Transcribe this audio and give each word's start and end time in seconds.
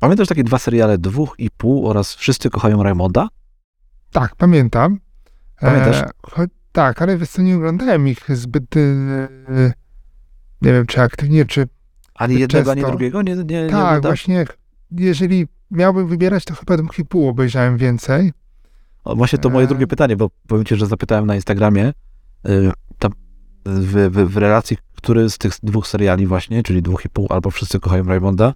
Pamiętasz 0.00 0.28
takie 0.28 0.44
dwa 0.44 0.58
seriale, 0.58 0.98
dwóch 0.98 1.34
i 1.38 1.50
pół 1.50 1.88
oraz 1.88 2.14
Wszyscy 2.14 2.50
kochają 2.50 2.82
Raymonda? 2.82 3.28
Tak, 4.12 4.36
pamiętam. 4.36 5.00
Pamiętasz? 5.60 6.02
E, 6.38 6.46
tak, 6.72 7.02
ale 7.02 7.18
wiesz 7.18 7.28
co, 7.28 7.42
nie 7.42 7.56
oglądałem 7.56 8.08
ich 8.08 8.36
zbyt, 8.36 8.76
e, 8.76 8.80
nie 10.62 10.72
wiem, 10.72 10.86
czy 10.86 11.00
aktywnie, 11.00 11.44
czy... 11.44 11.68
Ani 12.14 12.38
jednego, 12.38 12.70
ani 12.70 12.80
często. 12.80 12.90
drugiego? 12.90 13.22
Nie, 13.22 13.36
nie, 13.36 13.44
nie 13.44 13.70
tak, 13.70 14.02
właśnie, 14.02 14.44
jeżeli 14.90 15.46
miałbym 15.70 16.08
wybierać, 16.08 16.44
to 16.44 16.54
chyba 16.54 16.76
dwóch 16.76 16.98
i 16.98 17.04
pół 17.04 17.28
obejrzałem 17.28 17.76
więcej. 17.76 18.32
O, 19.04 19.16
właśnie 19.16 19.38
to 19.38 19.50
moje 19.50 19.64
Eee. 19.64 19.68
drugie 19.68 19.86
pytanie, 19.86 20.16
bo 20.16 20.30
powiem 20.46 20.64
ci, 20.64 20.76
że 20.76 20.86
zapytałem 20.86 21.26
na 21.26 21.34
Instagramie, 21.34 21.92
y, 22.48 22.70
tam 22.98 23.12
w, 23.64 24.10
w, 24.10 24.32
w 24.32 24.36
relacji, 24.36 24.76
który 24.96 25.30
z 25.30 25.38
tych 25.38 25.52
dwóch 25.62 25.86
seriali 25.86 26.26
właśnie, 26.26 26.62
czyli 26.62 26.82
dwóch 26.82 27.04
i 27.04 27.08
pół, 27.08 27.26
albo 27.30 27.50
Wszyscy 27.50 27.80
kochają 27.80 28.04
Raymonda, 28.04 28.54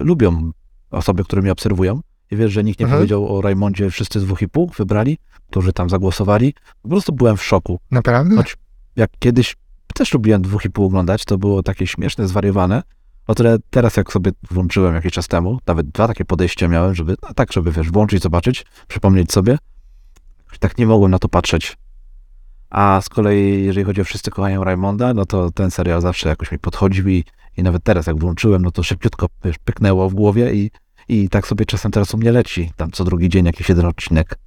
lubią 0.00 0.50
osoby, 0.90 1.24
które 1.24 1.42
mnie 1.42 1.52
obserwują. 1.52 2.00
I 2.30 2.36
wiesz, 2.36 2.52
że 2.52 2.64
nikt 2.64 2.80
nie 2.80 2.86
Mhm. 2.86 2.98
powiedział 2.98 3.36
o 3.36 3.40
Raymondzie 3.40 3.90
wszyscy 3.90 4.20
z 4.20 4.24
dwóch 4.24 4.42
i 4.42 4.48
pół 4.48 4.70
wybrali, 4.78 5.18
którzy 5.50 5.72
tam 5.72 5.90
zagłosowali. 5.90 6.54
Po 6.82 6.88
prostu 6.88 7.12
byłem 7.12 7.36
w 7.36 7.44
szoku. 7.44 7.80
Naprawdę? 7.90 8.36
Choć 8.36 8.56
jak 8.96 9.10
kiedyś 9.18 9.56
też 9.94 10.14
lubiłem 10.14 10.42
dwóch 10.42 10.64
i 10.64 10.70
pół 10.70 10.86
oglądać, 10.86 11.24
to 11.24 11.38
było 11.38 11.62
takie 11.62 11.86
śmieszne, 11.86 12.28
zwariowane. 12.28 12.82
O 13.26 13.34
tyle 13.34 13.56
teraz, 13.70 13.96
jak 13.96 14.12
sobie 14.12 14.30
włączyłem 14.50 14.94
jakiś 14.94 15.12
czas 15.12 15.28
temu, 15.28 15.58
nawet 15.66 15.88
dwa 15.88 16.08
takie 16.08 16.24
podejścia 16.24 16.68
miałem, 16.68 16.94
żeby, 16.94 17.16
no 17.22 17.34
tak, 17.34 17.52
żeby 17.52 17.72
wiesz, 17.72 17.90
włączyć, 17.90 18.22
zobaczyć, 18.22 18.66
przypomnieć 18.88 19.32
sobie. 19.32 19.58
Tak 20.60 20.78
nie 20.78 20.86
mogłem 20.86 21.10
na 21.10 21.18
to 21.18 21.28
patrzeć. 21.28 21.76
A 22.70 23.00
z 23.02 23.08
kolei, 23.08 23.64
jeżeli 23.64 23.84
chodzi 23.84 24.00
o 24.00 24.04
Wszyscy 24.04 24.30
kochają 24.30 24.64
Raymonda, 24.64 25.14
no 25.14 25.26
to 25.26 25.50
ten 25.50 25.70
serial 25.70 26.00
zawsze 26.00 26.28
jakoś 26.28 26.52
mi 26.52 26.58
podchodził 26.58 27.08
i, 27.08 27.24
i 27.56 27.62
nawet 27.62 27.84
teraz, 27.84 28.06
jak 28.06 28.18
włączyłem, 28.18 28.62
no 28.62 28.70
to 28.70 28.82
szybciutko, 28.82 29.26
pyknęło 29.64 30.10
w 30.10 30.14
głowie 30.14 30.54
i, 30.54 30.70
i 31.08 31.28
tak 31.28 31.46
sobie 31.46 31.64
czasem 31.64 31.92
teraz 31.92 32.14
u 32.14 32.18
mnie 32.18 32.32
leci. 32.32 32.72
Tam 32.76 32.90
co 32.90 33.04
drugi 33.04 33.28
dzień 33.28 33.46
jakiś 33.46 33.68
jeden 33.68 33.86
odcinek. 33.86 34.38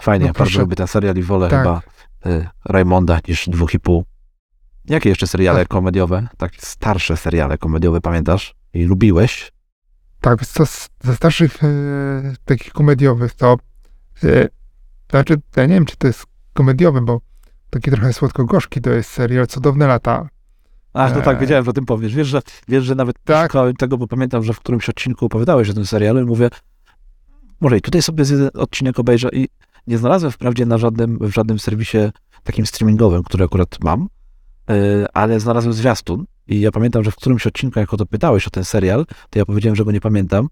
Fajnie, 0.00 0.26
No 0.26 0.32
bardzo 0.32 0.60
lubię 0.60 0.76
ten 0.76 0.86
serial 0.86 1.16
i 1.16 1.22
wolę 1.22 1.48
Tak. 1.48 1.58
chyba 1.62 1.82
y, 2.26 2.46
Raymonda 2.64 3.18
niż 3.28 3.48
dwóch 3.48 3.74
i 3.74 3.80
pół. 3.80 4.04
Jakie 4.84 5.08
jeszcze 5.08 5.26
seriale 5.26 5.58
Tak. 5.58 5.68
komediowe, 5.68 6.28
takie 6.36 6.58
starsze 6.60 7.16
seriale 7.16 7.58
komediowe 7.58 8.00
pamiętasz 8.00 8.54
i 8.74 8.84
lubiłeś? 8.84 9.52
Tak, 10.20 10.44
z, 10.44 10.88
ze 11.04 11.16
starszych 11.16 11.64
e, 11.64 11.68
takich 12.44 12.72
komediowych 12.72 13.34
to, 13.34 13.56
e, 14.24 14.48
znaczy, 15.10 15.40
ja 15.56 15.66
nie 15.66 15.74
wiem, 15.74 15.84
czy 15.84 15.96
to 15.96 16.06
jest 16.06 16.26
komediowy, 16.52 17.00
bo 17.00 17.20
taki 17.70 17.90
trochę 17.90 18.12
słodko-gorzki 18.12 18.80
to 18.80 18.90
jest 18.90 19.10
serial 19.10 19.46
Cudowne 19.46 19.86
lata. 19.86 20.28
Ach, 20.92 21.14
no 21.14 21.20
tak, 21.22 21.34
Eee. 21.34 21.40
wiedziałem, 21.40 21.64
że 21.64 21.70
o 21.70 21.74
tym 21.74 21.86
powiesz. 21.86 22.14
Wiesz, 22.14 22.28
że, 22.28 22.40
wiesz, 22.68 22.84
że 22.84 22.94
nawet 22.94 23.16
Tak. 23.24 23.50
szukałem 23.50 23.76
tego, 23.76 23.98
bo 23.98 24.06
pamiętam, 24.06 24.42
że 24.44 24.52
w 24.52 24.60
którymś 24.60 24.88
odcinku 24.88 25.26
opowiadałeś 25.26 25.70
o 25.70 25.74
tym 25.74 25.86
serialu 25.86 26.20
i 26.20 26.24
mówię, 26.24 26.48
może 27.60 27.78
i 27.78 27.80
tutaj 27.80 28.02
sobie 28.02 28.24
jeden 28.30 28.50
odcinek 28.54 28.98
obejrzę 28.98 29.28
i 29.32 29.48
nie 29.86 29.98
znalazłem 29.98 30.32
wprawdzie 30.32 30.66
na 30.66 30.78
żadnym, 30.78 31.18
w 31.20 31.30
żadnym 31.30 31.58
serwisie 31.58 31.98
takim 32.42 32.66
streamingowym, 32.66 33.22
który 33.22 33.44
akurat 33.44 33.76
mam, 33.84 34.08
yy, 34.68 34.76
ale 35.14 35.40
znalazłem 35.40 35.72
zwiastun 35.72 36.24
i 36.46 36.60
ja 36.60 36.70
pamiętam, 36.70 37.04
że 37.04 37.10
w 37.10 37.16
którymś 37.16 37.46
odcinku, 37.46 37.80
jak 37.80 37.94
o 37.94 37.96
to 37.96 38.06
pytałeś 38.06 38.46
o 38.46 38.50
ten 38.50 38.64
serial, 38.64 39.06
to 39.30 39.38
ja 39.38 39.44
powiedziałem, 39.44 39.76
że 39.76 39.84
go 39.84 39.92
nie 39.92 40.00
pamiętam 40.00 40.48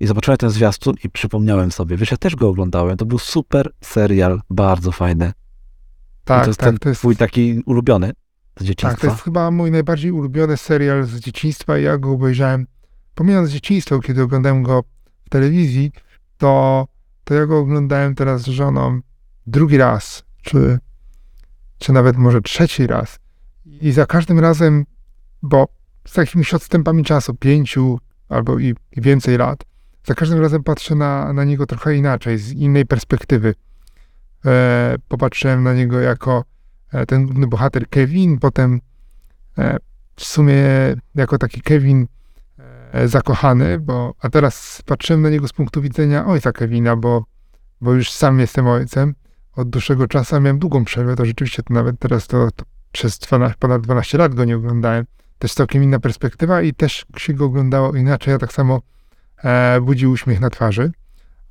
i 0.00 0.06
zobaczyłem 0.06 0.38
ten 0.38 0.50
zwiastun 0.50 0.94
i 1.04 1.10
przypomniałem 1.10 1.72
sobie. 1.72 1.96
Wiesz, 1.96 2.10
ja 2.10 2.16
też 2.16 2.36
go 2.36 2.48
oglądałem. 2.48 2.96
To 2.96 3.06
był 3.06 3.18
super 3.18 3.70
serial, 3.80 4.40
bardzo 4.50 4.92
fajny. 4.92 5.26
I 5.26 6.24
Tak, 6.24 6.42
to 6.44 6.50
jest 6.50 6.60
tak, 6.60 6.68
ten 6.68 6.78
to 6.78 6.88
jest, 6.88 7.00
twój 7.00 7.16
taki 7.16 7.62
ulubiony 7.66 8.12
z 8.58 8.64
dzieciństwa. 8.64 8.90
tak, 8.90 9.00
to 9.00 9.06
jest 9.06 9.22
chyba 9.22 9.50
mój 9.50 9.70
najbardziej 9.70 10.12
ulubiony 10.12 10.56
serial 10.56 11.04
z 11.04 11.20
dzieciństwa 11.20 11.78
ja 11.78 11.98
go 11.98 12.10
obejrzałem, 12.10 12.66
pomijając 13.14 13.50
dzieciństwo, 13.50 14.00
kiedy 14.00 14.22
oglądałem 14.22 14.62
go 14.62 14.84
w 15.24 15.30
telewizji, 15.30 15.92
to, 16.38 16.86
to 17.24 17.34
ja 17.34 17.46
go 17.46 17.58
oglądałem 17.58 18.14
teraz 18.14 18.42
z 18.42 18.46
żoną 18.46 19.00
drugi 19.46 19.76
raz, 19.76 20.24
czy, 20.42 20.78
czy 21.78 21.92
nawet 21.92 22.16
może 22.16 22.40
trzeci 22.40 22.86
raz. 22.86 23.18
I 23.80 23.92
za 23.92 24.06
każdym 24.06 24.38
razem, 24.38 24.84
bo 25.42 25.68
z 26.06 26.16
jakimiś 26.16 26.54
odstępami 26.54 27.04
czasu, 27.04 27.34
pięciu 27.34 27.98
albo 28.28 28.58
i, 28.58 28.74
i 28.92 29.00
więcej 29.00 29.38
lat, 29.38 29.64
za 30.04 30.14
każdym 30.14 30.40
razem 30.40 30.62
patrzę 30.62 30.94
na, 30.94 31.32
na 31.32 31.44
niego 31.44 31.66
trochę 31.66 31.96
inaczej, 31.96 32.38
z 32.38 32.52
innej 32.52 32.86
perspektywy. 32.86 33.54
E, 34.46 34.96
popatrzyłem 35.08 35.62
na 35.62 35.74
niego 35.74 36.00
jako 36.00 36.44
ten 37.08 37.26
główny 37.26 37.46
bohater 37.46 37.88
Kevin, 37.88 38.38
potem 38.38 38.80
e, 39.58 39.76
w 40.16 40.24
sumie 40.24 40.64
jako 41.14 41.38
taki 41.38 41.60
Kevin 41.60 42.06
e, 42.92 43.08
zakochany, 43.08 43.78
bo, 43.78 44.14
a 44.20 44.30
teraz 44.30 44.82
patrzyłem 44.86 45.22
na 45.22 45.30
niego 45.30 45.48
z 45.48 45.52
punktu 45.52 45.82
widzenia 45.82 46.26
ojca 46.26 46.52
Kevina, 46.52 46.96
bo, 46.96 47.24
bo 47.80 47.92
już 47.92 48.10
sam 48.10 48.40
jestem 48.40 48.66
ojcem. 48.66 49.14
Od 49.52 49.70
dłuższego 49.70 50.08
czasu 50.08 50.40
miałem 50.40 50.58
długą 50.58 50.84
przerwę, 50.84 51.16
to 51.16 51.24
rzeczywiście 51.24 51.62
to 51.62 51.74
nawet 51.74 51.98
teraz 51.98 52.26
to, 52.26 52.50
to 52.56 52.64
przez 52.92 53.18
12, 53.18 53.56
ponad 53.58 53.82
12 53.82 54.18
lat 54.18 54.34
go 54.34 54.44
nie 54.44 54.56
oglądałem. 54.56 55.04
Też 55.38 55.54
całkiem 55.54 55.82
inna 55.82 55.98
perspektywa 55.98 56.62
i 56.62 56.74
też 56.74 57.06
się 57.16 57.34
go 57.34 57.44
oglądało 57.44 57.94
inaczej, 57.96 58.34
a 58.34 58.38
tak 58.38 58.52
samo 58.52 58.80
e, 59.44 59.80
budzi 59.80 60.06
uśmiech 60.06 60.40
na 60.40 60.50
twarzy. 60.50 60.92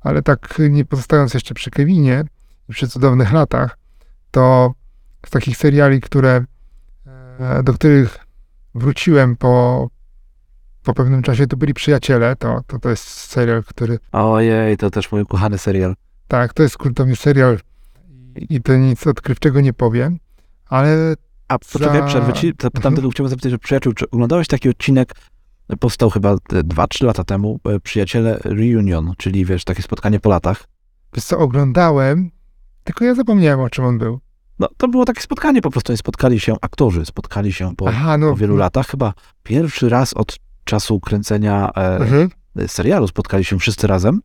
Ale 0.00 0.22
tak 0.22 0.58
nie 0.70 0.84
pozostając 0.84 1.34
jeszcze 1.34 1.54
przy 1.54 1.70
Kevinie 1.70 2.24
przy 2.68 2.88
cudownych 2.88 3.32
latach, 3.32 3.78
to 4.30 4.74
z 5.26 5.30
takich 5.30 5.56
seriali, 5.56 6.00
które, 6.00 6.44
e, 7.40 7.62
do 7.62 7.72
których 7.74 8.18
wróciłem 8.74 9.36
po, 9.36 9.88
po 10.82 10.94
pewnym 10.94 11.22
czasie, 11.22 11.46
to 11.46 11.56
byli 11.56 11.74
Przyjaciele. 11.74 12.36
To, 12.36 12.60
to, 12.66 12.78
to 12.78 12.90
jest 12.90 13.04
serial, 13.08 13.62
który, 13.64 13.98
Ojej, 14.12 14.76
to 14.76 14.90
też 14.90 15.12
mój 15.12 15.22
ukochany 15.22 15.58
serial. 15.58 15.94
tak, 16.28 16.52
to 16.54 16.62
jest 16.62 16.78
kultowy 16.78 17.16
serial 17.16 17.58
i 18.36 18.62
to 18.62 18.76
nic 18.76 19.06
odkrywczego 19.06 19.60
nie 19.60 19.72
powiem, 19.72 20.18
ale 20.68 21.14
A 21.48 21.58
poczekaj, 21.58 22.00
Za- 22.00 22.06
przerwę 22.06 22.32
ci. 22.32 22.46
Zapytam 22.48 22.70
Mhm. 22.92 22.96
tego, 22.96 23.10
chciałbym 23.10 23.30
zapytać, 23.30 23.50
że 23.50 23.58
przyjaciół, 23.58 23.92
czy 23.92 24.10
oglądałeś 24.10 24.46
taki 24.48 24.68
odcinek, 24.68 25.12
powstał 25.80 26.10
chyba 26.10 26.34
2-3 26.34 27.04
lata 27.06 27.24
temu, 27.24 27.60
e, 27.64 27.80
Przyjaciele 27.80 28.38
Reunion, 28.44 29.12
czyli 29.18 29.44
wiesz, 29.44 29.64
takie 29.64 29.82
spotkanie 29.82 30.20
po 30.20 30.30
latach. 30.30 30.64
wiesz 31.14 31.24
co, 31.24 31.38
oglądałem, 31.38 32.30
tylko 32.84 33.04
ja 33.04 33.14
zapomniałem, 33.14 33.60
o 33.60 33.70
czym 33.70 33.84
on 33.84 33.98
był. 33.98 34.20
No, 34.60 34.68
to 34.76 34.88
było 34.88 35.04
takie 35.04 35.20
spotkanie 35.22 35.62
po 35.62 35.70
prostu, 35.70 35.96
spotkali 35.96 36.40
się, 36.40 36.54
aktorzy 36.60 37.04
spotkali 37.06 37.52
się 37.52 37.76
po, 37.76 37.88
Aha, 37.88 38.18
no. 38.18 38.30
po 38.30 38.36
wielu 38.36 38.56
latach, 38.56 38.86
chyba 38.86 39.14
pierwszy 39.42 39.88
raz 39.88 40.14
od 40.14 40.36
czasu 40.64 41.00
kręcenia 41.00 41.70
e, 41.76 41.96
Mhm. 41.96 42.28
serialu 42.66 43.08
spotkali 43.08 43.44
się 43.44 43.58
wszyscy 43.58 43.86
razem 43.86 44.20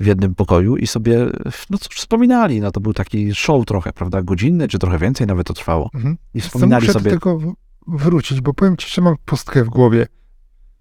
w 0.00 0.06
jednym 0.06 0.34
pokoju 0.34 0.76
i 0.76 0.86
sobie, 0.86 1.26
no 1.70 1.78
cóż, 1.78 1.96
wspominali, 1.96 2.60
no 2.60 2.70
to 2.70 2.80
był 2.80 2.92
taki 2.94 3.34
show 3.34 3.66
trochę, 3.66 3.92
prawda, 3.92 4.22
godzinny, 4.22 4.68
czy 4.68 4.78
trochę 4.78 4.98
więcej 4.98 5.26
nawet 5.26 5.46
to 5.46 5.54
trwało. 5.54 5.90
Mhm. 5.94 6.16
I 6.34 6.40
co, 6.40 6.46
wspominali 6.48 6.86
muszę 6.86 6.92
sobie, 6.92 7.18
w- 7.18 7.54
wrócić, 7.86 8.40
bo 8.40 8.54
powiem 8.54 8.76
ci, 8.76 8.90
że 8.94 9.02
mam 9.02 9.16
pustkę 9.24 9.64
w 9.64 9.68
głowie. 9.68 10.06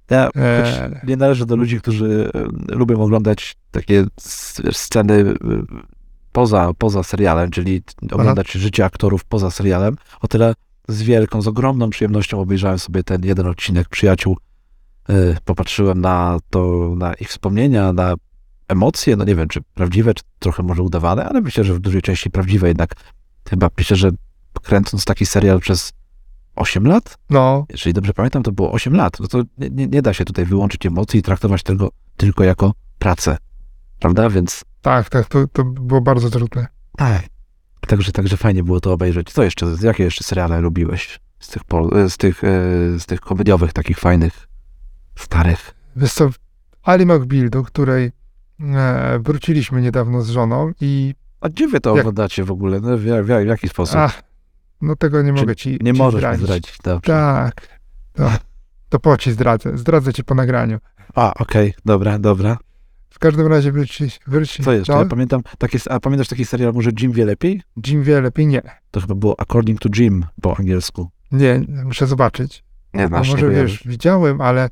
Ja, 0.10 0.30
Eee. 0.36 1.00
nie 1.08 1.18
należę 1.18 1.46
do 1.46 1.56
ludzi, 1.56 1.80
którzy 1.82 2.32
lubią 2.70 3.02
oglądać 3.02 3.56
takie 3.72 4.06
sceny 4.72 5.34
poza, 6.36 6.72
poza 6.78 7.04
serialem, 7.04 7.52
czyli 7.52 7.82
oglądać 8.12 8.52
życie 8.52 8.86
aktorów 8.86 9.26
poza 9.26 9.52
serialem. 9.52 9.96
O 10.22 10.28
tyle 10.28 10.54
z 10.88 11.02
wielką, 11.02 11.42
z 11.42 11.48
ogromną 11.48 11.90
przyjemnością 11.90 12.40
obejrzałem 12.40 12.80
sobie 12.80 13.04
ten 13.04 13.26
jeden 13.26 13.48
odcinek 13.48 13.90
Przyjaciół. 13.90 14.38
E, 15.10 15.14
Popatrzyłem 15.46 16.02
na 16.02 16.40
to, 16.50 16.94
na 16.98 17.14
ich 17.14 17.30
wspomnienia, 17.30 17.94
na 17.94 18.14
emocje, 18.68 19.16
no 19.16 19.26
nie 19.26 19.36
wiem, 19.36 19.48
czy 19.48 19.62
prawdziwe, 19.74 20.14
czy 20.14 20.24
trochę 20.40 20.64
może 20.64 20.84
udawane, 20.84 21.26
ale 21.26 21.42
myślę, 21.42 21.64
że 21.64 21.74
w 21.74 21.80
dużej 21.80 22.02
części 22.02 22.32
prawdziwe 22.32 22.68
jednak. 22.68 22.96
Chyba 23.50 23.70
myślę, 23.78 23.98
że 23.98 24.12
kręcąc 24.62 25.06
taki 25.06 25.26
serial 25.26 25.60
przez 25.60 25.94
8 26.56 26.88
lat, 26.88 27.18
No, 27.30 27.66
jeżeli 27.70 27.94
dobrze 27.94 28.14
pamiętam, 28.14 28.44
to 28.44 28.52
było 28.52 28.72
8 28.72 28.96
lat. 28.96 29.20
No 29.20 29.28
to 29.28 29.44
nie, 29.58 29.70
nie, 29.70 29.88
nie 29.88 30.02
da 30.02 30.14
się 30.14 30.26
tutaj 30.26 30.46
wyłączyć 30.46 30.86
emocji 30.86 31.20
i 31.20 31.24
traktować 31.24 31.64
tego 31.64 31.90
tylko 32.18 32.44
jako 32.44 32.74
pracę. 33.00 33.38
Prawda? 34.00 34.30
Więc 34.30 34.66
tak, 34.86 35.10
tak, 35.10 35.26
to, 35.28 35.48
to 35.48 35.64
było 35.64 36.02
bardzo 36.02 36.30
trudne. 36.30 36.68
tak. 36.98 37.22
Także, 37.88 38.12
także 38.12 38.38
fajnie 38.38 38.64
było 38.64 38.80
to 38.80 38.94
obejrzeć. 38.94 39.32
Co 39.34 39.44
jeszcze, 39.44 39.66
jakie 39.82 40.04
jeszcze 40.04 40.24
seriale 40.24 40.62
lubiłeś 40.62 41.20
z 41.40 41.48
tych, 41.48 41.64
pol- 41.64 42.10
z 42.10 42.18
tych, 42.18 42.44
e, 42.44 42.50
z 43.00 43.06
tych 43.06 43.20
komediowych, 43.22 43.74
takich 43.74 44.00
fajnych, 44.00 44.48
starych? 45.16 45.74
Wiesz 45.96 46.14
co, 46.14 46.30
Ali 46.84 47.06
McBeal, 47.06 47.50
do 47.50 47.64
której 47.64 48.12
e, 48.60 49.20
wróciliśmy 49.20 49.82
niedawno 49.82 50.22
z 50.22 50.30
żoną 50.30 50.72
i 50.82 51.14
A 51.42 51.50
gdzie 51.50 51.68
wy 51.68 51.80
to 51.82 51.90
Jak- 51.90 52.00
oglądacie 52.00 52.44
w 52.44 52.52
ogóle? 52.52 52.80
No, 52.80 52.98
w, 52.98 53.02
w, 53.02 53.26
w 53.26 53.46
jaki 53.48 53.70
sposób? 53.70 53.96
ach, 53.98 54.24
no 54.82 54.96
tego 54.96 55.22
nie 55.22 55.34
Czy 55.34 55.40
mogę 55.40 55.56
ci 55.56 55.78
nie 55.82 55.94
ci 55.94 55.98
możesz 56.00 56.20
zdradzić. 56.22 56.44
zdradzić. 56.46 56.78
Dobrze. 56.84 57.12
Tak, 57.12 57.80
to, 58.14 58.32
to 58.90 59.00
po 59.00 59.18
ci 59.18 59.32
zdradzę, 59.32 59.78
zdradzę 59.78 60.14
ci 60.14 60.24
po 60.24 60.36
nagraniu. 60.36 60.78
A, 61.16 61.34
okej, 61.34 61.74
dobra, 61.86 62.20
dobra. 62.20 62.58
W 63.16 63.20
każdym 63.20 63.48
razie 63.48 63.72
wróci, 63.72 64.08
wróci. 64.28 64.64
Co 64.64 64.74
jeszcze? 64.74 64.94
Ja 64.94 65.06
pamiętam, 65.06 65.42
takie, 65.58 65.80
a 65.90 66.00
pamiętasz 66.00 66.28
taki 66.28 66.46
serial, 66.46 66.74
może 66.74 66.90
Jim 67.02 67.12
wie 67.12 67.26
lepiej? 67.26 67.62
Jim 67.88 68.04
wie 68.04 68.22
lepiej, 68.22 68.48
nie. 68.48 68.62
To 68.92 69.02
chyba 69.02 69.16
było 69.16 69.40
According 69.40 69.80
to 69.80 69.90
Jim 69.96 70.26
po 70.42 70.58
angielsku. 70.58 71.10
Nie, 71.32 71.62
muszę 71.86 72.08
zobaczyć. 72.08 72.64
Nie 72.94 73.08
No 73.10 73.18
może 73.18 73.50
wiesz, 73.50 73.84
widziałem, 73.88 74.42
ale 74.42 74.70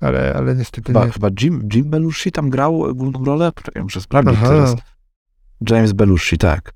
ale, 0.00 0.34
ale 0.34 0.54
niestety 0.54 0.86
Chyba, 0.86 1.04
nie. 1.06 1.12
chyba 1.12 1.28
Jim, 1.40 1.68
Jim 1.74 1.90
Belushi 1.90 2.32
tam 2.32 2.50
grał 2.50 2.94
główną 2.94 3.24
rolę? 3.24 3.52
Poczekaj, 3.52 3.82
muszę 3.82 4.00
sprawdzić 4.00 4.34
Aha. 4.36 4.48
teraz. 4.48 4.76
James 5.70 5.92
Belushi, 5.92 6.38
tak. 6.38 6.72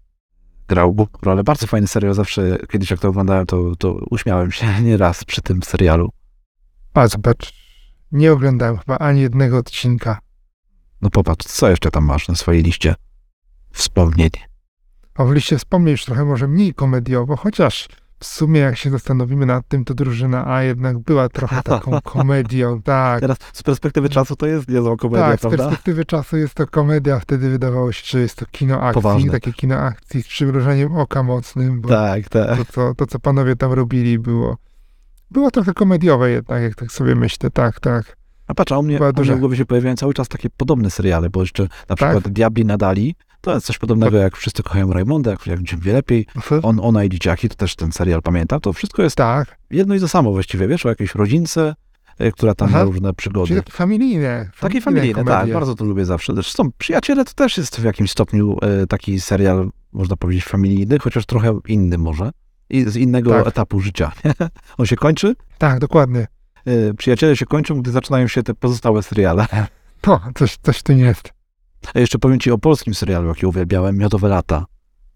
Grał 0.68 0.94
główną 0.94 1.18
rolę. 1.22 1.44
Bardzo 1.44 1.66
fajny 1.66 1.86
serial. 1.86 2.14
Zawsze 2.14 2.58
kiedyś 2.70 2.90
jak 2.90 3.00
to 3.00 3.08
oglądałem, 3.08 3.46
to, 3.46 3.76
to 3.76 3.92
uśmiałem 4.10 4.52
się 4.52 4.66
nieraz 4.82 5.24
przy 5.24 5.42
tym 5.42 5.62
serialu. 5.62 6.10
A 6.94 7.06
zobacz, 7.06 7.52
nie 8.12 8.32
oglądałem 8.32 8.78
chyba 8.78 8.98
ani 8.98 9.20
jednego 9.20 9.58
odcinka. 9.58 10.18
No 11.02 11.10
popatrz, 11.10 11.46
co 11.46 11.68
jeszcze 11.70 11.90
tam 11.90 12.04
masz 12.04 12.28
na 12.28 12.34
swojej 12.34 12.62
liście 12.62 12.94
wspomnień? 13.72 14.30
A 15.14 15.24
w 15.24 15.32
liście 15.32 15.58
wspomnień 15.58 15.92
już 15.92 16.04
trochę 16.04 16.24
może 16.24 16.48
mniej 16.48 16.74
komediowo, 16.74 17.36
chociaż 17.36 17.88
w 18.18 18.24
sumie 18.26 18.60
jak 18.60 18.76
się 18.76 18.90
zastanowimy 18.90 19.46
nad 19.46 19.68
tym, 19.68 19.84
to 19.84 19.94
drużyna 19.94 20.46
A 20.46 20.62
jednak 20.62 20.98
była 20.98 21.28
trochę 21.28 21.62
taką 21.72 22.00
komedią, 22.00 22.82
tak. 22.82 23.20
Teraz 23.20 23.36
z 23.52 23.62
perspektywy 23.62 24.08
czasu 24.08 24.36
to 24.36 24.46
jest 24.46 24.68
niezła 24.68 24.96
komedia, 24.96 25.26
Tak, 25.26 25.38
z 25.38 25.40
prawda? 25.40 25.58
perspektywy 25.58 26.04
czasu 26.04 26.36
jest 26.36 26.54
to 26.54 26.66
komedia, 26.66 27.20
wtedy 27.20 27.50
wydawało 27.50 27.92
się, 27.92 28.02
że 28.06 28.20
jest 28.20 28.36
to 28.36 28.46
kino 28.46 28.80
akcji, 28.80 29.02
Poważne. 29.02 29.30
takie 29.32 29.52
kino 29.52 29.76
akcji 29.78 30.22
z 30.22 30.26
przymrużeniem 30.28 30.96
oka 30.96 31.22
mocnym, 31.22 31.80
bo 31.80 31.88
Tak, 31.88 32.28
tak. 32.28 32.58
to, 32.58 32.64
co, 32.72 32.94
to, 32.94 33.06
co 33.06 33.18
panowie 33.18 33.56
tam 33.56 33.72
robili, 33.72 34.18
było, 34.18 34.56
było 35.30 35.50
trochę 35.50 35.74
komediowe 35.74 36.30
jednak, 36.30 36.62
jak 36.62 36.74
tak 36.74 36.92
sobie 36.92 37.14
myślę, 37.14 37.50
tak, 37.50 37.80
tak. 37.80 38.16
A 38.52 38.54
patrz, 38.54 38.72
a 38.72 38.78
u 38.78 38.82
mnie, 38.82 38.96
Była 38.96 39.10
u 39.16 39.20
mnie 39.20 39.36
w 39.36 39.38
głowie 39.40 39.56
się 39.56 39.64
pojawiają 39.64 39.96
cały 39.96 40.14
czas 40.14 40.28
takie 40.28 40.50
podobne 40.56 40.90
seriale, 40.90 41.30
bo 41.30 41.40
jeszcze 41.40 41.62
na 41.62 41.68
Tak? 41.96 41.96
przykład 41.96 42.28
Diabli 42.28 42.64
nadali, 42.64 43.14
to 43.40 43.54
jest 43.54 43.66
coś 43.66 43.78
podobnego 43.78 44.16
jak 44.16 44.36
Wszyscy 44.36 44.62
kochają 44.62 44.92
Raymonda, 44.92 45.30
jak, 45.30 45.46
jak 45.46 45.62
Czym 45.62 45.80
wie 45.80 45.92
lepiej, 45.92 46.26
On, 46.62 46.80
Ona 46.82 47.04
i 47.04 47.08
Dzieciaki, 47.08 47.48
to 47.48 47.54
też 47.54 47.76
ten 47.76 47.92
serial 47.92 48.22
pamiętam, 48.22 48.60
to 48.60 48.72
wszystko 48.72 49.02
jest 49.02 49.16
Tak, 49.16 49.56
jedno 49.70 49.94
i 49.94 50.00
to 50.00 50.08
samo 50.08 50.32
właściwie, 50.32 50.68
wiesz, 50.68 50.86
o 50.86 50.88
jakiejś 50.88 51.14
rodzince, 51.14 51.74
e, 52.18 52.32
która 52.32 52.54
tam 52.54 52.68
Aha. 52.68 52.78
ma 52.78 52.84
różne 52.84 53.12
przygody. 53.14 53.48
czyli 53.48 53.60
takie 53.60 53.72
familijne. 53.72 54.50
Takie 54.60 54.80
familijne, 54.80 55.24
tak, 55.24 55.34
komedie. 55.34 55.54
bardzo 55.54 55.74
to 55.74 55.84
lubię 55.84 56.04
zawsze. 56.04 56.34
Zresztą 56.34 56.70
Przyjaciele 56.78 57.24
to 57.24 57.32
też 57.34 57.58
jest 57.58 57.80
w 57.80 57.84
jakimś 57.84 58.10
stopniu 58.10 58.56
e, 58.62 58.86
taki 58.86 59.20
serial, 59.20 59.70
można 59.92 60.16
powiedzieć, 60.16 60.44
familijny, 60.44 60.98
chociaż 60.98 61.26
trochę 61.26 61.58
inny 61.68 61.98
może. 61.98 62.30
I 62.70 62.84
z 62.84 62.96
innego 62.96 63.30
Tak. 63.30 63.46
etapu 63.46 63.80
życia. 63.80 64.12
On 64.78 64.86
się 64.86 64.96
kończy, 64.96 65.34
Tak, 65.58 65.78
dokładnie. 65.78 66.26
E, 66.66 66.94
Przyjaciele 66.94 67.36
się 67.36 67.46
kończą, 67.46 67.80
gdy 67.82 67.90
zaczynają 67.90 68.26
się 68.28 68.42
te 68.42 68.54
pozostałe 68.54 69.02
seriale. 69.02 69.46
To, 70.00 70.20
coś, 70.38 70.56
coś 70.62 70.82
tu 70.82 70.92
nie 70.92 71.02
jest. 71.02 71.32
A 71.94 71.98
jeszcze 71.98 72.18
powiem 72.18 72.40
ci 72.40 72.50
o 72.50 72.58
polskim 72.58 72.94
serialu, 72.94 73.28
jaki 73.28 73.46
uwielbiałem, 73.46 73.96
Miodowe 73.98 74.28
Lata. 74.28 74.64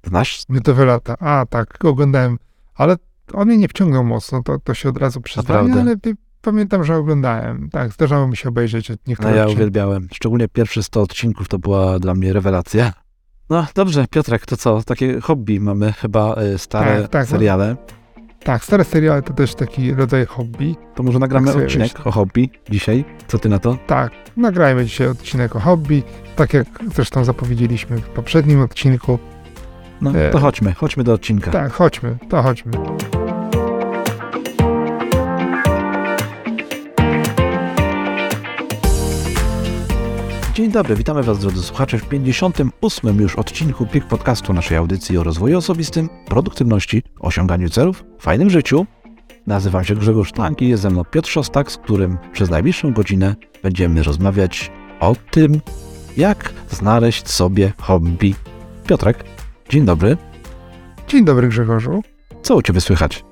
Znasz? 0.06 0.42
Miodowe 0.48 0.84
lata. 0.84 1.16
A, 1.18 1.46
tak, 1.50 1.84
oglądałem, 1.84 2.38
ale 2.74 2.96
on 3.32 3.48
mnie 3.48 3.58
nie 3.58 3.68
wciągnął 3.68 4.04
mocno, 4.04 4.42
to, 4.42 4.58
to 4.58 4.74
się 4.74 4.88
od 4.88 4.98
razu 4.98 5.20
przyznaję, 5.20 5.74
ale 5.80 5.96
pamiętam, 6.42 6.84
że 6.84 6.96
oglądałem. 6.96 7.70
Tak, 7.70 7.92
zdarzało 7.92 8.28
mi 8.28 8.36
się 8.36 8.48
obejrzeć 8.48 8.88
No 8.88 8.96
niektóre 9.06 9.36
ja 9.36 9.42
odcinki. 9.42 9.56
uwielbiałem. 9.56 10.08
Szczególnie 10.12 10.48
pierwsze 10.48 10.82
100 10.82 11.02
odcinków 11.02 11.48
to 11.48 11.58
była 11.58 11.98
dla 11.98 12.14
mnie 12.14 12.32
rewelacja. 12.32 12.92
No 13.50 13.66
dobrze, 13.74 14.06
Piotrek, 14.10 14.46
to 14.46 14.56
co? 14.56 14.82
Takie 14.82 15.20
hobby 15.20 15.60
mamy 15.60 15.92
chyba 15.92 16.34
e, 16.34 16.58
stare 16.58 17.02
Tak, 17.02 17.10
tak, 17.10 17.30
no. 17.30 17.76
Tak, 18.46 18.64
stare 18.64 18.84
seriale 18.84 19.22
to 19.22 19.32
też 19.32 19.54
taki 19.54 19.94
rodzaj 19.94 20.26
hobby. 20.26 20.76
To 20.94 21.02
może 21.02 21.18
nagramy 21.18 21.46
Tak 21.52 21.56
odcinek 21.62 21.92
myślę. 21.92 22.04
o 22.04 22.10
hobby 22.10 22.50
dzisiaj. 22.70 23.04
Co 23.28 23.38
ty 23.38 23.48
na 23.48 23.58
to? 23.58 23.78
Tak, 23.86 24.12
nagrajmy 24.36 24.84
dzisiaj 24.84 25.08
odcinek 25.08 25.56
o 25.56 25.60
hobby, 25.60 26.02
tak 26.36 26.54
jak 26.54 26.66
zresztą 26.94 27.24
zapowiedzieliśmy 27.24 27.96
w 27.96 28.08
poprzednim 28.08 28.60
odcinku. 28.60 29.18
No 30.00 30.10
E, 30.18 30.30
to 30.30 30.38
chodźmy, 30.38 30.72
chodźmy 30.74 31.04
do 31.04 31.12
odcinka. 31.12 31.50
Tak, 31.50 31.72
chodźmy, 31.72 32.16
to 32.28 32.42
chodźmy. 32.42 32.72
Dzień 40.56 40.70
dobry, 40.70 40.96
witamy 40.96 41.22
Was 41.22 41.38
drodzy 41.38 41.62
słuchacze 41.62 41.98
w 41.98 42.08
58 42.08 43.20
już 43.20 43.36
odcinku 43.36 43.86
PIK 43.86 44.04
Podcastu 44.04 44.52
naszej 44.52 44.76
audycji 44.76 45.18
o 45.18 45.22
rozwoju 45.22 45.58
osobistym, 45.58 46.08
produktywności, 46.26 47.02
osiąganiu 47.20 47.68
celów, 47.68 48.04
fajnym 48.20 48.50
życiu. 48.50 48.86
Nazywam 49.46 49.84
się 49.84 49.94
Grzegorz 49.94 50.32
Tank 50.32 50.62
i 50.62 50.68
jest 50.68 50.82
ze 50.82 50.90
mną 50.90 51.04
Piotr 51.04 51.28
Szostak, 51.28 51.72
z 51.72 51.76
którym 51.76 52.18
przez 52.32 52.50
najbliższą 52.50 52.92
godzinę 52.92 53.34
będziemy 53.62 54.02
rozmawiać 54.02 54.72
o 55.00 55.16
tym, 55.30 55.60
jak 56.16 56.52
znaleźć 56.70 57.28
sobie 57.28 57.72
hobby. 57.78 58.34
Piotrek, 58.86 59.24
dzień 59.68 59.84
dobry. 59.84 60.16
Dzień 61.08 61.24
dobry 61.24 61.48
Grzegorzu. 61.48 62.02
Co 62.42 62.56
u 62.56 62.62
Ciebie 62.62 62.80
słychać? 62.80 63.24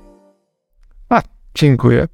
Dziękuję. 1.55 2.09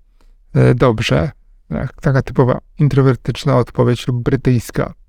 E, 0.54 0.74
Dobrze. 0.74 1.30
Tak, 1.68 1.92
taka 2.00 2.22
typowa 2.22 2.58
introwertyczna 2.78 3.56
odpowiedź 3.56 4.08
lub 4.08 4.22
brytyjska. 4.22 4.99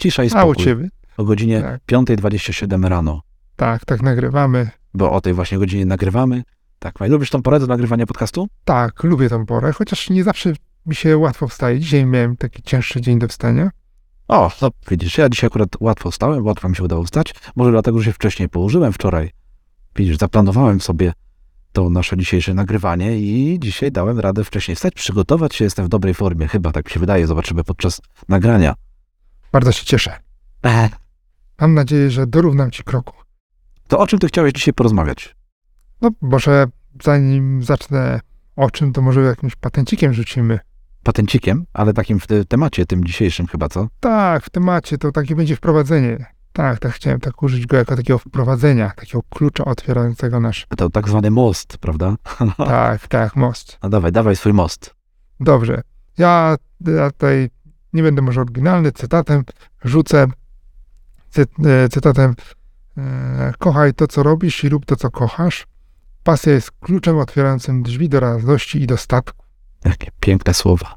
Cisza 0.00 0.24
i 0.24 0.26
A 0.26 0.28
u 0.28 0.30
spokój. 0.30 0.64
ciebie? 0.64 0.88
O 1.16 1.24
godzinie 1.24 1.60
Tak. 1.62 1.80
5.27 1.92 2.88
rano, 2.88 3.20
Tak, 3.56 3.84
tak 3.84 4.02
nagrywamy. 4.02 4.70
bo 4.94 5.12
o 5.12 5.20
tej 5.20 5.34
właśnie 5.34 5.58
godzinie 5.58 5.86
nagrywamy. 5.86 6.42
Tak, 6.78 7.00
Maj, 7.00 7.10
lubisz 7.10 7.30
tą 7.30 7.42
porę 7.42 7.60
do 7.60 7.66
nagrywania 7.66 8.06
podcastu? 8.06 8.48
Tak, 8.64 9.04
lubię 9.04 9.28
tą 9.28 9.46
porę, 9.46 9.72
chociaż 9.72 10.10
nie 10.10 10.24
zawsze 10.24 10.52
mi 10.86 10.94
się 10.94 11.18
łatwo 11.18 11.48
wstaje. 11.48 11.80
Dzisiaj 11.80 12.06
miałem 12.06 12.36
taki 12.36 12.62
cięższy 12.62 13.00
dzień 13.00 13.18
do 13.18 13.28
wstania. 13.28 13.70
O, 14.28 14.50
no 14.62 14.70
widzisz, 14.90 15.18
ja 15.18 15.28
dzisiaj 15.28 15.46
akurat 15.48 15.68
łatwo 15.80 16.10
wstałem, 16.10 16.46
łatwo 16.46 16.68
mi 16.68 16.76
się 16.76 16.82
udało 16.84 17.04
wstać. 17.04 17.34
Może 17.56 17.70
dlatego, 17.70 17.98
że 17.98 18.04
się 18.04 18.12
wcześniej 18.12 18.48
położyłem 18.48 18.92
wczoraj. 18.92 19.30
Widzisz, 19.96 20.16
zaplanowałem 20.18 20.80
sobie 20.80 21.12
to 21.72 21.90
nasze 21.90 22.16
dzisiejsze 22.16 22.54
nagrywanie 22.54 23.18
i 23.18 23.58
dzisiaj 23.60 23.92
dałem 23.92 24.20
radę 24.20 24.44
wcześniej 24.44 24.74
wstać, 24.74 24.94
przygotować 24.94 25.54
się, 25.54 25.64
jestem 25.64 25.86
w 25.86 25.88
dobrej 25.88 26.14
formie, 26.14 26.48
chyba 26.48 26.72
tak 26.72 26.84
mi 26.84 26.90
się 26.90 27.00
wydaje, 27.00 27.26
zobaczymy 27.26 27.64
podczas 27.64 28.00
nagrania. 28.28 28.74
Bardzo 29.52 29.72
się 29.72 29.84
cieszę. 29.84 30.16
Mam 31.60 31.74
nadzieję, 31.74 32.10
że 32.10 32.26
dorównam 32.26 32.70
ci 32.70 32.84
kroku. 32.84 33.14
To 33.88 33.98
o 33.98 34.06
czym 34.06 34.18
ty 34.18 34.26
chciałeś 34.26 34.52
dzisiaj 34.52 34.74
porozmawiać? 34.74 35.36
No, 36.00 36.10
może 36.20 36.66
zanim 37.02 37.62
zacznę 37.62 38.20
o 38.56 38.70
czym, 38.70 38.92
to 38.92 39.02
może 39.02 39.20
jakimś 39.20 39.56
patencikiem 39.56 40.14
rzucimy. 40.14 40.58
Patencikiem, 41.02 41.64
ale 41.72 41.92
takim 41.92 42.20
w 42.20 42.26
te- 42.26 42.44
temacie, 42.44 42.86
tym 42.86 43.04
dzisiejszym 43.04 43.46
chyba, 43.46 43.68
co? 43.68 43.88
Tak, 44.00 44.44
w 44.44 44.50
temacie 44.50 44.98
to 44.98 45.12
takie 45.12 45.36
będzie 45.36 45.56
wprowadzenie. 45.56 46.26
Tak, 46.52 46.78
tak 46.78 46.92
chciałem 46.92 47.20
tak 47.20 47.42
użyć 47.42 47.66
go 47.66 47.76
jako 47.76 47.96
takiego 47.96 48.18
wprowadzenia, 48.18 48.90
takiego 48.96 49.22
klucza 49.30 49.64
otwierającego 49.64 50.40
nasz. 50.40 50.66
To 50.76 50.90
tak 50.90 51.08
zwany 51.08 51.30
most, 51.30 51.78
prawda? 51.78 52.16
Tak, 52.56 53.08
tak, 53.08 53.36
most. 53.36 53.78
No 53.82 53.88
dawaj, 53.88 54.12
dawaj 54.12 54.36
swój 54.36 54.52
most. 54.52 54.94
Dobrze. 55.40 55.82
Ja, 56.18 56.56
ja 56.80 57.10
tutaj 57.10 57.50
nie 57.92 58.02
będę 58.02 58.22
może 58.22 58.40
oryginalny, 58.40 58.92
cytatem 58.92 59.44
rzucę. 59.84 60.26
Cy, 61.30 61.46
e, 61.64 61.88
cytatem 61.88 62.34
e, 62.98 63.52
kochaj 63.58 63.94
to, 63.94 64.06
co 64.06 64.22
robisz 64.22 64.64
i 64.64 64.68
rób 64.68 64.86
to, 64.86 64.96
co 64.96 65.10
kochasz. 65.10 65.66
Pasja 66.22 66.52
jest 66.52 66.70
kluczem 66.70 67.18
otwierającym 67.18 67.82
drzwi 67.82 68.08
do 68.08 68.20
radości 68.20 68.82
i 68.82 68.86
dostatku. 68.86 69.44
Jakie 69.84 70.10
piękne 70.20 70.54
słowa. 70.54 70.94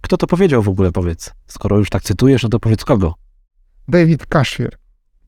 Kto 0.00 0.16
to 0.16 0.26
powiedział 0.26 0.62
w 0.62 0.68
ogóle, 0.68 0.92
powiedz? 0.92 1.32
Skoro 1.46 1.78
już 1.78 1.90
tak 1.90 2.02
cytujesz, 2.02 2.42
no 2.42 2.48
to 2.48 2.60
powiedz 2.60 2.84
kogo? 2.84 3.14
David 3.88 4.26
Kashir. 4.26 4.76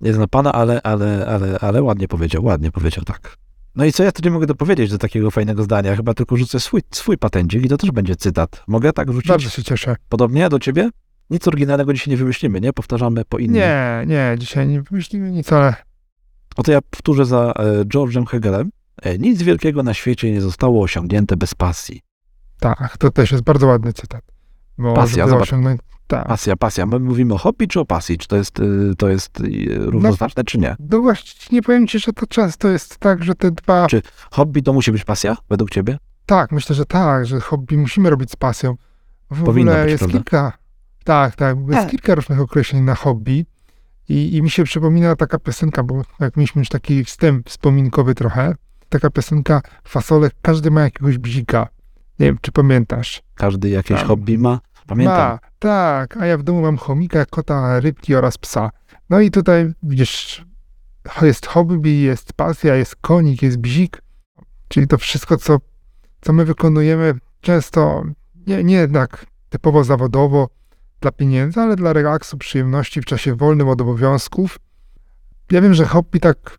Nie 0.01 0.13
znam 0.13 0.29
pana, 0.29 0.53
ale, 0.53 0.83
ale, 0.83 1.27
ale, 1.27 1.59
ale 1.61 1.83
ładnie 1.83 2.09
powiedział, 2.09 2.45
ładnie 2.45 2.71
powiedział, 2.71 3.05
tak. 3.05 3.37
No 3.75 3.85
i 3.85 3.93
co 3.93 4.05
ja 4.05 4.13
tutaj 4.13 4.33
mogę 4.33 4.47
dopowiedzieć 4.47 4.91
do 4.91 4.99
takiego 4.99 5.31
fajnego 5.31 5.63
zdania? 5.63 5.97
Chyba 5.97 6.15
tylko 6.15 6.37
rzucę 6.37 6.61
swój, 6.61 6.81
swój 6.91 7.19
patencik 7.19 7.65
i 7.65 7.69
to 7.69 7.77
też 7.77 7.91
będzie 7.91 8.17
cytat. 8.17 8.65
Mogę 8.67 8.93
tak 8.93 9.13
rzucić? 9.13 9.29
Bardzo 9.29 9.49
się 9.49 9.63
cieszę. 9.63 9.97
Podobnie 10.09 10.49
do 10.49 10.59
ciebie? 10.59 10.91
Nic 11.31 11.49
oryginalnego 11.49 11.93
dzisiaj 11.93 12.11
nie 12.11 12.17
wymyślimy, 12.17 12.61
nie? 12.61 12.73
Powtarzamy 12.73 13.25
po 13.25 13.39
innym. 13.39 13.55
Nie, 13.55 14.03
nie, 14.07 14.35
dzisiaj 14.39 14.67
nie 14.69 14.83
wymyślimy 14.83 15.31
nic, 15.31 15.53
ale 15.53 15.75
Oto 16.57 16.73
ja 16.73 16.81
powtórzę 16.91 17.25
za 17.27 17.53
e, 17.57 17.85
George'em 17.85 18.27
Hegelem. 18.27 18.71
E, 19.03 19.19
nic 19.19 19.43
wielkiego 19.43 19.83
na 19.83 19.95
świecie 19.95 20.33
nie 20.33 20.41
zostało 20.41 20.83
osiągnięte 20.83 21.37
bez 21.37 21.55
pasji. 21.55 22.01
tak, 22.61 22.97
to 22.99 23.11
też 23.11 23.33
jest 23.33 23.45
bardzo 23.45 23.67
ładny 23.67 23.93
cytat. 23.93 24.23
Pasja, 24.95 25.29
zobacz. 25.29 25.43
osiągnąć, 25.43 25.81
tak. 26.07 26.27
Pasja, 26.29 26.57
pasja. 26.57 26.87
My 26.87 26.99
mówimy 26.99 27.35
o 27.35 27.39
hobby 27.39 27.69
czy 27.69 27.81
o 27.81 27.85
pasji? 27.85 28.19
Czy 28.19 28.29
to 28.29 28.37
jest, 28.37 28.61
y, 28.61 28.93
to 28.99 29.09
jest 29.09 29.43
równoznaczne, 29.77 30.45
czy 30.45 30.59
nie? 30.59 30.77
No 30.91 31.01
właśnie, 31.01 31.41
nie 31.57 31.63
powiem 31.63 31.87
ci, 31.87 31.99
że 31.99 32.13
to 32.13 32.27
często 32.27 32.69
jest 32.69 32.99
tak, 32.99 33.23
że 33.25 33.35
te 33.35 33.51
dwa... 33.51 33.87
Czy- 33.87 34.03
Hobby 34.31 34.63
to 34.63 34.73
musi 34.73 34.93
być 34.93 35.05
pasja, 35.05 35.37
według 35.51 35.71
ciebie? 35.71 35.99
Tak, 36.27 36.53
myślę, 36.53 36.75
że 36.77 36.85
tak, 36.87 37.27
że 37.27 37.41
hobby 37.41 37.79
musimy 37.79 38.11
robić 38.11 38.31
z 38.31 38.37
pasją. 38.37 38.75
W 39.31 39.45
Powinno 39.45 39.73
ogóle 39.73 39.85
być, 39.85 39.91
jest 39.93 40.01
prawda? 40.01 40.19
kilka. 40.19 40.53
Tak, 41.05 41.37
tak, 41.37 41.57
jest 41.59 41.73
Tak. 41.73 41.91
kilka 41.91 42.15
różnych 42.15 42.41
określeń 42.41 42.83
na 42.83 42.95
hobby. 42.95 43.47
I, 44.09 44.37
I 44.37 44.43
mi 44.43 44.51
się 44.51 44.65
przypomina 44.65 45.17
taka 45.17 45.39
piosenka, 45.39 45.83
bo 45.83 46.03
jak 46.21 46.37
mieliśmy 46.37 46.61
już 46.61 46.69
taki 46.69 47.05
wstęp 47.05 47.49
wspominkowy 47.49 48.15
trochę, 48.15 48.55
taka 48.89 49.11
piosenka 49.11 49.61
Fasole, 49.89 50.31
każdy 50.43 50.71
ma 50.71 50.83
jakiegoś 50.83 51.19
bzika. 51.19 51.69
Nie 52.19 52.27
wiem, 52.27 52.39
czy 52.41 52.53
pamiętasz. 52.53 53.23
Każdy 53.35 53.69
jakieś 53.69 53.99
Tam. 53.99 54.09
hobby 54.09 54.39
ma? 54.39 54.61
Pamiętam. 54.87 55.17
Ma, 55.17 55.39
tak, 55.59 56.17
a 56.17 56.27
ja 56.27 56.39
w 56.39 56.43
domu 56.43 56.63
mam 56.63 56.77
chomika, 56.77 57.27
kota, 57.27 57.81
rybki 57.81 58.15
oraz 58.15 58.39
psa. 58.39 58.71
No 59.11 59.21
i 59.21 59.31
tutaj 59.31 59.73
widzisz, 59.83 60.45
jest 61.23 61.47
hobby, 61.47 62.01
jest 62.01 62.33
pasja, 62.33 62.75
jest 62.77 62.97
konik, 62.97 63.43
jest 63.43 63.57
bzik, 63.59 64.03
czyli 64.69 64.87
to 64.87 64.99
wszystko, 64.99 65.37
co, 65.37 65.59
co 66.21 66.33
my 66.33 66.45
wykonujemy, 66.45 67.15
często 67.41 68.05
nie, 68.47 68.65
nie 68.65 68.75
jednak 68.75 69.27
typowo 69.49 69.85
zawodowo 69.85 70.49
dla 71.05 71.13
pieniędzy, 71.13 71.61
ale 71.61 71.77
dla 71.77 71.93
relaksu, 71.93 72.39
przyjemności 72.39 73.01
w 73.01 73.05
czasie 73.05 73.35
wolnym 73.35 73.69
od 73.69 73.81
obowiązków. 73.81 74.59
Ja 75.51 75.61
wiem, 75.61 75.75
że 75.75 75.85
hobby 75.85 76.21
tak 76.21 76.59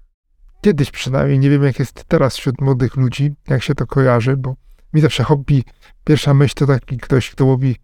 kiedyś 0.62 0.92
przynajmniej, 0.92 1.40
nie 1.40 1.50
wiem 1.50 1.64
jak 1.64 1.80
jest 1.80 2.04
teraz 2.08 2.38
wśród 2.38 2.62
młodych 2.62 2.96
ludzi, 2.96 3.34
jak 3.48 3.64
się 3.64 3.76
to 3.76 3.88
kojarzy, 3.88 4.38
bo 4.38 4.56
mi 4.94 5.02
zawsze 5.02 5.24
hobby, 5.24 5.64
pierwsza 6.04 6.34
myśl 6.34 6.56
to 6.56 6.66
taki 6.66 6.98
ktoś, 6.98 7.30
kto 7.30 7.46
łowi 7.46 7.76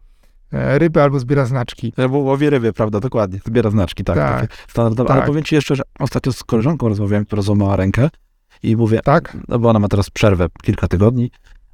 e, 0.53 0.79
ryby 0.79 1.01
albo 1.01 1.19
zbiera 1.19 1.45
znaczki. 1.45 1.93
Bo 2.09 2.17
łowi 2.17 2.49
ryby, 2.49 2.73
prawda, 2.73 2.99
dokładnie. 2.99 3.39
Zbiera 3.45 3.69
znaczki, 3.69 4.03
tak. 4.03 4.17
Tak, 4.17 4.53
standardowe. 4.67 5.09
Ale 5.09 5.21
tak. 5.21 5.27
powiem 5.27 5.43
ci 5.43 5.55
jeszcze, 5.55 5.75
że 5.75 5.83
ostatnio 5.99 6.33
z 6.33 6.43
koleżanką 6.43 6.89
rozmawiałem, 6.89 7.25
która 7.25 7.41
złamała 7.41 7.75
rękę 7.75 8.09
i 8.63 8.75
mówię, 8.75 8.99
Tak? 9.03 9.37
no 9.47 9.59
bo 9.59 9.69
ona 9.69 9.79
ma 9.79 9.87
teraz 9.87 10.09
przerwę 10.09 10.47
kilka 10.63 10.87
tygodni 10.87 11.31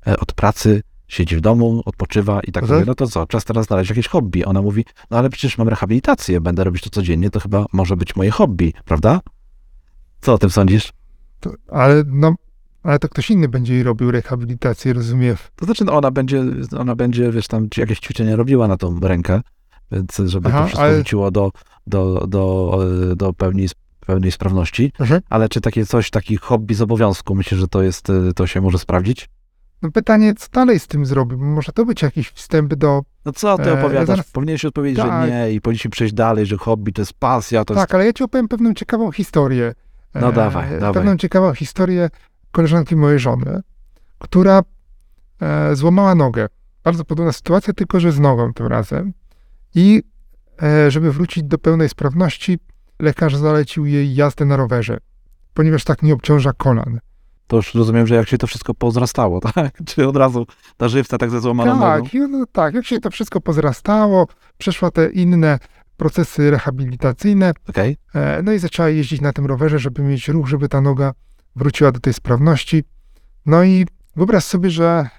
e, 0.07 0.19
od 0.19 0.33
pracy, 0.33 0.81
siedzi 1.07 1.35
w 1.35 1.41
domu, 1.41 1.81
odpoczywa 1.85 2.39
i 2.41 2.51
tak 2.51 2.63
Mhm. 2.63 2.79
mówię, 2.79 2.87
no 2.89 2.95
to 2.95 3.07
co, 3.07 3.25
czas 3.27 3.45
teraz 3.45 3.65
znaleźć 3.65 3.89
jakieś 3.89 4.07
hobby. 4.07 4.45
Ona 4.45 4.61
mówi, 4.61 4.85
no 5.11 5.17
ale 5.17 5.29
przecież 5.29 5.57
mam 5.57 5.67
rehabilitację, 5.69 6.41
będę 6.41 6.63
robić 6.63 6.83
to 6.83 6.89
codziennie, 6.89 7.29
to 7.29 7.39
chyba 7.39 7.65
może 7.73 7.95
być 7.97 8.15
moje 8.15 8.31
hobby, 8.31 8.73
prawda? 8.85 9.19
Co 10.21 10.33
o 10.33 10.37
tym 10.37 10.49
sądzisz? 10.49 10.93
To, 11.39 11.51
ale 11.71 12.03
no, 12.07 12.35
ale 12.83 12.99
to 12.99 13.09
ktoś 13.09 13.31
inny 13.31 13.47
będzie 13.47 13.73
jej 13.73 13.83
robił 13.83 14.11
rehabilitację, 14.11 14.93
rozumiem. 14.93 15.35
To 15.55 15.65
znaczy, 15.65 15.85
no 15.85 15.93
ona 15.97 16.11
będzie, 16.11 16.43
ona 16.77 16.95
będzie, 16.95 17.31
wiesz, 17.31 17.47
tam 17.47 17.67
jakieś 17.77 17.99
ćwiczenia 17.99 18.35
robiła 18.35 18.67
na 18.67 18.77
tą 18.77 18.99
rękę, 18.99 19.41
więc 19.91 20.21
żeby 20.25 20.49
Aha, 20.49 20.59
to 20.59 20.65
wszystko 20.65 20.83
ale- 20.83 20.95
wróciło 20.95 21.31
do, 21.31 21.51
do, 21.87 22.25
do, 22.27 22.79
do 23.15 23.33
pełni, 23.33 23.67
pełnej 24.05 24.31
sprawności. 24.31 24.91
Mhm. 24.99 25.21
Ale 25.29 25.49
czy 25.49 25.61
takie 25.61 25.85
coś, 25.85 26.09
taki 26.09 26.37
hobby 26.37 26.75
z 26.75 26.81
obowiązku, 26.81 27.35
myślisz, 27.35 27.59
że 27.59 27.67
to 27.67 27.83
jest, 27.83 28.09
e, 28.09 28.33
to 28.35 28.47
się 28.47 28.61
może 28.61 28.77
sprawdzić? 28.79 29.29
No 29.81 29.91
pytanie, 29.91 30.33
co 30.35 30.47
dalej 30.51 30.79
z 30.79 30.87
tym 30.87 31.05
zrobi? 31.05 31.37
Może 31.37 31.71
to 31.71 31.85
być 31.85 32.01
jakiś 32.01 32.29
wstęp 32.29 32.73
do... 32.75 33.01
No 33.25 33.31
co 33.31 33.57
ty 33.57 33.69
E, 33.71 33.73
opowiadasz? 33.79 34.07
zaraz- 34.07 34.31
Powinieneś 34.31 34.65
odpowiedzieć, 34.65 34.99
Tak. 35.05 35.29
że 35.29 35.31
nie 35.31 35.51
i 35.53 35.61
powinniśmy 35.61 35.91
przejść 35.91 36.13
dalej, 36.13 36.45
że 36.45 36.57
hobby 36.57 36.93
to 36.93 37.01
jest 37.01 37.13
pasja, 37.13 37.65
to 37.65 37.75
Tak, 37.75 37.95
ale 37.95 38.05
ja 38.05 38.13
ci 38.13 38.23
opowiem 38.23 38.47
pewną 38.47 38.73
ciekawą 38.73 39.11
historię. 39.11 39.73
No 40.15 40.31
dawaj, 40.31 40.69
dawaj. 40.79 40.93
Pewną 40.93 41.17
ciekawą 41.17 41.53
historię 41.53 42.09
koleżanki 42.51 42.95
mojej 42.95 43.19
żony, 43.19 43.61
która 44.19 44.61
e, 45.41 45.75
złamała 45.75 46.15
nogę. 46.15 46.47
Bardzo 46.83 47.05
podobna 47.05 47.31
sytuacja, 47.31 47.73
tylko 47.73 47.99
że 47.99 48.11
z 48.11 48.19
nogą 48.19 48.53
tym 48.53 48.67
razem. 48.67 49.13
I 49.75 50.03
e, 50.63 50.91
żeby 50.91 51.11
wrócić 51.11 51.43
do 51.43 51.57
pełnej 51.57 51.89
sprawności, 51.89 52.59
lekarz 52.99 53.35
zalecił 53.35 53.85
jej 53.85 54.15
jazdę 54.15 54.45
na 54.45 54.55
rowerze, 54.57 54.97
ponieważ 55.53 55.83
tak 55.83 56.03
nie 56.03 56.13
obciąża 56.13 56.53
kolan. 56.53 56.99
To 57.47 57.55
już 57.55 57.73
rozumiem, 57.75 58.07
że 58.07 58.15
jak 58.15 58.27
się 58.29 58.37
to 58.37 58.47
wszystko 58.47 58.73
pozrastało, 58.73 59.39
tak? 59.53 59.77
Czy 59.85 60.07
od 60.07 60.17
razu 60.17 60.45
ta 60.77 60.87
żywca 60.87 61.17
tak 61.17 61.29
ze 61.29 61.41
złamaną? 61.41 61.79
Tak, 61.79 62.03
no, 62.29 62.45
tak, 62.51 62.73
jak 62.73 62.85
się 62.85 62.99
to 62.99 63.11
wszystko 63.11 63.41
pozrastało, 63.41 64.27
przeszła 64.57 64.91
te 64.91 65.09
inne 65.09 65.59
procesy 65.97 66.51
rehabilitacyjne, 66.51 67.53
Okej, 67.69 67.97
E, 68.15 68.43
No 68.43 68.51
i 68.51 68.59
zaczęła 68.59 68.89
jeździć 68.89 69.21
na 69.21 69.33
tym 69.33 69.45
rowerze, 69.45 69.79
żeby 69.79 70.03
mieć 70.03 70.27
ruch, 70.27 70.47
żeby 70.47 70.69
ta 70.69 70.81
noga 70.81 71.13
wróciła 71.55 71.91
do 71.91 71.99
tej 71.99 72.13
sprawności. 72.13 72.83
No 73.45 73.63
i 73.63 73.85
wyobraź 74.15 74.43
sobie, 74.43 74.69
że 74.69 75.09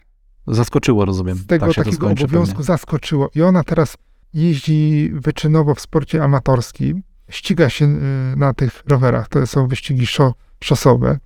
zaskoczyło, 0.47 1.05
rozumiem. 1.05 1.37
z 1.37 1.47
tego 1.47 1.67
tak 1.67 1.85
takiego 1.85 2.07
obowiązku 2.07 2.55
pewnie. 2.55 2.65
zaskoczyło. 2.65 3.31
I 3.35 3.43
ona 3.43 3.65
teraz 3.65 3.97
jeździ 4.35 5.11
wyczynowo 5.15 5.75
w 5.75 5.81
sporcie 5.81 6.25
amatorskim, 6.25 7.03
ściga 7.31 7.69
się 7.71 7.85
y, 7.85 8.37
na 8.37 8.55
tych 8.55 8.83
rowerach. 8.87 9.29
To 9.29 9.47
są 9.47 9.67
wyścigi 9.67 10.07
szo, 10.07 10.35
szosowe. 10.65 11.19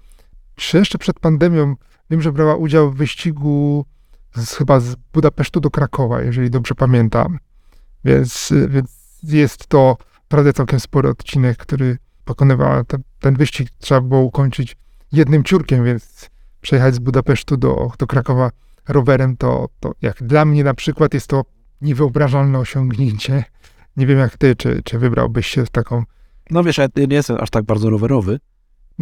Czy 0.54 0.78
jeszcze 0.78 0.98
przed 0.98 1.20
pandemią 1.20 1.74
wiem, 2.10 2.22
że 2.22 2.32
brała 2.32 2.56
udział 2.56 2.90
w 2.90 2.96
wyścigu 2.96 3.84
z, 4.36 4.54
chyba 4.54 4.80
z 4.80 4.96
Budapesztu 5.12 5.60
do 5.60 5.70
Krakowa, 5.70 6.22
jeżeli 6.22 6.50
dobrze 6.50 6.74
pamiętam. 6.74 7.38
Więc, 8.04 8.52
więc 8.68 8.90
jest 9.22 9.66
to 9.66 9.96
naprawdę 10.22 10.52
całkiem 10.52 10.80
spory 10.80 11.08
odcinek, 11.08 11.56
który 11.56 11.98
pokonywała. 12.24 12.84
Ten, 12.84 13.02
ten 13.20 13.36
wyścig 13.36 13.68
trzeba 13.78 14.00
było 14.00 14.20
ukończyć 14.20 14.76
jednym 15.12 15.44
ciurkiem, 15.44 15.84
więc 15.84 16.30
przejechać 16.60 16.94
z 16.94 16.98
Budapesztu 16.98 17.56
do, 17.56 17.90
do 17.98 18.06
Krakowa 18.06 18.50
rowerem, 18.88 19.36
to, 19.36 19.68
to 19.80 19.92
jak 20.02 20.22
dla 20.22 20.44
mnie 20.44 20.64
na 20.64 20.74
przykład 20.74 21.14
jest 21.14 21.26
to 21.26 21.44
niewyobrażalne 21.80 22.58
osiągnięcie. 22.58 23.44
Nie 23.96 24.06
wiem 24.06 24.18
jak 24.18 24.36
ty, 24.36 24.56
czy, 24.56 24.82
czy 24.84 24.98
wybrałbyś 24.98 25.46
się 25.46 25.66
w 25.66 25.70
taką... 25.70 26.02
No 26.50 26.64
wiesz, 26.64 26.78
ja 26.78 26.86
nie 26.96 27.16
jestem 27.16 27.36
aż 27.40 27.50
tak 27.50 27.64
bardzo 27.64 27.90
rowerowy, 27.90 28.38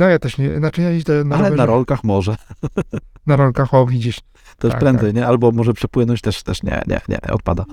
No 0.01 0.09
ja 0.09 0.19
też 0.19 0.39
nie, 0.39 0.57
znaczy 0.57 0.83
ja 0.83 0.91
na 1.25 1.37
ale 1.37 1.45
rowerze, 1.45 1.57
na 1.57 1.67
rolkach 1.67 2.05
może. 2.05 2.37
na 3.27 3.37
rolkach, 3.37 3.75
o 3.75 3.87
widzisz. 3.87 4.21
Też 4.59 4.71
Tak, 4.71 4.81
prędzej, 4.81 5.15
nie? 5.15 5.27
Albo 5.27 5.53
może 5.53 5.73
przepłynąć 5.73 6.21
też, 6.21 6.43
też 6.43 6.63
nie, 6.63 6.83
nie, 6.87 7.01
nie, 7.09 7.21
odpada. 7.33 7.65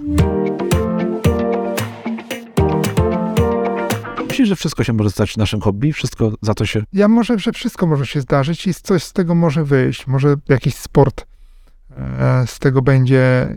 Myślisz, 4.27 4.49
że 4.49 4.55
wszystko 4.55 4.83
się 4.83 4.93
może 4.93 5.09
stać 5.09 5.37
naszym 5.37 5.61
hobby? 5.61 5.93
Wszystko 5.93 6.31
za 6.41 6.53
to 6.53 6.65
się... 6.65 6.83
Ja 6.93 7.07
może, 7.07 7.39
że 7.39 7.51
wszystko 7.51 7.87
może 7.87 8.05
się 8.05 8.21
zdarzyć 8.21 8.67
i 8.67 8.73
coś 8.73 9.03
z 9.03 9.13
tego 9.13 9.35
może 9.35 9.63
wyjść. 9.63 10.07
Może 10.07 10.35
jakiś 10.49 10.75
sport 10.75 11.25
e, 11.97 12.47
z 12.47 12.59
tego 12.59 12.81
będzie 12.81 13.55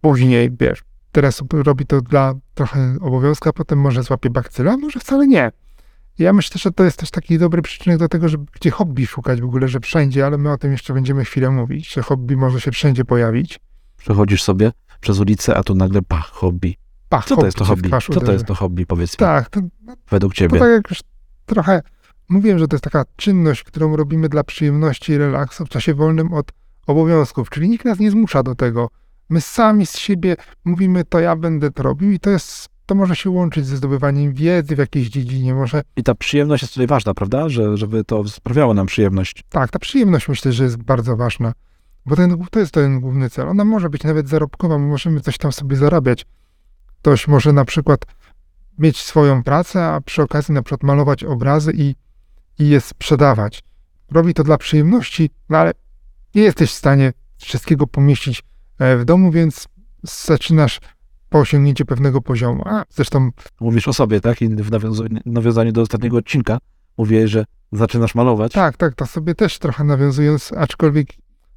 później, 0.00 0.50
wiesz. 0.60 0.82
Teraz 1.12 1.42
robi 1.52 1.86
to 1.86 2.00
dla 2.00 2.34
trochę 2.54 2.96
obowiązku, 3.00 3.48
a 3.48 3.52
potem 3.52 3.80
może 3.80 4.02
złapie 4.02 4.30
bakcyla, 4.30 4.76
może 4.76 5.00
wcale 5.00 5.26
nie. 5.26 5.52
Ja 6.18 6.32
myślę, 6.32 6.58
że 6.58 6.70
to 6.72 6.84
jest 6.84 6.98
też 6.98 7.10
taki 7.10 7.38
dobry 7.38 7.62
przyczynek 7.62 7.98
do 7.98 8.08
tego, 8.08 8.28
żeby 8.28 8.44
gdzie 8.52 8.70
hobby 8.70 9.06
szukać 9.06 9.40
w 9.40 9.44
ogóle, 9.44 9.68
że 9.68 9.80
wszędzie, 9.80 10.26
ale 10.26 10.38
my 10.38 10.52
o 10.52 10.58
tym 10.58 10.72
jeszcze 10.72 10.94
będziemy 10.94 11.24
chwilę 11.24 11.50
mówić, 11.50 11.92
że 11.92 12.02
hobby 12.02 12.36
może 12.36 12.60
się 12.60 12.70
wszędzie 12.70 13.04
pojawić. 13.04 13.60
Przechodzisz 13.96 14.42
sobie 14.42 14.72
przez 15.00 15.20
ulicę, 15.20 15.56
a 15.56 15.62
tu 15.62 15.74
nagle 15.74 16.02
pach, 16.02 16.30
hobby. 16.30 16.76
Pach, 17.08 17.24
Co 17.24 17.36
to 17.36 17.44
jest 17.46 17.56
to 17.58 17.64
hobby? 17.64 17.90
Co 17.90 18.00
to 18.12 18.20
uderzy. 18.20 18.32
jest 18.32 18.46
to 18.46 18.54
hobby, 18.54 18.86
powiedz 18.86 19.12
mi, 19.12 19.16
Tak, 19.16 19.48
to, 19.50 19.60
no, 19.82 19.94
według 20.10 20.32
to 20.32 20.36
ciebie? 20.38 20.58
tak 20.58 20.70
jak 20.70 20.90
już 20.90 21.00
trochę 21.46 21.82
mówiłem, 22.28 22.58
że 22.58 22.68
to 22.68 22.76
jest 22.76 22.84
taka 22.84 23.04
czynność, 23.16 23.62
którą 23.64 23.96
robimy 23.96 24.28
dla 24.28 24.44
przyjemności 24.44 25.12
i 25.12 25.18
relaksu 25.18 25.66
w 25.66 25.68
czasie 25.68 25.94
wolnym 25.94 26.32
od 26.32 26.52
obowiązków, 26.86 27.50
czyli 27.50 27.68
nikt 27.68 27.84
nas 27.84 27.98
nie 27.98 28.10
zmusza 28.10 28.42
do 28.42 28.54
tego. 28.54 28.88
My 29.28 29.40
sami 29.40 29.86
z 29.86 29.98
siebie 29.98 30.36
mówimy, 30.64 31.04
to 31.04 31.20
ja 31.20 31.36
będę 31.36 31.70
to 31.70 31.82
robił 31.82 32.10
i 32.10 32.20
to 32.20 32.30
jest, 32.30 32.68
to 32.86 32.94
może 32.94 33.16
się 33.16 33.30
łączyć 33.30 33.66
ze 33.66 33.76
zdobywaniem 33.76 34.32
wiedzy 34.32 34.76
w 34.76 34.78
jakiejś 34.78 35.08
dziedzinie, 35.08 35.54
może 35.54 35.82
I 35.96 36.02
ta 36.02 36.14
przyjemność 36.14 36.62
jest 36.62 36.74
tutaj 36.74 36.86
ważna, 36.86 37.14
prawda? 37.14 37.48
Że, 37.48 37.76
żeby 37.76 38.04
to 38.04 38.28
sprawiało 38.28 38.74
nam 38.74 38.86
przyjemność. 38.86 39.44
tak, 39.48 39.70
ta 39.70 39.78
przyjemność 39.78 40.28
myślę, 40.28 40.52
że 40.52 40.64
jest 40.64 40.76
bardzo 40.76 41.16
ważna, 41.16 41.52
bo 42.06 42.16
ten, 42.16 42.44
to 42.50 42.60
jest 42.60 42.72
ten 42.72 43.00
główny 43.00 43.30
cel. 43.30 43.48
Ona 43.48 43.64
może 43.64 43.90
być 43.90 44.04
nawet 44.04 44.28
zarobkowa, 44.28 44.78
my 44.78 44.86
możemy 44.86 45.20
coś 45.20 45.38
tam 45.38 45.52
sobie 45.52 45.76
zarabiać. 45.76 46.26
Ktoś 47.00 47.28
może 47.28 47.52
na 47.52 47.64
przykład 47.64 48.00
mieć 48.78 48.98
swoją 48.98 49.42
pracę, 49.42 49.84
a 49.84 50.00
przy 50.00 50.22
okazji 50.22 50.54
na 50.54 50.62
przykład 50.62 50.82
malować 50.82 51.24
obrazy 51.24 51.72
i, 51.74 51.94
i 52.58 52.68
je 52.68 52.80
sprzedawać. 52.80 53.62
Robi 54.10 54.34
to 54.34 54.44
dla 54.44 54.58
przyjemności, 54.58 55.30
no 55.48 55.58
ale 55.58 55.72
nie 56.34 56.42
jesteś 56.42 56.70
w 56.70 56.74
stanie 56.74 57.12
wszystkiego 57.36 57.86
pomieścić 57.86 58.42
e, 58.78 58.96
w 58.96 59.04
domu, 59.04 59.30
więc 59.30 59.68
zaczynasz 60.02 60.80
po 61.28 61.38
osiągnięciu 61.38 61.86
pewnego 61.86 62.20
poziomu. 62.20 62.62
A 62.66 62.84
zresztą 62.90 63.30
Mówisz 63.60 63.88
o 63.88 63.92
sobie, 63.92 64.20
tak? 64.20 64.42
I 64.42 64.48
w 64.48 64.70
nawiązaniu 65.26 65.72
do 65.72 65.82
ostatniego 65.82 66.16
odcinka 66.16 66.58
mówiłeś, 66.98 67.30
że 67.30 67.44
zaczynasz 67.72 68.14
malować. 68.14 68.52
tak, 68.52 68.76
tak, 68.76 68.94
to 68.94 69.06
sobie 69.06 69.34
też 69.34 69.58
trochę 69.58 69.84
nawiązując, 69.84 70.52
aczkolwiek 70.56 71.08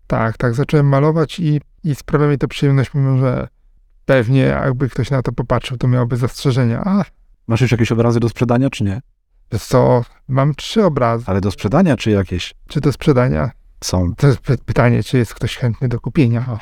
tak, 0.08 0.38
tak, 0.38 0.54
zacząłem 0.54 0.88
malować 0.88 1.40
i, 1.40 1.62
i 1.84 1.96
sprawia 1.96 2.28
mi 2.28 2.38
to 2.38 2.48
przyjemność, 2.48 2.94
mimo 2.94 3.18
że 3.18 3.48
pewnie 4.06 4.42
jakby 4.42 4.90
ktoś 4.90 5.10
na 5.12 5.22
to 5.22 5.32
popatrzył, 5.32 5.78
to 5.78 5.88
miałby 5.88 6.18
zastrzeżenia. 6.18 6.82
A, 6.86 7.04
Masz 7.48 7.62
już 7.62 7.72
jakieś 7.72 7.92
obrazy 7.92 8.20
do 8.20 8.30
sprzedania, 8.30 8.70
czy 8.70 8.84
nie? 8.84 9.02
wiesz 9.52 9.64
co, 9.64 10.04
mam 10.28 10.56
trzy 10.56 10.86
obrazy. 10.86 11.24
Ale 11.28 11.42
do 11.42 11.52
sprzedania, 11.52 11.98
czy 11.98 12.12
jakieś 12.12 12.54
Czy 12.68 12.82
do 12.82 12.92
sprzedania? 12.92 13.52
Są? 13.84 14.16
To 14.18 14.28
jest 14.28 14.40
py- 14.40 14.58
pytanie, 14.66 15.04
czy 15.04 15.18
jest 15.18 15.34
ktoś 15.34 15.58
chętny 15.58 15.88
do 15.88 16.00
kupienia. 16.00 16.58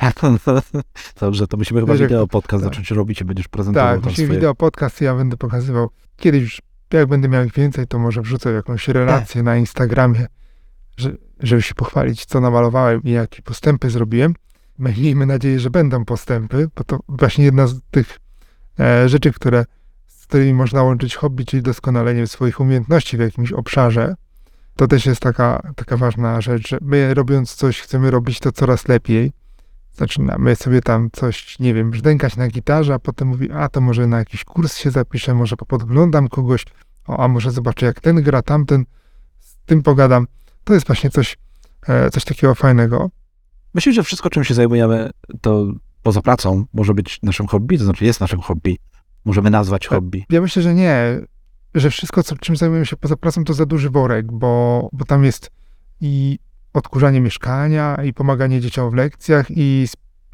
Dobrze, 1.20 1.46
to 1.46 1.56
musimy 1.56 1.80
chyba 1.80 1.94
wideo 1.94 2.26
podcast 2.26 2.64
tak. 2.64 2.72
zacząć 2.72 2.90
robić 2.90 3.20
i 3.20 3.24
będziesz 3.24 3.48
prezentował 3.48 3.94
Tak, 3.94 4.04
musimy 4.04 4.26
swoje... 4.26 4.38
wideo 4.38 4.54
podcast, 4.54 5.00
ja 5.00 5.14
będę 5.14 5.36
pokazywał. 5.36 5.90
Kiedyś, 6.16 6.42
już, 6.42 6.62
jak 6.92 7.08
będę 7.08 7.28
miał 7.28 7.44
ich 7.44 7.54
więcej, 7.54 7.86
to 7.86 7.98
może 7.98 8.22
wrzucę 8.22 8.52
jakąś 8.52 8.88
relację 8.88 9.42
na 9.42 9.56
Instagramie, 9.56 10.26
że, 10.96 11.12
żeby 11.40 11.62
się 11.62 11.74
pochwalić, 11.74 12.24
co 12.24 12.40
namalowałem 12.40 13.02
i 13.04 13.10
jakie 13.10 13.42
postępy 13.42 13.90
zrobiłem. 13.90 14.34
Miejmy 14.78 15.26
nadzieję, 15.26 15.60
że 15.60 15.70
będą 15.70 16.04
postępy, 16.04 16.68
bo 16.76 16.84
to 16.84 17.00
właśnie 17.08 17.44
jedna 17.44 17.66
z 17.66 17.80
tych 17.90 18.18
e, 18.80 19.08
rzeczy, 19.08 19.32
które, 19.32 19.64
z 20.06 20.26
którymi 20.26 20.54
można 20.54 20.82
łączyć 20.82 21.16
hobby, 21.16 21.44
czyli 21.44 21.62
doskonalenie 21.62 22.26
swoich 22.26 22.60
umiejętności 22.60 23.16
w 23.16 23.20
jakimś 23.20 23.52
obszarze. 23.52 24.14
To 24.78 24.86
też 24.88 25.06
jest 25.06 25.20
taka, 25.20 25.72
taka 25.76 25.96
ważna 25.96 26.40
rzecz, 26.40 26.68
że 26.68 26.78
my 26.82 27.14
robiąc 27.14 27.54
coś, 27.54 27.80
chcemy 27.80 28.10
robić 28.10 28.40
to 28.40 28.52
coraz 28.52 28.88
lepiej. 28.88 29.32
Zaczynamy 29.92 30.56
sobie 30.56 30.80
tam 30.80 31.08
coś, 31.12 31.58
nie 31.58 31.74
wiem, 31.74 31.90
brzdękać 31.90 32.36
na 32.36 32.48
gitarze, 32.48 32.94
a 32.94 32.98
potem 32.98 33.28
mówi, 33.28 33.50
a 33.52 33.68
to 33.68 33.80
może 33.80 34.06
na 34.06 34.18
jakiś 34.18 34.44
kurs 34.44 34.76
się 34.76 34.90
zapiszę, 34.90 35.34
może 35.34 35.56
podglądam 35.56 36.28
kogoś, 36.28 36.64
o, 37.06 37.24
a 37.24 37.28
może 37.28 37.50
zobaczę 37.50 37.86
jak 37.86 38.00
ten 38.00 38.22
gra, 38.22 38.42
tamten, 38.42 38.84
z 39.38 39.56
tym 39.66 39.82
pogadam. 39.82 40.26
To 40.64 40.74
jest 40.74 40.86
właśnie 40.86 41.10
coś, 41.10 41.36
e, 41.88 42.10
coś 42.10 42.24
takiego 42.24 42.54
fajnego. 42.54 43.10
Myślisz, 43.74 43.94
że 43.94 44.02
wszystko, 44.02 44.30
czym 44.30 44.44
się 44.44 44.54
zajmujemy, 44.54 45.10
to 45.40 45.66
poza 46.02 46.22
pracą 46.22 46.64
może 46.72 46.94
być 46.94 47.18
naszym 47.22 47.46
hobby, 47.46 47.78
to 47.78 47.84
znaczy 47.84 48.04
jest 48.04 48.20
naszym 48.20 48.40
hobby. 48.40 48.76
Możemy 49.24 49.50
nazwać 49.50 49.82
Tak. 49.82 49.90
hobby. 49.90 50.24
Ja 50.30 50.40
myślę, 50.40 50.62
że 50.62 50.74
nie, 50.74 51.20
że 51.74 51.90
wszystko, 51.90 52.22
co, 52.22 52.36
czym 52.36 52.56
zajmujemy 52.56 52.86
się 52.86 52.96
poza 52.96 53.16
pracą, 53.16 53.44
to 53.44 53.54
za 53.54 53.66
duży 53.66 53.90
worek, 53.90 54.32
bo, 54.32 54.88
bo 54.92 55.04
tam 55.04 55.24
jest 55.24 55.50
i 56.00 56.38
odkurzanie 56.72 57.20
mieszkania, 57.20 57.96
i 58.04 58.12
pomaganie 58.12 58.60
dzieciom 58.60 58.90
w 58.90 58.94
lekcjach, 58.94 59.46
i, 59.50 59.86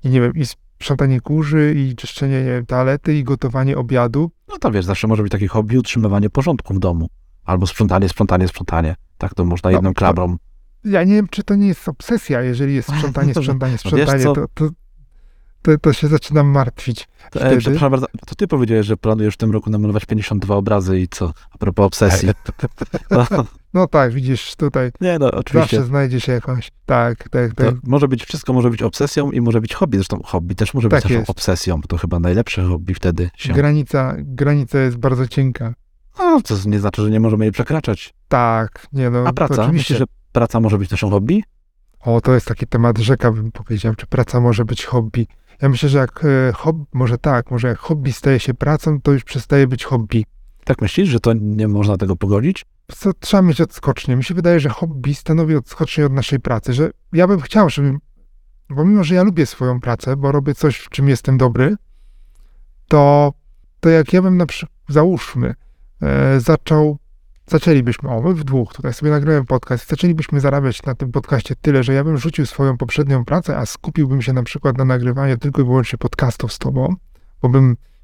i 0.04 0.08
nie 0.08 0.20
wiem, 0.20 0.32
i 0.34 0.44
sprzątanie 0.46 1.20
kurzy, 1.20 1.74
i 1.76 1.96
czyszczenie 1.96 2.38
nie 2.44 2.50
wiem, 2.50 2.66
toalety, 2.66 3.18
i 3.18 3.24
gotowanie 3.24 3.76
obiadu. 3.76 4.30
No 4.48 4.58
to 4.58 4.70
wiesz, 4.70 4.84
zawsze 4.84 5.08
może 5.08 5.22
być 5.22 5.32
takie 5.32 5.48
hobby 5.48 5.78
utrzymywanie 5.78 6.30
porządku 6.30 6.74
w 6.74 6.78
domu. 6.78 7.08
Albo 7.44 7.66
sprzątanie, 7.66 8.08
sprzątanie, 8.08 8.48
sprzątanie. 8.48 8.96
Tak 9.18 9.34
to 9.34 9.44
można 9.44 9.70
No, 9.70 9.76
jedną 9.76 9.94
klabrą. 9.94 10.36
Ja 10.84 11.04
nie 11.04 11.14
wiem, 11.14 11.28
czy 11.28 11.42
to 11.42 11.54
nie 11.54 11.66
jest 11.66 11.88
obsesja, 11.88 12.42
jeżeli 12.42 12.74
jest 12.74 12.88
sprzątanie, 12.96 13.34
sprzątanie, 13.34 13.78
sprzątanie, 13.78 14.22
co? 14.22 14.32
to, 14.32 14.46
to, 14.54 14.68
to, 15.64 15.78
to 15.78 15.92
się 15.92 16.08
zaczynam 16.08 16.46
martwić. 16.46 17.08
To, 17.30 17.38
Wtedy- 17.38 17.54
e, 17.54 17.58
przepraszam 17.58 17.90
bardzo, 17.90 18.06
to 18.26 18.34
ty 18.34 18.46
powiedziałeś, 18.46 18.86
że 18.86 18.96
planujesz 18.96 19.34
w 19.34 19.36
tym 19.36 19.50
roku 19.50 19.70
namalować 19.70 20.04
52 20.06 20.56
obrazy 20.56 21.00
i 21.00 21.08
co? 21.08 21.32
A 21.50 21.58
propos 21.58 21.86
obsesji. 21.86 22.28
No, 23.10 23.26
No 23.74 23.86
tak, 23.86 24.12
widzisz, 24.12 24.56
tutaj 24.56 24.90
nie 25.00 25.18
no, 25.18 25.30
oczywiście. 25.30 25.76
zawsze 25.76 25.88
znajdzie 25.88 26.20
się 26.20 26.32
jakąś, 26.32 26.70
tak, 26.86 27.28
tak, 27.28 27.54
To 27.54 27.64
tak. 27.64 27.74
może 27.82 28.08
być, 28.08 28.24
wszystko 28.24 28.52
może 28.52 28.70
być 28.70 28.82
obsesją 28.82 29.30
i 29.30 29.40
może 29.40 29.60
być 29.60 29.74
hobby. 29.74 29.98
Zresztą 29.98 30.20
hobby 30.24 30.54
też 30.54 30.74
może 30.74 30.88
być 30.88 31.02
Tak 31.02 31.12
naszą 31.12 31.24
obsesją, 31.26 31.80
bo 31.80 31.88
to 31.88 31.96
chyba 31.96 32.20
najlepsze 32.20 32.64
hobby 32.64 32.94
wtedy 32.94 33.30
się... 33.36 33.52
Granica, 33.52 34.14
granica 34.18 34.78
jest 34.78 34.96
bardzo 34.96 35.28
cienka. 35.28 35.74
No, 36.18 36.40
to 36.44 36.54
nie 36.66 36.80
znaczy, 36.80 37.02
że 37.02 37.10
nie 37.10 37.20
możemy 37.20 37.44
jej 37.44 37.52
przekraczać. 37.52 38.14
Tak, 38.28 38.86
nie 38.92 39.10
no, 39.10 39.20
A 39.22 39.26
to 39.26 39.32
praca? 39.32 39.62
oczywiście. 39.62 39.94
Myślisz, 39.94 39.98
że 39.98 40.04
praca 40.32 40.60
może 40.60 40.78
być 40.78 40.90
naszą 40.90 41.10
hobby? 41.10 41.44
O, 42.00 42.20
to 42.20 42.34
jest 42.34 42.46
taki 42.46 42.66
temat 42.66 42.98
rzeka, 42.98 43.32
bym 43.32 43.52
powiedział, 43.52 43.94
czy 43.94 44.06
praca 44.06 44.40
może 44.40 44.64
być 44.64 44.84
hobby. 44.84 45.26
Ja 45.62 45.68
myślę, 45.68 45.88
że 45.88 45.98
jak 45.98 46.24
e, 46.24 46.52
hobby, 46.52 46.84
może 46.92 47.18
tak, 47.18 47.50
może 47.50 47.68
jak 47.68 47.78
hobby 47.78 48.12
staje 48.12 48.40
się 48.40 48.54
pracą, 48.54 49.00
to 49.00 49.12
już 49.12 49.24
przestaje 49.24 49.66
być 49.66 49.84
hobby. 49.84 50.24
Tak 50.64 50.82
myślisz, 50.82 51.08
że 51.08 51.20
to 51.20 51.32
nie 51.32 51.68
można 51.68 51.96
tego 51.96 52.16
pogodzić? 52.16 52.64
Co 52.92 53.12
trzeba 53.12 53.42
mieć 53.42 53.60
odskocznie? 53.60 54.16
Mi 54.16 54.24
się 54.24 54.34
wydaje, 54.34 54.60
że 54.60 54.68
hobby 54.68 55.14
stanowi 55.14 55.56
odskocznie 55.56 56.06
od 56.06 56.12
naszej 56.12 56.40
pracy, 56.40 56.72
że 56.72 56.90
ja 57.12 57.28
bym 57.28 57.40
chciał, 57.40 57.70
żeby, 57.70 57.96
bo 58.70 58.84
mimo, 58.84 59.04
że 59.04 59.14
ja 59.14 59.22
lubię 59.22 59.46
swoją 59.46 59.80
pracę, 59.80 60.16
bo 60.16 60.32
robię 60.32 60.54
coś, 60.54 60.76
w 60.76 60.88
czym 60.88 61.08
jestem 61.08 61.38
dobry, 61.38 61.76
to, 62.88 63.32
to 63.80 63.88
jak 63.88 64.12
ja 64.12 64.22
bym 64.22 64.36
na 64.36 64.46
przykład, 64.46 64.78
załóżmy, 64.88 65.54
e, 66.02 66.40
zaczął, 66.40 66.98
zaczęlibyśmy, 67.46 68.10
o, 68.10 68.22
my 68.22 68.34
w 68.34 68.44
dwóch, 68.44 68.72
tutaj 68.72 68.94
sobie 68.94 69.10
nagrałem 69.10 69.46
podcast, 69.46 69.88
zaczęlibyśmy 69.88 70.40
zarabiać 70.40 70.82
na 70.82 70.94
tym 70.94 71.12
podcaście 71.12 71.54
tyle, 71.56 71.82
że 71.82 71.94
ja 71.94 72.04
bym 72.04 72.18
rzucił 72.18 72.46
swoją 72.46 72.76
poprzednią 72.76 73.24
pracę, 73.24 73.58
a 73.58 73.66
skupiłbym 73.66 74.22
się 74.22 74.32
na 74.32 74.42
przykład 74.42 74.78
na 74.78 74.84
nagrywaniu 74.84 75.38
tylko 75.38 75.62
i 75.62 75.64
wyłącznie 75.64 75.98
podcastów 75.98 76.52
z 76.52 76.58
tobą, 76.58 76.94
bo 77.42 77.48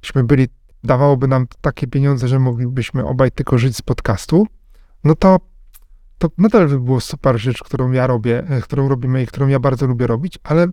byśmy 0.02 0.24
byli, 0.24 0.48
dawałoby 0.84 1.28
nam 1.28 1.46
takie 1.60 1.86
pieniądze, 1.86 2.28
że 2.28 2.38
moglibyśmy 2.38 3.06
obaj 3.06 3.30
tylko 3.30 3.58
żyć 3.58 3.76
z 3.76 3.82
podcastu, 3.82 4.46
no 5.04 5.14
to, 5.14 5.38
to 6.18 6.28
nadal 6.38 6.68
by 6.68 6.80
było 6.80 7.00
super 7.00 7.38
rzecz, 7.38 7.62
którą 7.62 7.92
ja 7.92 8.06
robię, 8.06 8.44
e, 8.48 8.60
którą 8.60 8.88
robimy 8.88 9.22
i 9.22 9.26
którą 9.26 9.48
ja 9.48 9.60
bardzo 9.60 9.86
lubię 9.86 10.06
robić, 10.06 10.38
ale 10.44 10.66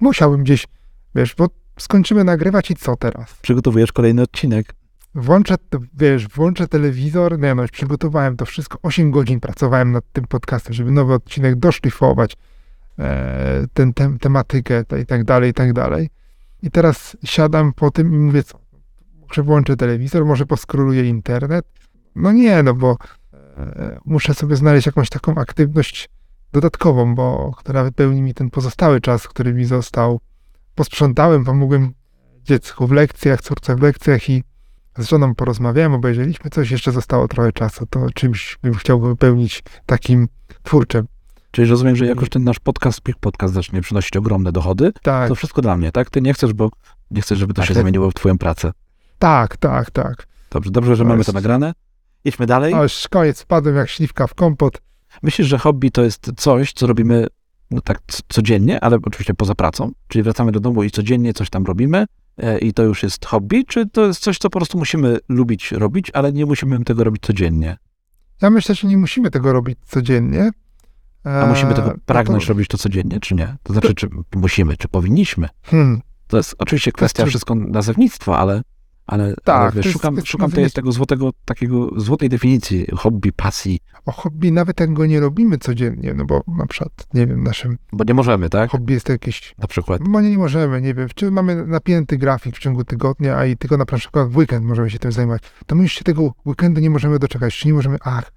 musiałbym 0.00 0.42
gdzieś, 0.44 0.66
wiesz, 1.14 1.34
bo 1.34 1.48
skończymy 1.78 2.24
nagrywać 2.24 2.70
i 2.70 2.74
co 2.74 2.96
teraz? 2.96 3.34
Przygotowujesz 3.42 3.92
kolejny 3.92 4.22
odcinek. 4.22 4.74
Włączę, 5.14 5.54
wiesz, 5.94 6.28
włączę 6.28 6.68
telewizor, 6.68 7.38
nie 7.38 7.54
no, 7.54 7.64
przygotowałem 7.72 8.36
to 8.36 8.46
wszystko, 8.46 8.78
8 8.82 9.10
godzin 9.10 9.40
pracowałem 9.40 9.92
nad 9.92 10.04
tym 10.12 10.24
podcastem, 10.24 10.74
żeby 10.74 10.90
nowy 10.90 11.14
odcinek 11.14 11.56
doszlifować, 11.56 12.36
e, 12.98 13.66
ten, 13.72 13.92
tem, 13.92 14.18
tematykę 14.18 14.84
te, 14.84 15.00
i 15.00 15.06
tak 15.06 15.24
dalej, 15.24 15.50
i 15.50 15.54
tak 15.54 15.72
dalej. 15.72 16.10
I 16.62 16.70
teraz 16.70 17.16
siadam 17.24 17.72
po 17.72 17.90
tym 17.90 18.14
i 18.14 18.16
mówię, 18.16 18.42
co, 18.42 18.58
może 19.28 19.42
włączę 19.42 19.76
telewizor, 19.76 20.24
może 20.24 20.46
poskroluję 20.46 21.08
internet? 21.08 21.66
No 22.16 22.32
nie, 22.32 22.62
no 22.62 22.74
bo 22.74 22.96
e, 23.32 23.98
muszę 24.04 24.34
sobie 24.34 24.56
znaleźć 24.56 24.86
jakąś 24.86 25.10
taką 25.10 25.34
aktywność 25.34 26.10
dodatkową, 26.52 27.14
bo 27.14 27.52
która 27.56 27.84
wypełni 27.84 28.22
mi 28.22 28.34
ten 28.34 28.50
pozostały 28.50 29.00
czas, 29.00 29.28
który 29.28 29.54
mi 29.54 29.64
został. 29.64 30.20
Posprzątałem, 30.74 31.44
pomogłem 31.44 31.94
dziecku 32.44 32.86
w 32.86 32.92
lekcjach, 32.92 33.40
córce 33.40 33.76
w 33.76 33.82
lekcjach 33.82 34.30
i 34.30 34.44
z 34.98 35.08
żoną 35.08 35.34
porozmawiałem, 35.34 35.92
obejrzeliśmy 35.94 36.50
coś, 36.50 36.70
jeszcze 36.70 36.92
zostało 36.92 37.28
trochę 37.28 37.52
czasu, 37.52 37.86
to 37.90 38.06
czymś 38.14 38.58
bym 38.62 38.74
chciał 38.74 39.00
wypełnić 39.00 39.62
takim 39.86 40.28
twórczym. 40.62 41.06
Czyli 41.50 41.70
rozumiem, 41.70 41.96
że 41.96 42.06
jakoś 42.06 42.28
ten 42.28 42.44
nasz 42.44 42.58
podcast, 42.60 43.00
Pik 43.00 43.16
Podcast 43.16 43.54
zacznie 43.54 43.80
przynosić 43.80 44.16
ogromne 44.16 44.52
dochody. 44.52 44.92
Tak, 45.02 45.28
To 45.28 45.34
wszystko 45.34 45.62
dla 45.62 45.76
mnie, 45.76 45.92
tak? 45.92 46.10
Ty 46.10 46.20
nie 46.20 46.34
chcesz, 46.34 46.52
bo 46.52 46.70
nie 47.10 47.22
chcesz, 47.22 47.38
żeby 47.38 47.54
to 47.54 47.62
Tak, 47.62 47.68
się 47.68 47.74
tak. 47.74 47.80
zamieniło 47.82 48.10
w 48.10 48.14
twoją 48.14 48.38
pracę. 48.38 48.72
tak, 49.18 49.56
tak, 49.56 49.90
tak. 49.90 50.26
Dobrze, 50.50 50.70
dobrze, 50.70 50.96
że 50.96 51.04
mamy 51.04 51.24
to 51.24 51.32
nagrane. 51.32 51.72
Idźmy 52.24 52.46
dalej. 52.46 52.74
A 52.74 52.82
już 52.82 53.08
koniec, 53.10 53.42
wpadłem 53.42 53.76
jak 53.76 53.88
śliwka 53.88 54.26
w 54.26 54.34
kompot. 54.34 54.82
Myślisz, 55.22 55.48
że 55.48 55.58
hobby 55.58 55.90
to 55.90 56.02
jest 56.02 56.30
coś, 56.36 56.72
co 56.72 56.86
robimy 56.86 57.26
no 57.70 57.80
tak 57.80 58.00
codziennie, 58.28 58.80
ale 58.84 58.98
oczywiście 59.02 59.34
poza 59.34 59.54
pracą? 59.54 59.92
Czyli 60.08 60.22
wracamy 60.22 60.52
do 60.52 60.60
domu 60.60 60.82
i 60.82 60.90
codziennie 60.90 61.34
coś 61.34 61.50
tam 61.50 61.64
robimy 61.64 62.06
i 62.60 62.72
to 62.72 62.82
już 62.82 63.02
jest 63.02 63.26
hobby? 63.26 63.64
Czy 63.64 63.86
to 63.86 64.06
jest 64.06 64.20
coś, 64.20 64.38
co 64.38 64.50
po 64.50 64.58
prostu 64.58 64.78
musimy 64.78 65.18
lubić 65.28 65.72
robić, 65.72 66.10
ale 66.14 66.32
nie 66.32 66.46
musimy 66.46 66.84
tego 66.84 67.04
robić 67.04 67.22
codziennie? 67.22 67.76
Ja 68.42 68.50
myślę, 68.50 68.74
że 68.74 68.88
nie 68.88 68.96
musimy 68.96 69.30
tego 69.30 69.52
robić 69.52 69.78
codziennie. 69.86 70.50
A 71.24 71.46
musimy 71.46 71.74
tego 71.74 71.94
pragnąć 72.06 72.42
no 72.42 72.46
to, 72.46 72.52
robić 72.52 72.68
to 72.68 72.78
codziennie, 72.78 73.20
czy 73.20 73.34
nie? 73.34 73.56
To 73.62 73.72
znaczy, 73.72 73.94
czy 73.94 74.08
musimy, 74.34 74.76
czy 74.76 74.88
powinniśmy? 74.88 75.48
hmm, 75.62 76.00
To 76.26 76.36
jest 76.36 76.54
oczywiście 76.58 76.92
kwestia 76.92 77.22
czy- 77.24 77.28
wszystko 77.30 77.54
nazewnictwa, 77.54 78.38
ale, 78.38 78.62
ale, 79.06 79.34
Tak, 79.44 79.56
ale 79.56 79.70
to 79.70 79.76
wiesz, 79.76 79.84
jest 79.86 79.92
szukam, 79.92 80.14
kwestia 80.14 80.30
szukam 80.30 80.50
tej, 80.50 80.70
tego 80.70 80.92
złotego, 80.92 81.30
takiego 81.44 81.88
złotej 82.00 82.28
definicji 82.28 82.86
hobby, 82.96 83.32
pasji, 83.32 83.80
o 84.06 84.12
hobby 84.12 84.52
nawet 84.52 84.80
jak 84.80 84.92
go 84.92 85.06
nie 85.06 85.20
robimy 85.20 85.58
codziennie, 85.58 86.14
no 86.14 86.24
bo 86.24 86.42
na 86.58 86.66
przykład, 86.66 87.06
nie 87.14 87.26
wiem, 87.26 87.42
naszym 87.42 87.78
bo 87.92 88.04
nie 88.04 88.14
możemy, 88.14 88.50
tak? 88.50 88.70
hobby 88.70 88.92
jest 88.92 89.08
jakieś, 89.08 89.54
Na 89.58 89.66
przykład. 89.66 90.02
bo 90.08 90.20
nie, 90.20 90.30
nie 90.30 90.38
możemy, 90.38 90.80
nie 90.80 90.94
wiem, 90.94 91.08
czy 91.14 91.30
mamy 91.30 91.66
napięty 91.66 92.18
grafik 92.18 92.56
w 92.56 92.58
ciągu 92.58 92.84
tygodnia, 92.84 93.36
a 93.36 93.46
i 93.46 93.56
tylko 93.56 93.76
na 93.76 93.84
przykład 93.84 94.28
w 94.28 94.36
weekend 94.36 94.64
możemy 94.66 94.90
się 94.90 94.98
tym 94.98 95.12
zajmować, 95.12 95.42
to 95.66 95.74
my 95.74 95.82
już 95.82 95.92
się 95.92 96.04
tego 96.04 96.32
weekendu 96.46 96.80
nie 96.80 96.90
możemy 96.90 97.18
doczekać, 97.18 97.58
czy 97.58 97.68
nie 97.68 97.74
możemy, 97.74 97.96
ach, 98.00 98.32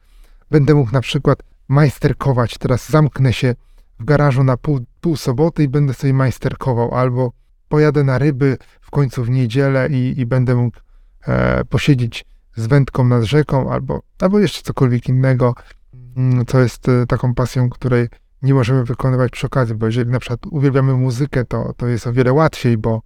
będę 0.51 0.75
mógł 0.75 0.91
na 0.91 1.01
przykład 1.01 1.43
majsterkować, 1.67 2.57
teraz 2.57 2.89
zamknę 2.89 3.33
się 3.33 3.55
w 3.99 4.05
garażu 4.05 4.43
na 4.43 4.57
pół, 4.57 4.79
pół 5.01 5.15
soboty 5.15 5.63
i 5.63 5.67
będę 5.67 5.93
sobie 5.93 6.13
majsterkował, 6.13 6.95
albo 6.95 7.31
pojadę 7.69 8.03
na 8.03 8.17
ryby 8.17 8.57
w 8.81 8.91
końcu 8.91 9.23
w 9.23 9.29
niedzielę 9.29 9.87
i, 9.91 10.19
i 10.19 10.25
będę 10.25 10.55
mógł 10.55 10.77
e, 11.27 11.65
posiedzieć 11.65 12.25
z 12.55 12.67
wędką 12.67 13.03
nad 13.03 13.23
rzeką, 13.23 13.71
albo, 13.71 14.01
albo 14.19 14.39
jeszcze 14.39 14.61
cokolwiek 14.61 15.09
innego, 15.09 15.55
mm, 16.17 16.45
co 16.45 16.59
jest 16.59 16.89
e, 16.89 17.05
taką 17.05 17.33
pasją, 17.33 17.69
której 17.69 18.07
nie 18.41 18.53
możemy 18.53 18.83
wykonywać 18.83 19.31
przy 19.31 19.47
okazji, 19.47 19.75
bo 19.75 19.85
jeżeli 19.85 20.11
na 20.11 20.19
przykład 20.19 20.39
uwielbiamy 20.51 20.93
muzykę, 20.93 21.45
to, 21.45 21.73
to 21.77 21.87
jest 21.87 22.07
o 22.07 22.13
wiele 22.13 22.33
łatwiej, 22.33 22.77
bo 22.77 23.01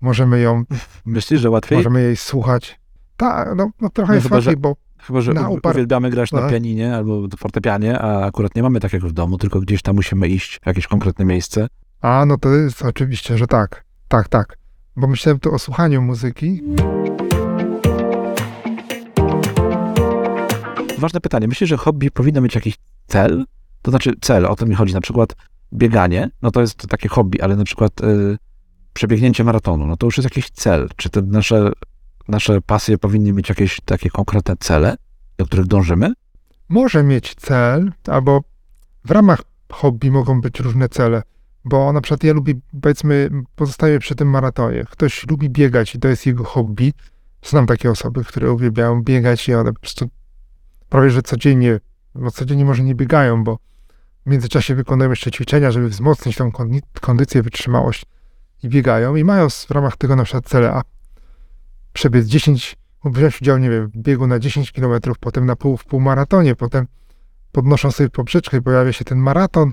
możemy 0.00 0.40
ją, 0.40 0.64
Myślisz, 1.04 1.40
że 1.40 1.50
łatwiej? 1.50 1.78
możemy 1.78 2.02
jej 2.02 2.16
słuchać. 2.16 2.80
Tak, 3.16 3.48
no, 3.56 3.70
no 3.80 3.88
trochę 3.90 4.08
No 4.12 4.14
jest 4.14 4.26
chyba, 4.26 4.36
łatwiej, 4.36 4.56
bo 4.56 4.76
Chyba, 5.02 5.20
że 5.20 5.32
na 5.32 5.48
upar- 5.48 5.70
uwielbiamy 5.70 6.10
grać 6.10 6.32
na 6.32 6.40
No. 6.40 6.50
pianinie 6.50 6.94
albo 6.96 7.22
fortepianie, 7.38 7.98
a 7.98 8.26
akurat 8.26 8.54
nie 8.54 8.62
mamy 8.62 8.80
takiego 8.80 9.08
w 9.08 9.12
domu, 9.12 9.38
tylko 9.38 9.60
gdzieś 9.60 9.82
tam 9.82 9.96
musimy 9.96 10.28
iść 10.28 10.60
w 10.62 10.66
jakieś 10.66 10.86
konkretne 10.86 11.24
miejsce. 11.24 11.66
A, 12.00 12.24
no 12.26 12.38
to 12.38 12.48
jest 12.48 12.82
oczywiście, 12.82 13.38
że 13.38 13.46
tak. 13.46 13.84
Tak, 14.08 14.28
tak. 14.28 14.58
Bo 14.96 15.06
myślałem 15.06 15.40
tu 15.40 15.54
o 15.54 15.58
słuchaniu 15.58 16.02
muzyki. 16.02 16.62
Ważne 20.98 21.20
pytanie. 21.20 21.48
Myślisz, 21.48 21.70
że 21.70 21.76
hobby 21.76 22.10
powinno 22.10 22.40
mieć 22.40 22.54
jakiś 22.54 22.74
cel? 23.06 23.44
To 23.82 23.90
znaczy 23.90 24.12
cel, 24.20 24.46
o 24.46 24.56
to 24.56 24.66
mi 24.66 24.74
chodzi. 24.74 24.94
Na 24.94 25.00
przykład 25.00 25.34
bieganie, 25.72 26.30
no 26.42 26.50
to 26.50 26.60
jest 26.60 26.88
takie 26.88 27.08
hobby, 27.08 27.40
ale 27.40 27.56
na 27.56 27.64
przykład 27.64 28.00
y, 28.00 28.38
przebiegnięcie 28.92 29.44
maratonu, 29.44 29.86
no 29.86 29.96
to 29.96 30.06
już 30.06 30.16
jest 30.16 30.24
jakiś 30.24 30.50
cel. 30.50 30.88
Czy 30.96 31.10
te 31.10 31.22
nasze, 31.22 31.72
nasze 32.28 32.60
pasje 32.60 32.98
powinny 32.98 33.32
mieć 33.32 33.48
jakieś 33.48 33.80
takie 33.84 34.10
konkretne 34.10 34.56
cele, 34.60 34.96
do 35.36 35.46
których 35.46 35.66
dążymy? 35.66 36.12
Może 36.68 37.02
mieć 37.02 37.34
cel, 37.34 37.92
albo 38.06 38.40
w 39.04 39.10
ramach 39.10 39.42
hobby 39.72 40.10
mogą 40.10 40.40
być 40.40 40.60
różne 40.60 40.88
cele. 40.88 41.22
Bo 41.64 41.92
na 41.92 42.00
przykład 42.00 42.24
ja 42.24 42.32
lubię, 42.32 42.54
powiedzmy, 42.82 43.30
pozostaję 43.56 43.98
przy 43.98 44.14
tym 44.14 44.30
maratonie. 44.30 44.84
Ktoś 44.90 45.26
lubi 45.26 45.50
biegać 45.50 45.94
i 45.94 45.98
to 45.98 46.08
jest 46.08 46.26
jego 46.26 46.44
hobby. 46.44 46.92
Znam 47.42 47.66
takie 47.66 47.90
osoby, 47.90 48.24
które 48.24 48.52
uwielbiają 48.52 49.02
biegać 49.02 49.48
i 49.48 49.54
one 49.54 49.72
po 49.72 49.80
prostu 49.80 50.08
prawie 50.88 51.10
że 51.10 51.22
codziennie, 51.22 51.80
no 52.14 52.30
codziennie 52.30 52.64
może 52.64 52.82
nie 52.82 52.94
biegają, 52.94 53.44
bo 53.44 53.58
w 54.26 54.30
międzyczasie 54.30 54.74
wykonują 54.74 55.10
jeszcze 55.10 55.30
ćwiczenia, 55.30 55.70
żeby 55.70 55.88
wzmocnić 55.88 56.36
tą 56.36 56.50
kondycję, 57.00 57.42
wytrzymałość 57.42 58.04
i 58.62 58.68
biegają 58.68 59.16
i 59.16 59.24
mają 59.24 59.48
w 59.50 59.70
ramach 59.70 59.96
tego 59.96 60.16
na 60.16 60.24
przykład 60.24 60.48
cele, 60.48 60.72
a 60.72 60.82
przebiec 61.92 62.26
10, 62.26 62.76
wziąć 63.04 63.42
udział, 63.42 63.58
nie 63.58 63.70
wiem, 63.70 63.88
w 63.88 63.96
biegu 63.96 64.26
na 64.26 64.38
10 64.38 64.72
km, 64.72 65.00
potem 65.20 65.46
na 65.46 65.56
pół, 65.56 65.76
w 65.76 65.84
półmaratonie, 65.84 66.54
potem 66.54 66.86
podnoszą 67.52 67.90
sobie 67.90 68.10
poprzeczkę 68.10 68.56
i 68.56 68.62
pojawia 68.62 68.92
się 68.92 69.04
ten 69.04 69.18
maraton. 69.18 69.72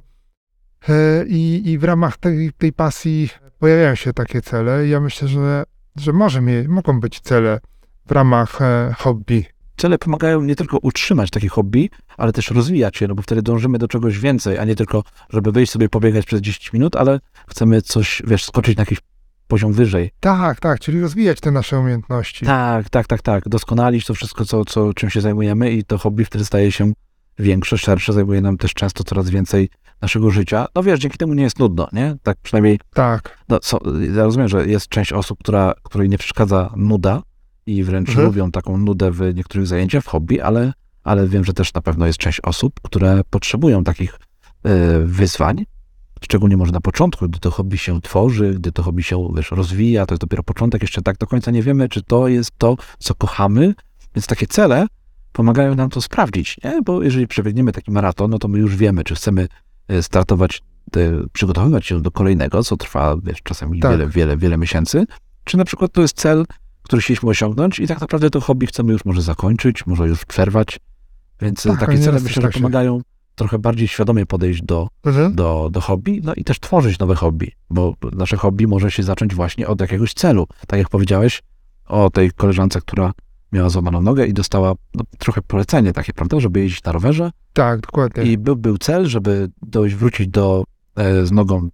E, 0.90 1.26
I, 1.28 1.72
I 1.72 1.78
w 1.78 1.84
ramach 1.84 2.18
tej, 2.18 2.52
tej 2.58 2.74
pasji 2.74 3.30
pojawiają 3.60 3.96
się 3.96 4.14
takie 4.14 4.42
cele. 4.42 4.88
Ja 4.88 5.00
myślę, 5.00 5.28
że, 5.28 5.64
że 5.96 6.14
może 6.14 6.42
mie- 6.42 6.68
mogą 6.68 7.00
być 7.00 7.20
cele 7.20 7.60
w 8.06 8.12
ramach 8.12 8.62
e, 8.62 8.96
hobby. 8.98 9.46
Cele 9.78 9.98
pomagają 9.98 10.42
nie 10.42 10.56
tylko 10.56 10.78
utrzymać 10.78 11.30
takie 11.30 11.48
hobby, 11.48 11.90
ale 12.18 12.34
też 12.34 12.52
rozwijać 12.52 13.02
je, 13.02 13.08
no 13.08 13.16
bo 13.16 13.22
wtedy 13.22 13.42
dążymy 13.42 13.78
do 13.78 13.88
czegoś 13.88 14.20
więcej, 14.20 14.58
a 14.58 14.66
nie 14.66 14.76
tylko, 14.76 15.04
żeby 15.30 15.52
wyjść 15.52 15.72
sobie 15.72 15.90
pobiegać 15.90 16.26
przez 16.26 16.42
10 16.42 16.74
minut, 16.74 16.96
ale 16.96 17.20
chcemy 17.48 17.82
coś, 17.82 18.22
wiesz, 18.28 18.44
skoczyć 18.46 18.78
na 18.78 18.82
jakiś 18.82 19.00
poziom 19.48 19.74
wyżej. 19.74 20.12
Tak, 20.20 20.60
tak, 20.60 20.80
czyli 20.80 21.02
rozwijać 21.02 21.40
te 21.40 21.52
nasze 21.52 21.80
umiejętności. 21.80 22.46
Tak, 22.46 22.90
tak, 22.90 23.08
tak, 23.08 23.22
tak. 23.22 23.50
Doskonalić 23.50 24.06
to 24.06 24.14
wszystko, 24.14 24.46
co, 24.46 24.66
co, 24.66 24.94
czym 24.94 25.10
się 25.10 25.22
zajmujemy 25.22 25.72
i 25.72 25.84
to 25.84 25.98
hobby 25.98 26.26
wtedy 26.26 26.46
staje 26.46 26.72
się 26.72 26.94
większe, 27.40 27.78
szersze, 27.78 28.14
zajmuje 28.14 28.42
nam 28.42 28.58
też 28.58 28.74
często 28.74 29.04
coraz 29.04 29.30
więcej 29.30 29.70
naszego 30.02 30.32
życia. 30.32 30.66
No 30.76 30.84
wiesz, 30.84 31.00
dzięki 31.00 31.18
temu 31.18 31.34
nie 31.34 31.44
jest 31.44 31.60
nudno, 31.60 31.88
nie? 31.94 32.16
Tak 32.24 32.38
przynajmniej, 32.42 32.80
Tak, 32.94 33.38
no, 33.50 33.60
so, 33.62 33.80
ja 34.16 34.24
rozumiem, 34.24 34.48
że 34.48 34.68
jest 34.68 34.88
część 34.88 35.14
osób, 35.14 35.40
która, 35.40 35.74
której 35.84 36.10
nie 36.10 36.18
przeszkadza 36.18 36.74
nuda 36.76 37.22
i 37.66 37.84
wręcz 37.84 38.10
Mhm. 38.10 38.28
lubią 38.28 38.52
taką 38.52 38.78
nudę 38.78 39.12
w 39.12 39.36
niektórych 39.36 39.68
zajęciach, 39.68 40.04
w 40.04 40.08
hobby, 40.08 40.42
ale, 40.42 40.74
ale 41.04 41.28
wiem, 41.28 41.44
że 41.44 41.54
też 41.54 41.74
na 41.74 41.82
pewno 41.82 42.08
jest 42.08 42.20
część 42.20 42.42
osób, 42.42 42.74
które 42.84 43.22
potrzebują 43.30 43.84
takich 43.84 44.20
e, 44.64 45.00
wyzwań, 45.00 45.66
szczególnie 46.22 46.58
może 46.58 46.72
na 46.72 46.82
początku, 46.82 47.30
gdy 47.30 47.40
to 47.40 47.52
hobby 47.52 47.78
się 47.78 48.02
tworzy, 48.02 48.54
gdy 48.54 48.72
to 48.72 48.84
hobby 48.84 49.04
się, 49.04 49.30
wiesz, 49.36 49.52
rozwija, 49.52 50.06
to 50.06 50.14
jest 50.14 50.22
dopiero 50.22 50.44
początek, 50.44 50.82
jeszcze 50.82 51.02
tak 51.02 51.18
do 51.18 51.28
końca 51.28 51.52
nie 51.52 51.62
wiemy, 51.64 51.90
czy 51.90 52.04
to 52.04 52.28
jest 52.28 52.52
to, 52.58 52.76
co 53.00 53.16
kochamy, 53.16 53.74
więc 54.16 54.28
takie 54.28 54.48
cele 54.48 54.88
pomagają 55.36 55.76
nam 55.76 55.90
to 55.90 56.02
sprawdzić, 56.02 56.58
nie? 56.64 56.82
Bo 56.82 57.04
jeżeli 57.04 57.28
przebiegniemy 57.28 57.72
taki 57.72 57.92
maraton, 57.92 58.32
no 58.32 58.40
to 58.40 58.48
my 58.48 58.60
już 58.60 58.76
wiemy, 58.76 59.04
czy 59.04 59.16
chcemy 59.16 59.48
e, 59.88 60.04
startować, 60.04 60.62
przygotowywać 61.34 61.86
się 61.86 62.02
do 62.02 62.12
kolejnego, 62.12 62.64
co 62.64 62.78
trwa, 62.78 63.16
wiesz, 63.24 63.42
czasami 63.44 63.80
Tak. 63.80 63.92
wiele, 63.92 64.08
wiele, 64.08 64.38
wiele 64.38 64.58
miesięcy, 64.58 65.06
czy 65.44 65.58
na 65.58 65.66
przykład 65.66 65.92
to 65.92 66.02
jest 66.02 66.18
cel, 66.18 66.46
który 66.84 67.02
chcieliśmy 67.02 67.30
osiągnąć 67.30 67.80
i 67.80 67.88
tak 67.88 68.02
naprawdę 68.02 68.30
to 68.30 68.42
hobby 68.42 68.68
chcemy 68.68 68.94
już 68.94 69.06
może 69.06 69.22
zakończyć, 69.22 69.86
może 69.86 70.08
już 70.08 70.26
przerwać, 70.26 70.80
więc 71.42 71.66
e, 71.66 71.70
Tak, 71.70 71.80
takie 71.80 72.00
cele 72.00 72.20
myślę, 72.20 72.42
że 72.42 72.50
pomagają 72.50 73.02
trochę 73.36 73.60
bardziej 73.60 73.88
świadomie 73.88 74.26
podejść 74.26 74.62
do, 74.62 74.88
mhm. 75.06 75.36
do, 75.36 75.70
do 75.72 75.82
hobby, 75.82 76.22
no 76.24 76.34
i 76.34 76.44
też 76.44 76.60
tworzyć 76.60 77.00
nowe 77.00 77.16
hobby, 77.16 77.52
bo 77.70 77.96
nasze 78.12 78.38
hobby 78.38 78.68
może 78.68 78.92
się 78.92 79.04
zacząć 79.04 79.36
właśnie 79.36 79.68
od 79.68 79.82
jakiegoś 79.82 80.14
celu. 80.14 80.48
Tak 80.68 80.80
jak 80.80 80.90
powiedziałeś 80.90 81.44
o 81.86 82.10
tej 82.10 82.32
koleżance, 82.32 82.82
która 82.82 83.12
miała 83.56 83.70
złamaną 83.70 84.02
nogę 84.02 84.26
i 84.26 84.34
dostała 84.34 84.74
no, 84.96 85.04
trochę 85.18 85.42
polecenie 85.42 85.94
takie, 85.94 86.14
prawda, 86.14 86.40
żeby 86.40 86.60
jeździć 86.60 86.84
na 86.84 86.92
rowerze 86.92 87.32
tak, 87.54 87.82
dokładnie. 87.82 88.24
i 88.24 88.38
był, 88.38 88.56
był 88.56 88.78
cel, 88.78 89.06
żeby 89.06 89.50
dojść, 89.62 89.96
wrócić 89.96 90.28
do, 90.28 90.64
e, 90.96 91.26
z 91.26 91.32
nogą 91.32 91.70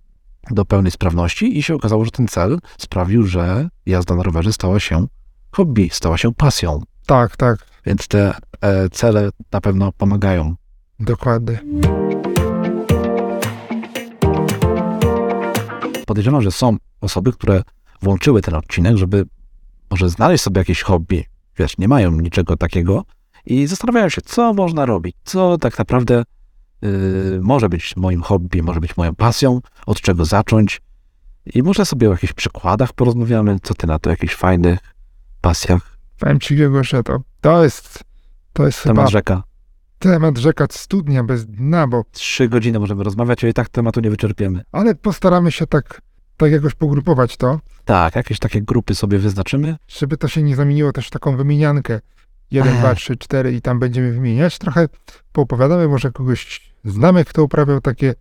do 0.52 0.66
pełnej 0.66 0.92
sprawności 0.92 1.58
i 1.58 1.64
się 1.64 1.76
okazało, 1.76 2.06
że 2.06 2.12
ten 2.12 2.28
cel 2.28 2.60
sprawił, 2.78 3.24
że 3.28 3.70
jazda 3.86 4.16
na 4.16 4.24
rowerze 4.24 4.54
stała 4.54 4.80
się 4.80 5.08
hobby, 5.52 5.90
stała 5.92 6.18
się 6.18 6.34
pasją, 6.34 6.82
Tak, 7.06 7.38
tak, 7.38 7.58
więc 7.86 8.08
te 8.08 8.34
e, 8.62 8.90
cele 8.90 9.30
na 9.52 9.62
pewno 9.62 9.92
pomagają. 9.92 10.56
dokładnie. 11.00 11.60
Podejrzewam, 16.06 16.42
że 16.42 16.52
są 16.52 16.78
osoby, 17.02 17.32
które 17.34 17.62
włączyły 18.02 18.42
ten 18.42 18.56
odcinek, 18.56 18.98
żeby 18.98 19.26
może 19.92 20.10
znaleźć 20.10 20.44
sobie 20.44 20.60
jakieś 20.60 20.82
hobby. 20.82 21.26
Wiesz, 21.58 21.78
nie 21.78 21.88
mają 21.88 22.12
niczego 22.12 22.58
takiego 22.58 23.04
i 23.46 23.68
zastanawiają 23.68 24.10
się, 24.10 24.22
co 24.22 24.54
można 24.54 24.86
robić, 24.86 25.16
co 25.24 25.58
tak 25.58 25.80
naprawdę 25.80 26.24
yy, 26.82 27.40
może 27.42 27.70
być 27.70 27.96
moim 27.98 28.22
hobby, 28.22 28.64
może 28.64 28.80
być 28.80 28.98
moją 28.98 29.16
pasją, 29.16 29.60
od 29.86 30.02
czego 30.02 30.26
zacząć. 30.26 30.82
I 31.54 31.64
może 31.64 31.86
sobie 31.86 32.10
o 32.10 32.12
jakichś 32.12 32.34
przykładach 32.34 32.94
porozmawiamy, 32.94 33.58
co 33.64 33.74
ty 33.74 33.88
na 33.88 34.00
to, 34.00 34.10
jakichś 34.10 34.36
fajnych 34.36 34.80
pasjach. 35.42 35.98
Powiem 36.20 36.40
ci, 36.40 36.56
Grzegorz, 36.56 36.90
że 36.90 37.04
to, 37.04 37.18
to 37.42 37.64
jest, 37.64 38.04
to 38.54 38.66
jest 38.66 38.80
chyba 38.80 38.96
Temat 38.96 39.12
rzeka. 39.12 39.44
temat 40.00 40.38
rzeka 40.38 40.66
studnia 40.72 41.24
bez 41.24 41.46
dna, 41.46 41.88
bo, 41.88 42.04
Trzy 42.12 42.50
godziny 42.50 42.80
możemy 42.80 43.04
rozmawiać, 43.04 43.44
a 43.44 43.48
i 43.48 43.54
tak 43.54 43.70
tematu 43.70 44.00
nie 44.02 44.10
wyczerpiemy. 44.10 44.64
ale 44.72 44.96
postaramy 44.96 45.52
się 45.52 45.68
tak, 45.68 46.02
tak 46.46 46.52
jakoś 46.52 46.74
pogrupować 46.74 47.38
to, 47.38 47.60
Tak, 47.86 48.16
jakieś 48.16 48.40
takie 48.40 48.62
grupy 48.62 48.96
sobie 48.96 49.20
wyznaczymy. 49.20 49.76
żeby 49.88 50.18
to 50.18 50.28
się 50.28 50.44
nie 50.44 50.56
zamieniło 50.56 50.92
też 50.92 51.08
w 51.08 51.12
taką 51.12 51.38
wymieniankę. 51.38 52.00
Jeden, 52.52 52.74
Ech. 52.74 52.80
dwa, 52.80 52.96
trzy, 52.96 53.18
cztery 53.18 53.54
i 53.54 53.62
tam 53.62 53.80
będziemy 53.80 54.12
wymieniać. 54.12 54.58
Trochę 54.58 54.88
poopowiadamy, 55.32 55.88
może 55.88 56.12
kogoś 56.12 56.72
znamy, 56.86 57.26
kto 57.26 57.44
uprawiał 57.44 57.82
takie 57.82 58.14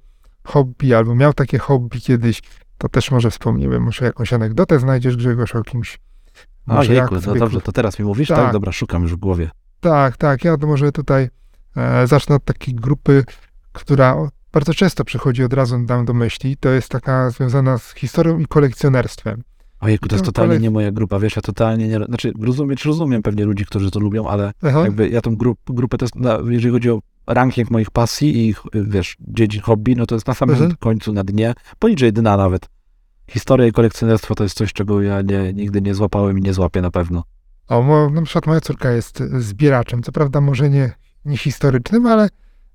hobby 0.44 0.94
albo 0.94 1.14
miał 1.14 1.32
takie 1.32 1.58
hobby 1.58 2.00
kiedyś. 2.00 2.42
To 2.78 2.88
też 2.88 3.10
może 3.10 3.30
wspomnimy, 3.30 3.80
może 3.80 4.04
jakąś 4.04 4.32
anegdotę 4.32 4.78
znajdziesz, 4.78 5.16
Grzegorz, 5.16 5.54
o 5.54 5.62
kimś. 5.62 5.98
Może 6.66 6.78
Ojejku, 6.92 7.14
jak 7.14 7.22
to 7.24 7.30
zwykły- 7.30 7.38
dobrze, 7.38 7.60
to 7.60 7.72
teraz 7.72 7.98
mi 7.98 8.04
mówisz? 8.04 8.28
Tak. 8.28 8.36
Tak, 8.38 8.52
dobra, 8.52 8.72
szukam 8.72 9.02
już 9.02 9.12
w 9.12 9.16
głowie. 9.16 9.50
Tak, 9.80 10.16
tak. 10.16 10.44
Ja 10.44 10.56
to 10.56 10.66
może 10.66 10.92
tutaj 10.92 11.28
e, 11.76 12.06
zacznę 12.06 12.36
od 12.36 12.44
takiej 12.44 12.74
grupy, 12.74 13.24
która 13.72 14.14
o- 14.16 14.28
bardzo 14.52 14.74
często 14.74 15.04
przychodzi 15.04 15.44
od 15.44 15.52
razu 15.52 15.78
nam 15.78 16.04
do 16.04 16.14
myśli. 16.14 16.56
To 16.56 16.68
jest 16.68 16.88
taka 16.88 17.30
związana 17.30 17.78
z 17.78 17.94
historią 17.94 18.38
i 18.38 18.46
kolekcjonerstwem. 18.46 19.42
Ojejku, 19.80 20.08
to 20.08 20.14
jest 20.14 20.24
To 20.24 20.32
totalnie 20.32 20.58
nie 20.58 20.70
moja 20.70 20.92
grupa, 20.92 21.18
wiesz, 21.18 21.36
ja 21.36 21.42
totalnie 21.42 21.88
nie, 21.88 22.04
znaczy 22.04 22.32
rozumieć 22.40 22.84
rozumiem 22.84 23.22
pewnie 23.22 23.44
ludzi, 23.44 23.66
którzy 23.66 23.90
to 23.90 24.00
lubią, 24.00 24.28
ale 24.28 24.52
Aha. 24.62 24.80
jakby 24.80 25.08
ja 25.08 25.20
tą 25.20 25.36
grup, 25.36 25.58
grupę, 25.66 25.98
to 25.98 26.04
jest, 26.04 26.16
na, 26.16 26.38
jeżeli 26.48 26.72
chodzi 26.72 26.90
o 26.90 27.00
ranking 27.26 27.70
moich 27.70 27.90
pasji 27.90 28.48
i 28.48 28.54
wiesz, 28.74 29.16
dziedzin 29.20 29.62
hobby, 29.62 29.96
no 29.96 30.06
to 30.06 30.14
jest 30.14 30.26
na 30.26 30.34
samym 30.34 30.54
Mhm. 30.54 30.76
końcu, 30.76 31.12
na 31.12 31.24
dnie, 31.24 31.54
poniżej 31.78 32.12
dna 32.12 32.36
nawet. 32.36 32.68
Historia 33.28 33.66
i 33.66 33.72
kolekcjonerstwo 33.72 34.34
to 34.34 34.42
jest 34.42 34.56
coś, 34.56 34.72
czego 34.72 35.02
ja 35.02 35.22
nie, 35.22 35.52
nigdy 35.52 35.82
nie 35.82 35.94
złapałem 35.94 36.38
i 36.38 36.42
nie 36.42 36.54
złapię 36.54 36.80
na 36.82 36.90
pewno. 36.90 37.24
O, 37.68 38.10
na 38.12 38.22
przykład 38.22 38.46
moja 38.46 38.60
córka 38.60 38.90
jest 38.90 39.22
zbieraczem. 39.38 40.02
Co 40.02 40.12
prawda 40.12 40.40
może 40.40 40.70
nie, 40.70 40.92
nie 41.24 41.36
historycznym, 41.36 42.06
ale 42.06 42.28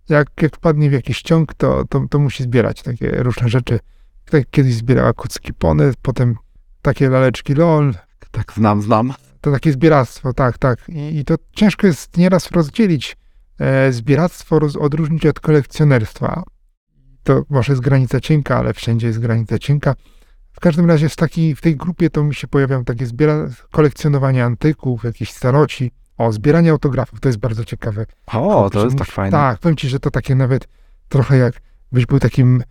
jak, 0.09 0.27
jak 0.41 0.55
wpadnie 0.55 0.89
w 0.89 0.93
jakiś 0.93 1.21
ciąg, 1.21 1.53
to, 1.53 1.85
to, 1.89 2.05
to 2.09 2.19
musi 2.19 2.43
zbierać 2.43 2.81
takie 2.81 3.11
różne 3.11 3.49
rzeczy. 3.49 3.79
Tak 4.25 4.49
kiedyś 4.51 4.73
zbierała 4.73 5.13
kucki 5.13 5.53
pony, 5.53 5.93
potem 6.01 6.35
takie 6.81 7.09
laleczki 7.09 7.53
LOL. 7.53 7.93
Tak, 8.31 8.53
znam, 8.53 8.81
znam. 8.81 9.13
To 9.41 9.51
takie 9.51 9.71
zbieractwo, 9.71 10.33
tak, 10.33 10.57
tak. 10.57 10.89
I, 10.89 11.17
i 11.17 11.25
to 11.25 11.35
ciężko 11.55 11.87
jest 11.87 12.17
nieraz 12.17 12.51
rozdzielić 12.51 13.17
e, 13.59 13.91
zbieractwo, 13.91 14.59
roz, 14.59 14.75
odróżnić 14.75 15.25
od 15.25 15.39
kolekcjonerstwa. 15.39 16.43
To 17.23 17.43
może 17.49 17.73
jest 17.73 17.81
granica 17.81 18.19
cienka, 18.19 18.57
ale 18.57 18.73
wszędzie 18.73 19.07
jest 19.07 19.19
granica 19.19 19.59
cienka. 19.59 19.95
W 20.51 20.59
każdym 20.59 20.85
razie 20.85 21.09
w, 21.09 21.15
taki, 21.15 21.55
w 21.55 21.61
tej 21.61 21.75
grupie 21.75 22.09
to 22.09 22.23
mi 22.23 22.35
się 22.35 22.47
pojawiają 22.47 22.85
takie 22.85 23.05
zbiera, 23.05 23.49
kolekcjonowanie 23.71 24.45
antyków, 24.45 25.03
jakichś 25.03 25.31
staroci. 25.31 25.91
O, 26.17 26.31
zbieranie 26.31 26.71
autografów, 26.71 27.19
to 27.19 27.29
jest 27.29 27.39
bardzo 27.39 27.65
ciekawe. 27.65 28.05
O, 28.33 28.69
to 28.69 28.85
jest 28.85 28.97
tak 28.97 29.07
fajne. 29.07 29.31
Tak, 29.31 29.59
powiem 29.59 29.75
ci, 29.77 29.89
że 29.89 29.99
to 29.99 30.11
takie 30.11 30.35
nawet 30.35 30.67
trochę 31.09 31.37
jak 31.37 31.53
byś 31.91 32.05
był 32.05 32.19
takim 32.19 32.63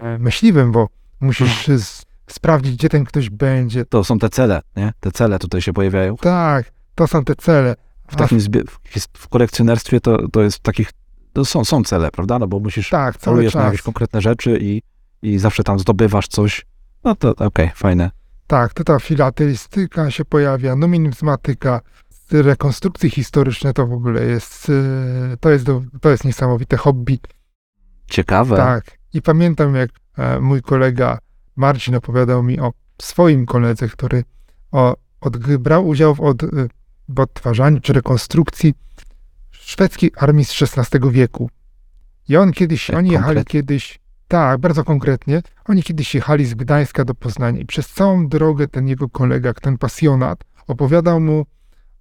e, 0.00 0.18
myśliwym, 0.18 0.72
bo 0.72 0.88
musisz 1.20 1.68
s- 1.68 2.02
sprawdzić, 2.30 2.76
gdzie 2.76 2.88
ten 2.88 3.04
ktoś 3.04 3.30
będzie. 3.30 3.84
To 3.84 4.04
są 4.04 4.18
te 4.18 4.28
cele, 4.28 4.60
nie? 4.76 4.92
Te 5.00 5.10
cele 5.12 5.38
tutaj 5.38 5.62
się 5.62 5.72
pojawiają. 5.72 6.16
Tak, 6.16 6.72
to 6.94 7.06
są 7.06 7.24
te 7.24 7.34
cele. 7.34 7.74
W 8.08 8.16
takim 8.16 8.38
zbie- 8.38 8.62
w, 9.18 9.28
kolekcjonerstwie 9.28 10.00
to, 10.00 10.28
to 10.28 10.42
jest 10.42 10.60
takich, 10.60 10.90
to 11.32 11.44
są, 11.44 11.64
są 11.64 11.84
cele, 11.84 12.10
prawda? 12.10 12.38
No 12.38 12.46
bo 12.48 12.60
musisz 12.60 12.90
Tak, 12.90 13.16
cały 13.16 13.34
polujesz 13.34 13.54
na 13.54 13.60
czas. 13.60 13.66
jakieś 13.66 13.82
konkretne 13.82 14.20
rzeczy 14.20 14.58
i, 14.60 14.82
i 15.22 15.38
zawsze 15.38 15.62
tam 15.64 15.78
zdobywasz 15.78 16.28
coś. 16.28 16.66
No 17.04 17.14
to 17.14 17.34
okej, 17.36 17.70
fajne. 17.74 18.10
Tak, 18.46 18.74
to 18.74 18.84
ta 18.84 18.98
filatelistyka 18.98 20.10
się 20.10 20.24
pojawia, 20.24 20.76
numizmatyka, 20.76 21.80
rekonstrukcje 22.32 23.10
historyczne 23.10 23.72
to 23.72 23.86
w 23.86 23.92
ogóle 23.92 24.24
jest, 24.24 24.70
e, 24.70 25.36
to 25.36 25.50
jest, 25.50 25.66
to 26.00 26.10
jest 26.10 26.24
niesamowite 26.24 26.76
hobby. 26.76 27.18
Ciekawe. 28.10 28.56
Tak. 28.56 28.98
I 29.12 29.22
pamiętam, 29.22 29.74
jak 29.74 29.90
e, 30.18 30.40
mój 30.40 30.62
kolega 30.62 31.18
Marcin 31.56 31.94
opowiadał 31.94 32.42
mi 32.42 32.60
o 32.60 32.72
swoim 33.02 33.46
koledze, 33.46 33.88
który 33.88 34.24
o, 34.72 34.96
od, 35.20 35.36
brał 35.58 35.88
udział 35.88 36.14
w, 36.14 36.20
od, 36.20 36.42
w 37.08 37.20
odtwarzaniu 37.20 37.80
czy 37.80 37.92
rekonstrukcji 37.92 38.74
szwedzkiej 39.50 40.12
armii 40.16 40.44
z 40.44 40.62
XVI 40.62 41.10
wieku. 41.10 41.50
I 42.28 42.36
on 42.36 42.52
kiedyś, 42.52 42.86
Tak 42.86 42.96
oni 42.96 43.10
jechali 43.10 43.24
konkretnie? 43.26 43.60
kiedyś, 43.60 44.00
tak, 44.28 44.60
bardzo 44.60 44.84
konkretnie, 44.84 45.42
oni 45.64 45.82
kiedyś 45.82 46.14
jechali 46.14 46.46
z 46.46 46.54
Gdańska 46.54 47.04
do 47.04 47.14
Poznania 47.14 47.60
i 47.60 47.66
przez 47.66 47.88
całą 47.88 48.28
drogę 48.28 48.68
ten 48.68 48.88
jego 48.88 49.08
kolega, 49.08 49.54
ten 49.54 49.78
pasjonat, 49.78 50.44
opowiadał 50.66 51.20
mu 51.20 51.46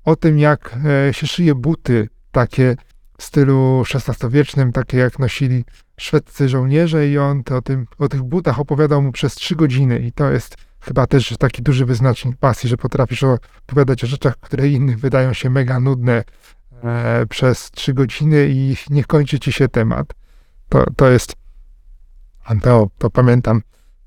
o 0.06 0.16
tym, 0.16 0.40
jak 0.40 0.78
e, 1.10 1.14
się 1.14 1.28
szyje 1.28 1.56
buty 1.56 2.10
takie 2.32 2.76
w 3.18 3.24
stylu 3.24 3.84
XVI-wiecznym, 3.94 4.72
takie 4.72 4.98
jak 4.98 5.20
nosili 5.20 5.66
szwedzcy 5.98 6.50
żołnierze 6.50 7.08
i 7.08 7.18
on 7.18 7.44
to 7.44 7.58
o, 7.58 7.62
tym, 7.62 7.86
o 7.98 8.08
tych 8.08 8.24
butach 8.24 8.60
opowiadał 8.60 9.02
mu 9.02 9.12
przez 9.12 9.36
trzy 9.36 9.56
godziny 9.56 10.00
i 10.00 10.12
to 10.12 10.32
jest 10.32 10.56
chyba 10.80 11.08
też 11.08 11.34
taki 11.40 11.62
duży 11.62 11.86
wyznacznik 11.86 12.38
pasji, 12.38 12.70
że 12.70 12.78
potrafisz 12.78 13.24
opowiadać 13.24 14.04
o 14.04 14.08
rzeczach, 14.08 14.38
które 14.40 14.70
innych 14.70 15.00
wydają 15.00 15.34
się 15.34 15.50
mega 15.50 15.80
nudne 15.80 16.24
e, 16.84 17.26
przez 17.26 17.72
trzy 17.72 17.94
godziny 17.94 18.48
i 18.50 18.76
nie 18.90 19.04
kończy 19.04 19.40
ci 19.40 19.52
się 19.52 19.68
temat. 19.68 20.14
To, 20.70 20.86
to 20.96 21.10
jest 21.10 21.36
Anteo, 22.46 22.90
to 22.98 23.10
pamiętam, 23.10 23.62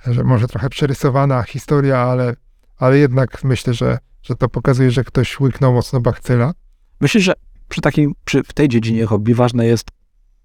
że 0.06 0.24
może 0.24 0.48
trochę 0.48 0.68
przerysowana 0.68 1.42
historia, 1.42 1.98
ale, 1.98 2.34
ale 2.76 2.98
jednak 2.98 3.44
myślę, 3.44 3.74
że, 3.74 3.98
że 4.26 4.36
to 4.36 4.48
pokazuje, 4.48 4.90
że 4.90 5.04
ktoś 5.04 5.40
łyknął 5.40 5.72
mocno 5.72 6.00
bakcyla. 6.00 6.52
Myślisz, 7.00 7.24
że 7.24 7.32
przy 7.68 7.80
takim, 7.80 8.14
przy, 8.24 8.42
w 8.42 8.52
tej 8.52 8.68
dziedzinie 8.68 9.06
hobby 9.06 9.34
ważne 9.34 9.66
jest, 9.66 9.88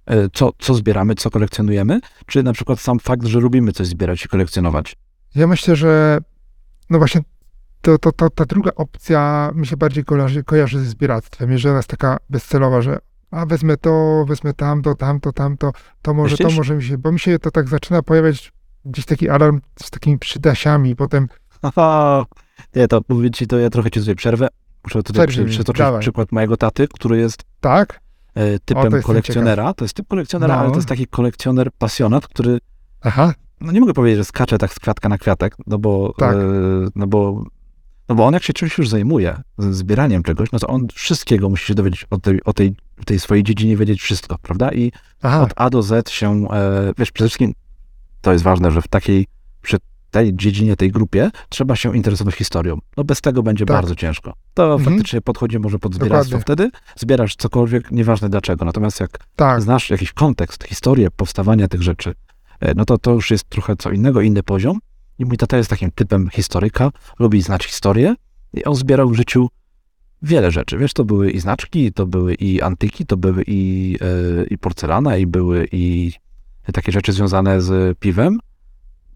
e, 0.06 0.30
co, 0.34 0.52
co 0.60 0.74
zbieramy, 0.74 1.16
co 1.16 1.30
kolekcjonujemy, 1.30 2.00
czy 2.26 2.44
na 2.44 2.54
przykład 2.54 2.80
sam 2.80 3.00
fakt, 3.00 3.26
że 3.26 3.40
lubimy 3.40 3.72
coś 3.72 3.88
zbierać 3.88 4.26
i 4.26 4.28
kolekcjonować? 4.28 4.96
Ja 5.36 5.48
myślę, 5.48 5.76
że 5.76 6.20
no 6.90 6.98
właśnie 6.98 7.22
to, 7.82 7.98
to, 7.98 8.12
to, 8.12 8.30
ta 8.30 8.46
druga 8.46 8.72
opcja 8.76 9.52
mi 9.56 9.68
się 9.68 9.78
bardziej 9.78 10.06
kojarzy, 10.06 10.44
kojarzy 10.44 10.80
ze 10.80 10.86
zbieractwem, 10.86 11.52
jeżeli 11.52 11.70
ona 11.70 11.80
jest 11.80 11.90
taka 11.90 12.18
bezcelowa, 12.30 12.82
że 12.82 13.00
a 13.32 13.46
wezmę 13.46 13.78
to, 13.78 14.26
wezmę 14.28 14.54
tamto, 14.54 14.96
tamto, 14.96 15.32
tamto, 15.32 15.72
to 16.02 16.14
może, 16.14 16.38
to 16.38 16.44
Myślisz? 16.44 16.58
może 16.58 16.76
mi 16.76 16.84
się, 16.84 16.98
bo 16.98 17.12
mi 17.12 17.20
się 17.20 17.40
to 17.40 17.52
tak 17.52 17.70
zaczyna 17.70 18.02
pojawiać 18.02 18.54
gdzieś 18.86 19.06
taki 19.06 19.30
alarm 19.30 19.62
z 19.82 19.90
takimi 19.90 20.20
przydasiami, 20.20 20.96
potem 20.96 21.28
Aha, 21.62 22.26
nie, 22.76 22.88
to 22.88 23.02
mówię 23.10 23.32
ci, 23.32 23.48
to 23.48 23.60
ja 23.60 23.70
trochę 23.70 23.92
ci 23.92 24.00
tutaj 24.00 24.16
przerwę. 24.16 24.48
Muszę 24.84 25.04
tutaj 25.04 25.28
przy, 25.28 25.46
przytoczyć 25.46 25.80
dawaj. 25.80 26.02
przykład 26.02 26.32
mojego 26.32 26.58
taty, 26.58 26.88
który 26.88 27.18
jest 27.18 27.44
tak, 27.60 28.00
e, 28.36 28.56
O, 28.56 28.60
typem 28.66 28.84
jestem 28.84 29.02
kolekcjonera. 29.02 29.74
To 29.74 29.86
jest 29.86 29.94
typ 29.94 30.08
kolekcjonera, 30.08 30.56
No. 30.56 30.62
ale 30.62 30.70
to 30.70 30.76
jest 30.76 30.88
taki 30.88 31.08
kolekcjoner 31.08 31.72
pasjonat, 31.78 32.28
który, 32.28 32.60
aha, 33.02 33.34
no 33.62 33.72
nie 33.72 33.80
mogę 33.80 33.94
powiedzieć, 33.94 34.18
że 34.18 34.26
skacze 34.26 34.58
tak 34.58 34.74
z 34.74 34.80
kwiatka 34.80 35.10
na 35.10 35.18
kwiatek, 35.18 35.56
no 35.68 35.78
bo, 35.78 36.14
Tak. 36.18 36.36
e, 36.36 36.40
no 36.96 37.08
bo, 37.08 37.44
no 38.10 38.16
bo 38.16 38.26
on 38.26 38.34
jak 38.34 38.44
się 38.44 38.54
czymś 38.54 38.78
już 38.78 38.90
zajmuje, 38.90 39.38
zbieraniem 39.58 40.24
czegoś, 40.24 40.52
no 40.52 40.60
to 40.60 40.68
on 40.68 40.88
wszystkiego 40.94 41.50
musi 41.50 41.66
się 41.66 41.76
dowiedzieć 41.76 42.08
o 42.10 42.18
tej, 42.18 42.44
o 42.44 42.54
tej, 42.54 42.76
tej 43.06 43.20
swojej 43.20 43.44
dziedzinie, 43.44 43.78
wiedzieć 43.78 44.02
wszystko, 44.02 44.38
prawda? 44.42 44.72
I 44.72 44.92
aha, 45.22 45.42
od 45.42 45.54
A 45.56 45.70
do 45.70 45.84
Z 45.84 46.10
się, 46.10 46.48
e, 46.52 46.94
wiesz, 46.98 47.12
przede 47.12 47.28
wszystkim 47.30 47.54
to 48.22 48.32
jest 48.32 48.44
ważne, 48.44 48.72
że 48.72 48.82
w 48.82 48.88
takiej, 48.88 49.28
przy 49.62 49.78
tej 50.12 50.36
dziedzinie, 50.36 50.76
tej 50.76 50.92
grupie 50.92 51.32
trzeba 51.50 51.76
się 51.76 51.96
interesować 51.98 52.36
historią. 52.36 52.78
No 52.98 53.04
bez 53.04 53.22
tego 53.22 53.44
będzie 53.44 53.66
Tak. 53.66 53.78
bardzo 53.78 53.96
ciężko. 53.96 54.34
To 54.54 54.74
Mhm. 54.74 54.84
faktycznie 54.96 55.22
podchodzi 55.22 55.60
może 55.60 55.80
pod 55.80 55.96
zbieractwo 55.96 56.38
Dokładnie. 56.38 56.42
wtedy, 56.70 56.72
zbierasz 56.96 57.36
cokolwiek, 57.36 57.92
nieważne 57.92 58.30
dlaczego. 58.30 58.66
Natomiast 58.66 59.00
jak 59.00 59.20
tak, 59.36 59.62
znasz 59.62 59.90
jakiś 59.90 60.12
kontekst, 60.14 60.64
historię 60.64 61.12
powstawania 61.12 61.68
tych 61.68 61.82
rzeczy, 61.82 62.14
e, 62.60 62.74
no 62.74 62.86
to 62.86 62.98
to 62.98 63.12
już 63.12 63.32
jest 63.32 63.44
trochę 63.50 63.76
co 63.76 63.92
innego, 63.92 64.22
inny 64.22 64.44
poziom. 64.44 64.80
I 65.20 65.26
mój 65.26 65.38
tata 65.38 65.58
jest 65.58 65.70
takim 65.70 65.92
typem 65.92 66.30
historyka, 66.30 66.92
lubi 67.20 67.42
znać 67.42 67.66
historię 67.66 68.16
i 68.54 68.64
on 68.64 68.76
zbierał 68.76 69.10
w 69.10 69.16
życiu 69.16 69.50
wiele 70.22 70.52
rzeczy. 70.52 70.78
Wiesz, 70.78 70.94
to 70.94 71.06
były 71.06 71.32
i 71.32 71.40
znaczki, 71.40 71.92
to 71.94 72.06
były 72.08 72.34
i 72.34 72.62
antyki, 72.62 73.06
to 73.06 73.18
były 73.18 73.44
i, 73.48 73.98
e, 74.02 74.44
i 74.44 74.58
porcelana, 74.58 75.18
i 75.18 75.26
były 75.28 75.68
i 75.72 76.12
takie 76.74 76.92
rzeczy 76.92 77.12
związane 77.14 77.62
z 77.62 78.00
piwem. 78.00 78.40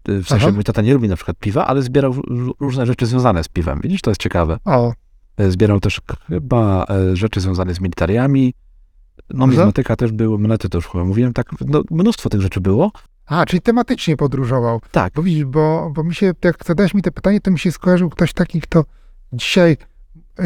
E, 0.08 0.22
W 0.22 0.28
sensie 0.28 0.46
Aha. 0.46 0.54
mój 0.54 0.64
tata 0.64 0.82
nie 0.82 0.94
lubi 0.94 1.08
na 1.08 1.16
przykład 1.16 1.36
piwa, 1.38 1.66
ale 1.66 1.82
zbierał 1.82 2.12
ró- 2.12 2.52
różne 2.60 2.86
rzeczy 2.86 3.06
związane 3.06 3.44
z 3.44 3.48
piwem. 3.48 3.80
Widzisz, 3.82 4.00
to 4.00 4.10
jest 4.10 4.20
ciekawe. 4.20 4.58
o, 4.64 4.92
E, 5.36 5.50
Zbierał 5.50 5.80
też 5.80 6.00
chyba 6.28 6.86
e, 6.90 7.16
rzeczy 7.16 7.40
związane 7.40 7.74
z 7.74 7.80
militariami. 7.80 8.54
No, 9.30 9.46
też 9.98 10.12
było, 10.12 10.38
monety 10.38 10.68
to 10.68 10.78
już 10.78 10.86
chyba 10.88 11.04
mówiłem, 11.04 11.32
tak, 11.32 11.46
no, 11.66 11.82
mnóstwo 11.90 12.28
tych 12.30 12.40
rzeczy 12.40 12.60
było. 12.60 12.92
a, 13.26 13.46
czyli 13.46 13.60
tematycznie 13.62 14.16
podróżował. 14.16 14.80
Tak, 14.90 15.12
Bo 15.16 15.22
widzisz, 15.22 15.44
bo, 15.44 15.90
bo 15.94 16.04
mi 16.04 16.14
się, 16.14 16.32
jak 16.44 16.64
zadałeś 16.64 16.94
mi 16.94 17.02
te 17.02 17.10
pytanie, 17.12 17.40
to 17.40 17.50
mi 17.50 17.58
się 17.58 17.72
skojarzył 17.72 18.10
ktoś 18.10 18.32
taki, 18.32 18.60
kto 18.60 18.84
dzisiaj, 19.32 19.76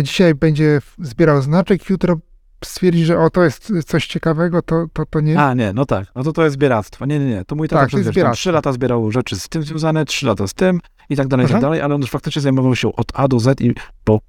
dzisiaj 0.02 0.34
będzie 0.34 0.80
zbierał 0.98 1.42
znaczek, 1.42 1.90
jutro 1.90 2.16
stwierdzi, 2.64 3.04
że 3.04 3.18
o, 3.18 3.30
to 3.30 3.42
jest 3.42 3.72
coś 3.86 4.06
ciekawego, 4.06 4.62
to, 4.62 4.86
to, 4.92 5.06
to 5.06 5.20
nie. 5.20 5.40
A, 5.40 5.54
nie, 5.54 5.72
no 5.72 5.86
tak. 5.86 6.06
No 6.14 6.22
to 6.22 6.32
to 6.32 6.44
jest 6.44 6.54
zbieractwo. 6.54 7.06
Nie, 7.06 7.18
nie, 7.18 7.26
nie. 7.26 7.44
To 7.44 7.54
mój 7.56 7.68
tata 7.68 7.80
Tak, 7.80 7.88
przez 7.88 7.98
wiesz, 7.98 8.06
tam 8.06 8.12
zbieractwo. 8.12 8.36
trzy 8.40 8.52
lata 8.52 8.72
zbierał 8.72 9.10
rzeczy 9.10 9.36
z 9.36 9.48
tym 9.48 9.62
związane, 9.62 10.04
trzy 10.04 10.26
lata 10.26 10.46
z 10.46 10.54
tym 10.54 10.80
i 11.08 11.16
tak 11.16 11.28
dalej, 11.28 11.46
i 11.46 11.48
tak 11.48 11.60
dalej, 11.60 11.80
ale 11.80 11.94
on 11.94 12.00
już 12.00 12.10
faktycznie 12.10 12.42
zajmował 12.42 12.76
się 12.76 12.92
od 12.96 13.06
A 13.14 13.28
do 13.28 13.40
Z 13.40 13.60
i 13.60 13.74
po 14.04 14.20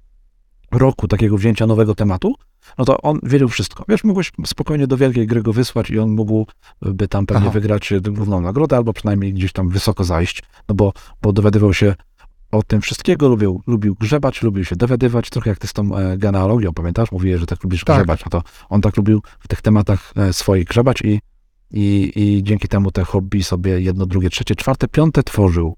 roku 0.71 1.07
takiego 1.07 1.37
wzięcia 1.37 1.67
nowego 1.67 1.95
tematu, 1.95 2.35
no 2.77 2.85
to 2.85 3.01
on 3.01 3.19
wiedział 3.23 3.49
wszystko. 3.49 3.85
Wiesz, 3.87 4.03
mógłbyś 4.03 4.31
spokojnie 4.45 4.87
do 4.87 4.97
wielkiej 4.97 5.27
gry 5.27 5.41
go 5.43 5.53
wysłać 5.53 5.89
i 5.89 5.99
on 5.99 6.09
mógłby 6.09 7.07
tam 7.09 7.25
pewnie 7.25 7.43
Aha. 7.43 7.51
wygrać 7.53 7.91
e, 7.91 8.01
główną 8.01 8.41
nagrodę, 8.41 8.77
albo 8.77 8.93
przynajmniej 8.93 9.33
gdzieś 9.33 9.51
tam 9.53 9.69
wysoko 9.69 10.03
zajść, 10.03 10.43
no 10.69 10.75
bo, 10.75 10.93
bo 11.21 11.33
dowiadywał 11.33 11.73
się 11.73 11.95
o 12.51 12.63
tym 12.63 12.81
wszystkiego, 12.81 13.27
lubił, 13.27 13.61
lubił 13.67 13.95
grzebać, 13.95 14.41
lubił 14.41 14.65
się 14.65 14.75
dowiadywać, 14.75 15.29
trochę 15.29 15.49
jak 15.49 15.59
ty 15.59 15.67
z 15.67 15.73
tą 15.73 15.97
e, 15.97 16.17
genealogią, 16.17 16.73
pamiętasz? 16.73 17.11
Mówiłeś, 17.11 17.39
że 17.39 17.45
tak 17.45 17.63
lubisz 17.63 17.83
Tak. 17.83 17.97
grzebać, 17.97 18.25
no 18.25 18.29
to 18.29 18.43
on 18.69 18.81
tak 18.81 18.97
lubił 18.97 19.21
w 19.39 19.47
tych 19.47 19.61
tematach 19.61 20.13
e, 20.15 20.33
swoich 20.33 20.65
grzebać 20.65 21.01
i, 21.01 21.21
i, 21.71 22.11
i 22.15 22.43
dzięki 22.43 22.67
temu 22.67 22.91
te 22.91 23.03
hobby 23.03 23.43
sobie 23.43 23.81
jedno, 23.81 24.05
drugie, 24.05 24.29
trzecie, 24.29 24.55
czwarte, 24.55 24.87
piąte 24.87 25.23
tworzył. 25.23 25.75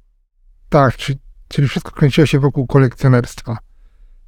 Tak, 0.70 0.98
czyli, 0.98 1.20
czyli 1.48 1.68
wszystko 1.68 1.92
kręciło 1.92 2.28
się 2.28 2.40
wokół 2.40 2.68
kolekcjonerstwa. 2.68 3.58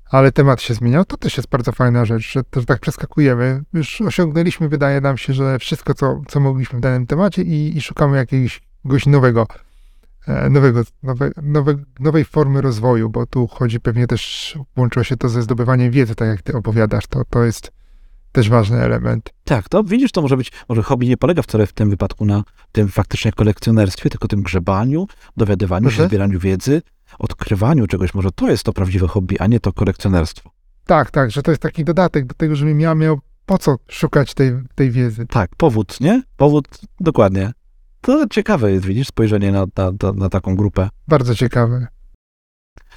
Ale 0.09 0.31
temat 0.31 0.61
się 0.61 0.73
zmieniał. 0.73 1.05
To 1.05 1.17
też 1.17 1.37
jest 1.37 1.49
bardzo 1.49 1.71
fajna 1.71 2.05
rzecz, 2.05 2.31
że, 2.31 2.43
tak 2.65 2.79
przeskakujemy. 2.79 3.63
Już 3.73 4.01
osiągnęliśmy, 4.01 4.69
wydaje 4.69 5.01
nam 5.01 5.17
się, 5.17 5.33
że 5.33 5.59
wszystko, 5.59 5.93
co, 5.93 6.21
co 6.27 6.39
mogliśmy 6.39 6.79
w 6.79 6.81
danym 6.81 7.07
temacie 7.07 7.41
i, 7.41 7.77
i 7.77 7.81
szukamy 7.81 8.17
jakiegoś 8.17 9.05
nowego, 9.05 9.47
nowego, 10.49 10.81
nowe, 11.03 11.31
nowe, 11.41 11.75
nowej 11.99 12.25
formy 12.25 12.61
rozwoju, 12.61 13.09
bo 13.09 13.25
tu 13.25 13.47
chodzi 13.47 13.79
pewnie 13.79 14.07
też, 14.07 14.55
łączyło 14.77 15.03
się 15.03 15.17
to 15.17 15.29
ze 15.29 15.41
zdobywaniem 15.41 15.91
wiedzy, 15.91 16.15
tak 16.15 16.27
jak 16.27 16.41
ty 16.41 16.53
opowiadasz. 16.53 17.07
To, 17.07 17.21
to 17.29 17.43
jest 17.43 17.71
też 18.31 18.49
ważny 18.49 18.77
element. 18.77 19.29
Tak, 19.43 19.69
to 19.69 19.83
widzisz, 19.83 20.11
to 20.11 20.21
może 20.21 20.37
być, 20.37 20.51
może 20.69 20.83
hobby 20.83 21.07
nie 21.07 21.17
polega 21.17 21.41
wcale 21.41 21.67
w 21.67 21.73
tym 21.73 21.89
wypadku 21.89 22.25
na 22.25 22.43
tym 22.71 22.87
faktycznie 22.87 23.31
kolekcjonerstwie, 23.31 24.09
tylko 24.09 24.27
tym 24.27 24.41
grzebaniu, 24.41 25.07
dowiadywaniu 25.37 25.89
się, 25.89 25.93
Mhm. 25.93 26.09
zbieraniu 26.09 26.39
wiedzy, 26.39 26.81
odkrywaniu 27.19 27.87
czegoś. 27.87 28.13
Może 28.13 28.31
to 28.31 28.49
jest 28.49 28.63
to 28.63 28.73
prawdziwe 28.73 29.07
hobby, 29.07 29.39
a 29.39 29.47
nie 29.47 29.59
to 29.59 29.73
kolekcjonerstwo. 29.73 30.49
Tak, 30.85 31.11
tak, 31.11 31.31
że 31.31 31.43
to 31.43 31.51
jest 31.51 31.61
taki 31.61 31.85
dodatek 31.85 32.25
do 32.25 32.33
tego, 32.35 32.55
żebym 32.55 32.79
ja 32.79 32.95
miał 32.95 33.19
po 33.45 33.57
co 33.57 33.75
szukać 33.87 34.33
tej, 34.33 34.51
tej 34.75 34.91
wiedzy. 34.91 35.25
Tak, 35.25 35.49
powód, 35.57 36.01
nie? 36.01 36.23
Powód, 36.37 36.67
dokładnie. 36.99 37.51
To 38.05 38.27
ciekawe 38.27 38.71
jest, 38.71 38.85
widzisz, 38.85 39.07
spojrzenie 39.07 39.51
na, 39.51 39.65
na, 39.77 40.11
na, 40.15 40.29
taką 40.29 40.55
grupę. 40.55 40.89
Bardzo 41.07 41.35
ciekawe. 41.35 41.87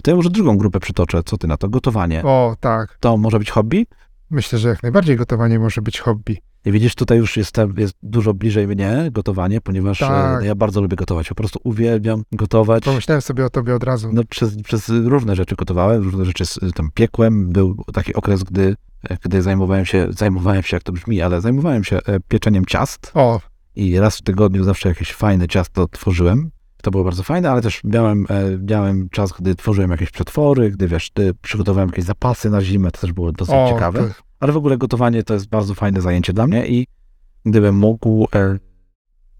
To 0.02 0.10
ja 0.10 0.16
może 0.16 0.30
drugą 0.30 0.56
grupę 0.58 0.80
przytoczę. 0.80 1.22
Co 1.22 1.38
ty 1.38 1.46
na 1.46 1.56
to? 1.56 1.68
Gotowanie. 1.68 2.22
O, 2.24 2.56
tak. 2.60 2.98
To 3.00 3.16
może 3.16 3.38
być 3.38 3.50
hobby? 3.50 3.86
Myślę, 4.30 4.58
że 4.58 4.68
jak 4.68 4.82
najbardziej 4.82 5.16
gotowanie 5.16 5.58
może 5.58 5.82
być 5.82 6.00
hobby. 6.00 6.38
I 6.64 6.72
widzisz, 6.72 6.94
tutaj 6.94 7.18
już 7.18 7.36
jest, 7.36 7.56
jest 7.76 7.94
dużo 8.02 8.34
bliżej 8.34 8.66
mnie 8.66 9.08
gotowanie, 9.12 9.60
ponieważ 9.60 9.98
Tak. 9.98 10.42
e, 10.42 10.46
ja 10.46 10.54
bardzo 10.54 10.80
lubię 10.80 10.96
gotować. 10.96 11.28
Po 11.28 11.34
prostu 11.34 11.60
uwielbiam 11.64 12.22
gotować. 12.32 12.84
Pomyślałem 12.84 13.22
sobie 13.22 13.44
o 13.44 13.50
tobie 13.50 13.74
od 13.74 13.84
razu. 13.84 14.10
No, 14.12 14.22
przez, 14.28 14.62
przez 14.62 14.88
różne 14.88 15.36
rzeczy 15.36 15.56
gotowałem, 15.56 16.02
różne 16.02 16.24
rzeczy 16.24 16.46
z, 16.46 16.58
tam 16.74 16.90
piekłem. 16.94 17.48
Był 17.48 17.84
taki 17.92 18.14
okres, 18.14 18.42
gdy, 18.42 18.76
gdy 19.24 19.42
zajmowałem 19.42 19.84
się, 19.84 20.06
zajmowałem 20.10 20.62
się, 20.62 20.76
jak 20.76 20.82
to 20.82 20.92
brzmi, 20.92 21.22
ale 21.22 21.40
zajmowałem 21.40 21.84
się 21.84 21.96
e, 21.96 22.20
pieczeniem 22.28 22.66
ciast 22.66 23.10
O, 23.14 23.40
i 23.78 23.98
raz 23.98 24.16
w 24.18 24.22
tygodniu 24.22 24.64
zawsze 24.64 24.88
jakieś 24.88 25.12
fajne 25.12 25.48
ciasto 25.48 25.88
tworzyłem. 25.88 26.50
To 26.82 26.90
było 26.90 27.04
bardzo 27.04 27.22
fajne, 27.22 27.50
ale 27.50 27.62
też 27.62 27.80
miałem, 27.84 28.26
e, 28.30 28.58
miałem 28.70 29.08
czas, 29.08 29.32
gdy 29.38 29.54
tworzyłem 29.54 29.90
jakieś 29.90 30.10
przetwory, 30.10 30.70
gdy 30.70 30.88
wiesz, 30.88 31.10
gdy 31.14 31.34
przygotowałem 31.34 31.88
jakieś 31.88 32.04
zapasy 32.04 32.50
na 32.50 32.60
zimę, 32.62 32.90
to 32.90 33.00
też 33.00 33.12
było 33.12 33.32
dosyć 33.32 33.54
o 33.54 33.68
ciekawe. 33.74 33.98
to- 34.08 34.14
Ale 34.40 34.52
w 34.52 34.56
ogóle 34.56 34.78
gotowanie 34.78 35.22
to 35.22 35.34
jest 35.34 35.48
bardzo 35.48 35.74
fajne 35.74 36.00
zajęcie 36.00 36.32
dla 36.32 36.46
mnie 36.46 36.66
i 36.68 36.86
gdybym 37.44 37.76
mógł, 37.76 38.26
e, 38.34 38.58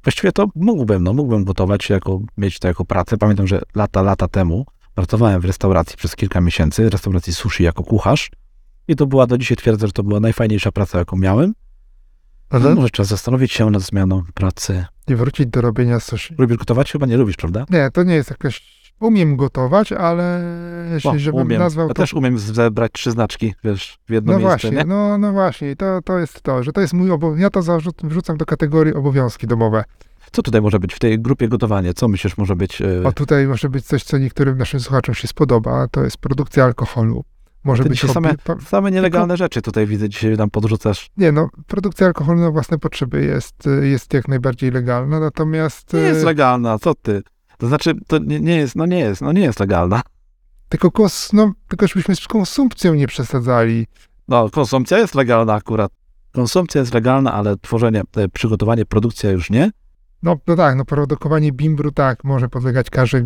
właściwie 0.05 0.33
to 0.33 0.47
mógłbym, 0.55 1.03
no 1.05 1.13
mógłbym 1.13 1.45
gotować, 1.45 1.91
jako, 1.91 2.21
mieć 2.37 2.59
to 2.59 2.69
jako 2.69 2.85
pracę. 2.85 3.19
Pamiętam, 3.19 3.47
że 3.47 3.63
lata, 3.75 4.03
lata 4.03 4.29
temu 4.29 4.67
pracowałem 4.95 5.41
w 5.41 5.45
restauracji 5.45 5.97
przez 5.97 6.17
kilka 6.17 6.41
miesięcy, 6.41 6.91
restauracji 6.91 7.33
sushi 7.33 7.63
jako 7.65 7.83
kucharz 7.85 8.31
i 8.89 8.97
to 8.97 9.07
była, 9.07 9.27
do 9.27 9.39
dzisiaj 9.39 9.57
twierdzę, 9.57 9.87
że 9.87 9.93
to 9.93 10.03
była 10.03 10.21
najfajniejsza 10.21 10.73
praca, 10.73 10.99
jaką 10.99 11.17
miałem. 11.17 11.53
Mhm. 12.51 12.75
może 12.77 12.91
czas 12.91 13.07
zastanowić 13.07 13.53
się 13.53 13.71
nad 13.71 13.83
zmianą 13.83 14.23
pracy. 14.35 14.85
Nie 15.09 15.17
wrócić 15.17 15.47
do 15.47 15.61
robienia 15.61 16.01
sushi. 16.01 16.35
Lubisz 16.39 16.57
gotować? 16.57 16.93
Chyba 16.93 17.07
nie 17.07 17.17
lubisz, 17.17 17.37
prawda? 17.37 17.65
Nie, 17.71 17.91
to 17.91 18.03
nie 18.03 18.15
jest 18.15 18.31
jakaś... 18.31 18.79
Umiem 19.01 19.37
gotować, 19.37 19.93
ale 19.93 20.43
jeśli 20.93 21.11
O, 21.11 21.19
żebym 21.19 21.41
umiem. 21.41 21.59
nazwał 21.59 21.89
Ja 21.89 21.95
to... 21.95 22.03
też 22.03 22.15
umiem 22.15 22.39
zebrać 22.39 22.93
trzy 22.93 23.11
znaczki, 23.11 23.55
wiesz, 23.65 23.99
w 24.09 24.13
jedno 24.13 24.33
No 24.33 24.39
miejsce, 24.39 24.53
właśnie, 24.69 24.79
nie? 24.79 24.85
no, 24.85 25.19
no 25.19 25.33
właśnie, 25.33 25.77
to, 25.77 26.03
to 26.03 26.19
jest 26.19 26.41
to, 26.43 26.63
że 26.63 26.73
to 26.73 26.81
jest 26.81 26.93
mój 26.93 27.11
obowiązek. 27.11 27.43
Ja 27.43 27.51
to 27.51 27.63
wrzucam 28.03 28.37
do 28.37 28.47
kategorii 28.47 28.95
obowiązki 28.95 29.47
domowe. 29.47 29.85
Co 30.33 30.43
tutaj 30.43 30.61
może 30.63 30.79
być 30.79 30.95
w 30.95 30.99
tej 30.99 31.21
grupie 31.21 31.49
gotowanie? 31.49 31.95
Co 31.95 32.09
myślisz 32.09 32.37
może 32.39 32.57
być? 32.57 32.83
e, 32.83 33.03
O 33.05 33.13
tutaj 33.13 33.47
może 33.47 33.69
być 33.69 33.85
coś, 33.87 34.05
co 34.05 34.19
niektórym 34.19 34.59
naszym 34.59 34.81
słuchaczom 34.81 35.15
się 35.15 35.29
spodoba, 35.29 35.89
to 35.91 36.05
jest 36.05 36.17
produkcja 36.17 36.65
alkoholu. 36.65 37.25
Może 37.69 37.85
być 37.85 38.01
hobby... 38.01 38.29
same- 38.29 38.63
Same 38.67 38.91
nielegalne 38.91 39.37
rzeczy 39.37 39.63
tutaj 39.63 39.87
widzę, 39.87 40.09
dzisiaj 40.09 40.37
nam 40.37 40.51
podrzucasz. 40.51 41.11
Nie 41.17 41.33
no, 41.33 41.49
produkcja 41.67 42.07
alkoholu 42.07 42.41
na 42.41 42.51
własne 42.51 42.79
potrzeby 42.79 43.25
jest, 43.25 43.69
jest 43.83 44.15
jak 44.15 44.29
najbardziej 44.29 44.71
legalna, 44.71 45.21
natomiast... 45.21 45.93
Nie 45.93 46.01
jest 46.01 46.23
y, 46.23 46.25
legalna, 46.25 46.79
co 46.79 46.95
ty? 46.95 47.23
To 47.59 47.69
znaczy, 47.69 47.95
to 48.07 48.19
nie, 48.19 48.41
nie 48.41 48.57
jest, 48.57 48.77
no 48.77 48.87
nie 48.87 48.99
jest, 48.99 49.23
no 49.23 49.33
nie 49.33 49.41
jest 49.41 49.61
legalna. 49.61 50.03
Tylko, 50.69 50.91
kos, 50.91 51.33
no, 51.33 51.53
tylko 51.69 51.87
żebyśmy 51.87 52.17
z 52.17 52.29
konsumpcją 52.29 52.95
nie 52.95 53.07
przesadzali. 53.07 53.87
No, 54.29 54.51
konsumpcja 54.51 54.99
jest 54.99 55.15
legalna 55.15 55.55
akurat. 55.55 55.93
Konsumpcja 56.33 56.81
jest 56.81 56.95
legalna, 56.95 57.33
ale 57.33 57.57
tworzenie, 57.57 58.03
e, 58.17 58.29
przygotowanie, 58.29 58.87
produkcja 58.87 59.31
już 59.31 59.51
nie. 59.51 59.71
No, 60.23 60.37
no 60.47 60.57
tak, 60.57 60.77
no 60.77 60.85
produkowanie 60.85 61.53
bimbru 61.53 61.93
tak, 61.93 62.25
może 62.25 62.49
podlegać 62.49 62.91
karze 62.91 63.25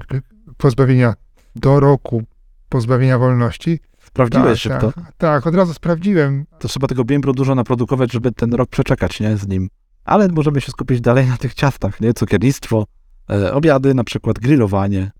pozbawienia 0.56 1.14
do 1.56 1.80
roku 1.80 2.22
pozbawienia 2.68 3.18
wolności. 3.18 3.80
Sprawdziłeś 4.12 4.62
tak, 4.62 4.72
szybko. 4.72 4.92
tak, 4.92 5.12
tak, 5.16 5.46
od 5.46 5.54
razu 5.54 5.74
sprawdziłem. 5.74 6.44
To 6.58 6.68
trzeba 6.68 6.86
tego 6.86 7.04
bimbru 7.04 7.32
dużo 7.32 7.54
naprodukować, 7.54 8.12
żeby 8.12 8.32
ten 8.32 8.54
rok 8.54 8.70
przeczekać, 8.70 9.20
nie, 9.20 9.36
z 9.36 9.48
nim. 9.48 9.68
Ale 10.04 10.28
możemy 10.28 10.60
się 10.60 10.72
skupić 10.72 11.00
dalej 11.00 11.26
na 11.26 11.36
tych 11.36 11.54
ciastach, 11.54 12.00
nie, 12.00 12.14
cukiernictwo, 12.14 12.84
e, 13.30 13.54
obiady, 13.54 13.94
na 13.94 14.04
przykład 14.04 14.38
grillowanie. 14.38 15.10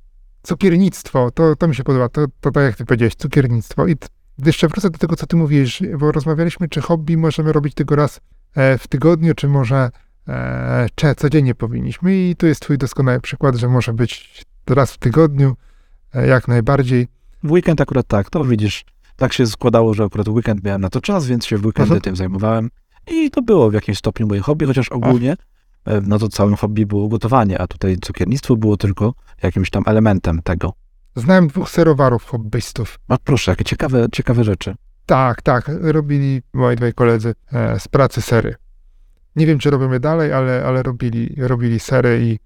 Cukiernictwo, 0.42 1.30
to, 1.30 1.56
to 1.56 1.68
mi 1.68 1.74
się 1.74 1.84
podoba, 1.84 2.08
to, 2.08 2.26
to 2.40 2.50
tak 2.50 2.64
jak 2.64 2.76
ty 2.76 2.84
powiedziałeś, 2.84 3.14
cukiernictwo. 3.14 3.86
I 3.86 3.96
jeszcze 4.46 4.68
wrócę 4.68 4.90
do 4.90 4.98
tego, 4.98 5.16
co 5.16 5.26
ty 5.26 5.36
mówisz, 5.36 5.82
bo 5.98 6.12
rozmawialiśmy, 6.12 6.68
czy 6.68 6.80
hobby 6.80 7.16
możemy 7.16 7.52
robić 7.52 7.74
tylko 7.74 7.96
raz 7.96 8.20
e, 8.54 8.78
w 8.78 8.88
tygodniu, 8.88 9.34
czy 9.34 9.48
może 9.48 9.90
e, 10.28 10.86
cze, 10.94 11.14
codziennie 11.14 11.54
powinniśmy. 11.54 12.16
I 12.16 12.36
tu 12.36 12.46
jest 12.46 12.60
twój 12.60 12.78
doskonały 12.78 13.20
przykład, 13.20 13.56
że 13.56 13.68
może 13.68 13.92
być 13.92 14.44
raz 14.66 14.92
w 14.92 14.98
tygodniu, 14.98 15.56
e, 16.14 16.26
jak 16.26 16.48
najbardziej. 16.48 17.08
W 17.44 17.52
weekend 17.52 17.80
akurat 17.80 18.06
tak, 18.06 18.30
to 18.30 18.44
widzisz, 18.44 18.84
tak 19.16 19.32
się 19.32 19.46
składało, 19.46 19.94
że 19.94 20.04
akurat 20.04 20.28
w 20.28 20.32
weekend 20.32 20.64
miałem 20.64 20.80
na 20.80 20.90
to 20.90 21.00
czas, 21.00 21.26
więc 21.26 21.46
się 21.46 21.56
w 21.56 21.66
weekendy 21.66 21.82
Mhm. 21.94 22.00
tym 22.00 22.16
zajmowałem. 22.16 22.70
I 23.10 23.30
to 23.30 23.42
było 23.42 23.70
w 23.70 23.74
jakimś 23.74 23.98
stopniu 23.98 24.26
moje 24.26 24.40
hobby, 24.40 24.66
chociaż 24.66 24.88
ogólnie, 24.88 25.36
e, 25.84 26.00
no 26.00 26.18
to 26.18 26.28
całym 26.28 26.56
hobby 26.56 26.86
było 26.86 27.08
gotowanie, 27.08 27.58
a 27.60 27.66
tutaj 27.66 27.96
cukiernictwo 28.02 28.56
było 28.56 28.76
tylko 28.76 29.14
jakimś 29.42 29.70
tam 29.70 29.82
elementem 29.86 30.42
tego. 30.42 30.72
Znałem 31.16 31.48
dwóch 31.48 31.70
serowarów 31.70 32.24
hobbystów. 32.24 32.98
A 33.08 33.18
proszę, 33.18 33.52
jakie 33.52 33.64
ciekawe, 33.64 34.06
ciekawe 34.12 34.44
rzeczy. 34.44 34.74
Tak, 35.06 35.42
tak, 35.42 35.70
robili 35.80 36.42
moi 36.52 36.76
dwaj 36.76 36.92
koledzy 36.94 37.34
e, 37.52 37.80
z 37.80 37.88
pracy 37.88 38.22
sery. 38.22 38.54
Nie 39.36 39.46
wiem, 39.46 39.58
czy 39.58 39.70
robią 39.70 39.92
je 39.92 40.00
dalej, 40.00 40.32
ale, 40.32 40.64
ale 40.66 40.82
robili, 40.82 41.34
robili 41.38 41.80
sery 41.80 42.20
i 42.22 42.38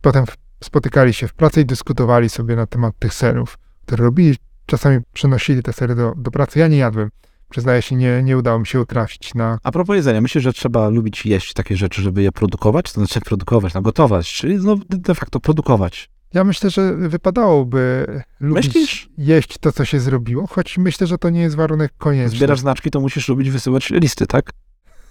potem 0.00 0.26
w, 0.26 0.36
spotykali 0.64 1.12
się 1.14 1.28
w 1.28 1.34
pracy 1.34 1.60
i 1.60 1.66
dyskutowali 1.66 2.28
sobie 2.28 2.56
na 2.56 2.66
temat 2.66 2.94
tych 2.98 3.14
serów, 3.14 3.58
które 3.86 4.04
robili. 4.04 4.36
Czasami 4.66 4.98
przynosili 5.12 5.62
te 5.62 5.72
sery 5.72 5.94
do, 5.94 6.12
do 6.16 6.30
pracy. 6.30 6.58
Ja 6.58 6.68
nie 6.68 6.76
jadłem. 6.76 7.08
Przyznaję 7.50 7.82
się, 7.82 7.96
nie, 7.96 8.22
nie 8.22 8.38
udało 8.38 8.58
mi 8.58 8.66
się 8.66 8.80
utrafić 8.80 9.34
na... 9.34 9.58
A 9.62 9.72
propos 9.72 9.96
jedzenia, 9.96 10.20
myślę, 10.20 10.40
że 10.40 10.52
trzeba 10.52 10.88
lubić 10.88 11.26
jeść 11.26 11.52
takie 11.52 11.76
rzeczy, 11.76 12.02
żeby 12.02 12.22
je 12.22 12.32
produkować, 12.32 12.92
to 12.92 13.00
znaczy 13.00 13.20
produkować, 13.20 13.74
no 13.74 13.82
gotować, 13.82 14.32
czyli 14.32 14.56
no 14.56 14.76
de 14.88 15.14
facto 15.14 15.40
produkować. 15.40 16.10
Ja 16.34 16.44
myślę, 16.44 16.70
że 16.70 16.94
wypadałoby 16.96 18.06
lubić 18.40 18.66
Myślisz? 18.66 19.08
jeść 19.18 19.58
to, 19.58 19.72
co 19.72 19.84
się 19.84 20.00
zrobiło, 20.00 20.46
choć 20.46 20.78
myślę, 20.78 21.06
że 21.06 21.18
to 21.18 21.30
nie 21.30 21.40
jest 21.40 21.56
warunek 21.56 21.92
konieczny. 21.98 22.36
Zbierasz 22.38 22.60
znaczki, 22.60 22.90
to 22.90 23.00
musisz 23.00 23.28
lubić 23.28 23.50
wysyłać 23.50 23.90
listy, 23.90 24.26
tak? 24.26 24.50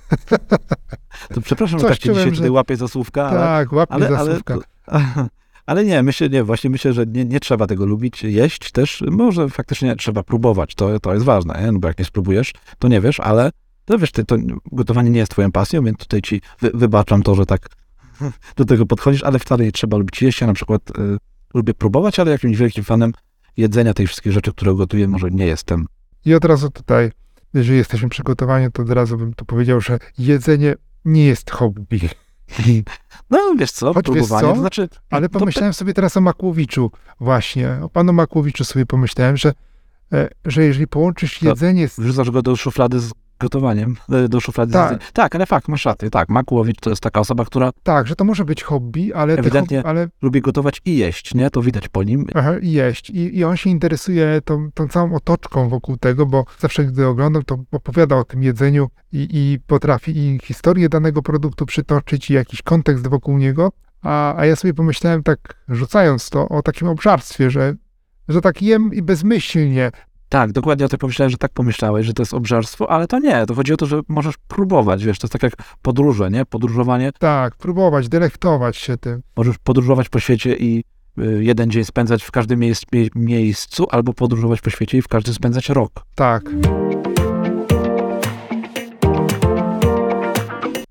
To 1.33 1.41
przepraszam, 1.41 1.79
że 1.79 1.85
Coś 1.87 1.95
tak 1.97 1.99
cię 1.99 2.09
czułem, 2.09 2.17
dzisiaj 2.17 2.31
że- 2.31 2.35
tutaj 2.35 2.49
łapię 2.49 2.75
za 2.75 2.87
słówka, 2.87 3.27
ale, 3.29 3.39
Tak, 3.39 3.73
łap 3.73 3.89
mnie 3.89 3.95
ale, 4.07 4.09
za 4.09 4.19
ale, 4.19 4.31
słówka. 4.31 4.57
ale 5.65 5.85
nie, 5.85 6.03
myślę, 6.03 6.29
nie, 6.29 6.43
właśnie 6.43 6.69
myślę, 6.69 6.93
że 6.93 7.05
nie, 7.05 7.25
nie 7.25 7.39
trzeba 7.39 7.67
tego 7.67 7.85
lubić, 7.85 8.23
jeść 8.23 8.71
też, 8.71 9.03
może 9.11 9.49
faktycznie 9.49 9.95
trzeba 9.95 10.23
próbować, 10.23 10.75
to, 10.75 10.99
to 10.99 11.13
jest 11.13 11.25
ważne, 11.25 11.61
nie? 11.61 11.71
No 11.71 11.79
bo 11.79 11.87
jak 11.87 11.99
nie 11.99 12.05
spróbujesz, 12.05 12.53
to 12.79 12.87
nie 12.87 13.01
wiesz, 13.01 13.19
ale 13.19 13.51
to 13.85 13.99
wiesz, 13.99 14.11
ty, 14.11 14.25
to 14.25 14.35
gotowanie 14.71 15.09
nie 15.09 15.19
jest 15.19 15.31
twoją 15.31 15.51
pasją, 15.51 15.83
więc 15.83 15.97
tutaj 15.97 16.21
ci 16.21 16.41
wy, 16.59 16.71
wybaczam 16.73 17.23
to, 17.23 17.35
że 17.35 17.45
tak 17.45 17.69
do 18.57 18.65
tego 18.65 18.85
podchodzisz, 18.85 19.23
ale 19.23 19.39
wcale 19.39 19.65
nie 19.65 19.71
trzeba 19.71 19.97
lubić 19.97 20.21
jeść, 20.21 20.41
ja 20.41 20.47
na 20.47 20.53
przykład 20.53 20.89
y, 20.89 21.17
lubię 21.53 21.73
próbować, 21.73 22.19
ale 22.19 22.31
jakimś 22.31 22.57
wielkim 22.57 22.83
fanem 22.83 23.11
jedzenia 23.57 23.93
tych 23.93 24.07
wszystkich 24.07 24.31
rzeczy, 24.31 24.51
które 24.51 24.75
gotuję, 24.75 25.07
może 25.07 25.31
nie 25.31 25.45
jestem. 25.45 25.85
I 26.25 26.33
od 26.33 26.45
razu 26.45 26.69
tutaj, 26.69 27.11
jeżeli 27.53 27.77
jesteśmy 27.77 28.09
przygotowani, 28.09 28.71
to 28.71 28.81
od 28.81 28.89
razu 28.89 29.17
bym 29.17 29.33
tu 29.33 29.45
powiedział, 29.45 29.81
że 29.81 29.99
jedzenie 30.17 30.75
nie 31.05 31.25
jest 31.25 31.51
hobby. 31.51 32.09
No, 33.29 33.39
wiesz 33.57 33.71
co, 33.71 33.93
Choć 33.93 34.05
próbowanie, 34.05 34.47
co? 34.47 34.53
to 34.53 34.59
znaczy... 34.59 34.89
Ale 35.09 35.29
to- 35.29 35.39
pomyślałem 35.39 35.73
sobie 35.73 35.93
teraz 35.93 36.17
o 36.17 36.21
Makłowiczu 36.21 36.91
właśnie. 37.19 37.69
O 37.81 37.89
panu 37.89 38.13
Makłowiczu 38.13 38.63
sobie 38.63 38.85
pomyślałem, 38.85 39.37
że, 39.37 39.53
e, 40.13 40.29
że 40.45 40.63
jeżeli 40.63 40.87
połączysz 40.87 41.39
To- 41.39 41.45
jedzenie 41.45 41.87
z... 41.87 41.99
Wrzucasz 41.99 42.31
go 42.31 42.41
do 42.41 42.55
szuflady 42.55 42.99
z 42.99 43.11
gotowaniem, 43.39 43.95
do 44.29 44.39
szuflady 44.39 44.73
Tak. 44.73 45.11
Tak, 45.11 45.35
ale 45.35 45.45
fakt, 45.45 45.67
masz 45.67 45.85
rację, 45.85 46.09
tak. 46.09 46.29
Makłowicz 46.29 46.79
to 46.79 46.89
jest 46.89 47.01
taka 47.01 47.19
osoba, 47.19 47.45
która 47.45 47.71
Tak, 47.83 48.07
że 48.07 48.15
to 48.15 48.23
może 48.23 48.45
być 48.45 48.63
hobby, 48.63 49.13
ale, 49.13 49.33
Ewidentnie- 49.37 49.77
hobby, 49.77 49.89
ale 49.89 50.07
lubi 50.21 50.41
gotować 50.41 50.81
i 50.85 50.97
jeść, 50.97 51.35
nie? 51.35 51.49
To 51.49 51.61
widać 51.61 51.89
po 51.89 52.03
nim. 52.03 52.25
aha, 52.33 52.53
i 52.61 52.71
jeść. 52.71 53.09
I, 53.09 53.37
I 53.37 53.43
on 53.43 53.57
się 53.57 53.69
interesuje 53.69 54.41
tą, 54.45 54.71
tą 54.73 54.87
całą 54.87 55.13
otoczką 55.15 55.69
wokół 55.69 55.97
tego, 55.97 56.25
bo 56.25 56.45
zawsze 56.59 56.85
gdy 56.85 57.07
oglądam, 57.07 57.43
to 57.43 57.57
opowiada 57.71 58.15
o 58.17 58.23
tym 58.23 58.43
jedzeniu 58.43 58.87
i, 59.11 59.27
i 59.31 59.59
potrafi 59.67 60.17
i 60.17 60.39
historię 60.43 60.89
danego 60.89 61.21
produktu 61.21 61.65
przytoczyć 61.65 62.29
i 62.29 62.33
jakiś 62.33 62.61
kontekst 62.61 63.07
wokół 63.07 63.37
niego. 63.37 63.71
A, 64.01 64.35
a 64.37 64.45
ja 64.45 64.55
sobie 64.55 64.73
pomyślałem 64.73 65.23
tak, 65.23 65.39
rzucając 65.69 66.29
to, 66.29 66.49
o 66.49 66.61
takim 66.61 66.87
obżarstwie, 66.87 67.49
że, 67.51 67.75
że 68.27 68.41
tak 68.41 68.61
jem 68.61 68.93
i 68.93 69.01
bezmyślnie. 69.01 69.91
Tak, 70.33 70.51
dokładnie 70.51 70.85
o 70.85 70.89
tym 70.89 70.99
pomyślałem, 70.99 71.29
że 71.29 71.37
tak 71.37 71.51
pomyślałeś, 71.51 72.05
że 72.05 72.13
to 72.13 72.21
jest 72.21 72.33
obżarstwo, 72.33 72.91
ale 72.91 73.07
to 73.07 73.19
nie. 73.19 73.45
To 73.45 73.55
chodzi 73.55 73.73
o 73.73 73.77
to, 73.77 73.85
że 73.85 74.01
możesz 74.07 74.37
próbować, 74.47 75.05
wiesz, 75.05 75.19
to 75.19 75.25
jest 75.25 75.33
tak 75.33 75.43
jak 75.43 75.53
podróże, 75.81 76.29
nie? 76.31 76.45
Podróżowanie. 76.45 77.11
Tak, 77.19 77.55
próbować, 77.55 78.09
delektować 78.09 78.77
się 78.77 78.97
tym. 78.97 79.21
Możesz 79.37 79.57
podróżować 79.57 80.09
po 80.09 80.19
świecie 80.19 80.55
i 80.55 80.83
y, 81.19 81.43
jeden 81.43 81.71
dzień 81.71 81.85
spędzać 81.85 82.23
w 82.23 82.31
każdym 82.31 82.59
miejsc, 82.59 82.83
mie- 82.93 83.09
miejscu, 83.15 83.87
albo 83.91 84.13
podróżować 84.13 84.61
po 84.61 84.69
świecie 84.69 84.97
i 84.97 85.01
w 85.01 85.07
każdym 85.07 85.33
spędzać 85.33 85.69
rok. 85.69 85.91
Tak. 86.15 86.43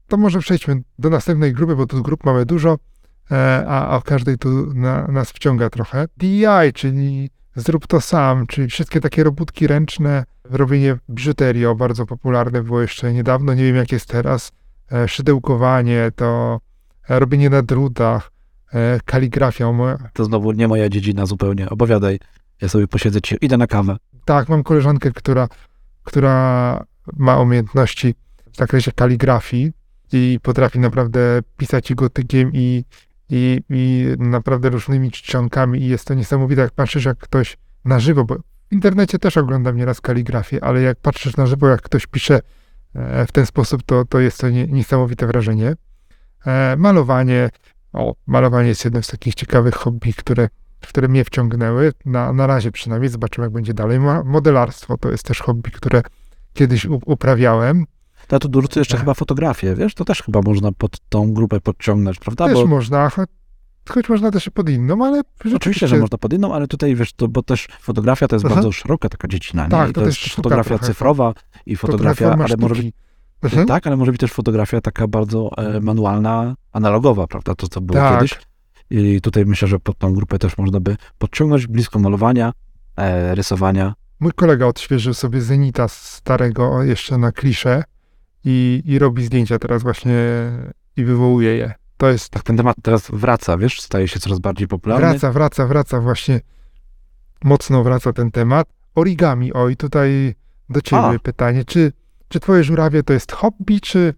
To 0.09 0.17
może 0.17 0.39
przejdźmy 0.39 0.83
do 0.99 1.11
następnej 1.11 1.53
grupy, 1.53 1.77
bo 1.77 1.87
tu 1.87 2.03
grup 2.03 2.25
mamy 2.25 2.47
dużo, 2.47 2.79
e, 3.31 3.65
a 3.69 3.97
o 3.97 4.03
każdej 4.03 4.39
tu 4.39 4.75
na, 4.75 5.07
nas 5.07 5.31
wciąga 5.31 5.71
trochę. 5.71 6.07
DIY, 6.17 6.73
czyli 6.75 7.31
zrób 7.57 7.87
to 7.87 8.01
sam, 8.01 8.47
czyli 8.47 8.69
wszystkie 8.69 9.01
takie 9.01 9.25
robótki 9.25 9.67
ręczne, 9.67 10.25
robienie 10.45 10.97
biżuterii, 11.11 11.67
o, 11.67 11.75
bardzo 11.75 12.07
popularne 12.07 12.63
było 12.63 12.81
jeszcze 12.83 13.13
niedawno, 13.13 13.55
nie 13.55 13.65
wiem 13.65 13.77
jak 13.77 13.93
jest 13.93 14.07
teraz, 14.07 14.53
e, 14.93 15.09
szydełkowanie, 15.09 16.11
to 16.17 16.61
e, 17.09 17.19
robienie 17.19 17.51
na 17.51 17.63
drutach, 17.63 18.33
e, 18.75 18.99
moja- 19.73 19.99
To 20.13 20.25
znowu 20.25 20.53
nie 20.53 20.69
moja 20.69 20.89
dziedzina 20.89 21.27
zupełnie. 21.27 21.71
Opowiadaj. 21.71 22.19
Ja 22.61 22.69
sobie 22.69 22.89
posiedzę 22.89 23.21
ci, 23.21 23.37
idę 23.41 23.57
na 23.57 23.67
kawę. 23.67 23.97
Tak, 24.25 24.49
mam 24.49 24.63
koleżankę, 24.63 25.11
która, 25.11 25.49
która 26.05 26.85
ma 27.17 27.39
umiejętności 27.41 28.15
w 28.53 28.57
zakresie 28.57 28.93
kaligrafii 28.93 29.73
i 30.13 30.39
potrafi 30.43 30.79
naprawdę 30.79 31.41
pisać 31.57 31.91
i 31.91 31.95
gotykiem 31.95 32.51
i, 32.55 32.85
i, 33.35 33.61
i 33.71 34.07
naprawdę 34.19 34.71
różnymi 34.71 35.11
czcionkami 35.11 35.81
i 35.81 35.87
jest 35.87 36.07
to 36.07 36.15
niesamowite, 36.15 36.63
jak 36.63 36.73
patrzysz, 36.73 37.05
jak 37.05 37.19
ktoś 37.19 37.57
na 37.85 38.01
żywo, 38.01 38.25
bo 38.25 38.35
w 38.69 38.73
internecie 38.73 39.19
też 39.19 39.37
oglądam 39.37 39.77
nieraz 39.77 40.01
kaligrafię, 40.01 40.65
ale 40.65 40.83
jak 40.83 40.99
patrzysz 41.01 41.37
na 41.37 41.47
żywo, 41.47 41.69
jak 41.69 41.83
ktoś 41.83 42.07
pisze 42.07 42.41
e, 42.95 43.27
w 43.27 43.33
ten 43.33 43.47
sposób, 43.47 43.83
to, 43.83 44.05
to 44.05 44.21
jest 44.21 44.39
to 44.41 44.51
nie, 44.51 44.67
niesamowite 44.67 45.27
wrażenie. 45.27 45.75
E, 46.47 46.77
Malowanie, 46.77 47.51
o, 47.93 48.15
malowanie 48.27 48.69
jest 48.69 48.85
jednym 48.85 49.03
z 49.03 49.09
takich 49.09 49.35
ciekawych 49.35 49.75
hobby, 49.75 50.15
które 50.15 50.49
które 50.89 51.09
mnie 51.09 51.25
wciągnęły, 51.25 51.93
na, 52.05 52.33
na 52.33 52.47
razie 52.47 52.73
przynajmniej, 52.73 53.11
zobaczymy 53.11 53.45
jak 53.45 53.53
będzie 53.53 53.75
dalej. 53.75 54.01
Modelarstwo 54.25 54.99
to 54.99 55.11
jest 55.11 55.25
też 55.25 55.41
hobby, 55.41 55.71
które 55.71 56.03
kiedyś 56.53 56.85
uprawiałem. 56.85 57.85
Ja 58.33 58.39
tu 58.39 58.49
dorzucę 58.49 58.81
jeszcze 58.81 58.93
Tak. 58.95 59.01
chyba 59.01 59.15
fotografię, 59.15 59.75
wiesz? 59.75 59.95
To 59.95 60.05
też 60.05 60.23
chyba 60.23 60.41
można 60.45 60.73
pod 60.73 61.09
tą 61.09 61.33
grupę 61.33 61.61
podciągnąć, 61.61 62.19
prawda? 62.19 62.47
też 62.47 62.55
Bo 62.55 62.67
można, 62.67 63.11
choć, 63.11 63.29
choć 63.89 64.09
można 64.09 64.31
też 64.31 64.51
pod 64.51 64.69
inną, 64.71 65.05
ale 65.05 65.23
Oczywiście, 65.57 65.89
że 65.89 65.99
można 65.99 66.19
pod 66.19 66.33
inną, 66.33 66.55
ale 66.55 66.67
tutaj 66.67 66.95
wiesz, 66.97 67.13
to, 67.13 67.29
bo 67.29 67.43
też 67.43 67.69
fotografia 67.81 68.29
to 68.29 68.37
jest 68.37 68.47
Aha. 68.47 68.55
bardzo 68.55 68.73
szeroka 68.73 69.09
taka 69.09 69.29
dziedzina. 69.29 69.65
Nie? 69.65 69.71
Tak, 69.71 69.91
I 69.91 69.93
to 69.93 70.01
to 70.01 70.07
też 70.07 70.17
jest 70.23 70.33
sztuka 70.33 70.37
fotografia 70.37 70.69
trochę. 70.69 70.87
cyfrowa 70.87 71.35
i 71.67 71.77
fotografia, 71.77 72.29
forma 72.29 72.45
ale 72.45 72.57
może 72.57 72.83
być. 72.83 72.93
Mhm. 73.43 73.67
tak, 73.67 73.87
ale 73.87 73.97
może 73.97 74.13
być 74.13 74.21
też 74.21 74.33
fotografia 74.33 74.81
taka 74.81 75.09
bardzo 75.09 75.51
e, 75.57 75.81
manualna, 75.81 76.55
analogowa, 76.73 77.27
prawda? 77.27 77.55
To, 77.55 77.69
co 77.69 77.81
było 77.81 77.99
Tak. 77.99 78.15
kiedyś. 78.15 78.41
I 78.91 79.21
tutaj 79.21 79.47
myślę, 79.47 79.69
że 79.69 79.79
pod 79.79 79.99
tą 79.99 80.15
grupę 80.15 80.39
też 80.39 80.59
można 80.59 80.81
by 80.81 80.97
podciągnąć 81.19 81.67
blisko 81.67 81.99
malowania, 81.99 82.53
e, 82.97 83.35
rysowania. 83.35 83.95
Mój 84.21 84.33
kolega 84.33 84.67
odświeżył 84.67 85.15
sobie 85.15 85.41
Zenita 85.41 85.89
starego 85.89 86.83
jeszcze 86.83 87.19
na 87.19 87.33
kliszę 87.33 87.85
i, 88.45 88.83
i 88.85 88.99
robi 88.99 89.25
zdjęcia 89.25 89.59
teraz 89.59 89.83
właśnie 89.83 90.15
i 90.97 91.05
wywołuje 91.05 91.57
je. 91.57 91.75
To 91.97 92.09
jest 92.09 92.31
Tak, 92.31 92.43
ten 92.43 92.57
temat 92.57 92.77
teraz 92.83 93.11
wraca, 93.11 93.59
wiesz, 93.59 93.81
staje 93.81 94.09
się 94.09 94.21
coraz 94.21 94.39
bardziej 94.39 94.69
popularny. 94.69 95.09
Wraca, 95.09 95.33
wraca, 95.33 95.67
wraca, 95.67 96.01
właśnie 96.01 96.41
mocno 97.45 97.85
wraca 97.85 98.13
ten 98.13 98.31
temat. 98.31 98.69
Origami, 98.95 99.53
oj, 99.53 99.77
tutaj 99.77 100.35
do 100.69 100.81
ciebie 100.81 101.03
A. 101.03 101.19
pytanie, 101.19 101.65
czy, 101.65 101.93
czy 102.29 102.41
twoje 102.41 102.65
żurawie 102.65 103.03
to 103.03 103.13
jest 103.13 103.33
hobby, 103.33 103.81
czy, 103.81 104.15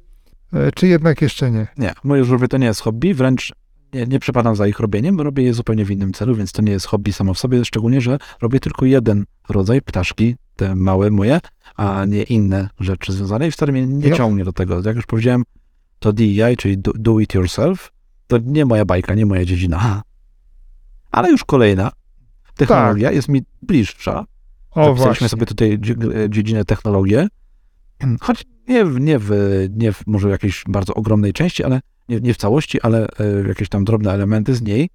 e, 0.53 0.73
czy 0.73 0.87
jednak 0.87 1.23
jeszcze 1.23 1.51
nie? 1.51 1.67
Nie, 1.79 1.95
moje 2.05 2.25
żółwie 2.25 2.49
to 2.49 2.59
nie 2.59 2.67
jest 2.67 2.81
hobby, 2.81 3.15
wręcz 3.15 3.53
nie, 3.95 4.07
nie 4.07 4.19
przepadam 4.19 4.57
za 4.57 4.67
ich 4.67 4.81
robieniem, 4.81 5.17
bo 5.17 5.23
robię 5.23 5.43
je 5.43 5.55
zupełnie 5.55 5.85
w 5.85 5.91
innym 5.91 6.13
celu, 6.13 6.35
więc 6.35 6.53
to 6.53 6.63
nie 6.63 6.73
jest 6.73 6.87
hobby 6.87 7.13
samo 7.13 7.35
w 7.35 7.39
sobie, 7.39 7.65
szczególnie, 7.65 8.01
że 8.01 8.19
robię 8.43 8.61
tylko 8.61 8.87
jeden 8.87 9.25
rodzaj 9.49 9.83
ptaszki, 9.83 10.37
te 10.57 10.75
małe 10.75 11.11
moje, 11.11 11.41
a 11.77 12.05
nie 12.05 12.23
inne 12.23 12.69
rzeczy 12.81 13.13
związane 13.13 13.49
i 13.49 13.51
wcale 13.51 13.73
mnie 13.73 13.87
nie 13.87 14.13
ciągnie 14.13 14.45
do 14.45 14.53
tego. 14.53 14.83
Jak 14.85 14.97
już 14.97 15.07
powiedziałem, 15.07 15.43
to 15.99 16.13
DIY, 16.13 16.57
czyli 16.57 16.79
do, 16.79 16.93
do 16.95 17.21
it 17.21 17.35
yourself, 17.35 17.93
to 18.27 18.39
nie 18.39 18.65
moja 18.65 18.85
bajka, 18.85 19.15
nie 19.15 19.27
moja 19.27 19.45
dziedzina. 19.45 20.03
Ale 21.11 21.31
już 21.31 21.45
kolejna 21.45 21.91
technologia 22.55 23.11
jest 23.13 23.29
mi 23.29 23.43
bliższa. 23.63 24.25
O, 24.71 24.85
Zapisaliśmy 24.85 25.05
właśnie. 25.05 25.29
sobie 25.29 25.47
tutaj 25.47 25.79
dzie- 25.79 25.97
dziedzinę 26.29 26.65
technologię, 26.65 27.29
choć 28.21 28.45
nie 28.69 28.85
w, 28.85 29.01
nie 29.01 29.19
w, 29.19 29.31
nie 29.77 29.93
w 29.93 30.07
może 30.07 30.31
jakiejś 30.31 30.65
bardzo 30.69 30.95
ogromnej 30.95 31.33
części, 31.33 31.65
ale 31.65 31.81
nie, 32.09 32.21
nie 32.21 32.35
w 32.35 32.37
całości, 32.37 32.81
ale 32.81 33.07
e, 33.09 33.49
jakieś 33.49 33.69
tam 33.69 33.85
drobne 33.85 34.13
elementy 34.13 34.55
z 34.55 34.63
niej 34.63 34.91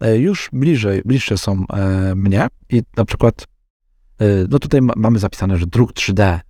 e, 0.00 0.18
już 0.18 0.48
bliżej, 0.52 1.02
bliższe 1.04 1.38
są 1.38 1.64
e, 1.72 2.14
mnie 2.14 2.48
i 2.70 2.82
na 2.96 3.04
przykład 3.04 3.42
e, 3.42 3.46
no 4.48 4.58
tutaj 4.58 4.82
ma, 4.82 4.92
mamy 4.96 5.18
zapisane, 5.18 5.58
że 5.58 5.66
druk 5.66 5.92
3D 5.92 6.40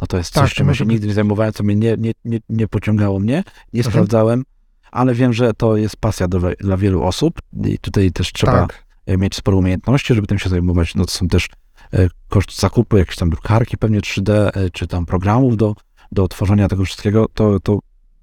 no 0.00 0.06
to 0.06 0.16
jest 0.16 0.32
Tak, 0.34 0.44
coś, 0.44 0.54
czym 0.54 0.68
ja 0.68 0.74
się 0.74 0.86
nigdy 0.86 1.06
nie 1.06 1.14
zajmowałem, 1.14 1.52
co 1.52 1.64
mnie 1.64 1.76
nie, 1.76 1.96
nie, 1.98 2.12
nie, 2.24 2.38
nie 2.48 2.68
pociągało 2.68 3.20
mnie, 3.20 3.44
nie 3.72 3.80
Mhm. 3.80 3.92
sprawdzałem, 3.92 4.44
ale 4.92 5.14
wiem, 5.14 5.32
że 5.32 5.54
to 5.54 5.76
jest 5.76 5.96
pasja 5.96 6.28
do, 6.28 6.40
dla 6.60 6.76
wielu 6.76 7.02
osób 7.02 7.38
i 7.64 7.78
tutaj 7.78 8.12
też 8.12 8.32
trzeba 8.32 8.52
Tak. 8.66 8.84
e, 9.06 9.16
mieć 9.16 9.36
sporo 9.36 9.56
umiejętności, 9.58 10.14
żeby 10.14 10.26
tym 10.26 10.38
się 10.38 10.48
zajmować. 10.48 10.94
No 10.94 11.04
to 11.04 11.10
są 11.10 11.28
też 11.28 11.48
e, 11.92 12.08
koszt 12.28 12.58
zakupu 12.60 12.96
jakiejś 12.96 13.16
tam 13.16 13.30
drukarki 13.30 13.76
pewnie 13.78 14.00
3D, 14.00 14.32
e, 14.32 14.70
czy 14.70 14.86
tam 14.86 15.06
programów 15.06 15.56
do, 15.56 15.74
do 16.12 16.28
tworzenia 16.28 16.68
tego 16.68 16.84
wszystkiego, 16.84 17.26
to, 17.34 17.60
to 17.60 17.78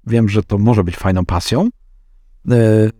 wiem, 0.06 0.28
że 0.28 0.42
to 0.42 0.58
może 0.58 0.84
być 0.84 0.96
fajną 0.96 1.24
pasją. 1.24 1.68
E, 2.50 2.90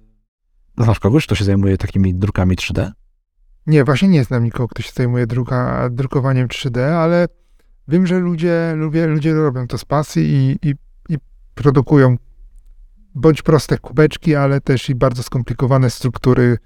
Znasz 0.78 1.00
kogoś, 1.00 1.26
kto 1.26 1.34
się 1.34 1.44
zajmuje 1.44 1.76
takimi 1.78 2.14
drukami 2.14 2.56
3D? 2.56 2.90
Nie, 3.66 3.84
właśnie 3.84 4.08
nie 4.08 4.24
znam 4.24 4.44
nikogo, 4.44 4.68
kto 4.68 4.82
się 4.82 4.92
zajmuje 4.94 5.26
druka, 5.26 5.88
drukowaniem 5.90 6.48
3D, 6.48 6.80
ale 6.80 7.28
wiem, 7.88 8.06
że 8.06 8.18
ludzie, 8.18 8.72
ludzie, 8.76 9.06
ludzie 9.06 9.34
robią 9.34 9.66
to 9.66 9.78
z 9.78 9.84
pasji 9.84 10.22
i, 10.62 10.68
i, 10.68 10.74
i 11.08 11.18
produkują 11.54 12.16
bądź 13.14 13.42
proste 13.42 13.78
kubeczki, 13.78 14.34
ale 14.34 14.60
też 14.60 14.90
i 14.90 14.94
bardzo 14.94 15.22
skomplikowane 15.22 15.90
struktury. 15.90 16.58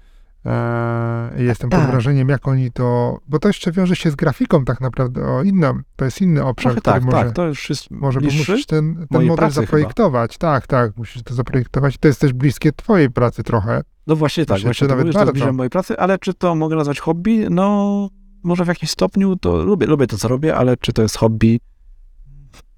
Eee, 0.45 1.45
jestem 1.45 1.69
pod 1.69 1.79
Tak. 1.79 1.91
wrażeniem, 1.91 2.29
jak 2.29 2.47
oni 2.47 2.71
to. 2.71 3.19
Bo 3.27 3.39
to 3.39 3.49
jeszcze 3.49 3.71
wiąże 3.71 3.95
się 3.95 4.11
z 4.11 4.15
grafiką, 4.15 4.65
tak 4.65 4.81
naprawdę. 4.81 5.25
O 5.25 5.43
inną, 5.43 5.79
to 5.95 6.05
jest 6.05 6.21
inny 6.21 6.43
obszar, 6.45 6.71
Trochę 6.71 6.81
który 6.81 6.93
tak, 6.93 7.03
może, 7.03 7.17
tak, 7.17 7.31
to 7.31 7.45
już 7.47 7.69
jest 7.69 7.91
może 7.91 8.19
bo 8.21 8.25
musisz 8.25 8.65
ten, 8.65 9.07
ten 9.11 9.21
model 9.21 9.35
pracy 9.35 9.53
chyba. 9.55 9.65
zaprojektować. 9.65 10.37
Tak, 10.37 10.67
tak, 10.67 10.97
musisz 10.97 11.23
to 11.23 11.33
zaprojektować. 11.33 11.97
To 11.97 12.07
jest 12.07 12.21
też 12.21 12.33
bliskie 12.33 12.71
Twojej 12.71 13.09
pracy 13.09 13.43
trochę. 13.43 13.81
No 14.07 14.15
właśnie 14.15 14.45
tak, 14.45 14.61
właśnie 14.61 14.87
to 14.87 14.95
nawet 14.95 15.15
mówisz, 15.15 15.41
to 15.43 15.53
mojej 15.53 15.69
pracy, 15.69 15.99
ale 15.99 16.19
czy 16.19 16.33
to 16.33 16.55
mogę 16.55 16.75
nazwać 16.75 16.99
hobby? 16.99 17.47
No, 17.49 18.09
może 18.43 18.65
w 18.65 18.67
jakimś 18.67 18.91
stopniu 18.91 19.35
to 19.35 19.63
lubię, 19.63 19.87
lubię 19.87 20.07
to, 20.07 20.17
co 20.17 20.27
robię, 20.27 20.55
ale 20.55 20.77
czy 20.77 20.93
to 20.93 21.01
jest 21.01 21.17
hobby? 21.17 21.59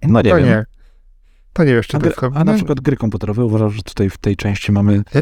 No 0.08 0.22
nie 0.22 0.30
to 0.30 0.36
wiem. 0.38 0.46
nie. 0.46 0.66
To 1.54 1.64
nie 1.64 1.74
wiesz, 1.74 1.88
czy 1.88 1.98
A, 1.98 2.00
to 2.00 2.06
jest 2.06 2.20
hobby. 2.20 2.38
a 2.38 2.44
na 2.44 2.52
No, 2.52 2.58
przykład 2.58 2.80
gry 2.80 2.96
komputerowe, 2.98 3.46
uważam, 3.46 3.70
że 3.70 3.82
tutaj 3.84 4.10
w 4.10 4.18
tej 4.18 4.36
części 4.36 4.72
mamy, 4.72 5.04
E? 5.16 5.20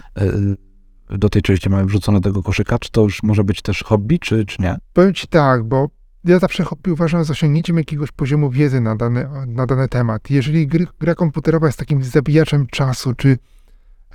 e, 1.12 1.18
do 1.18 1.30
tej 1.30 1.42
części 1.42 1.70
mamy 1.70 1.86
wrzucone 1.86 2.22
tego 2.22 2.44
koszyka, 2.44 2.80
czy 2.80 2.92
to 2.92 3.02
już 3.02 3.24
może 3.24 3.44
być 3.44 3.62
też 3.62 3.84
hobby, 3.84 4.20
czy, 4.20 4.46
czy 4.46 4.62
nie? 4.62 4.78
Powiem 4.94 5.14
ci 5.14 5.28
tak, 5.28 5.64
bo 5.64 5.90
ja 6.24 6.40
zawsze 6.40 6.64
hobby 6.64 6.92
uważam 6.92 7.24
za 7.24 7.32
osiągnięciem 7.32 7.78
jakiegoś 7.78 8.12
poziomu 8.12 8.50
wiedzy 8.50 8.82
na 8.82 8.96
dany, 8.96 9.30
na 9.48 9.66
dany 9.66 9.88
temat. 9.88 10.30
Jeżeli 10.30 10.68
gry, 10.68 10.88
gra 11.00 11.16
komputerowa 11.16 11.68
jest 11.68 11.80
takim 11.80 12.04
zabijaczem 12.04 12.68
czasu, 12.68 13.14
czy. 13.14 13.38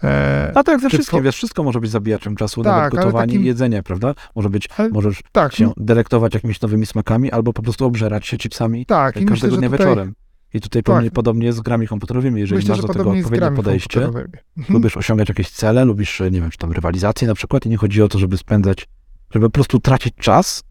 E, 0.04 0.52
A 0.54 0.62
tak 0.64 0.80
ze 0.80 0.88
wszystkim, 0.88 1.18
po- 1.18 1.22
wiesz, 1.22 1.36
wszystko 1.36 1.62
może 1.62 1.80
być 1.80 1.90
zabijaczem 1.90 2.36
czasu, 2.36 2.62
Tak, 2.62 2.72
nawet 2.76 2.92
gotowanie 2.94 3.26
takim- 3.32 3.42
i 3.42 3.46
jedzenie, 3.46 3.82
prawda? 3.82 4.14
Może 4.36 4.50
być, 4.50 4.68
Ale- 4.76 4.88
możesz 4.88 5.20
tak, 5.32 5.54
się 5.54 5.72
delektować 5.76 6.34
jakimiś 6.34 6.60
nowymi 6.60 6.86
smakami, 6.86 7.30
albo 7.30 7.52
po 7.52 7.62
prostu 7.62 7.84
obżerać 7.84 8.26
się 8.26 8.38
chipsami 8.38 8.86
tak. 8.86 9.14
Myślę, 9.16 9.28
każdego 9.30 9.54
że 9.54 9.60
dnia 9.60 9.68
tutaj, 9.70 9.86
wieczorem. 9.86 10.14
I 10.54 10.60
tutaj 10.60 10.82
Tak. 10.82 11.10
podobnie, 11.10 11.46
jest 11.46 11.58
z 11.58 11.60
grami 11.60 11.88
komputerowymi, 11.88 12.40
jeżeli 12.40 12.56
myślę, 12.58 12.70
masz 12.76 12.82
do 12.82 12.88
tego 12.88 13.10
odpowiednie 13.10 13.50
podejście. 13.50 14.04
Mhm. 14.04 14.28
lubisz 14.68 14.96
osiągać 14.96 15.28
jakieś 15.28 15.50
cele, 15.50 15.84
lubisz, 15.84 16.20
nie 16.20 16.40
wiem, 16.40 16.50
czy 16.50 16.58
tam 16.58 16.72
rywalizację 16.72 17.28
na 17.28 17.34
przykład 17.34 17.66
i 17.66 17.68
nie 17.68 17.76
chodzi 17.76 18.02
o 18.02 18.08
to, 18.08 18.18
żeby 18.18 18.36
spędzać, 18.38 18.88
żeby 19.30 19.46
po 19.46 19.50
prostu 19.52 19.78
tracić 19.80 20.14
czas, 20.14 20.62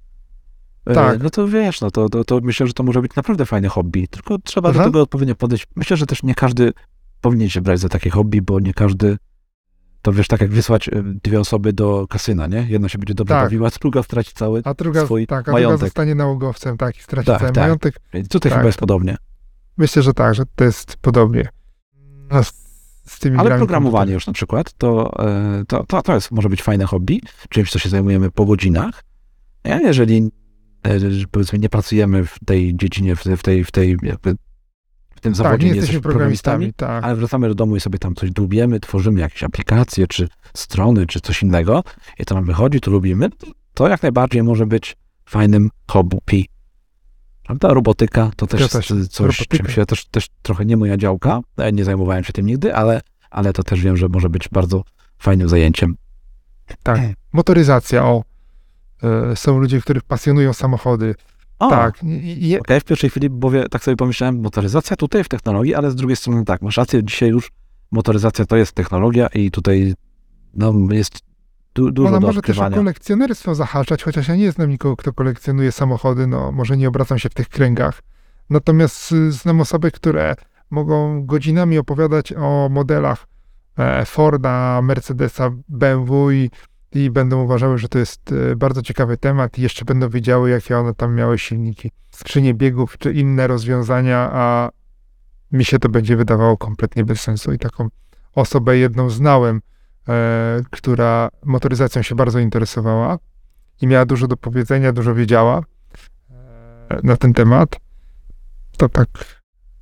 e, 0.85 0.93
Tak. 0.93 1.23
no 1.23 1.29
to 1.29 1.47
wiesz, 1.47 1.81
no 1.81 1.91
to, 1.91 2.09
to, 2.09 2.23
to 2.23 2.39
myślę, 2.43 2.67
że 2.67 2.73
to 2.73 2.83
może 2.83 3.01
być 3.01 3.15
naprawdę 3.15 3.45
fajne 3.45 3.67
hobby, 3.67 4.07
tylko 4.07 4.37
trzeba 4.43 4.69
do 4.69 4.73
Mhm. 4.73 4.89
tego 4.91 5.01
odpowiednio 5.01 5.35
podejść. 5.35 5.67
Myślę, 5.75 5.97
że 5.97 6.05
też 6.05 6.23
nie 6.23 6.35
każdy 6.35 6.73
powinien 7.21 7.49
się 7.49 7.61
brać 7.61 7.79
za 7.79 7.89
takie 7.89 8.09
hobby, 8.09 8.41
bo 8.41 8.59
nie 8.59 8.73
każdy, 8.73 9.17
to 10.01 10.13
wiesz, 10.13 10.27
tak 10.27 10.41
jak 10.41 10.51
wysłać 10.51 10.89
dwie 11.23 11.39
osoby 11.39 11.73
do 11.73 12.07
kasyna, 12.07 12.47
nie? 12.47 12.65
Jedna 12.69 12.89
się 12.89 12.97
będzie 12.97 13.13
dobrze 13.13 13.33
Tak. 13.33 13.45
bawiła, 13.45 13.69
druga 13.81 14.03
straci 14.03 14.31
cały 14.35 14.61
A 14.65 14.73
druga, 14.73 15.05
swój 15.05 15.27
tak, 15.27 15.39
a 15.39 15.43
druga 15.43 15.51
majątek. 15.51 15.79
zostanie 15.79 16.15
nałogowcem, 16.15 16.77
tak, 16.77 16.97
i 16.97 17.01
straci 17.01 17.27
Tak, 17.27 17.39
cały 17.39 17.51
tak. 17.51 17.63
majątek. 17.63 18.01
I 18.13 18.23
Tutaj 18.23 18.49
Tak, 18.49 18.59
chyba 18.59 18.67
jest 18.67 18.79
podobnie. 18.79 19.17
Myślę, 19.77 20.01
że 20.03 20.13
tak, 20.13 20.35
że 20.35 20.43
to 20.55 20.63
jest 20.63 20.97
podobnie. 21.01 21.49
No, 22.31 22.43
z, 22.43 22.53
z 23.05 23.19
tymi 23.19 23.37
Ale 23.37 23.57
programowanie 23.57 24.13
już 24.13 24.27
na 24.27 24.33
przykład, 24.33 24.73
to, 24.73 25.13
e, 25.19 25.63
to, 25.67 25.83
to, 25.83 26.01
to 26.01 26.15
jest, 26.15 26.31
może 26.31 26.49
być 26.49 26.63
fajne 26.63 26.85
hobby, 26.85 27.21
czymś, 27.49 27.71
co 27.71 27.79
się 27.79 27.89
zajmujemy 27.89 28.31
po 28.31 28.45
godzinach. 28.45 29.03
A 29.63 29.69
jeżeli 29.69 30.31
e, 30.83 30.99
powiedzmy 31.31 31.59
nie 31.59 31.69
pracujemy 31.69 32.25
w 32.25 32.35
tej 32.45 32.75
dziedzinie, 32.77 33.15
w 33.15 33.43
tej, 33.43 33.63
w 33.63 33.71
tej 33.71 33.97
jakby 34.03 34.35
w 35.21 35.23
tym 35.23 35.33
Tak, 35.33 35.37
zawodzie, 35.37 35.65
nie 35.65 35.71
nie 35.71 35.77
jesteśmy 35.77 36.01
programistami, 36.01 36.73
tak. 36.73 37.03
ale 37.03 37.15
wracamy 37.15 37.47
do 37.47 37.55
domu 37.55 37.75
i 37.75 37.79
sobie 37.79 37.99
tam 37.99 38.15
coś 38.15 38.31
dłubiemy, 38.31 38.79
tworzymy 38.79 39.19
jakieś 39.19 39.43
aplikacje, 39.43 40.07
czy 40.07 40.27
strony, 40.53 41.07
czy 41.07 41.21
coś 41.21 41.43
innego 41.43 41.83
i 42.19 42.25
to 42.25 42.35
nam 42.35 42.45
wychodzi, 42.45 42.79
to 42.81 42.91
lubimy, 42.91 43.29
to, 43.73 43.87
jak 43.87 44.01
najbardziej 44.03 44.43
może 44.43 44.65
być 44.65 44.97
fajnym 45.25 45.69
hobby. 45.87 46.45
Prawda? 47.43 47.73
Robotyka 47.73 48.31
to 48.35 48.47
też 48.47 48.61
jest 48.61 48.71
coś, 49.11 49.39
Robotyka. 49.39 49.57
czym 49.57 49.67
się 49.75 49.85
też, 49.85 50.05
też 50.05 50.27
trochę 50.41 50.65
nie 50.65 50.77
moja 50.77 50.97
działka, 50.97 51.39
e, 51.57 51.71
nie 51.71 51.83
zajmowałem 51.83 52.23
się 52.23 52.33
tym 52.33 52.45
nigdy, 52.45 52.75
ale, 52.75 53.01
ale 53.29 53.53
to 53.53 53.63
też 53.63 53.81
wiem, 53.81 53.97
że 53.97 54.07
może 54.09 54.29
być 54.29 54.49
bardzo 54.49 54.83
fajnym 55.17 55.49
zajęciem. 55.49 55.95
tak. 56.83 56.99
Motoryzacja, 57.33 58.05
o. 58.05 58.23
E, 59.03 59.35
są 59.35 59.59
ludzie, 59.59 59.81
których 59.81 60.03
pasjonują 60.03 60.53
samochody. 60.53 61.15
O, 61.61 61.69
Tak. 61.69 62.03
I, 62.03 62.59
Okej, 62.59 62.79
w 62.79 62.83
pierwszej 62.83 63.09
chwili 63.09 63.29
bowie, 63.29 63.69
tak 63.69 63.83
sobie 63.83 63.97
pomyślałem, 63.97 64.41
motoryzacja 64.41 64.95
tutaj 64.95 65.23
w 65.23 65.29
technologii, 65.29 65.75
ale 65.75 65.91
z 65.91 65.95
drugiej 65.95 66.15
strony 66.15 66.45
tak, 66.45 66.61
masz 66.61 66.77
rację, 66.77 67.03
dzisiaj 67.03 67.29
już 67.29 67.51
motoryzacja 67.91 68.45
to 68.45 68.55
jest 68.55 68.71
technologia 68.71 69.27
i 69.27 69.51
tutaj 69.51 69.93
no, 70.53 70.73
jest 70.89 71.19
du, 71.75 71.91
dużo 71.91 72.09
Ona 72.09 72.19
do 72.19 72.27
może 72.27 72.41
też 72.41 72.59
o 72.59 72.69
kolekcjonerstwo 72.69 73.55
zahaczać, 73.55 74.03
chociaż 74.03 74.27
ja 74.27 74.35
nie 74.35 74.51
znam 74.51 74.69
nikogo, 74.69 74.95
kto 74.95 75.13
kolekcjonuje 75.13 75.71
samochody, 75.71 76.27
no 76.27 76.51
może 76.51 76.77
nie 76.77 76.87
obracam 76.87 77.19
się 77.19 77.29
w 77.29 77.33
tych 77.33 77.49
kręgach. 77.49 78.01
Natomiast 78.49 79.11
y, 79.11 79.31
znam 79.31 79.61
osoby, 79.61 79.91
które 79.91 80.35
mogą 80.69 81.25
godzinami 81.25 81.77
opowiadać 81.77 82.33
o 82.33 82.69
modelach 82.71 83.27
e, 83.77 84.05
Forda, 84.05 84.81
Mercedesa, 84.81 85.51
BMW 85.69 86.31
i, 86.31 86.49
i 86.91 87.09
będą 87.09 87.43
uważały, 87.43 87.77
że 87.77 87.89
to 87.89 87.99
jest 87.99 88.31
e, 88.51 88.55
bardzo 88.55 88.81
ciekawy 88.81 89.17
temat 89.17 89.57
i 89.57 89.61
jeszcze 89.61 89.85
będą 89.85 90.09
wiedziały, 90.09 90.49
jakie 90.49 90.77
one 90.77 90.93
tam 90.93 91.15
miały 91.15 91.39
silniki, 91.39 91.91
skrzynie 92.11 92.53
biegów 92.53 92.97
czy 92.97 93.13
inne 93.13 93.47
rozwiązania, 93.47 94.29
a 94.33 94.69
mi 95.51 95.65
się 95.65 95.79
to 95.79 95.89
będzie 95.89 96.17
wydawało 96.17 96.57
kompletnie 96.57 97.03
bez 97.05 97.21
sensu 97.21 97.53
i 97.53 97.57
taką 97.57 97.87
osobę 98.35 98.77
jedną 98.77 99.09
znałem, 99.09 99.61
e, 100.09 100.61
która 100.71 101.29
motoryzacją 101.45 102.01
się 102.01 102.15
bardzo 102.15 102.39
interesowała 102.39 103.17
i 103.81 103.87
miała 103.87 104.05
dużo 104.05 104.27
do 104.27 104.37
powiedzenia, 104.37 104.93
dużo 104.93 105.15
wiedziała 105.15 105.61
e, 106.89 106.99
na 107.03 107.17
ten 107.17 107.33
temat. 107.33 107.79
To 108.77 108.89
tak, 108.89 109.07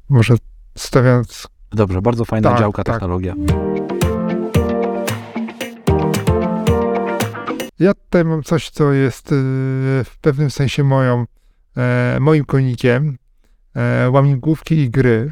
może 0.09 0.35
stawiając. 0.77 1.47
Dobrze, 1.71 2.01
bardzo 2.01 2.25
fajna 2.25 2.49
Tak, 2.49 2.59
działka, 2.59 2.83
tak. 2.83 2.95
technologia. 2.95 3.35
Ja 7.79 7.93
tutaj 7.93 8.25
mam 8.25 8.43
coś, 8.43 8.69
co 8.69 8.93
jest 8.93 9.31
e, 9.31 9.35
w 10.03 10.15
pewnym 10.21 10.51
sensie 10.51 10.83
moją, 10.83 11.25
e, 11.77 12.17
moim 12.21 12.45
konikiem. 12.45 13.17
E, 13.75 14.09
łamigłówki 14.09 14.75
i 14.75 14.89
gry. 14.89 15.31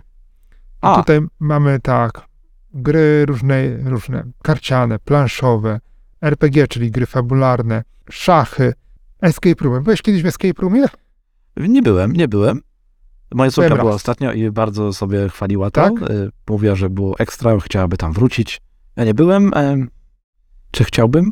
I 0.54 0.78
A, 0.82 0.96
tutaj 0.96 1.20
mamy 1.40 1.80
tak, 1.80 2.28
gry 2.74 3.26
różne, 3.26 3.78
różne, 3.78 4.24
karciane, 4.44 5.00
planszowe, 5.00 5.80
RPG, 6.22 6.68
czyli 6.68 6.92
gry 6.92 7.06
fabularne, 7.06 7.84
szachy, 8.10 8.74
escape 9.22 9.64
room. 9.66 9.84
Byłeś 9.84 10.02
kiedyś 10.02 10.24
w 10.24 10.26
escape 10.26 10.62
roomie? 10.62 10.86
nie 11.58 11.82
byłem, 11.82 12.14
nie 12.14 12.28
byłem. 12.28 12.62
Moja 13.34 13.52
córka 13.52 13.76
była 13.76 13.92
ostatnio 13.92 14.34
i 14.34 14.52
bardzo 14.52 14.94
sobie 14.94 15.30
chwaliła 15.30 15.72
to. 15.72 15.82
Tak? 15.82 15.94
Mówiła, 16.50 16.76
że 16.76 16.90
było 16.90 17.20
ekstra, 17.20 17.60
chciałaby 17.60 17.98
tam 17.98 18.14
wrócić. 18.14 18.62
Ja 18.96 19.04
nie 19.06 19.14
byłem. 19.14 19.52
em, 19.54 19.90
Czy 20.72 20.84
chciałbym? 20.84 21.32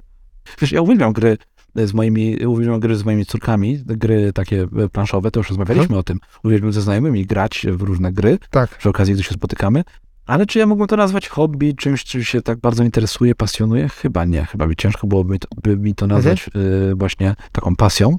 Wiesz, 0.61 0.71
ja 0.71 0.81
uwielbiam 0.81 1.13
gry 1.13 1.37
z 1.75 1.93
moimi, 1.93 2.45
uwielbiam 2.45 2.79
gry 2.79 2.95
z 2.95 3.05
moimi 3.05 3.25
córkami, 3.25 3.83
gry 3.85 4.33
takie 4.33 4.67
e, 4.77 4.89
planszowe, 4.89 5.31
to 5.31 5.39
już 5.39 5.49
rozmawialiśmy 5.49 5.97
o 5.97 6.03
tym. 6.03 6.19
Uwielbiam 6.43 6.71
ze 6.73 6.81
znajomymi 6.81 7.25
grać 7.25 7.65
w 7.69 7.81
różne 7.81 8.13
gry, 8.13 8.37
Tak. 8.49 8.77
przy 8.77 8.89
okazji, 8.89 9.13
gdy 9.13 9.23
się 9.23 9.33
spotykamy. 9.33 9.83
Ale 10.25 10.45
czy 10.45 10.59
ja 10.59 10.65
mógłbym 10.65 10.87
to 10.87 10.95
nazwać 10.97 11.27
hobby, 11.29 11.75
czymś, 11.75 12.03
czym 12.03 12.23
się 12.23 12.41
tak 12.41 12.59
bardzo 12.59 12.83
interesuje, 12.83 13.35
pasjonuje? 13.35 13.89
Chyba 13.89 14.25
nie. 14.25 14.45
Chyba 14.45 14.67
by 14.67 14.75
ciężko 14.75 15.07
byłoby 15.07 15.33
mi 15.33 15.39
to, 15.39 15.47
by 15.63 15.77
mi 15.77 15.95
to 15.95 16.07
nazwać 16.07 16.49
y, 16.91 16.95
właśnie 16.95 17.35
taką 17.51 17.75
pasją. 17.75 18.17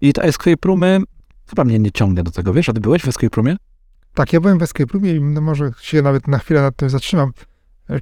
I 0.00 0.12
te 0.12 0.22
escape 0.22 0.68
roomy, 0.68 1.00
chyba 1.48 1.64
mnie 1.64 1.78
nie 1.78 1.90
ciągnie 1.90 2.22
do 2.22 2.30
tego. 2.30 2.52
Wiesz, 2.52 2.68
a 2.68 2.72
ty 2.72 2.80
byłeś 2.80 3.02
w 3.02 3.08
escape 3.08 3.36
roomie? 3.36 3.56
Tak, 4.14 4.32
ja 4.32 4.40
byłem 4.40 4.58
w 4.58 4.62
escape 4.62 4.92
roomie 4.92 5.12
i 5.12 5.20
może 5.20 5.70
się 5.80 6.02
nawet 6.02 6.28
na 6.28 6.38
chwilę 6.38 6.62
nad 6.62 6.76
tym 6.76 6.90
zatrzymam. 6.90 7.32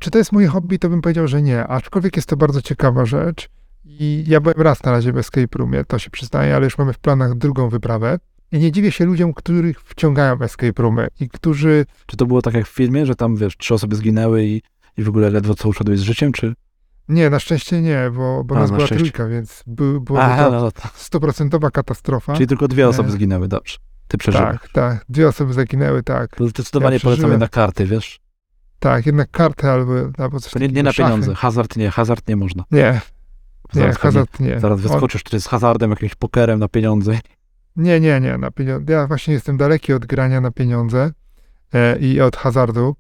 Czy 0.00 0.10
to 0.10 0.18
jest 0.18 0.32
moje 0.32 0.46
hobby, 0.48 0.78
to 0.78 0.88
bym 0.88 1.00
powiedział, 1.02 1.28
że 1.28 1.42
nie, 1.42 1.66
aczkolwiek 1.66 2.16
jest 2.16 2.28
to 2.28 2.36
bardzo 2.36 2.62
ciekawa 2.62 3.04
rzecz. 3.04 3.48
I 3.84 4.24
ja 4.26 4.40
byłem 4.40 4.60
raz 4.60 4.82
na 4.82 4.92
razie 4.92 5.12
w 5.12 5.18
escape 5.18 5.58
roomie, 5.58 5.84
to 5.84 5.98
się 5.98 6.10
przyznaję, 6.10 6.56
ale 6.56 6.64
już 6.64 6.78
mamy 6.78 6.92
w 6.92 6.98
planach 6.98 7.34
drugą 7.34 7.68
wyprawę. 7.68 8.18
I 8.52 8.58
nie 8.58 8.72
dziwię 8.72 8.92
się 8.92 9.04
ludziom, 9.04 9.34
których 9.34 9.80
wciągają 9.80 10.40
escape 10.40 10.82
roomy 10.82 11.08
i 11.20 11.28
którzy 11.28 11.86
Czy 12.06 12.16
to 12.16 12.26
było 12.26 12.42
tak 12.42 12.54
jak 12.54 12.66
w 12.66 12.70
filmie, 12.70 13.06
że 13.06 13.14
tam, 13.14 13.36
wiesz, 13.36 13.56
trzy 13.56 13.74
osoby 13.74 13.96
zginęły 13.96 14.44
i, 14.44 14.62
i 14.96 15.02
w 15.02 15.08
ogóle 15.08 15.30
ledwo 15.30 15.54
co 15.54 15.68
uszedłeś 15.68 15.98
z 15.98 16.02
życiem, 16.02 16.32
czy... 16.32 16.54
Nie, 17.08 17.30
na 17.30 17.38
szczęście 17.38 17.82
nie, 17.82 18.10
bo, 18.16 18.44
bo 18.44 18.56
A, 18.56 18.58
nas 18.58 18.70
na 18.70 18.76
była 18.76 18.86
szczęście. 18.86 19.04
trójka, 19.04 19.28
więc 19.28 19.62
by, 19.66 20.00
Aha, 20.18 20.44
to 20.44 20.50
no, 20.50 20.60
no, 20.60 20.70
to, 20.70 20.88
stuprocentowa 20.94 21.70
katastrofa. 21.70 22.34
czyli 22.34 22.46
tylko 22.46 22.68
dwie 22.68 22.88
osoby 22.88 23.10
zginęły, 23.10 23.48
dobrze. 23.48 23.76
Ty 24.08 24.18
przeżyłeś. 24.18 24.46
tak, 24.60 24.68
tak. 24.72 25.04
Dwie 25.08 25.28
osoby 25.28 25.52
zaginęły, 25.52 26.02
tak. 26.02 26.36
To 26.36 26.48
zdecydowanie 26.48 26.96
Ja 26.96 27.00
polecam 27.00 27.30
jednak 27.30 27.50
karty, 27.50 27.86
wiesz? 27.86 28.20
Tak, 28.78 29.06
jednak 29.06 29.30
kartę 29.30 29.72
albo, 29.72 29.92
albo 30.18 30.40
coś 30.40 30.52
To 30.52 30.58
nie, 30.58 30.68
nie 30.68 30.82
na 30.82 30.92
szachy. 30.92 31.08
pieniądze. 31.10 31.34
Hazard 31.34 31.76
nie, 31.76 31.90
hazard 31.90 32.28
nie 32.28 32.36
można. 32.36 32.64
Nie, 32.70 32.78
nie, 32.82 33.00
Zaraz, 33.80 33.98
pewnie- 33.98 34.12
hazard 34.12 34.40
nie. 34.40 34.60
zaraz 34.60 34.76
On- 34.78 34.82
wyskoczysz, 34.82 35.22
czy 35.22 35.40
z 35.40 35.46
hazardem, 35.46 35.90
jakimś 35.90 36.14
pokerem 36.14 36.58
na 36.58 36.68
pieniądze. 36.68 37.18
Nie, 37.76 38.00
nie, 38.00 38.20
nie, 38.20 38.38
na 38.38 38.50
pieniądze. 38.50 38.92
Ja 38.92 39.06
właśnie 39.06 39.34
jestem 39.34 39.56
daleki 39.56 39.92
od 39.92 40.06
grania 40.06 40.40
na 40.40 40.50
pieniądze 40.50 41.10
e, 41.74 41.98
i 41.98 42.20
od 42.20 42.36
hazardu. 42.36 42.96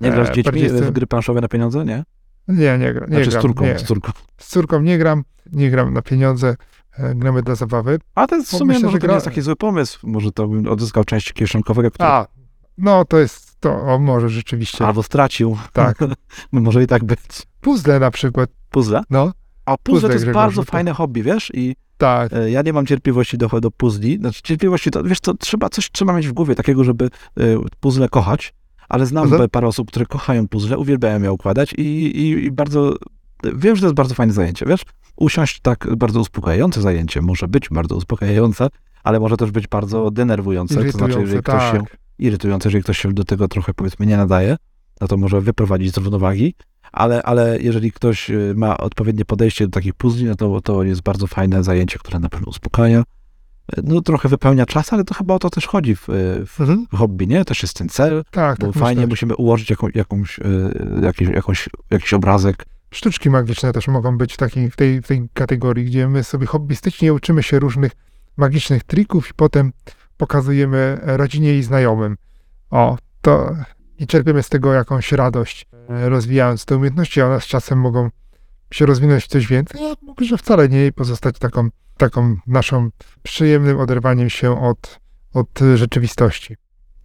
Nie 0.00 0.10
grasz 0.10 0.26
z 0.26 0.30
E, 0.30 0.34
dziećmi 0.34 0.52
bardziej 0.52 0.68
w 0.68 0.72
jestem- 0.72 0.92
gry 0.92 1.06
planszowe 1.06 1.40
na 1.40 1.48
pieniądze, 1.48 1.84
nie? 1.84 2.04
Nie, 2.48 2.78
nie, 2.78 2.92
gra, 2.92 3.06
nie 3.06 3.14
Znaczy 3.16 3.30
gram. 3.30 3.40
z 3.40 3.42
córką, 3.42 3.64
nie. 3.64 3.78
z 3.78 3.82
córką. 3.82 4.12
Z 4.38 4.48
córką 4.48 4.80
nie 4.82 4.98
gram, 4.98 5.24
nie 5.52 5.70
gram 5.70 5.94
na 5.94 6.02
pieniądze, 6.02 6.56
e, 6.98 7.14
gramy 7.14 7.42
dla 7.42 7.54
zabawy. 7.54 7.98
A 8.14 8.26
to 8.26 8.36
jest 8.36 8.48
w 8.48 8.56
sumie 8.56 8.68
myślę, 8.74 8.82
może 8.86 8.96
że 8.96 8.98
to 9.00 9.06
gra- 9.06 9.10
nie 9.10 9.14
jest 9.14 9.26
taki 9.26 9.40
zły 9.40 9.56
pomysł. 9.56 9.98
Może 10.02 10.32
to 10.32 10.48
bym 10.48 10.66
odzyskał 10.68 11.04
część 11.04 11.32
kieszonkowego, 11.32 11.90
który 11.90 12.08
A, 12.08 12.26
no 12.78 13.04
to 13.04 13.18
jest, 13.18 13.51
to 13.62 13.80
o, 13.80 13.98
może 13.98 14.28
rzeczywiście. 14.28 14.86
albo 14.86 15.02
stracił. 15.02 15.58
Tak. 15.72 15.98
może 16.52 16.82
i 16.82 16.86
tak 16.86 17.04
być. 17.04 17.20
Puzzle 17.60 18.00
na 18.00 18.10
przykład, 18.10 18.50
Puzzle? 18.70 19.02
no, 19.10 19.32
A 19.64 19.76
puzzle 19.76 19.94
Puzzle 19.94 20.08
to 20.08 20.12
jest 20.12 20.24
Grzegorz, 20.24 20.42
bardzo 20.42 20.60
no 20.60 20.64
to- 20.64 20.72
fajne 20.72 20.92
hobby, 20.92 21.22
wiesz? 21.22 21.50
I 21.54 21.76
tak. 21.98 22.32
e, 22.32 22.50
ja 22.50 22.62
nie 22.62 22.72
mam 22.72 22.86
cierpliwości 22.86 23.38
do, 23.38 23.48
do 23.60 23.70
puzli. 23.70 24.18
Znaczy 24.18 24.42
cierpliwości 24.42 24.90
to, 24.90 25.04
wiesz 25.04 25.20
co, 25.20 25.34
trzeba, 25.34 25.68
coś 25.68 25.90
trzeba 25.90 26.12
mieć 26.12 26.28
w 26.28 26.32
głowie 26.32 26.54
takiego, 26.54 26.84
żeby 26.84 27.04
e, 27.04 27.10
puzzle 27.80 28.08
kochać. 28.08 28.54
Ale 28.88 29.06
znam 29.06 29.28
Puzzle? 29.28 29.48
parę 29.48 29.66
osób, 29.66 29.88
które 29.88 30.06
kochają 30.06 30.48
puzzle, 30.48 30.78
uwielbiają 30.78 31.22
je 31.22 31.32
układać 31.32 31.72
i, 31.72 31.82
i, 31.82 32.44
i 32.44 32.50
bardzo, 32.50 32.96
wiem, 33.54 33.76
że 33.76 33.80
to 33.80 33.86
jest 33.86 33.96
bardzo 33.96 34.14
fajne 34.14 34.32
zajęcie, 34.32 34.66
wiesz? 34.66 34.80
Usiąść 35.16 35.60
tak 35.60 35.96
bardzo 35.96 36.20
uspokajające 36.20 36.82
zajęcie, 36.82 37.22
może 37.22 37.48
być 37.48 37.68
bardzo 37.68 37.96
uspokajające, 37.96 38.68
ale 39.04 39.20
może 39.20 39.36
też 39.36 39.50
być 39.50 39.66
bardzo 39.68 40.10
denerwujące. 40.10 40.84
To 40.84 40.90
znaczy, 40.90 41.20
jeżeli 41.20 41.42
ktoś 41.42 41.72
się 41.72 41.78
tak. 41.78 42.01
Irytujące, 42.24 42.68
jeżeli 42.68 42.84
ktoś 42.84 42.98
się 42.98 43.12
do 43.12 43.24
tego 43.24 43.48
trochę 43.48 43.74
powiedzmy 43.74 44.06
nie 44.06 44.16
nadaje, 44.16 44.56
no 45.00 45.08
to 45.08 45.16
może 45.16 45.40
wyprowadzić 45.40 45.94
z 45.94 45.96
równowagi, 45.96 46.54
ale, 46.92 47.22
ale 47.22 47.58
jeżeli 47.60 47.92
ktoś 47.92 48.30
y, 48.30 48.52
ma 48.56 48.78
odpowiednie 48.78 49.24
podejście 49.24 49.64
do 49.66 49.70
takich 49.70 49.94
puzli, 49.94 50.24
no 50.24 50.34
to, 50.34 50.60
to 50.60 50.82
jest 50.82 51.02
bardzo 51.02 51.26
fajne 51.26 51.64
zajęcie, 51.64 51.98
które 51.98 52.18
na 52.18 52.28
pewno 52.28 52.46
uspokaja. 52.50 53.02
No 53.84 54.00
trochę 54.00 54.28
wypełnia 54.28 54.66
czas, 54.66 54.92
ale 54.92 55.04
to 55.04 55.14
chyba 55.14 55.34
o 55.34 55.38
to 55.38 55.50
też 55.50 55.66
chodzi 55.66 55.96
w, 55.96 56.08
y, 56.08 56.46
w 56.46 56.60
Mhm. 56.60 56.86
hobby, 56.92 57.26
nie? 57.28 57.44
Też 57.44 57.62
jest 57.62 57.76
ten 57.76 57.88
cel, 57.88 58.24
Tak, 58.30 58.58
bo 58.58 58.66
tak 58.66 58.76
fajnie 58.76 59.00
myślę. 59.00 59.06
musimy 59.08 59.36
ułożyć 59.36 59.70
jaką, 59.70 59.88
jakąś, 59.94 60.38
y, 60.38 60.42
jakiś, 61.02 61.28
jakąś, 61.28 61.68
jakiś 61.90 62.12
obrazek. 62.14 62.64
Sztuczki 62.94 63.30
magiczne 63.30 63.72
też 63.72 63.88
mogą 63.88 64.18
być 64.18 64.34
w, 64.34 64.36
takiej, 64.36 64.70
w, 64.70 64.76
tej, 64.76 65.02
w 65.02 65.06
tej 65.06 65.28
kategorii, 65.34 65.84
gdzie 65.84 66.08
my 66.08 66.24
sobie 66.24 66.46
hobbystycznie 66.46 67.14
uczymy 67.14 67.42
się 67.42 67.58
różnych 67.58 67.92
magicznych 68.36 68.84
trików 68.84 69.30
i 69.30 69.34
potem 69.34 69.72
pokazujemy 70.22 70.98
rodzinie 71.02 71.58
i 71.58 71.62
znajomym. 71.62 72.16
O, 72.70 72.98
to 73.22 73.56
i 73.98 74.06
czerpiemy 74.06 74.42
z 74.42 74.48
tego 74.48 74.72
jakąś 74.72 75.12
radość, 75.12 75.66
e, 75.88 76.08
rozwijając 76.08 76.64
te 76.64 76.76
umiejętności, 76.76 77.20
a 77.20 77.26
one 77.26 77.40
z 77.40 77.46
czasem 77.46 77.80
mogą 77.80 78.10
się 78.72 78.86
rozwinąć 78.86 79.24
w 79.24 79.26
coś 79.26 79.46
więcej, 79.46 79.80
a 79.92 79.94
może 80.20 80.38
wcale 80.38 80.68
nie 80.68 80.92
pozostać 80.92 81.38
taką, 81.38 81.68
taką 81.96 82.36
naszą 82.46 82.90
przyjemnym 83.22 83.80
oderwaniem 83.80 84.30
się 84.30 84.60
od, 84.60 85.00
od 85.34 85.60
rzeczywistości. 85.74 86.56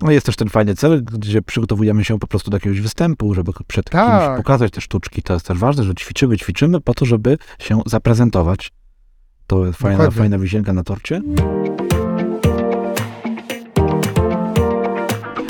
No 0.01 0.11
jest 0.11 0.26
też 0.26 0.36
ten 0.36 0.49
fajny 0.49 0.76
cel, 0.76 1.03
gdzie 1.03 1.41
przygotowujemy 1.41 2.03
się 2.03 2.20
po 2.20 2.28
prostu 2.28 2.51
do 2.51 2.57
jakiegoś 2.57 2.82
występu, 2.82 3.34
żeby 3.34 3.51
przed 3.68 3.89
Tak. 3.89 4.24
kimś 4.24 4.38
pokazać 4.38 4.72
te 4.72 4.82
sztuczki. 4.82 5.22
To 5.24 5.34
jest 5.34 5.45
też 5.45 5.57
ważne, 5.57 5.84
że 5.84 5.95
ćwiczymy, 5.95 6.38
ćwiczymy 6.38 6.82
po 6.82 6.93
to, 6.93 7.05
żeby 7.05 7.38
się 7.59 7.82
zaprezentować. 7.86 8.72
To 9.47 9.55
fajna, 9.74 9.97
Dokładnie. 9.97 10.18
fajna 10.18 10.39
wisienka 10.39 10.74
na 10.74 10.84
torcie. 10.84 11.22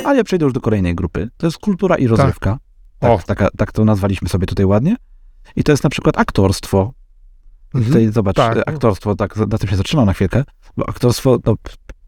Ale 0.07 0.17
ja 0.17 0.23
przejdę 0.23 0.43
już 0.45 0.53
do 0.53 0.61
kolejnej 0.61 0.95
grupy. 0.95 1.29
To 1.37 1.47
jest 1.47 1.57
kultura 1.57 1.95
i 1.95 2.07
rozrywka. 2.07 2.57
Tak, 2.99 3.11
O. 3.11 3.19
taka, 3.25 3.47
tak 3.57 3.71
to 3.71 3.85
nazwaliśmy 3.85 4.29
sobie 4.29 4.45
tutaj 4.47 4.65
ładnie. 4.65 4.95
I 5.55 5.63
to 5.63 5.71
jest 5.71 5.83
na 5.83 5.89
przykład 5.89 6.17
aktorstwo. 6.19 6.93
Tutaj 7.85 8.11
zobacz, 8.11 8.35
Tak. 8.35 8.57
aktorstwo, 8.69 9.15
tak, 9.15 9.35
na 9.37 9.57
tym 9.57 9.69
się 9.69 9.75
zatrzymam 9.75 10.05
na 10.05 10.13
chwilkę, 10.13 10.43
bo 10.77 10.89
aktorstwo, 10.89 11.37
no, 11.45 11.55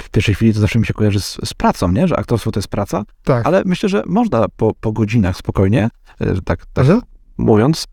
w 0.02 0.10
pierwszej 0.10 0.36
chwili 0.36 0.54
to 0.54 0.60
zawsze 0.60 0.80
mi 0.80 0.86
się 0.86 0.94
kojarzy 0.94 1.20
z, 1.22 1.38
z 1.46 1.54
pracą, 1.54 1.92
nie? 1.92 2.08
Że 2.08 2.20
aktorstwo 2.20 2.52
to 2.52 2.60
jest 2.60 2.68
praca, 2.68 3.04
Tak. 3.24 3.46
ale 3.46 3.64
myślę, 3.66 3.90
że 3.90 4.04
można 4.06 4.46
po, 4.56 4.74
po 4.74 4.92
godzinach 4.92 5.38
spokojnie, 5.38 5.90
e, 6.20 6.42
tak, 6.42 6.66
tak 6.74 6.86
Mhm. 6.86 7.02
mówiąc, 7.38 7.86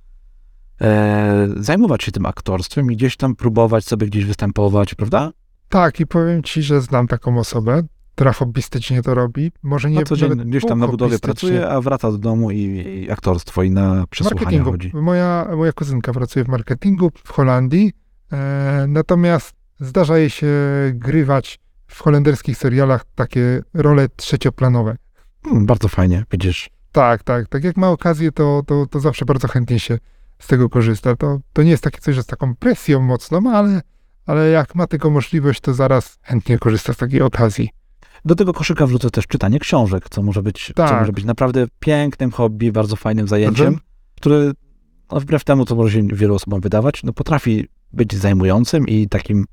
e, 0.81 1.49
zajmować 1.57 2.03
się 2.03 2.13
tym 2.13 2.27
aktorstwem 2.27 2.93
i 2.93 2.97
gdzieś 2.97 3.17
tam 3.17 3.37
próbować 3.37 3.85
sobie 3.85 4.07
gdzieś 4.07 4.25
występować, 4.25 4.95
prawda? 4.95 5.31
Tak, 5.69 6.01
i 6.01 6.07
powiem 6.07 6.43
ci, 6.43 6.63
że 6.63 6.81
znam 6.81 7.07
taką 7.09 7.39
osobę, 7.39 7.83
która 8.17 8.33
hobbystycznie 8.33 9.03
to 9.03 9.15
robi. 9.15 9.53
Może 9.63 9.91
nie 9.91 9.99
Na 9.99 10.05
co 10.05 10.17
dzień 10.17 10.29
nawet 10.29 10.49
gdzieś 10.49 10.65
tam 10.65 10.79
na 10.79 10.89
budowie 10.89 11.19
pracuje, 11.19 11.69
a 11.69 11.81
wraca 11.81 12.13
do 12.13 12.19
domu 12.19 12.51
i, 12.51 12.59
i 12.59 13.11
aktorstwo 13.11 13.63
i 13.63 13.71
na 13.71 14.07
przesłuchania 14.11 14.65
chodzi. 14.65 14.91
Moja, 14.95 15.49
moja 15.57 15.73
kuzynka 15.73 16.13
pracuje 16.13 16.45
w 16.45 16.49
marketingu 16.49 17.11
w 17.25 17.33
Holandii, 17.33 17.93
e, 18.33 18.85
natomiast 18.89 19.55
zdarza 19.81 20.19
jej 20.19 20.31
się 20.31 20.49
grywać 20.95 21.59
w 21.87 22.01
holenderskich 22.01 22.59
serialach 22.59 23.05
takie 23.15 23.63
role 23.75 24.09
trzecioplanowe. 24.17 24.97
Hmm, 25.45 25.67
bardzo 25.67 25.89
fajnie, 25.89 26.25
widzisz. 26.33 26.71
Tak, 26.93 27.23
tak. 27.23 27.49
Tak 27.49 27.65
jak 27.65 27.77
ma 27.77 27.91
okazję, 27.91 28.33
to, 28.33 28.63
to, 28.67 28.87
to 28.87 29.01
zawsze 29.01 29.25
bardzo 29.25 29.49
chętnie 29.49 29.81
się 29.81 29.99
z 30.39 30.47
tego 30.47 30.69
korzysta. 30.69 31.17
To, 31.17 31.39
to 31.53 31.63
nie 31.63 31.71
jest 31.71 31.83
takie 31.83 32.01
coś, 32.01 32.15
że 32.15 32.23
z 32.23 32.27
taką 32.27 32.55
presją 32.55 33.03
mocną, 33.03 33.51
ale, 33.53 33.81
ale 34.27 34.49
jak 34.49 34.75
ma 34.75 34.87
tego 34.87 35.11
możliwość, 35.11 35.61
to 35.61 35.75
zaraz 35.75 36.19
chętnie 36.23 36.59
korzysta 36.59 36.93
z 36.93 36.97
takiej 36.97 37.23
okazji. 37.23 37.71
Do 38.25 38.35
tego 38.35 38.53
koszyka 38.53 38.87
wrzucę 38.87 39.11
też 39.11 39.27
czytanie 39.27 39.59
książek, 39.59 40.07
co 40.11 40.23
może 40.23 40.43
być, 40.43 40.67
co 40.67 40.73
Tak. 40.75 41.01
może 41.01 41.13
być 41.13 41.25
naprawdę 41.25 41.67
pięknym 41.81 42.31
hobby, 42.31 42.73
bardzo 42.73 42.97
fajnym 42.97 43.29
zajęciem, 43.29 43.67
Mhm. 43.67 43.83
które 44.17 44.53
no, 45.13 45.21
wbrew 45.21 45.45
temu, 45.45 45.65
co 45.65 45.75
może 45.75 45.91
się 45.91 46.03
wielu 46.13 46.35
osobom 46.35 46.61
wydawać, 46.61 47.03
no, 47.03 47.13
potrafi 47.13 47.69
być 47.93 48.15
zajmującym 48.15 48.87
i 48.89 49.09
takim 49.09 49.45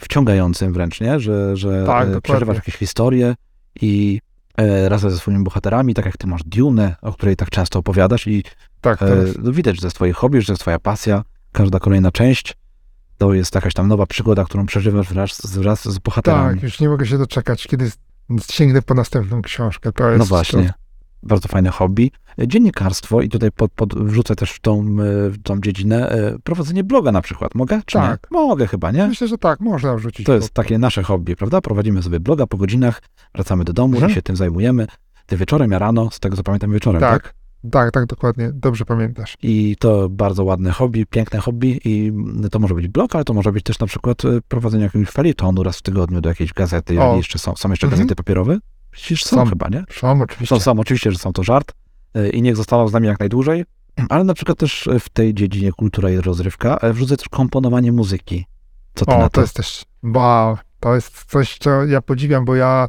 wciągającym 0.00 0.72
wręcz, 0.72 1.00
nie? 1.00 1.20
Że, 1.20 1.56
że 1.56 1.84
Tak, 1.86 2.08
e, 2.08 2.20
przeżywasz 2.20 2.56
jakieś 2.56 2.76
historie 2.76 3.34
i 3.80 4.20
e, 4.58 4.88
razem 4.88 5.10
ze 5.10 5.18
swoimi 5.18 5.44
bohaterami, 5.44 5.94
tak 5.94 6.04
jak 6.06 6.16
ty 6.16 6.26
masz 6.26 6.42
Dune, 6.44 6.96
o 7.02 7.12
której 7.12 7.36
tak 7.36 7.50
często 7.50 7.78
opowiadasz 7.78 8.26
i 8.26 8.42
Tak, 8.80 9.02
e, 9.02 9.06
no, 9.42 9.52
widać, 9.52 9.74
że 9.76 9.80
to 9.80 9.86
jest 9.86 9.96
twoje 9.96 10.12
hobby, 10.12 10.40
że 10.40 10.46
to 10.46 10.52
jest 10.52 10.60
twoja 10.62 10.78
pasja, 10.78 11.22
każda 11.52 11.78
kolejna 11.80 12.10
część 12.12 12.56
to 13.22 13.34
jest 13.34 13.54
jakaś 13.54 13.74
tam 13.74 13.88
nowa 13.88 14.06
przygoda, 14.06 14.44
którą 14.44 14.66
przeżywasz 14.66 15.08
wraz, 15.08 15.40
wraz 15.56 15.84
z 15.88 15.98
bohaterami. 15.98 16.54
tak, 16.54 16.62
już 16.62 16.80
nie 16.80 16.88
mogę 16.88 17.06
się 17.06 17.18
doczekać, 17.18 17.66
kiedy 17.66 17.90
sięgnę 18.50 18.82
po 18.82 18.94
następną 18.94 19.42
książkę. 19.42 19.92
To 19.92 20.08
jest, 20.08 20.18
No 20.18 20.24
właśnie. 20.24 20.72
Bardzo 21.22 21.48
fajne 21.48 21.70
hobby. 21.70 22.10
Dziennikarstwo 22.46 23.20
i 23.22 23.28
tutaj 23.28 23.50
pod, 23.52 23.72
pod, 23.72 23.94
wrzucę 23.94 24.36
też 24.36 24.50
w 24.52 24.60
tą, 24.60 24.80
e, 24.80 24.84
w 25.30 25.42
tą 25.42 25.60
dziedzinę 25.60 26.08
e, 26.10 26.38
prowadzenie 26.44 26.84
bloga 26.84 27.12
na 27.12 27.22
przykład. 27.22 27.54
Mogę? 27.54 27.80
Czy 27.86 27.98
Tak. 27.98 28.26
nie? 28.30 28.38
Mogę 28.38 28.66
chyba, 28.66 28.90
To, 28.92 28.96
nie? 28.96 29.06
myślę, 29.08 29.28
że 29.28 29.38
tak, 29.38 29.60
można 29.60 29.94
wrzucić. 29.96 30.26
To 30.26 30.34
jest 30.34 30.48
pod- 30.48 30.52
takie 30.54 30.78
nasze 30.78 31.02
hobby, 31.02 31.36
prawda? 31.36 31.60
Prowadzimy 31.60 32.02
sobie 32.02 32.20
bloga 32.20 32.46
po 32.46 32.56
godzinach, 32.56 33.02
wracamy 33.34 33.64
do 33.64 33.72
domu 33.72 33.94
Mhm. 33.94 34.12
i 34.12 34.14
się 34.14 34.22
tym 34.22 34.36
zajmujemy. 34.36 34.86
Ty 35.26 35.36
wieczorem, 35.36 35.70
ja 35.70 35.78
rano, 35.78 36.10
z 36.10 36.20
tego 36.20 36.36
co 36.36 36.42
pamiętam 36.42 36.72
wieczorem, 36.72 37.00
tak? 37.00 37.22
Tak, 37.22 37.34
tak, 37.70 37.90
tak, 37.90 38.06
dokładnie. 38.06 38.50
Dobrze 38.54 38.84
pamiętasz. 38.84 39.36
I 39.42 39.76
to 39.80 40.08
bardzo 40.08 40.44
ładne 40.44 40.70
hobby, 40.70 41.06
piękne 41.06 41.38
hobby 41.40 41.80
i 41.84 42.12
to 42.50 42.58
może 42.58 42.74
być 42.74 42.88
blog, 42.88 43.14
ale 43.14 43.24
to 43.24 43.34
może 43.34 43.52
być 43.52 43.64
też 43.64 43.78
na 43.78 43.86
przykład 43.86 44.24
e, 44.24 44.28
prowadzenie 44.48 44.84
jakiegoś 44.84 45.08
felietonu 45.08 45.62
raz 45.62 45.78
w 45.78 45.82
tygodniu 45.82 46.20
do 46.20 46.28
jakiejś 46.28 46.52
gazety, 46.52 47.00
O. 47.02 47.16
jeszcze 47.16 47.38
są, 47.38 47.56
są 47.56 47.70
jeszcze 47.70 47.86
Mhm. 47.86 47.98
gazety 48.00 48.14
papierowe. 48.16 48.58
Przecież 48.90 49.24
są, 49.24 49.36
Są. 49.36 49.46
chyba, 49.46 49.68
nie? 49.68 49.84
Są 49.90 50.22
oczywiście. 50.22 50.54
Są, 50.56 50.60
są, 50.60 50.80
oczywiście, 50.80 51.12
że 51.12 51.18
są 51.18 51.32
to 51.32 51.42
żart 51.42 51.72
e, 52.14 52.28
i 52.28 52.42
niech 52.42 52.56
zostaną 52.56 52.88
z 52.88 52.92
nami 52.92 53.06
jak 53.06 53.20
najdłużej, 53.20 53.64
ale 54.08 54.24
na 54.24 54.34
przykład 54.34 54.58
też 54.58 54.88
w 55.00 55.08
tej 55.08 55.34
dziedzinie 55.34 55.72
kultura 55.72 56.10
i 56.10 56.16
rozrywka 56.16 56.78
wrzucę 56.92 57.16
też 57.16 57.28
komponowanie 57.28 57.92
muzyki. 57.92 58.46
Co 58.94 59.06
ty 59.06 59.12
O, 59.14 59.18
na 59.18 59.24
to 59.24 59.30
to? 59.30 59.40
jest 59.40 59.54
też, 59.56 59.84
wow, 60.02 60.56
to 60.80 60.94
jest 60.94 61.24
coś, 61.24 61.58
co 61.58 61.84
ja 61.84 62.02
podziwiam, 62.02 62.44
bo 62.44 62.54
ja 62.54 62.88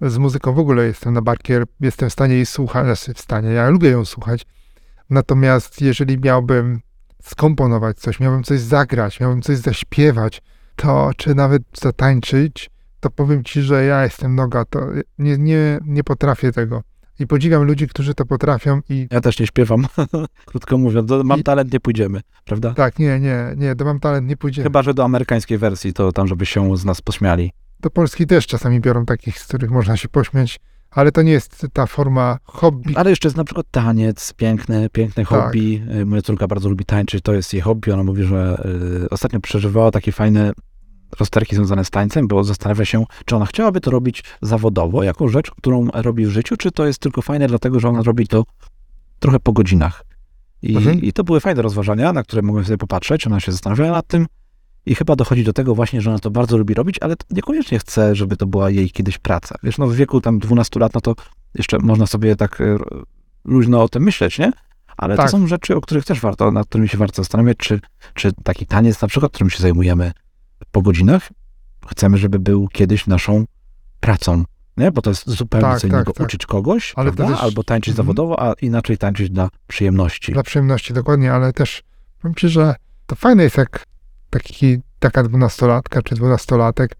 z 0.00 0.18
muzyką 0.18 0.52
w 0.52 0.58
ogóle 0.58 0.86
jestem 0.86 1.14
na 1.14 1.22
barkier, 1.22 1.64
jestem 1.80 2.08
w 2.10 2.12
stanie 2.12 2.34
jej 2.34 2.46
słuchać, 2.46 2.84
znaczy 2.84 3.14
w 3.14 3.20
stanie, 3.20 3.48
ja 3.50 3.68
lubię 3.68 3.88
ją 3.90 4.04
słuchać, 4.04 4.46
natomiast 5.10 5.80
jeżeli 5.82 6.18
miałbym 6.18 6.80
skomponować 7.22 7.98
coś, 7.98 8.20
miałbym 8.20 8.42
coś 8.42 8.60
zagrać, 8.60 9.20
miałbym 9.20 9.42
coś 9.42 9.56
zaśpiewać, 9.58 10.42
to 10.76 11.10
czy 11.16 11.34
nawet 11.34 11.62
zatańczyć, 11.80 12.70
to 13.00 13.10
powiem 13.10 13.44
ci, 13.44 13.62
że 13.62 13.84
ja 13.84 14.04
jestem 14.04 14.34
noga, 14.34 14.64
to 14.64 14.80
nie, 15.18 15.38
nie, 15.38 15.78
nie 15.84 16.04
potrafię 16.04 16.52
tego. 16.52 16.82
i 17.18 17.26
podziwiam 17.26 17.62
ludzi, 17.62 17.88
którzy 17.88 18.14
to 18.14 18.26
potrafią 18.26 18.80
i 18.88 19.08
Ja 19.10 19.20
też 19.20 19.38
nie 19.40 19.46
śpiewam, 19.46 19.86
krótko 20.46 20.78
mówiąc. 20.78 21.08
Do 21.08 21.24
Mam 21.24 21.40
I- 21.40 21.42
talent, 21.42 21.72
nie 21.72 21.80
pójdziemy, 21.80 22.20
prawda? 22.44 22.74
tak, 22.74 22.98
nie, 22.98 23.20
nie, 23.20 23.54
nie, 23.56 23.74
do 23.74 23.84
Mam 23.84 24.00
Talent 24.00 24.28
nie 24.28 24.36
pójdzie. 24.36 24.62
Chyba, 24.62 24.82
że 24.82 24.94
do 24.94 25.04
amerykańskiej 25.04 25.58
wersji, 25.58 25.92
to 25.92 26.12
tam, 26.12 26.26
żeby 26.26 26.46
się 26.46 26.76
z 26.76 26.84
nas 26.84 27.00
pośmiali. 27.00 27.52
Do 27.80 27.90
Polski 27.90 28.26
też 28.26 28.46
czasami 28.46 28.80
biorą 28.80 29.06
takich, 29.06 29.38
z 29.38 29.46
których 29.46 29.70
można 29.70 29.96
się 29.96 30.08
pośmiać, 30.08 30.60
ale 30.90 31.12
to 31.12 31.22
nie 31.22 31.32
jest 31.32 31.66
ta 31.72 31.86
forma 31.86 32.38
hobby. 32.44 32.96
Ale 32.96 33.10
jeszcze 33.10 33.28
jest 33.28 33.36
na 33.36 33.44
przykład 33.44 33.66
taniec, 33.70 34.32
piękne, 34.32 34.88
piękne 34.90 35.24
Tak. 35.26 35.28
hobby. 35.44 35.82
Y, 36.00 36.06
Moja 36.06 36.22
córka 36.22 36.46
bardzo 36.46 36.68
lubi 36.68 36.84
tańczyć, 36.84 37.22
to 37.24 37.32
jest 37.34 37.52
jej 37.52 37.62
hobby. 37.62 37.92
Ona 37.92 38.02
mówi, 38.04 38.22
że 38.24 38.62
y, 39.04 39.08
ostatnio 39.10 39.40
przeżywała 39.40 39.90
takie 39.90 40.12
fajne 40.12 40.52
rozterki 41.20 41.56
związane 41.56 41.84
z 41.84 41.90
tańcem, 41.90 42.28
bo 42.28 42.44
zastanawia 42.44 42.84
się, 42.84 43.04
czy 43.24 43.36
ona 43.36 43.46
chciałaby 43.46 43.80
to 43.80 43.90
robić 43.90 44.24
zawodowo, 44.42 45.02
jako 45.02 45.28
rzecz, 45.28 45.50
którą 45.50 45.88
robi 45.94 46.26
w 46.26 46.30
życiu, 46.30 46.56
czy 46.56 46.70
to 46.72 46.86
jest 46.86 46.98
tylko 46.98 47.22
fajne, 47.22 47.46
dlatego 47.46 47.80
że 47.80 47.88
ona 47.88 48.02
robi 48.02 48.26
to 48.28 48.44
trochę 49.18 49.40
po 49.40 49.52
godzinach. 49.52 50.04
I, 50.62 50.76
Mhm. 50.76 51.02
I 51.02 51.12
to 51.12 51.24
były 51.24 51.40
fajne 51.40 51.62
rozważania, 51.62 52.12
na 52.12 52.22
które 52.22 52.42
mogłem 52.42 52.64
sobie 52.64 52.78
popatrzeć. 52.78 53.26
Ona 53.26 53.40
się 53.40 53.52
zastanawiała 53.52 53.90
nad 53.92 54.06
tym 54.06 54.26
i 54.86 54.94
chyba 54.94 55.16
dochodzi 55.16 55.44
do 55.44 55.52
tego 55.52 55.74
właśnie, 55.74 56.00
że 56.00 56.10
ona 56.10 56.18
to 56.18 56.30
bardzo 56.30 56.56
lubi 56.56 56.74
robić, 56.74 56.96
ale 57.00 57.14
niekoniecznie 57.30 57.78
chce, 57.78 58.14
żeby 58.14 58.36
to 58.36 58.46
była 58.46 58.70
jej 58.70 58.90
kiedyś 58.90 59.18
praca. 59.18 59.54
Wiesz, 59.62 59.78
no 59.78 59.86
w 59.86 59.94
wieku 59.94 60.20
tam 60.20 60.38
12 60.38 60.80
lat, 60.80 60.94
no 60.94 61.00
to 61.00 61.14
jeszcze 61.54 61.78
można 61.78 62.06
sobie 62.06 62.36
tak 62.36 62.60
e, 62.60 62.76
luźno 63.44 63.82
o 63.82 63.88
tym 63.88 64.02
myśleć, 64.02 64.38
nie? 64.38 64.52
Ale 64.96 65.16
Tak. 65.16 65.26
to 65.26 65.32
są 65.32 65.46
rzeczy, 65.46 65.76
o 65.76 65.80
których 65.80 66.04
też 66.04 66.20
warto, 66.20 66.50
nad 66.50 66.66
którymi 66.66 66.88
się 66.88 66.98
warto 66.98 67.16
zastanawiać, 67.22 67.56
czy, 67.56 67.80
czy 68.14 68.32
taki 68.44 68.66
taniec 68.66 69.02
na 69.02 69.08
przykład, 69.08 69.32
którym 69.32 69.50
się 69.50 69.62
zajmujemy 69.62 70.12
po 70.72 70.82
godzinach, 70.82 71.28
chcemy, 71.88 72.18
żeby 72.18 72.38
był 72.38 72.68
kiedyś 72.68 73.06
naszą 73.06 73.44
pracą, 74.00 74.44
nie? 74.76 74.90
Bo 74.92 75.02
to 75.02 75.10
jest 75.10 75.30
zupełnie 75.30 75.66
Tak, 75.66 75.76
co 75.76 75.80
tak, 75.80 75.90
innego 75.90 76.12
tak. 76.12 76.26
uczyć 76.26 76.46
kogoś, 76.46 76.92
Ale 76.96 77.12
też- 77.12 77.40
Albo 77.40 77.64
tańczyć 77.64 77.92
Mhm. 77.92 78.06
zawodowo, 78.06 78.42
a 78.42 78.52
inaczej 78.52 78.98
tańczyć 78.98 79.30
dla 79.30 79.48
przyjemności. 79.66 80.32
Dla 80.32 80.42
przyjemności, 80.42 80.94
dokładnie, 80.94 81.32
ale 81.32 81.52
też 81.52 81.82
powiem 82.22 82.34
ci, 82.34 82.48
że 82.48 82.74
to 83.06 83.16
fajne 83.16 83.42
jest, 83.42 83.56
jak 83.56 83.84
taki, 84.42 84.78
taka 84.98 85.22
dwunastolatka 85.22 86.02
czy 86.02 86.14
dwunastolatek 86.14 86.96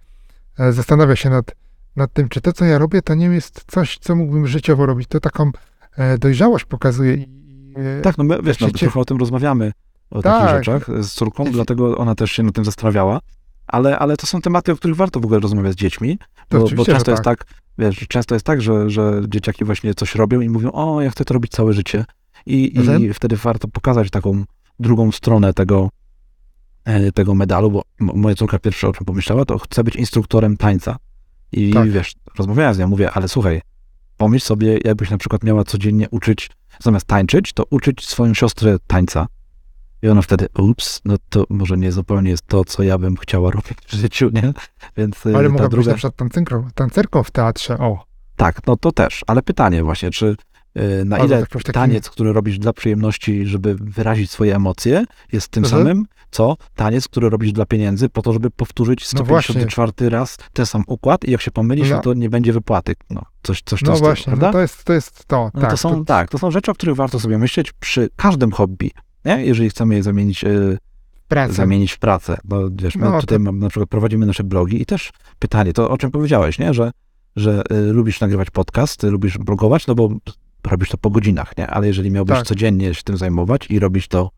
e, 0.59 0.73
zastanawia 0.73 1.17
się 1.17 1.31
nad, 1.31 1.55
nad 1.97 2.13
tym, 2.13 2.29
czy 2.29 2.41
to, 2.41 2.53
co 2.53 2.65
ja 2.65 2.79
robię, 2.79 3.03
to 3.03 3.15
nie 3.15 3.27
jest 3.27 3.65
coś, 3.67 3.99
co 3.99 4.15
mógłbym 4.17 4.47
życiowo 4.47 4.87
robić. 4.87 5.09
To 5.09 5.21
taką 5.21 5.51
e, 5.97 6.19
dojrzałość 6.19 6.65
pokazuje. 6.65 7.25
E, 7.77 8.01
Tak, 8.01 8.19
no 8.19 8.25
my, 8.25 8.39
wiesz, 8.43 8.61
no, 8.61 8.69
trochę 8.71 9.01
o 9.01 9.05
tym 9.05 9.17
rozmawiamy, 9.17 9.73
o 10.11 10.23
Tak. 10.23 10.33
takich 10.41 10.57
rzeczach 10.57 11.05
z 11.05 11.11
córką, 11.11 11.45
dlatego 11.45 11.99
ona 11.99 12.15
też 12.15 12.33
się 12.33 12.43
nad 12.43 12.55
tym 12.55 12.65
zastanawiała. 12.65 13.21
Ale, 13.67 13.99
ale 13.99 14.17
to 14.17 14.27
są 14.27 14.41
tematy, 14.41 14.73
o 14.73 14.77
których 14.77 14.97
warto 14.97 15.21
w 15.21 15.25
ogóle 15.25 15.41
rozmawiać 15.41 15.73
z 15.73 15.77
dziećmi, 15.77 16.19
bo, 16.51 16.69
bo 16.77 16.85
często 16.85 17.11
jest 17.11 17.23
tak, 17.23 17.45
wiesz, 17.79 17.99
że 18.01 18.07
często 18.07 18.35
jest 18.35 18.47
tak, 18.47 18.63
że, 18.63 18.91
że 18.91 19.21
dzieciaki 19.29 19.65
właśnie 19.65 19.95
coś 19.95 20.15
robią 20.15 20.41
i 20.41 20.49
mówią, 20.49 20.71
o, 20.73 21.03
ja 21.03 21.11
chcę 21.11 21.25
to 21.25 21.35
robić 21.35 21.53
całe 21.53 21.73
życie. 21.73 22.05
I, 22.47 22.79
i 23.01 23.15
wtedy 23.15 23.37
warto 23.37 23.69
pokazać 23.69 24.11
taką 24.11 24.45
drugą 24.81 25.13
stronę 25.13 25.53
tego, 25.53 25.89
tego 27.15 27.35
medalu, 27.35 27.71
bo 27.71 27.83
moja 28.01 28.35
córka 28.35 28.59
pierwsze 28.59 28.89
o 28.89 28.93
czym 28.93 29.07
pomyślała, 29.07 29.45
to 29.45 29.59
chce 29.59 29.85
być 29.85 29.97
instruktorem 29.97 30.57
tańca. 30.57 30.97
I 31.53 31.73
Tak. 31.73 31.91
wiesz, 31.91 32.15
rozmawiałem 32.39 32.75
z 32.75 32.79
nią, 32.79 32.89
mówię, 32.89 33.11
ale 33.11 33.29
słuchaj, 33.29 33.61
pomyśl 34.17 34.47
sobie, 34.47 34.79
jakbyś 34.85 35.11
na 35.11 35.19
przykład 35.19 35.45
miała 35.45 35.65
codziennie 35.65 36.09
uczyć, 36.11 36.51
zamiast 36.81 37.07
tańczyć, 37.07 37.53
to 37.53 37.65
uczyć 37.71 38.09
swoją 38.09 38.35
siostrę 38.35 38.77
tańca. 38.87 39.27
I 40.03 40.09
ona 40.09 40.23
wtedy, 40.23 40.49
ups, 40.59 41.01
no 41.05 41.17
to 41.29 41.45
może 41.51 41.77
nie 41.77 41.93
zupełnie 41.93 42.31
jest 42.31 42.47
to, 42.47 42.65
co 42.65 42.83
ja 42.83 42.99
bym 42.99 43.17
chciała 43.17 43.51
robić 43.51 43.79
w 43.87 43.95
życiu, 43.95 44.31
nie? 44.33 44.53
Więc 44.97 45.27
e, 45.27 45.37
ale 45.37 45.49
mogła 45.49 45.67
być 45.67 45.71
druga... 45.71 45.91
na 45.91 45.95
przykład 45.97 46.17
tancerką, 46.17 46.69
tancerką 46.75 47.23
w 47.23 47.31
teatrze. 47.31 47.79
O, 47.79 48.05
Tak, 48.37 48.67
no 48.67 48.77
to 48.77 48.93
też, 48.93 49.25
ale 49.27 49.43
pytanie 49.43 49.85
właśnie, 49.85 50.11
czy 50.11 50.37
na 51.05 51.17
Albo 51.17 51.27
ile 51.29 51.41
jakimś 51.41 51.63
takim- 51.63 51.73
taniec, 51.83 52.11
który 52.11 52.33
robisz 52.33 52.59
dla 52.59 52.73
przyjemności, 52.73 53.47
żeby 53.47 53.75
wyrazić 53.81 54.31
swoje 54.31 54.57
emocje, 54.57 55.05
jest 55.33 55.49
tym 55.49 55.65
Mhm. 55.65 55.83
samym, 55.83 56.07
co 56.31 56.57
taniec, 56.75 57.09
który 57.09 57.31
robisz 57.31 57.53
dla 57.53 57.67
pieniędzy, 57.67 58.09
po 58.09 58.23
to, 58.23 58.33
żeby 58.33 58.51
powtórzyć 58.51 59.01
No 59.01 59.07
154 59.07 60.11
raz 60.11 60.37
ten 60.53 60.67
sam 60.67 60.85
układ 60.87 61.25
i 61.25 61.31
jak 61.31 61.41
się 61.41 61.51
pomylisz, 61.51 61.91
No. 61.91 61.97
no 61.97 62.03
to 62.03 62.15
nie 62.15 62.31
będzie 62.31 62.53
wypłaty. 62.53 62.95
No, 63.11 63.23
coś, 63.43 63.63
coś 63.65 63.83
no 63.83 63.93
to 63.93 63.99
właśnie, 63.99 64.25
prawda? 64.25 64.47
no 64.47 64.53
to 64.53 64.61
jest 64.61 64.85
to. 64.85 64.93
Jest 64.93 65.25
to. 65.27 65.51
No 65.55 65.61
tak, 65.61 65.71
to 65.71 65.77
są, 65.77 66.05
tak, 66.05 66.31
to 66.31 66.39
są 66.39 66.51
rzeczy, 66.51 66.71
o 66.71 66.75
których 66.75 66.97
warto 66.97 67.21
sobie 67.21 67.39
myśleć 67.39 67.73
przy 67.73 68.09
każdym 68.17 68.53
hobby, 68.53 68.91
nie? 69.25 69.45
jeżeli 69.47 69.71
chcemy 69.71 69.95
je 69.95 70.03
zamienić, 70.03 70.45
y, 70.45 70.79
praca. 71.29 71.53
zamienić 71.53 71.93
w 71.93 71.99
pracę. 71.99 72.39
No, 72.45 72.59
wiesz, 72.73 72.97
my 72.97 73.05
No, 73.11 73.21
tutaj 73.21 73.45
to- 73.45 73.53
na 73.53 73.69
przykład 73.69 73.89
prowadzimy 73.89 74.27
nasze 74.27 74.45
blogi 74.45 74.83
i 74.83 74.87
też 74.87 75.11
pytanie, 75.39 75.73
to 75.73 75.91
o 75.91 75.99
czym 75.99 76.11
powiedziałeś, 76.11 76.59
nie? 76.59 76.75
że, 76.75 76.91
że 77.37 77.63
y, 77.73 77.93
lubisz 77.93 78.21
nagrywać 78.21 78.51
podcast, 78.51 79.03
lubisz 79.03 79.39
blogować, 79.39 79.87
no 79.87 79.95
bo 79.95 80.09
robisz 80.67 80.89
to 80.89 80.99
po 80.99 81.11
godzinach, 81.11 81.57
nie? 81.59 81.67
ale 81.67 81.87
jeżeli 81.87 82.11
miałbyś 82.11 82.37
Tak. 82.37 82.47
codziennie 82.47 82.95
się 82.95 83.03
tym 83.03 83.17
zajmować 83.17 83.67
i 83.71 83.79
robić 83.79 84.09
to 84.09 84.31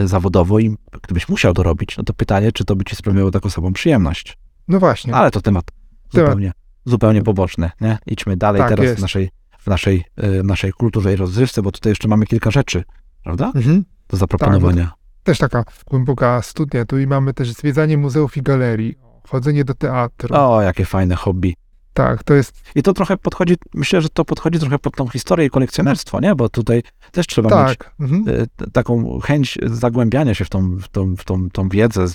y, 0.00 0.08
zawodowo 0.08 0.58
i 0.58 0.76
gdybyś 1.02 1.28
musiał 1.28 1.54
to 1.54 1.62
robić, 1.62 1.96
no 1.96 2.04
to 2.04 2.14
pytanie, 2.14 2.52
czy 2.52 2.64
to 2.64 2.76
by 2.76 2.84
ci 2.84 2.96
sprawiało 2.96 3.30
taką 3.30 3.50
samą 3.50 3.72
przyjemność. 3.72 4.38
No 4.68 4.78
właśnie. 4.80 5.14
Ale 5.14 5.30
to 5.30 5.40
temat 5.40 5.64
Temat. 6.12 6.26
zupełnie, 6.28 6.52
zupełnie 6.84 7.22
poboczny, 7.22 7.70
nie? 7.80 7.98
Idźmy 8.06 8.36
dalej 8.36 8.60
Tak, 8.60 8.70
teraz 8.70 8.84
jest. 8.84 8.98
w 8.98 9.02
naszej, 9.02 9.30
w 9.58 9.66
naszej, 9.66 10.04
y, 10.24 10.42
naszej 10.44 10.72
kulturze 10.72 11.12
i 11.12 11.16
rozrywce, 11.16 11.62
bo 11.62 11.72
tutaj 11.72 11.90
jeszcze 11.90 12.08
mamy 12.08 12.26
kilka 12.26 12.50
rzeczy, 12.50 12.84
prawda? 13.24 13.52
Mhm. 13.54 13.84
Do 14.08 14.16
zaproponowania. 14.16 14.92
Też 15.22 15.38
taka 15.38 15.64
głęboka 15.86 16.42
studnia. 16.42 16.84
Tu 16.84 16.98
i 16.98 17.06
mamy 17.06 17.34
też 17.34 17.52
zwiedzanie 17.52 17.98
muzeów 17.98 18.36
i 18.36 18.42
galerii, 18.42 18.94
chodzenie 19.28 19.64
do 19.64 19.74
teatru. 19.74 20.34
O, 20.36 20.62
jakie 20.62 20.84
fajne 20.84 21.14
hobby. 21.14 21.56
Tak, 21.94 22.22
to 22.24 22.34
jest 22.34 22.62
I 22.74 22.82
to 22.82 22.92
trochę 22.92 23.16
podchodzi, 23.16 23.54
myślę, 23.74 24.02
że 24.02 24.08
to 24.08 24.24
podchodzi 24.24 24.58
trochę 24.58 24.78
pod 24.78 24.96
tą 24.96 25.08
historię 25.08 25.46
i 25.46 25.50
kolekcjonerstwo, 25.50 26.20
nie? 26.20 26.34
Bo 26.34 26.48
tutaj 26.48 26.82
też 27.12 27.26
trzeba 27.26 27.66
mieć 27.66 27.78
tak. 27.78 27.94
Mhm. 28.00 28.24
e, 28.60 28.70
taką 28.70 29.20
chęć 29.20 29.58
zagłębiania 29.62 30.34
się 30.34 30.44
w 30.44 30.50
tą, 30.50 30.76
w 30.76 30.88
tą, 30.88 31.16
w 31.16 31.24
tą, 31.24 31.50
tą 31.50 31.68
wiedzę. 31.68 32.06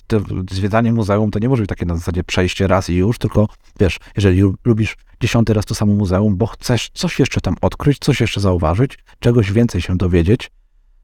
Zwiedzanie 0.52 0.94
muzeum 0.94 1.32
to 1.32 1.40
nie 1.40 1.50
może 1.50 1.62
być 1.62 1.70
takie 1.70 1.86
na 1.86 1.96
zasadzie 1.96 2.24
przejście 2.24 2.68
raz 2.68 2.90
i 2.90 2.96
już, 2.96 3.18
tylko 3.18 3.48
wiesz, 3.80 4.00
jeżeli 4.16 4.42
lu- 4.42 4.56
lubisz 4.66 4.98
dziesiąty 5.22 5.54
raz 5.54 5.66
to 5.66 5.76
samo 5.76 5.94
muzeum, 5.94 6.38
bo 6.38 6.48
chcesz 6.48 6.90
coś 6.94 7.20
jeszcze 7.20 7.42
tam 7.42 7.56
odkryć, 7.62 8.00
coś 8.00 8.22
jeszcze 8.22 8.42
zauważyć, 8.42 9.00
czegoś 9.20 9.52
więcej 9.52 9.82
się 9.82 9.98
dowiedzieć, 9.98 10.52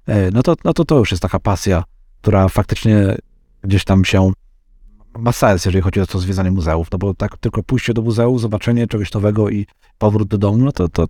e, 0.08 0.32
no 0.32 0.44
to, 0.44 0.56
no 0.64 0.74
to 0.74 0.86
to 0.86 0.98
już 0.98 1.12
jest 1.12 1.24
taka 1.24 1.40
pasja, 1.40 1.84
która 2.22 2.50
faktycznie 2.50 3.18
gdzieś 3.64 3.84
tam 3.84 4.06
się 4.06 4.32
ma 5.18 5.32
sens, 5.32 5.66
jeżeli 5.66 5.82
chodzi 5.82 6.02
o 6.02 6.08
to 6.08 6.20
zwiedzanie 6.20 6.52
muzeów, 6.52 6.88
no 6.92 6.98
bo 6.98 7.14
tak 7.14 7.38
tylko 7.38 7.64
pójście 7.64 7.94
do 7.94 8.02
muzeum, 8.02 8.40
zobaczenie 8.40 8.88
czegoś 8.88 9.14
nowego 9.14 9.50
i 9.50 9.68
powrót 9.98 10.28
do 10.28 10.38
domu, 10.38 10.58
no 10.58 10.72
to, 10.72 10.88
to, 10.90 11.08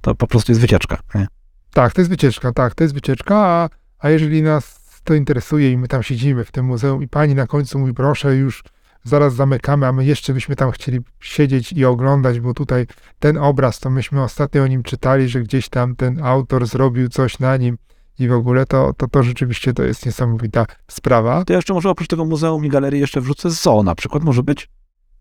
to 0.00 0.14
po 0.14 0.26
prostu 0.26 0.52
jest 0.52 0.60
wycieczka. 0.60 0.98
Nie? 1.14 1.26
Tak, 1.72 1.92
to 1.92 2.00
jest 2.00 2.10
wycieczka, 2.10 2.52
tak, 2.52 2.74
to 2.74 2.84
jest 2.84 2.94
wycieczka, 2.94 3.36
a, 3.36 3.68
a 3.98 4.10
jeżeli 4.10 4.42
nas 4.42 4.78
to 5.04 5.14
interesuje 5.14 5.72
i 5.72 5.78
my 5.78 5.88
tam 5.88 6.02
siedzimy 6.02 6.44
w 6.44 6.52
tym 6.52 6.66
muzeum 6.66 7.02
i 7.02 7.08
pani 7.08 7.34
na 7.34 7.46
końcu 7.46 7.78
mówi, 7.78 7.94
proszę 7.94 8.36
już 8.36 8.64
zaraz 9.04 9.34
zamykamy, 9.34 9.86
a 9.86 9.92
my 9.92 10.04
jeszcze 10.04 10.34
byśmy 10.34 10.56
tam 10.56 10.70
chcieli 10.70 10.98
siedzieć 11.20 11.72
i 11.72 11.84
oglądać, 11.84 12.40
bo 12.40 12.54
tutaj 12.54 12.86
ten 13.18 13.38
obraz, 13.38 13.80
to 13.80 13.90
myśmy 13.90 14.22
ostatnio 14.22 14.62
o 14.62 14.66
nim 14.66 14.82
czytali, 14.82 15.28
że 15.28 15.40
gdzieś 15.40 15.68
tam 15.68 15.96
ten 15.96 16.24
autor 16.24 16.66
zrobił 16.66 17.08
coś 17.08 17.38
na 17.38 17.56
nim 17.56 17.78
i 18.18 18.28
w 18.28 18.32
ogóle 18.32 18.66
to, 18.66 18.92
to, 18.96 19.08
to 19.08 19.22
rzeczywiście 19.22 19.72
to 19.72 19.82
jest 19.82 20.06
niesamowita 20.06 20.66
sprawa. 20.90 21.44
To 21.44 21.52
ja 21.52 21.58
jeszcze 21.58 21.74
może 21.74 21.90
oprócz 21.90 22.08
tego 22.08 22.24
muzeum 22.24 22.64
i 22.64 22.68
galerii 22.68 23.00
jeszcze 23.00 23.20
wrzucę 23.20 23.50
zoo 23.50 23.82
na 23.82 23.94
przykład, 23.94 24.24
może 24.24 24.42
być. 24.42 24.68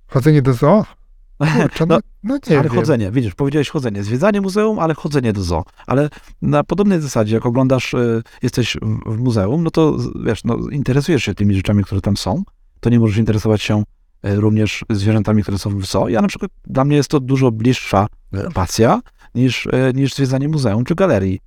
Chodzenie 0.08 0.42
do 0.42 0.54
zoo? 0.54 0.86
Kurczę, 1.62 1.86
no, 1.90 1.96
No, 1.96 2.00
no 2.24 2.40
nie 2.50 2.60
ale 2.60 2.70
wiem. 2.70 2.80
chodzenie, 2.80 3.12
widzisz, 3.12 3.36
powiedziałeś 3.36 3.70
chodzenie. 3.70 4.04
Zwiedzanie 4.04 4.42
muzeum, 4.42 4.80
ale 4.80 4.94
chodzenie 4.94 5.34
do 5.34 5.44
zoo. 5.44 5.64
Ale 5.88 6.10
na 6.42 6.64
podobnej 6.64 7.02
zasadzie, 7.02 7.36
jak 7.36 7.46
oglądasz, 7.46 7.94
y, 7.94 8.24
jesteś 8.44 8.78
w, 9.06 9.18
muzeum, 9.18 9.64
no 9.64 9.72
to 9.72 9.98
wiesz, 10.26 10.44
no, 10.44 10.58
interesujesz 10.72 11.24
się 11.24 11.34
tymi 11.34 11.56
rzeczami, 11.56 11.84
które 11.84 12.02
tam 12.02 12.18
są, 12.18 12.44
to 12.80 12.90
nie 12.90 13.00
możesz 13.00 13.18
interesować 13.18 13.62
się 13.62 13.84
y, 14.26 14.36
również 14.36 14.86
zwierzętami, 14.90 15.44
które 15.44 15.58
są 15.58 15.80
w 15.80 15.86
zoo. 15.86 16.10
Ja 16.10 16.22
na 16.22 16.28
przykład, 16.28 16.52
dla 16.66 16.86
mnie 16.86 16.96
jest 16.96 17.10
to 17.10 17.20
dużo 17.20 17.52
bliższa 17.52 18.08
y, 18.36 18.52
pasja 18.54 19.02
niż, 19.36 19.68
niż 19.94 20.14
zwiedzanie 20.16 20.48
muzeum 20.48 20.84
czy 20.86 20.96
galerii. 20.96 21.40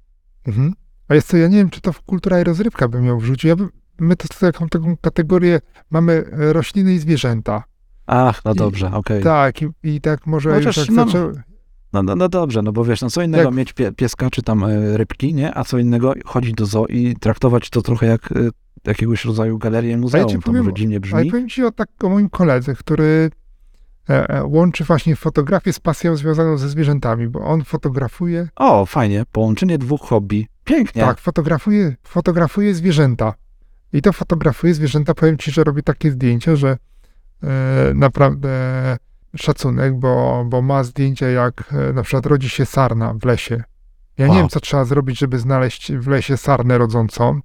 Mhm. 0.47 0.75
A 1.11 1.15
jest 1.15 1.29
co, 1.29 1.37
ja 1.37 1.49
nie 1.49 1.57
wiem, 1.57 1.71
czy 1.71 1.81
to 1.81 1.93
w 1.93 2.03
kultura 2.03 2.41
i 2.41 2.45
rozrywka 2.45 2.89
bym 2.89 3.07
ją 3.07 3.19
wrzucił. 3.19 3.49
Ja 3.49 3.57
bym, 3.57 3.71
my 3.99 4.17
to 4.17 4.29
taką, 4.41 4.69
taką 4.69 4.97
kategorię 4.97 5.61
mamy 5.91 6.13
e, 6.33 6.53
rośliny 6.53 6.95
i 6.95 6.99
zwierzęta. 6.99 7.65
Ach, 8.07 8.45
no 8.45 8.55
dobrze, 8.55 8.91
okej. 8.93 9.23
Tak, 9.23 9.63
i, 9.63 9.69
i 9.83 10.01
tak 10.01 10.27
może 10.27 10.53
Chociaż, 10.55 10.77
już 10.77 10.89
jak 10.89 10.97
no, 10.97 11.07
zaczęło... 11.07 11.33
No, 11.93 12.03
no, 12.03 12.17
no 12.17 12.29
dobrze, 12.29 12.63
no 12.63 12.73
bo 12.73 12.85
wiesz, 12.85 13.03
no 13.03 13.11
co 13.11 13.23
innego 13.23 13.45
Jak- 13.45 13.55
mieć 13.55 13.73
pie, 13.73 13.93
pieska 13.93 14.31
czy 14.31 14.43
tam 14.43 14.65
e, 14.65 14.97
rybki, 14.97 15.35
nie? 15.35 15.55
A 15.59 15.65
co 15.65 15.79
innego 15.79 16.15
chodzić 16.25 16.55
do 16.55 16.67
zoo 16.67 16.87
i 16.87 17.17
traktować 17.21 17.71
to 17.71 17.83
trochę 17.83 18.07
jak 18.07 18.33
e, 18.33 18.35
jakiegoś 18.87 19.25
rodzaju 19.25 19.59
galerię 19.59 19.97
muzeum. 19.97 20.29
ci 20.29 20.37
to 20.37 20.43
powiem- 20.43 20.65
może 20.65 20.75
dziwnie 20.75 20.95
Ale 20.97 21.01
brzmi. 21.01 21.31
powiem 21.31 21.49
ci 21.49 21.65
o, 21.65 21.71
tak, 21.71 21.89
o 22.03 22.09
moim 22.09 22.29
koledze, 22.29 22.75
który 22.75 23.31
łączy 24.45 24.85
właśnie 24.85 25.17
fotografię 25.17 25.73
z 25.73 25.81
pasją 25.81 26.17
związaną 26.17 26.57
ze 26.57 26.69
zwierzętami, 26.69 27.29
bo 27.29 27.41
on 27.41 27.65
fotografuje, 27.65 28.49
O, 28.57 28.87
fajnie, 28.87 29.25
połączenie 29.33 29.79
dwóch 29.79 30.01
hobby. 30.01 30.49
Pięknie. 30.71 31.03
tak, 31.05 31.19
fotografuje, 31.21 31.97
fotografuje 32.03 32.75
zwierzęta. 32.75 33.35
I 33.93 34.03
to 34.03 34.13
fotografuje 34.13 34.75
zwierzęta, 34.75 35.15
powiem 35.15 35.39
ci, 35.39 35.51
że 35.51 35.65
robi 35.65 35.83
takie 35.83 36.11
zdjęcia, 36.11 36.57
że 36.57 36.79
e, 37.43 37.47
naprawdę 37.95 38.51
szacunek, 39.37 39.95
bo, 39.95 40.45
bo 40.49 40.63
ma 40.63 40.85
zdjęcia 40.85 41.29
jak 41.29 41.65
e, 41.73 41.93
na 41.93 42.03
przykład 42.03 42.27
rodzi 42.27 42.49
się 42.49 42.67
sarna 42.67 43.15
w 43.15 43.25
lesie. 43.25 43.63
Ja 44.19 44.27
nie 44.27 44.31
Wow. 44.33 44.39
wiem, 44.41 44.49
co 44.49 44.61
trzeba 44.61 44.85
zrobić, 44.85 45.19
żeby 45.19 45.39
znaleźć 45.39 45.93
w 45.93 46.09
lesie 46.09 46.37
sarnę 46.37 46.79
rodzącą. 46.79 47.41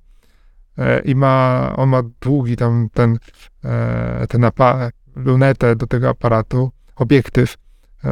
E, 0.78 0.99
I 0.99 1.15
ma, 1.15 1.71
on 1.76 1.89
ma 1.89 2.01
długi 2.21 2.55
tam 2.55 2.88
ten, 2.93 3.17
e, 3.65 4.28
ten 4.30 4.43
apa- 4.43 4.89
lunetę 5.15 5.76
do 5.76 5.88
tego 5.88 6.09
aparatu, 6.09 6.71
obiektyw 6.95 7.55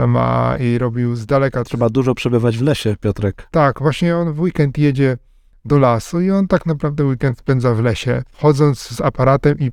ma 0.07 0.57
i 0.59 0.77
robił 0.77 1.15
z 1.15 1.25
daleka. 1.25 1.63
Trzeba 1.63 1.89
dużo 1.89 2.15
przebywać 2.15 2.57
w 2.57 2.61
lesie, 2.61 2.95
Piotrek. 3.01 3.47
Tak, 3.51 3.79
właśnie 3.79 4.17
on 4.17 4.33
w 4.33 4.39
weekend 4.39 4.77
jedzie 4.77 5.17
do 5.65 5.77
lasu 5.77 6.21
i 6.21 6.31
on 6.31 6.47
tak 6.47 6.65
naprawdę 6.65 7.05
weekend 7.05 7.39
spędza 7.39 7.73
w 7.73 7.79
lesie, 7.79 8.23
chodząc 8.37 8.79
z 8.79 9.01
aparatem 9.01 9.59
i, 9.59 9.71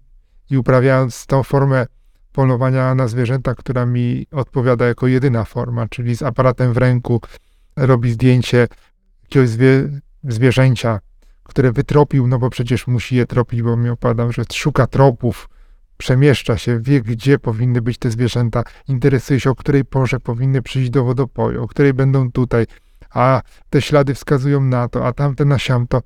i 0.51 0.59
uprawiając 0.59 1.27
tą 1.27 1.43
formę 1.43 1.87
polowania 2.33 2.95
na 2.95 3.09
zwierzęta, 3.09 3.55
która 3.55 3.87
mi 3.87 4.27
odpowiada 4.33 4.87
jako 4.87 5.07
jedyna 5.07 5.45
forma, 5.45 5.89
czyli 5.89 6.17
z 6.17 6.23
aparatem 6.23 6.73
w 6.73 6.77
ręku 6.77 7.21
robi 7.77 8.13
zdjęcie 8.13 8.69
jakiegoś 9.23 9.49
zwie, 9.49 9.89
zwierzęcia, 10.25 10.99
które 11.43 11.73
wytropił, 11.73 12.27
no 12.27 12.39
bo 12.39 12.51
przecież 12.51 12.87
musi 12.87 13.17
je 13.17 13.27
tropić, 13.27 13.63
bo 13.63 13.77
mi 13.77 13.91
opadam, 13.91 14.33
że 14.33 14.43
szuka 14.53 14.87
tropów, 14.87 15.49
przemieszcza 16.01 16.59
się, 16.59 16.81
wie 16.81 17.03
gdzie 17.03 17.39
powinny 17.39 17.83
być 17.83 17.99
te 17.99 18.11
zwierzęta, 18.11 18.63
interesuje 18.89 19.41
się 19.41 19.51
o 19.51 19.55
której 19.55 19.85
porze 19.85 20.21
powinny 20.21 20.63
przyjść 20.63 20.91
do 20.91 21.05
wodopoju, 21.05 21.63
o 21.63 21.69
której 21.69 21.95
będą 21.95 22.33
tutaj, 22.33 22.67
a 23.11 23.43
te 23.71 23.83
ślady 23.83 24.15
wskazują 24.15 24.61
na 24.61 24.89
to, 24.89 25.07
a 25.07 25.13
tamte 25.13 25.45
na 25.45 25.59
siamto. 25.59 26.03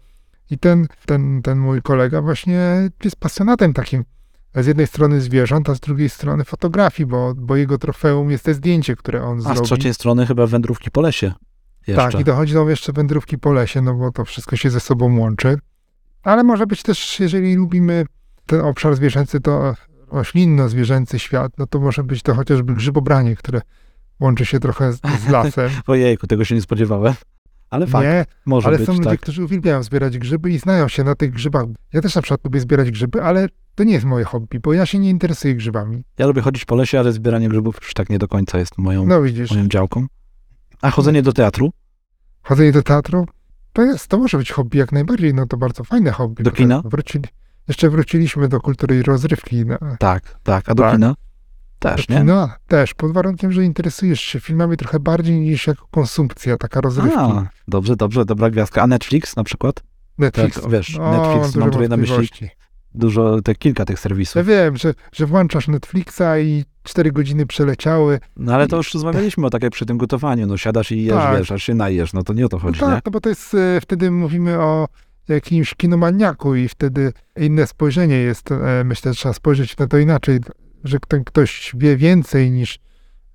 I 0.50 0.58
ten, 0.58 0.86
ten, 1.06 1.42
ten 1.42 1.58
mój 1.58 1.82
kolega 1.82 2.22
właśnie 2.22 2.60
jest 3.04 3.16
pasjonatem 3.16 3.72
takim 3.72 4.04
z 4.54 4.66
jednej 4.66 4.86
strony 4.86 5.20
zwierząt, 5.20 5.70
a 5.70 5.74
z 5.74 5.80
drugiej 5.80 6.08
strony 6.08 6.44
fotografii, 6.44 7.06
bo, 7.06 7.34
bo 7.36 7.56
jego 7.56 7.78
trofeum 7.78 8.30
jest 8.30 8.44
te 8.44 8.54
zdjęcie, 8.54 8.96
które 8.96 9.24
on 9.24 9.38
A 9.38 9.40
z 9.40 9.44
zrobi. 9.44 9.62
trzeciej 9.62 9.94
strony 9.94 10.26
chyba 10.26 10.46
wędrówki 10.46 10.90
po 10.90 11.00
lesie. 11.00 11.32
Jeszcze. 11.86 12.10
Tak, 12.10 12.20
i 12.20 12.24
dochodzą 12.24 12.68
jeszcze 12.68 12.92
wędrówki 12.92 13.38
po 13.38 13.52
lesie, 13.52 13.82
no 13.82 13.94
bo 13.94 14.12
to 14.12 14.24
wszystko 14.24 14.56
się 14.56 14.70
ze 14.70 14.80
sobą 14.80 15.18
łączy. 15.18 15.58
Ale 16.22 16.44
może 16.44 16.66
być 16.66 16.82
też, 16.82 17.20
jeżeli 17.20 17.54
lubimy 17.54 18.04
ten 18.46 18.60
obszar 18.60 18.96
zwierzęcy, 18.96 19.40
to 19.40 19.74
roślinno-zwierzęcy 20.12 21.18
świat, 21.18 21.52
no 21.58 21.66
to 21.66 21.80
może 21.80 22.04
być 22.04 22.22
to 22.22 22.34
chociażby 22.34 22.74
grzybobranie, 22.74 23.36
które 23.36 23.60
łączy 24.20 24.46
się 24.46 24.60
trochę 24.60 24.92
z, 24.92 25.00
z 25.26 25.28
lasem. 25.28 25.70
Ojejku, 25.86 26.26
tego 26.26 26.44
się 26.44 26.54
nie 26.54 26.60
spodziewałem. 26.62 27.14
Ale 27.70 27.86
fakt, 27.86 28.04
Nie, 28.04 28.24
może 28.46 28.68
ale 28.68 28.78
być, 28.78 28.86
są 28.86 28.92
ludzie, 28.92 29.04
tak. 29.10 29.20
którzy 29.20 29.44
uwielbiają 29.44 29.82
zbierać 29.82 30.18
grzyby 30.18 30.50
i 30.50 30.58
znają 30.58 30.88
się 30.88 31.04
na 31.04 31.14
tych 31.14 31.30
grzybach. 31.30 31.66
Ja 31.92 32.00
też 32.00 32.14
na 32.14 32.22
przykład 32.22 32.44
lubię 32.44 32.60
zbierać 32.60 32.90
grzyby, 32.90 33.22
ale 33.22 33.48
to 33.74 33.84
nie 33.84 33.92
jest 33.92 34.04
moje 34.04 34.24
hobby, 34.24 34.60
bo 34.60 34.72
ja 34.72 34.86
się 34.86 34.98
nie 34.98 35.10
interesuję 35.10 35.54
grzybami. 35.54 36.02
Ja 36.18 36.26
lubię 36.26 36.42
chodzić 36.42 36.64
po 36.64 36.74
lesie, 36.74 36.98
ale 36.98 37.12
zbieranie 37.12 37.48
grzybów 37.48 37.78
już 37.82 37.94
tak 37.94 38.10
nie 38.10 38.18
do 38.18 38.28
końca 38.28 38.58
jest 38.58 38.78
moją, 38.78 39.06
No 39.06 39.22
widzisz, 39.22 39.50
moją 39.50 39.68
działką. 39.68 40.06
A 40.82 40.90
chodzenie 40.90 41.22
do 41.22 41.32
teatru? 41.32 41.70
chodzenie 42.42 42.72
do 42.72 42.82
teatru, 42.82 43.26
to 43.72 43.82
jest, 43.82 44.08
to 44.08 44.18
może 44.18 44.38
być 44.38 44.52
hobby 44.52 44.78
jak 44.78 44.92
najbardziej, 44.92 45.34
no 45.34 45.46
to 45.46 45.56
bardzo 45.56 45.84
fajne 45.84 46.10
hobby. 46.10 46.44
Do 46.44 46.50
kina? 46.50 46.82
Wrócili, 46.84 47.24
jeszcze 47.68 47.90
wróciliśmy 47.90 48.48
do 48.48 48.60
kultury 48.60 48.98
i 48.98 49.02
rozrywki. 49.02 49.64
No, 49.66 49.78
Tak, 49.98 50.38
tak. 50.42 50.68
A 50.68 50.74
do 50.74 50.82
Tak. 50.82 50.92
kina? 50.92 51.14
Też, 51.78 52.06
do 52.06 52.14
nie? 52.14 52.20
kina 52.20 52.56
też, 52.68 52.94
pod 52.94 53.12
warunkiem, 53.12 53.52
że 53.52 53.64
interesujesz 53.64 54.20
się 54.20 54.40
filmami 54.40 54.76
trochę 54.76 55.00
bardziej 55.00 55.40
niż 55.40 55.66
jako 55.66 55.86
konsumpcja, 55.90 56.56
taka 56.56 56.80
rozrywki. 56.80 57.18
A, 57.18 57.48
dobrze, 57.68 57.96
dobrze, 57.96 58.24
dobra 58.24 58.50
gwiazdka. 58.50 58.82
A 58.82 58.86
Netflix 58.86 59.36
na 59.36 59.44
przykład? 59.44 59.82
Netflix. 60.18 60.60
Tak, 60.60 60.70
wiesz, 60.70 60.96
O, 60.98 61.10
Netflix, 61.10 61.46
dużo 61.52 61.60
mam 61.60 61.70
tutaj 61.70 61.88
na 61.88 61.96
myśli 61.96 62.28
dużo, 62.94 63.42
te 63.42 63.54
kilka 63.54 63.84
tych 63.84 63.96
Ja 63.96 64.00
serwisów. 64.02 64.46
wiem, 64.46 64.76
że, 64.76 64.94
że 65.12 65.26
włączasz 65.26 65.68
Netflixa 65.68 66.22
i 66.42 66.64
cztery 66.82 67.12
godziny 67.12 67.46
przeleciały. 67.46 68.20
No 68.36 68.54
ale 68.54 68.66
to 68.68 68.76
już 68.76 68.94
rozmawialiśmy 68.94 69.46
o 69.46 69.50
tak 69.50 69.62
jak 69.62 69.72
przy 69.72 69.86
tym 69.86 69.98
gotowaniu. 69.98 70.46
No 70.46 70.56
siadasz 70.56 70.92
i 70.92 71.04
jesz, 71.04 71.14
Tak. 71.16 71.38
wiesz, 71.38 71.52
aż 71.52 71.62
się 71.62 71.74
najesz. 71.74 72.12
No 72.12 72.22
to 72.22 72.32
nie 72.32 72.46
o 72.46 72.48
to 72.48 72.56
No 72.56 72.62
chodzi, 72.62 72.80
nie? 72.80 72.86
tak, 72.86 73.04
no 73.06 73.12
bo 73.12 73.20
to 73.20 73.28
jest, 73.28 73.54
e, 73.54 73.80
wtedy 73.80 74.10
mówimy 74.10 74.60
o 74.60 74.88
jakimś 75.28 75.74
kinomaniaku 75.74 76.54
i 76.54 76.68
wtedy 76.68 77.12
inne 77.36 77.66
spojrzenie 77.66 78.16
jest, 78.16 78.52
e, 78.52 78.82
myślę, 78.84 79.12
że 79.12 79.16
trzeba 79.18 79.32
spojrzeć 79.32 79.76
na 79.76 79.86
to 79.86 79.98
inaczej, 79.98 80.40
że 80.84 80.98
ten 81.08 81.24
ktoś 81.24 81.72
wie 81.78 81.96
więcej 81.96 82.50
niż 82.50 82.78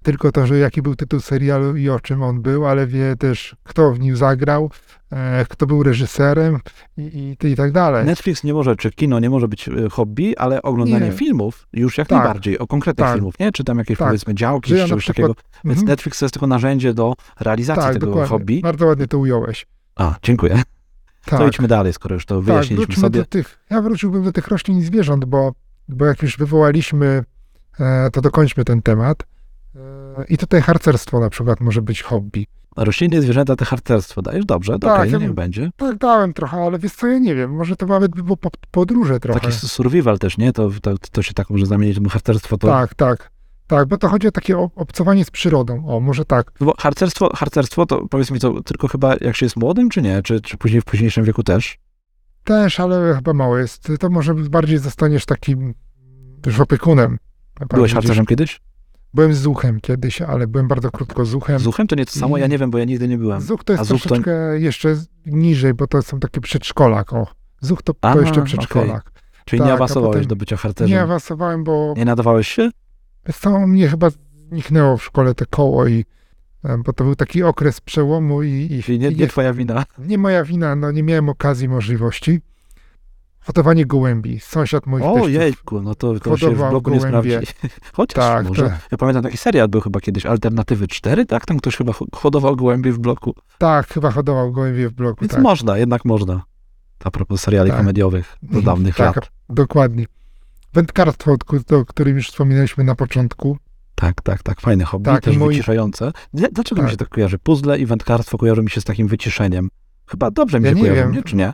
tylko 0.03 0.31
to, 0.31 0.47
że 0.47 0.57
jaki 0.59 0.81
był 0.81 0.95
tytuł 0.95 1.19
serialu 1.19 1.75
i 1.77 1.89
o 1.89 1.99
czym 1.99 2.23
on 2.23 2.41
był, 2.41 2.65
ale 2.65 2.87
wie 2.87 3.15
też, 3.15 3.55
kto 3.63 3.91
w 3.93 3.99
nim 3.99 4.15
zagrał, 4.17 4.71
e, 5.11 5.45
kto 5.49 5.65
był 5.67 5.83
reżyserem 5.83 6.59
i, 6.97 7.35
i, 7.43 7.47
i 7.47 7.55
tak 7.55 7.71
dalej. 7.71 8.05
Netflix 8.05 8.43
nie 8.43 8.53
może, 8.53 8.75
czy 8.75 8.91
kino 8.91 9.19
nie 9.19 9.29
może 9.29 9.47
być 9.47 9.67
e, 9.69 9.89
hobby, 9.91 10.37
ale 10.37 10.61
oglądanie 10.61 11.05
Nie. 11.05 11.11
filmów 11.11 11.67
już 11.73 11.97
jak 11.97 12.07
Tak. 12.07 12.17
najbardziej, 12.17 12.59
o 12.59 12.67
konkretnych 12.67 13.07
Tak. 13.07 13.15
filmów, 13.15 13.39
nie? 13.39 13.51
Czy 13.51 13.63
tam 13.63 13.77
jakieś 13.77 13.97
Tak. 13.97 14.07
powiedzmy 14.07 14.35
działki, 14.35 14.71
czy 14.73 14.87
czegoś 14.87 15.05
takiego. 15.05 15.35
Więc 15.65 15.79
Mhm. 15.79 15.87
Netflix 15.87 16.19
to 16.19 16.25
jest 16.25 16.33
tylko 16.33 16.47
narzędzie 16.47 16.93
do 16.93 17.13
realizacji 17.39 17.83
tak, 17.83 17.93
tego 17.93 18.05
dokładnie. 18.05 18.29
hobby. 18.29 18.59
Bardzo 18.63 18.85
ładnie 18.85 19.07
to 19.07 19.17
ująłeś. 19.19 19.65
A, 19.95 20.15
dziękuję. 20.23 20.61
Tak. 21.25 21.39
To 21.39 21.47
idźmy 21.47 21.67
dalej, 21.67 21.93
skoro 21.93 22.13
już 22.13 22.25
to 22.25 22.35
Tak, 22.35 22.45
wyjaśniliśmy 22.45 22.95
sobie. 22.95 23.19
do 23.19 23.25
tych, 23.25 23.59
ja 23.69 23.81
wróciłbym 23.81 24.23
do 24.23 24.31
tych 24.31 24.47
roślin 24.47 24.77
i 24.79 24.83
zwierząt, 24.83 25.25
bo, 25.25 25.53
bo 25.87 26.05
jak 26.05 26.21
już 26.21 26.37
wywołaliśmy, 26.37 27.23
e, 27.79 28.09
to 28.11 28.21
dokończmy 28.21 28.65
ten 28.65 28.81
temat. 28.81 29.23
E, 29.75 29.79
I 30.29 30.37
tutaj 30.37 30.61
harcerstwo 30.61 31.19
na 31.19 31.29
przykład 31.29 31.61
może 31.61 31.81
być 31.81 32.01
hobby. 32.03 32.47
Rośliny 32.77 33.17
i 33.17 33.21
zwierzęta 33.21 33.55
to 33.55 33.65
harcerstwo. 33.65 34.21
Dajesz 34.21 34.45
dobrze, 34.45 34.79
Tak, 34.79 34.99
okej, 34.99 35.11
ja 35.11 35.17
niech 35.17 35.33
będzie. 35.33 35.69
Tak 35.77 35.97
dałem 35.97 36.33
trochę, 36.33 36.57
ale 36.57 36.79
wiesz 36.79 36.93
co, 36.93 37.07
ja 37.07 37.19
nie 37.19 37.35
wiem, 37.35 37.51
może 37.55 37.75
to 37.75 37.85
nawet 37.85 38.11
by 38.11 38.23
było 38.23 38.37
po, 38.37 38.49
podróże 38.71 39.19
trochę. 39.19 39.39
Taki 39.39 39.53
survival 39.53 40.19
też, 40.19 40.37
nie? 40.37 40.53
To, 40.53 40.69
to, 40.81 40.97
to 41.11 41.21
się 41.21 41.33
tak 41.33 41.49
może 41.49 41.65
zamienić, 41.65 41.99
bo 41.99 42.09
harcerstwo 42.09 42.57
to... 42.57 42.67
Tak, 42.67 42.95
tak. 42.95 43.31
Tak, 43.69 43.87
bo 43.87 43.97
to 43.97 44.07
chodzi 44.09 44.27
o 44.27 44.31
takie 44.31 44.57
ob- 44.57 44.71
obcowanie 44.75 45.25
z 45.25 45.31
przyrodą. 45.31 45.87
O, 45.87 45.99
może 45.99 46.25
tak. 46.25 46.51
Bo 46.59 46.73
harcerstwo, 46.79 47.29
harcerstwo 47.35 47.85
to 47.85 48.07
powiedz 48.07 48.31
mi 48.31 48.39
to 48.39 48.61
tylko 48.63 48.87
chyba 48.87 49.15
jak 49.21 49.35
się 49.35 49.45
jest 49.45 49.55
młodym, 49.55 49.89
czy 49.89 50.01
nie? 50.01 50.21
Czy, 50.21 50.41
czy 50.41 50.57
później 50.57 50.81
w 50.81 50.85
późniejszym 50.85 51.23
wieku 51.25 51.43
też? 51.43 51.77
Też, 52.43 52.79
ale 52.79 53.13
chyba 53.15 53.33
mało 53.33 53.57
jest. 53.57 53.87
To 53.99 54.09
może 54.09 54.33
bardziej 54.35 54.77
zostaniesz 54.77 55.25
takim 55.25 55.73
już 56.45 56.59
opiekunem. 56.59 57.17
Byłeś 57.69 57.93
harcerzem 57.93 58.25
kiedyś? 58.25 58.61
Byłem 59.13 59.33
z 59.33 59.37
zuchem 59.39 59.79
kiedyś, 59.81 60.21
ale 60.21 60.47
byłem 60.47 60.67
bardzo 60.67 60.91
krótko 60.91 61.25
zuchem. 61.25 61.59
Zuchem 61.59 61.87
to 61.87 61.95
nie 61.95 62.05
to 62.05 62.11
samo? 62.19 62.37
Ja 62.37 62.47
nie 62.47 62.57
wiem, 62.57 62.71
bo 62.71 62.77
ja 62.77 62.85
nigdy 62.85 63.07
nie 63.07 63.17
byłem. 63.17 63.41
Zuch 63.41 63.63
to 63.63 63.73
jest 63.73 63.81
A 63.81 63.85
zuch 63.85 64.01
to- 64.01 64.07
troszeczkę 64.09 64.59
jeszcze 64.59 64.95
niżej, 65.25 65.73
bo 65.73 65.87
to 65.87 66.01
są 66.01 66.19
takie 66.19 66.41
przedszkolak. 66.41 67.13
O. 67.13 67.27
Zuch 67.61 67.81
to, 67.83 67.93
to 67.93 67.99
Aha, 68.01 68.19
jeszcze 68.19 68.31
okej. 68.33 68.43
przedszkolak. 68.45 69.11
Czyli 69.45 69.59
tak, 69.59 69.67
nie 69.67 69.71
a 69.71 69.75
awansowałeś 69.75 70.15
potem 70.15 70.27
do 70.27 70.35
bycia 70.35 70.55
Nie 70.55 70.59
harcerzem? 70.59 70.99
awansowałem, 71.03 71.63
bo 71.63 71.93
Nie 71.97 72.05
nadawałeś 72.05 72.47
się? 72.47 72.69
Wiesz 73.27 73.37
co, 73.37 73.67
mnie 73.67 73.87
chyba 73.87 74.07
zniknęło 74.49 74.97
w 74.97 75.03
szkole 75.03 75.33
te 75.35 75.45
koło 75.45 75.87
i 75.87 76.05
e, 76.63 76.77
bo 76.77 76.93
to 76.93 77.03
był 77.03 77.15
taki 77.15 77.43
okres 77.43 77.81
przełomu 77.81 78.43
i, 78.43 78.67
i, 78.71 78.83
Czyli 78.83 78.99
nie, 78.99 79.09
nie 79.11 79.27
twoja 79.27 79.53
wina. 79.53 79.85
nie 79.99 80.17
moja 80.17 80.43
wina, 80.43 80.75
no 80.75 80.91
nie 80.91 81.03
miałem 81.03 81.29
okazji, 81.29 81.69
możliwości. 81.69 82.41
Hodowanie 83.39 83.85
gołębi. 83.85 84.39
Sąsiad 84.39 84.85
moich 84.85 85.05
O 85.05 85.13
teściów. 85.13 85.33
jejku, 85.33 85.81
no 85.81 85.95
to, 85.95 86.19
to 86.19 86.37
się 86.37 86.45
w 86.45 86.49
Hodował 86.49 86.69
bloku 86.71 86.89
nie 86.91 86.97
gołębie. 86.99 87.41
sprawdzi. 87.45 87.53
Chociaż 87.97 88.15
Tak, 88.25 88.47
może. 88.47 88.63
to- 88.63 88.71
Ja 88.91 88.97
pamiętam 88.97 89.23
taki 89.23 89.37
serial 89.37 89.67
był 89.67 89.81
chyba 89.81 89.99
kiedyś, 89.99 90.25
Alternatywy 90.25 90.87
4, 90.87 91.25
tak? 91.25 91.45
Tam 91.45 91.57
ktoś 91.57 91.75
chyba 91.75 91.93
ho- 91.93 92.05
hodował 92.13 92.55
gołębie 92.55 92.91
w 92.91 92.99
bloku. 92.99 93.33
Tak, 93.57 93.87
chyba 93.87 94.11
hodował 94.11 94.51
gołębie 94.51 94.89
w 94.89 94.93
bloku. 94.93 95.17
Więc 95.21 95.31
tak. 95.31 95.41
można, 95.41 95.77
jednak 95.77 96.05
można. 96.05 96.41
A 97.03 97.11
propos 97.11 97.41
seriali 97.41 97.69
Tak. 97.69 97.79
komediowych 97.79 98.37
do 98.41 98.61
dawnych 98.61 98.95
tak, 98.95 99.15
lat. 99.15 99.31
dokładnie. 99.49 100.05
Wędkarstwo, 100.73 101.35
o- 101.71 101.85
którym 101.85 102.15
już 102.15 102.29
wspominaliśmy 102.29 102.83
na 102.83 102.95
początku. 102.95 103.57
Tak, 103.95 104.21
tak, 104.21 104.43
tak. 104.43 104.61
Fajne 104.61 104.83
hobby, 104.85 105.05
Tak, 105.05 105.23
też 105.23 105.37
moi- 105.37 105.47
wyciszające. 105.47 106.11
Dlaczego 106.33 106.81
mi 106.81 106.85
Tak. 106.85 106.91
się 106.91 106.97
tak 106.97 107.09
kojarzy? 107.09 107.37
Puzzle 107.39 107.79
i 107.79 107.85
wędkarstwo 107.85 108.37
kojarzą 108.37 108.61
mi 108.61 108.69
się 108.69 108.81
z 108.81 108.83
takim 108.83 109.07
wyciszeniem. 109.07 109.69
Chyba 110.07 110.31
dobrze 110.31 110.59
mi 110.59 110.65
Ja 110.65 110.71
się 110.71 110.75
nie 110.75 110.81
kojarzą, 110.81 111.01
wiem. 111.01 111.11
nie? 111.11 111.23
Czy 111.23 111.35
nie? 111.35 111.51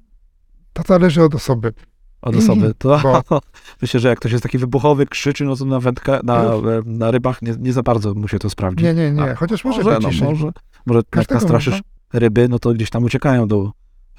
To 0.73 0.83
zależy 0.87 1.23
od 1.23 1.35
osoby. 1.35 1.73
Od 2.21 2.35
osoby. 2.35 2.73
To, 2.77 2.99
Bo- 3.03 3.41
Myślę, 3.81 3.99
że 3.99 4.09
jak 4.09 4.19
ktoś 4.19 4.31
jest 4.31 4.43
taki 4.43 4.57
wybuchowy, 4.57 5.05
krzyczy, 5.05 5.45
no 5.45 5.55
to 5.55 5.65
na, 5.65 5.79
wędka, 5.79 6.19
na, 6.23 6.43
e, 6.43 6.59
na 6.85 7.11
rybach 7.11 7.41
nie, 7.41 7.55
nie 7.59 7.73
za 7.73 7.83
bardzo 7.83 8.13
mu 8.13 8.27
się 8.27 8.39
to 8.39 8.49
sprawdzi. 8.49 8.83
Nie, 8.83 8.93
nie, 8.93 9.11
nie. 9.11 9.35
Chociaż 9.35 9.63
może, 9.65 9.83
może, 9.83 9.99
no, 9.99 10.25
może, 10.25 10.51
może 10.85 11.01
jak 11.15 11.29
nastraszysz 11.31 11.73
można. 11.73 11.87
ryby, 12.19 12.47
no 12.49 12.59
to 12.59 12.73
gdzieś 12.73 12.89
tam 12.89 13.03
uciekają 13.03 13.47
do, 13.47 13.71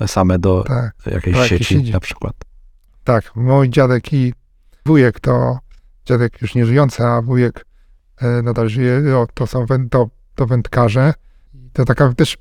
same 0.06 0.38
do 0.38 0.64
Tak, 0.66 0.92
jakiejś 1.06 1.36
Tak, 1.36 1.48
sieci 1.48 1.90
na 1.90 2.00
przykład. 2.00 2.34
tak. 3.04 3.36
Mój 3.36 3.70
dziadek 3.70 4.12
i 4.12 4.32
wujek 4.86 5.20
to, 5.20 5.58
dziadek 6.04 6.42
już 6.42 6.54
nie 6.54 6.66
żyjący, 6.66 7.04
a 7.04 7.22
wujek 7.22 7.66
e, 8.16 8.42
nadal 8.42 8.68
żyje, 8.68 9.02
to 9.34 9.46
są 9.46 9.66
to, 9.90 10.08
to 10.34 10.46
wędkarze. 10.46 11.14
To 11.72 11.84
taka 11.84 12.12
też 12.12 12.38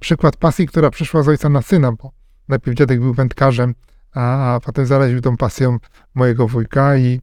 przykład 0.00 0.36
pasji, 0.36 0.66
która 0.66 0.90
przyszła 0.90 1.22
z 1.22 1.28
ojca 1.28 1.48
na 1.48 1.62
syna, 1.62 1.92
bo 1.92 2.12
najpierw 2.48 2.76
dziadek 2.76 3.00
był 3.00 3.14
wędkarzem, 3.14 3.74
a, 4.14 4.54
a 4.54 4.60
potem 4.60 4.86
zaraził 4.86 5.20
tą 5.20 5.36
pasją 5.36 5.78
mojego 6.14 6.48
wujka 6.48 6.96
i, 6.96 7.20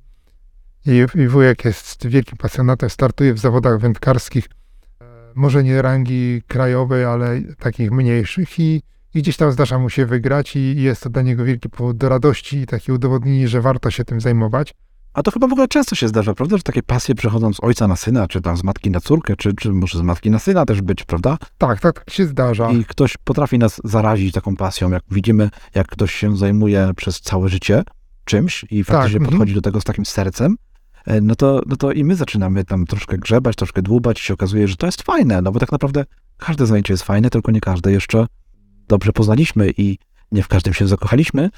i, 0.86 1.05
i 1.15 1.28
wujek 1.28 1.65
jest 1.65 2.07
wielkim 2.07 2.38
pasjonatem, 2.38 2.89
startuje 2.89 3.34
w 3.34 3.39
zawodach 3.39 3.80
wędkarskich, 3.80 4.45
e, 5.01 5.05
może 5.36 5.63
nie 5.63 5.82
rangi 5.82 6.41
krajowej, 6.47 7.05
ale 7.05 7.41
takich 7.59 7.91
mniejszych 7.91 8.59
i, 8.59 8.82
i 9.14 9.22
gdzieś 9.22 9.38
tam 9.38 9.51
zdarza 9.51 9.80
mu 9.80 9.89
się 9.89 10.05
wygrać 10.05 10.55
i 10.55 10.82
jest 10.82 11.03
to 11.03 11.09
dla 11.09 11.22
niego 11.22 11.45
wielki 11.45 11.70
powód 11.70 11.97
do 11.97 12.09
radości 12.09 12.57
i 12.57 12.66
takie 12.66 12.93
udowodnienie, 12.93 13.47
że 13.47 13.61
warto 13.61 13.91
się 13.91 14.05
tym 14.05 14.22
zajmować. 14.22 14.74
A 15.14 15.24
to 15.24 15.32
chyba 15.32 15.47
w 15.47 15.51
ogóle 15.51 15.68
często 15.68 15.95
się 15.95 16.07
zdarza, 16.07 16.34
prawda, 16.34 16.57
że 16.57 16.64
takie 16.64 16.84
pasje 16.84 17.16
przechodzą 17.16 17.53
z 17.53 17.64
ojca 17.64 17.88
na 17.88 17.95
syna, 17.95 18.28
czy 18.28 18.41
tam 18.41 18.57
z 18.57 18.64
matki 18.64 18.91
na 18.91 18.99
córkę, 18.99 19.36
czy, 19.36 19.53
czy 19.53 19.72
może 19.72 19.99
z 19.99 20.01
matki 20.01 20.30
na 20.30 20.39
syna 20.39 20.66
też 20.66 20.82
być, 20.82 21.03
prawda? 21.03 21.38
Tak, 21.57 21.80
tak, 21.80 21.80
tak 21.80 22.09
się 22.09 22.26
zdarza. 22.26 22.72
I 22.72 22.86
ktoś 22.86 23.18
potrafi 23.18 23.59
nas 23.59 23.82
zarazić 23.84 24.34
taką 24.34 24.55
pasją, 24.55 24.91
jak 24.91 25.03
widzimy, 25.11 25.49
jak 25.76 25.88
ktoś 25.88 26.14
się 26.14 26.38
zajmuje 26.38 26.91
przez 26.95 27.22
całe 27.22 27.49
życie 27.49 27.84
czymś 28.26 28.66
i 28.72 28.84
faktycznie 28.84 29.18
mhm. 29.18 29.32
podchodzi 29.32 29.53
do 29.53 29.61
tego 29.61 29.82
z 29.82 29.84
takim 29.84 30.05
sercem, 30.05 30.55
e, 31.05 31.22
no 31.22 31.36
to, 31.36 31.61
no 31.68 31.76
to 31.76 31.91
i 31.91 32.03
my 32.03 32.16
zaczynamy 32.16 32.66
tam 32.66 32.86
troszkę 32.86 33.18
grzebać, 33.18 33.55
troszkę 33.55 33.82
dłubać 33.82 34.20
i 34.20 34.24
się 34.24 34.34
okazuje, 34.34 34.68
że 34.68 34.76
to 34.76 34.86
jest 34.86 35.01
fajne, 35.01 35.41
no 35.41 35.51
bo 35.51 35.59
tak 35.59 35.72
naprawdę 35.72 36.05
każde 36.38 36.66
zajęcie 36.66 36.93
jest 36.93 37.03
fajne, 37.03 37.30
tylko 37.30 37.51
nie 37.51 37.61
każde 37.61 37.91
jeszcze 37.91 38.26
dobrze 38.88 39.11
poznaliśmy 39.11 39.71
i 39.77 39.97
nie 40.31 40.43
w 40.43 40.47
każdym 40.47 40.73
się 40.73 40.88
zakochaliśmy, 40.88 41.49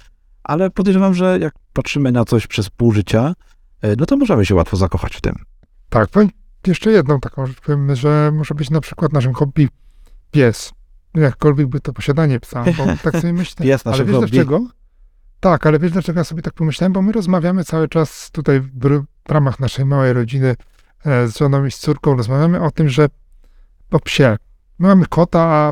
ale 0.44 0.70
podejrzewam, 0.70 1.14
że 1.14 1.40
jak 1.40 1.54
patrzymy 1.74 2.12
na 2.12 2.26
coś 2.26 2.48
przez 2.48 2.70
pół 2.70 2.92
życia, 2.92 3.34
e, 3.82 3.96
no 3.96 4.06
to 4.06 4.18
możemy 4.18 4.46
się 4.46 4.56
łatwo 4.56 4.78
zakochać 4.78 5.16
w 5.16 5.22
tym. 5.22 5.36
Tak, 5.90 6.10
powiem 6.10 6.30
jeszcze 6.68 6.92
jedną 6.92 7.20
taką 7.20 7.46
rzecz, 7.46 7.62
powiem, 7.62 7.96
że 7.96 8.32
może 8.34 8.56
być 8.56 8.70
na 8.70 8.82
przykład 8.82 9.14
naszym 9.14 9.34
hobby 9.34 9.70
pies. 10.32 10.74
Jakkolwiek 11.16 11.68
by 11.68 11.80
to 11.80 11.94
posiadanie 11.94 12.40
psa, 12.40 12.66
bo 12.78 12.86
tak 13.12 13.22
sobie 13.22 13.34
myślę. 13.34 13.66
Pies 13.66 13.88
ale 13.88 14.06
wiesz 14.06 14.16
hobby. 14.16 14.32
dlaczego? 14.32 14.68
Tak, 15.40 15.68
ale 15.68 15.80
wiesz 15.80 15.92
dlaczego 15.92 16.20
ja 16.20 16.24
sobie 16.24 16.42
tak 16.42 16.54
pomyślałem? 16.54 16.94
Bo 16.94 17.02
my 17.02 17.12
rozmawiamy 17.12 17.64
cały 17.64 17.88
czas 17.88 18.32
tutaj 18.32 18.62
w, 18.62 19.04
ramach 19.28 19.60
naszej 19.60 19.86
małej 19.86 20.14
rodziny 20.14 20.56
e, 21.06 21.28
z 21.28 21.38
żoną 21.38 21.66
i 21.66 21.72
z 21.72 21.78
córką, 21.78 22.16
rozmawiamy 22.16 22.62
o 22.62 22.72
tym, 22.72 22.90
że 22.90 23.08
o 23.92 24.00
psie. 24.00 24.38
My 24.80 24.88
mamy 24.88 25.06
kota, 25.06 25.42
a 25.42 25.72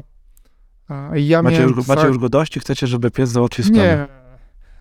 ja 1.16 1.42
Macie 1.42 1.58
miałem 1.58 1.76
już, 1.76 1.88
macie 1.88 2.08
już 2.08 2.18
go 2.18 2.30
dość 2.30 2.58
i 2.58 2.60
chcecie, 2.60 2.88
żeby 2.88 3.12
pies 3.12 3.30
załatwił 3.30 3.66
sprawę. 3.66 4.08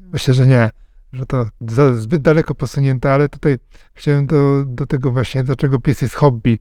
Nie, 0.01 0.07
myślę, 0.13 0.35
że 0.35 0.47
nie. 0.47 0.71
Że 1.13 1.27
to 1.27 1.47
za, 1.61 1.95
zbyt 1.95 2.23
daleko 2.23 2.55
posunięte, 2.55 3.13
ale 3.13 3.29
tutaj 3.29 3.59
chciałem 3.95 4.27
do, 4.27 4.65
do 4.67 4.87
tego 4.87 5.11
właśnie, 5.11 5.45
dlaczego 5.45 5.79
pies 5.81 6.03
jest 6.03 6.15
hobby. 6.15 6.59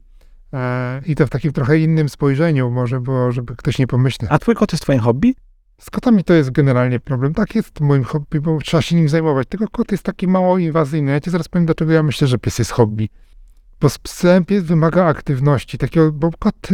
E, 0.52 1.02
I 1.06 1.14
to 1.14 1.26
w 1.26 1.30
takim 1.30 1.52
trochę 1.52 1.78
innym 1.78 2.08
spojrzeniu 2.08 2.70
może, 2.70 3.00
bo 3.00 3.32
żeby 3.32 3.56
ktoś 3.56 3.78
nie 3.78 3.86
pomyślał. 3.86 4.28
A 4.32 4.38
twój 4.38 4.54
kot 4.54 4.72
jest 4.72 4.82
twoim 4.82 5.00
hobby? 5.00 5.34
Z 5.80 5.90
kotami 5.90 6.24
to 6.24 6.34
jest 6.34 6.50
generalnie 6.50 7.00
problem. 7.00 7.34
Tak 7.34 7.54
jest 7.54 7.80
moim 7.80 8.04
hobby, 8.04 8.40
bo 8.40 8.58
trzeba 8.58 8.82
się 8.82 8.96
nim 8.96 9.08
zajmować. 9.08 9.48
Tylko 9.48 9.68
kot 9.68 9.92
jest 9.92 10.02
taki 10.02 10.28
mało 10.28 10.58
inwazyjny. 10.58 11.12
Ja 11.12 11.20
ci 11.20 11.30
zaraz 11.30 11.48
powiem, 11.48 11.66
dlaczego 11.66 11.92
ja 11.92 12.02
myślę, 12.02 12.26
że 12.26 12.38
pies 12.38 12.58
jest 12.58 12.70
hobby. 12.70 13.08
Bo 13.80 13.88
z 13.88 13.98
psem 13.98 14.44
pies 14.44 14.64
wymaga 14.64 15.04
aktywności, 15.04 15.78
takiego, 15.78 16.12
bo 16.12 16.30
kot, 16.38 16.68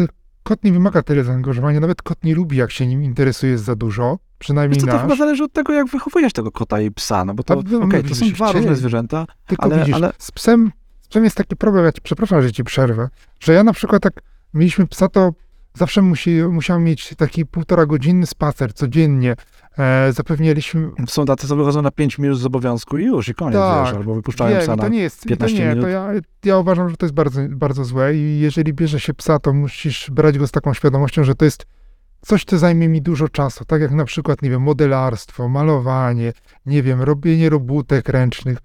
kot 0.49 0.64
nie 0.64 0.72
wymaga 0.72 1.03
tyle 1.03 1.24
zaangażowania. 1.24 1.80
Nawet 1.80 2.03
kot 2.03 2.24
nie 2.24 2.34
lubi, 2.34 2.57
jak 2.57 2.70
się 2.70 2.86
nim 2.86 3.03
interesuje 3.03 3.59
za 3.59 3.76
dużo. 3.76 4.18
Przynajmniej 4.38 4.80
Wiesz 4.80 4.86
to 4.86 4.92
nasz. 4.92 5.03
chyba 5.03 5.16
zależy 5.16 5.44
od 5.44 5.53
tego, 5.53 5.72
jak 5.72 5.86
wychowujesz 5.86 6.32
tego 6.32 6.53
kota 6.53 6.80
i 6.80 6.90
psa, 6.90 7.24
no 7.24 7.34
bo 7.34 7.42
to, 7.42 7.55
okej, 7.59 8.03
my 8.03 8.09
to 8.09 8.14
są 8.14 8.30
dwa 8.30 8.53
różne 8.53 8.76
zwierzęta, 8.76 9.26
Tylko 9.46 9.64
Ale- 9.66 9.78
widzisz, 9.78 9.94
ale- 9.94 10.12
z 10.18 10.30
psem, 10.30 10.72
z 11.01 11.09
psem 11.09 11.24
jest 11.24 11.36
taki 11.36 11.57
problem, 11.57 11.84
ja 11.84 11.92
ci 11.92 12.01
przepraszam, 12.01 12.42
że 12.42 12.53
ci 12.53 12.64
przerwę, 12.64 13.09
że 13.40 13.53
ja 13.53 13.64
na 13.64 13.72
przykład 13.72 14.05
jak 14.05 14.14
mieliśmy 14.55 14.86
psa, 14.86 15.09
to 15.09 15.32
zawsze 15.74 16.03
musi, 16.03 16.42
musiał 16.42 16.80
mieć 16.80 17.14
taki 17.16 17.46
półtora 17.46 17.86
godzinny 17.86 18.26
spacer 18.26 18.74
codziennie. 18.74 19.36
E, 19.79 20.12
zapewnialiśmy... 20.12 20.91
są 21.09 21.24
tacy, 21.24 21.49
co 21.49 21.57
wychodzą 21.57 21.83
na 21.83 21.91
5 21.91 22.18
minut 22.18 22.39
z 22.39 22.47
obowiązku 22.47 22.99
i 22.99 23.05
już, 23.05 23.29
i 23.29 23.35
koniec, 23.35 23.59
Tak, 23.59 23.87
wiesz, 23.87 23.95
albo 23.95 24.14
wypuszczają 24.14 24.61
psa 24.61 24.76
na... 24.76 24.83
to 24.83 24.89
nie 24.89 25.01
jest, 25.01 25.18
i 25.18 25.22
to 25.22 25.29
15 25.29 25.59
nie, 25.59 25.68
minut. 25.68 25.85
to 25.85 25.89
ja, 25.89 26.11
ja 26.45 26.59
uważam, 26.59 26.89
że 26.89 26.97
to 26.97 27.07
jest 27.07 27.14
bardzo, 27.14 27.41
bardzo 27.49 27.85
złe 27.85 28.14
i 28.14 28.41
jeżeli 28.41 28.72
bierze 28.72 29.01
się 29.01 29.14
psa, 29.14 29.39
to 29.39 29.53
musisz 29.53 30.11
brać 30.11 30.39
go 30.39 30.47
z 30.47 30.51
taką 30.51 30.74
świadomością, 30.74 31.24
że 31.24 31.35
to 31.35 31.45
jest 31.45 31.66
coś, 32.20 32.45
co 32.45 32.59
zajmie 32.59 32.89
mi 32.89 33.03
dużo 33.03 33.29
czasu, 33.29 33.64
tak 33.64 33.81
jak 33.81 33.91
na 33.91 34.05
przykład, 34.05 34.43
nie 34.43 34.51
wiem, 34.51 34.62
modelarstwo, 34.62 35.49
malowanie, 35.49 36.33
nie 36.66 36.83
wiem, 36.83 37.03
robienie 37.03 37.51
robótek 37.51 38.09
ręcznych, 38.09 38.59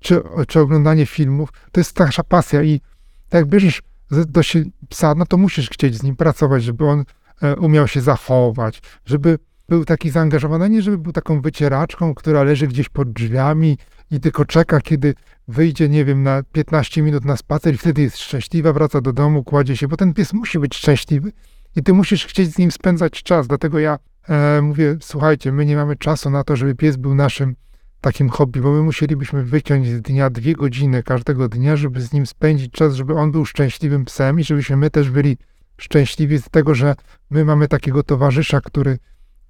czy, 0.00 0.22
czy 0.48 0.60
oglądanie 0.60 1.06
filmów, 1.06 1.48
to 1.72 1.80
jest 1.80 1.98
nasza 1.98 2.24
pasja 2.24 2.62
i 2.62 2.80
tak 3.28 3.40
jak 3.40 3.46
bierzesz 3.46 3.82
do 4.10 4.42
się 4.42 4.64
psa, 4.88 5.14
no 5.14 5.26
to 5.26 5.36
musisz 5.36 5.70
chcieć 5.70 5.98
z 5.98 6.02
nim 6.02 6.16
pracować, 6.16 6.64
żeby 6.64 6.86
on 6.86 7.04
e, 7.42 7.56
umiał 7.56 7.88
się 7.88 8.00
zachować, 8.00 8.82
żeby 9.04 9.38
był 9.70 9.84
taki 9.84 10.10
zaangażowany, 10.10 10.70
nie 10.70 10.82
żeby 10.82 10.98
był 10.98 11.12
taką 11.12 11.40
wycieraczką, 11.40 12.14
która 12.14 12.42
leży 12.42 12.68
gdzieś 12.68 12.88
pod 12.88 13.12
drzwiami 13.12 13.78
i 14.10 14.20
tylko 14.20 14.44
czeka, 14.44 14.80
kiedy 14.80 15.14
wyjdzie, 15.48 15.88
nie 15.88 16.04
wiem, 16.04 16.22
na 16.22 16.42
15 16.42 17.02
minut 17.02 17.24
na 17.24 17.36
spacer 17.36 17.74
i 17.74 17.78
wtedy 17.78 18.02
jest 18.02 18.18
szczęśliwa, 18.18 18.72
wraca 18.72 19.00
do 19.00 19.12
domu, 19.12 19.44
kładzie 19.44 19.76
się, 19.76 19.88
bo 19.88 19.96
ten 19.96 20.14
pies 20.14 20.32
musi 20.32 20.58
być 20.58 20.76
szczęśliwy 20.76 21.32
i 21.76 21.82
ty 21.82 21.92
musisz 21.92 22.26
chcieć 22.26 22.54
z 22.54 22.58
nim 22.58 22.70
spędzać 22.70 23.22
czas. 23.22 23.46
Dlatego 23.46 23.78
ja 23.78 23.98
e, 24.28 24.62
mówię, 24.62 24.96
słuchajcie, 25.00 25.52
my 25.52 25.66
nie 25.66 25.76
mamy 25.76 25.96
czasu 25.96 26.30
na 26.30 26.44
to, 26.44 26.56
żeby 26.56 26.74
pies 26.74 26.96
był 26.96 27.14
naszym 27.14 27.56
takim 28.00 28.28
hobby, 28.28 28.60
bo 28.60 28.72
my 28.72 28.82
musielibyśmy 28.82 29.44
wyciąć 29.44 29.88
z 29.88 30.02
dnia 30.02 30.30
dwie 30.30 30.54
godziny 30.54 31.02
każdego 31.02 31.48
dnia, 31.48 31.76
żeby 31.76 32.00
z 32.00 32.12
nim 32.12 32.26
spędzić 32.26 32.72
czas, 32.72 32.94
żeby 32.94 33.14
on 33.14 33.32
był 33.32 33.44
szczęśliwym 33.44 34.04
psem 34.04 34.40
i 34.40 34.44
żebyśmy 34.44 34.76
my 34.76 34.90
też 34.90 35.10
byli 35.10 35.36
szczęśliwi 35.76 36.38
z 36.38 36.50
tego, 36.50 36.74
że 36.74 36.94
my 37.30 37.44
mamy 37.44 37.68
takiego 37.68 38.02
towarzysza, 38.02 38.60
który, 38.60 38.98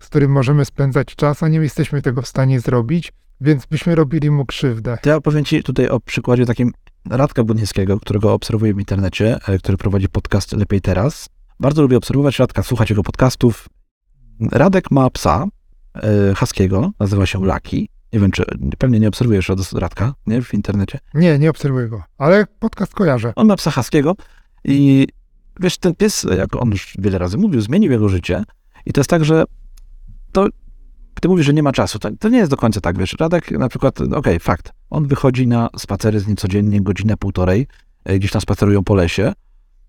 z 0.00 0.06
którym 0.06 0.30
możemy 0.30 0.64
spędzać 0.64 1.14
czas, 1.16 1.42
a 1.42 1.48
nie 1.48 1.58
jesteśmy 1.58 2.02
tego 2.02 2.22
w 2.22 2.26
stanie 2.26 2.60
zrobić, 2.60 3.12
więc 3.40 3.66
byśmy 3.66 3.94
robili 3.94 4.30
mu 4.30 4.46
krzywdę. 4.46 4.98
To 5.02 5.08
ja 5.08 5.16
opowiem 5.16 5.44
ci 5.44 5.62
tutaj 5.62 5.88
o 5.88 6.00
przykładzie 6.00 6.46
takim 6.46 6.72
Radka 7.10 7.44
Budnickiego, 7.44 8.00
którego 8.00 8.32
obserwuję 8.32 8.74
w 8.74 8.78
internecie, 8.78 9.38
e, 9.48 9.58
który 9.58 9.78
prowadzi 9.78 10.08
podcast 10.08 10.52
Lepiej 10.52 10.80
Teraz. 10.80 11.28
Bardzo 11.60 11.82
lubię 11.82 11.96
obserwować 11.96 12.38
Radka, 12.38 12.62
słuchać 12.62 12.90
jego 12.90 13.02
podcastów. 13.02 13.68
Radek 14.52 14.90
ma 14.90 15.10
psa 15.10 15.44
e, 15.94 16.34
haskiego, 16.34 16.90
nazywa 17.00 17.26
się 17.26 17.46
Laki. 17.46 17.88
Nie 18.12 18.20
wiem, 18.20 18.30
czy 18.30 18.44
pewnie 18.78 19.00
nie 19.00 19.08
obserwujesz 19.08 19.50
od 19.50 19.72
Radka, 19.72 20.14
nie, 20.26 20.42
w 20.42 20.54
internecie. 20.54 20.98
Nie, 21.14 21.38
nie 21.38 21.50
obserwuję 21.50 21.88
go, 21.88 22.02
ale 22.18 22.46
podcast 22.58 22.94
kojarzę. 22.94 23.32
On 23.36 23.46
ma 23.46 23.56
psa 23.56 23.70
haskiego 23.70 24.16
i 24.64 25.06
wiesz, 25.60 25.78
ten 25.78 25.94
pies, 25.94 26.26
jak 26.38 26.56
on 26.56 26.70
już 26.70 26.94
wiele 26.98 27.18
razy 27.18 27.38
mówił, 27.38 27.60
zmienił 27.60 27.92
jego 27.92 28.08
życie. 28.08 28.44
I 28.86 28.92
to 28.92 29.00
jest 29.00 29.10
tak, 29.10 29.24
że 29.24 29.44
to 30.32 30.46
ty 31.20 31.28
mówisz, 31.28 31.46
że 31.46 31.54
nie 31.54 31.62
ma 31.62 31.72
czasu. 31.72 31.98
To, 31.98 32.08
to 32.18 32.28
nie 32.28 32.38
jest 32.38 32.50
do 32.50 32.56
końca 32.56 32.80
tak, 32.80 32.98
wiesz. 32.98 33.16
Radek 33.20 33.50
na 33.50 33.68
przykład, 33.68 34.00
okej, 34.00 34.40
fakt. 34.40 34.72
On 34.90 35.06
wychodzi 35.06 35.46
na 35.46 35.68
spacery 35.76 36.20
z 36.20 36.26
nim 36.26 36.36
codziennie, 36.36 36.80
godzinę, 36.80 37.16
półtorej, 37.16 37.66
e, 38.04 38.18
gdzieś 38.18 38.30
tam 38.30 38.40
spacerują 38.40 38.84
po 38.84 38.94
lesie, 38.94 39.32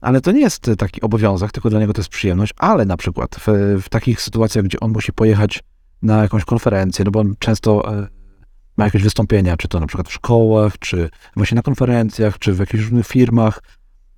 ale 0.01 0.21
to 0.21 0.31
nie 0.31 0.41
jest 0.41 0.67
e, 0.67 0.75
taki 0.75 1.01
obowiązek, 1.01 1.51
tylko 1.51 1.69
dla 1.69 1.79
niego 1.79 1.93
to 1.93 2.01
jest 2.01 2.09
przyjemność, 2.09 2.53
ale 2.57 2.85
na 2.85 2.97
przykład 2.97 3.35
w, 3.39 3.77
w 3.81 3.89
takich 3.89 4.21
sytuacjach, 4.21 4.65
gdzie 4.65 4.79
on 4.79 4.91
musi 4.91 5.13
pojechać 5.13 5.63
na 6.01 6.21
jakąś 6.21 6.45
konferencję, 6.45 7.05
no 7.05 7.11
bo 7.11 7.19
on 7.19 7.35
często 7.39 7.93
e, 7.93 8.07
ma 8.77 8.85
jakieś 8.85 9.03
wystąpienia, 9.03 9.57
czy 9.57 9.67
to 9.67 9.79
na 9.79 9.87
przykład 9.87 10.09
w 10.09 10.13
szkołach, 10.13 10.77
czy 10.79 11.09
właśnie 11.35 11.55
na 11.55 11.61
konferencjach, 11.61 12.39
czy 12.39 12.53
w 12.53 12.59
jakichś 12.59 12.83
różnych 12.83 13.07
firmach. 13.07 13.63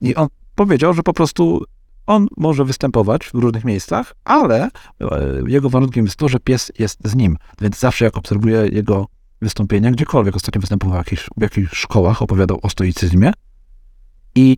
I 0.02 0.16
on 0.16 0.28
powiedział, 0.56 0.94
że 0.94 1.04
po 1.04 1.14
prostu 1.14 1.64
on 2.08 2.28
może 2.38 2.66
występować 2.66 3.26
w 3.26 3.34
różnych 3.34 3.66
miejscach, 3.66 4.14
ale 4.24 4.64
e, 4.64 4.70
jego 5.48 5.70
warunkiem 5.70 6.06
jest 6.06 6.18
to, 6.18 6.30
że 6.30 6.40
pies 6.40 6.72
jest 6.80 7.00
z 7.08 7.16
nim. 7.16 7.38
Więc 7.62 7.80
zawsze 7.80 8.06
jak 8.06 8.18
obserwuję 8.18 8.68
jego 8.72 9.08
wystąpienia, 9.42 9.92
gdziekolwiek 9.92 10.36
ostatnio 10.36 10.62
występował 10.62 10.96
w 10.96 10.98
jakichś, 10.98 11.30
w 11.38 11.42
jakichś 11.42 11.78
szkołach, 11.78 12.22
opowiadał 12.22 12.60
o 12.62 12.70
stoicyzmie 12.70 13.32
i 14.36 14.58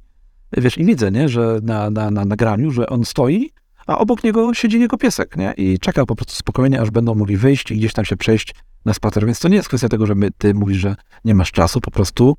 wiesz, 0.58 0.78
i 0.78 0.86
widzę, 0.86 1.12
nie, 1.12 1.30
że 1.30 1.60
na, 1.64 1.89
na, 1.89 2.12
na 2.12 2.26
nagraniu, 2.26 2.72
że 2.72 2.88
on 2.88 3.06
stoi, 3.06 3.52
a 3.88 3.98
obok 3.98 4.24
niego 4.24 4.54
siedzi 4.54 4.80
jego 4.80 4.98
piesek, 4.98 5.38
nie, 5.38 5.54
i 5.58 5.80
czeka 5.80 6.06
po 6.06 6.16
prostu 6.16 6.36
spokojnie, 6.36 6.82
aż 6.82 6.91
będą 6.91 7.16
mogli 7.16 7.38
wyjść 7.38 7.72
i 7.72 7.78
gdzieś 7.78 7.93
tam 7.93 8.06
się 8.06 8.18
przejść 8.18 8.56
na 8.86 8.93
spacer, 8.93 9.26
więc 9.26 9.39
to 9.39 9.48
nie 9.48 9.56
jest 9.56 9.68
kwestia 9.68 9.89
tego, 9.89 10.06
że 10.06 10.16
my, 10.16 10.30
ty 10.38 10.54
mówisz, 10.54 10.78
że 10.78 10.96
nie 11.26 11.36
masz 11.36 11.52
czasu, 11.52 11.82
po 11.82 11.91
prostu 11.91 12.36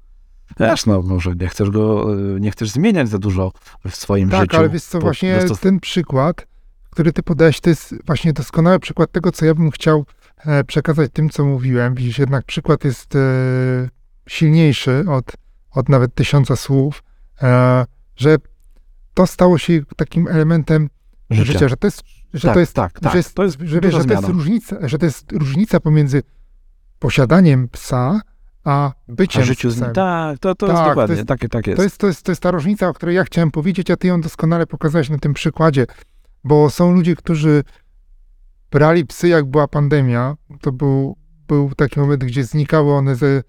Wiesz, 0.61 0.87
no 0.87 1.03
może 1.03 1.35
nie 1.35 1.49
chcesz 1.49 1.71
go, 1.71 2.15
e, 2.15 2.41
nie 2.41 2.51
chcesz 2.51 2.71
zmieniać 2.71 3.09
za 3.09 3.19
dużo 3.19 3.53
w 3.89 3.97
swoim 3.97 4.31
Tak, 4.31 4.41
życiu. 4.41 4.57
ale 4.57 4.69
wiesz 4.69 4.83
co, 4.83 5.01
właśnie 5.01 5.39
dostos- 5.39 5.61
ten 5.61 5.81
przykład, 5.81 6.47
który 6.91 7.13
ty 7.13 7.23
podałeś, 7.23 7.61
to 7.61 7.71
jest 7.71 7.95
właśnie 8.07 8.33
doskonały 8.33 8.79
przykład 8.79 9.13
tego, 9.13 9.33
co 9.33 9.45
ja 9.47 9.55
bym 9.55 9.71
chciał 9.71 10.07
e, 10.39 10.65
przekazać 10.65 11.11
tym, 11.13 11.31
co 11.31 11.45
mówiłem. 11.45 11.95
Widzisz, 11.95 12.19
jednak 12.19 12.45
przykład 12.45 12.85
jest 12.85 13.17
e, 13.17 13.19
silniejszy 14.29 15.05
od, 15.09 15.33
od 15.71 15.89
nawet 15.89 16.15
tysiąca 16.15 16.57
słów, 16.57 17.03
że 18.17 18.37
to 19.15 19.27
stało 19.27 19.59
się 19.59 19.81
takim 19.97 20.29
elementem 20.29 20.89
życia, 21.31 21.69
że 21.69 21.77
to 21.77 21.87
jest, 21.87 22.03
że 22.35 22.49
tak, 22.49 22.55
to 22.55 22.61
jest, 22.61 22.73
tak, 22.73 23.01
tak. 23.01 23.13
że 23.13 23.19
jest, 23.19 23.35
to 23.35 23.45
jest 23.45 23.59
że, 23.61 23.81
że 23.91 24.05
to 24.05 24.13
jest 24.15 24.29
różnica, 24.29 24.77
że 24.89 24.99
to 24.99 25.07
jest 25.07 25.33
różnica 25.33 25.81
pomiędzy 25.81 26.23
posiadaniem 26.99 27.69
psa, 27.69 28.21
a 28.67 28.93
byciem 29.09 29.43
A 29.43 29.45
życiu 29.45 29.71
z 29.71 29.81
nim. 29.81 29.93
Tak, 29.93 30.39
to, 30.39 30.55
to 30.55 30.67
jest 30.67 30.77
Tak, 30.77 30.85
to 30.85 30.91
dokładnie, 30.91 31.17
jest- 31.17 31.29
takie, 31.29 31.49
tak 31.49 31.67
jest. 31.67 31.77
To 31.77 31.83
jest, 31.83 31.99
to, 31.99 32.07
jest, 32.07 32.23
to 32.23 32.33
jest 32.33 32.43
ta 32.43 32.51
różnica, 32.51 32.89
o 32.89 32.93
której 32.95 33.17
ja 33.17 33.25
chciałem 33.25 33.51
powiedzieć, 33.51 33.91
a 33.91 33.97
ty 33.97 34.07
ją 34.07 34.21
doskonale 34.21 34.67
pokazałeś 34.67 35.11
na 35.11 35.19
tym 35.19 35.35
przykładzie, 35.35 35.87
bo 36.45 36.71
są 36.71 36.93
ludzie, 36.95 37.17
którzy 37.17 37.64
brali 38.71 39.07
psy, 39.07 39.29
jak 39.29 39.45
była 39.45 39.69
pandemia. 39.69 40.37
To 40.61 40.73
był, 40.73 41.17
był 41.49 41.75
taki 41.75 42.01
moment, 42.01 42.25
gdzie 42.25 42.45
znikały 42.45 42.93
one 42.93 43.17
ze, 43.17 43.43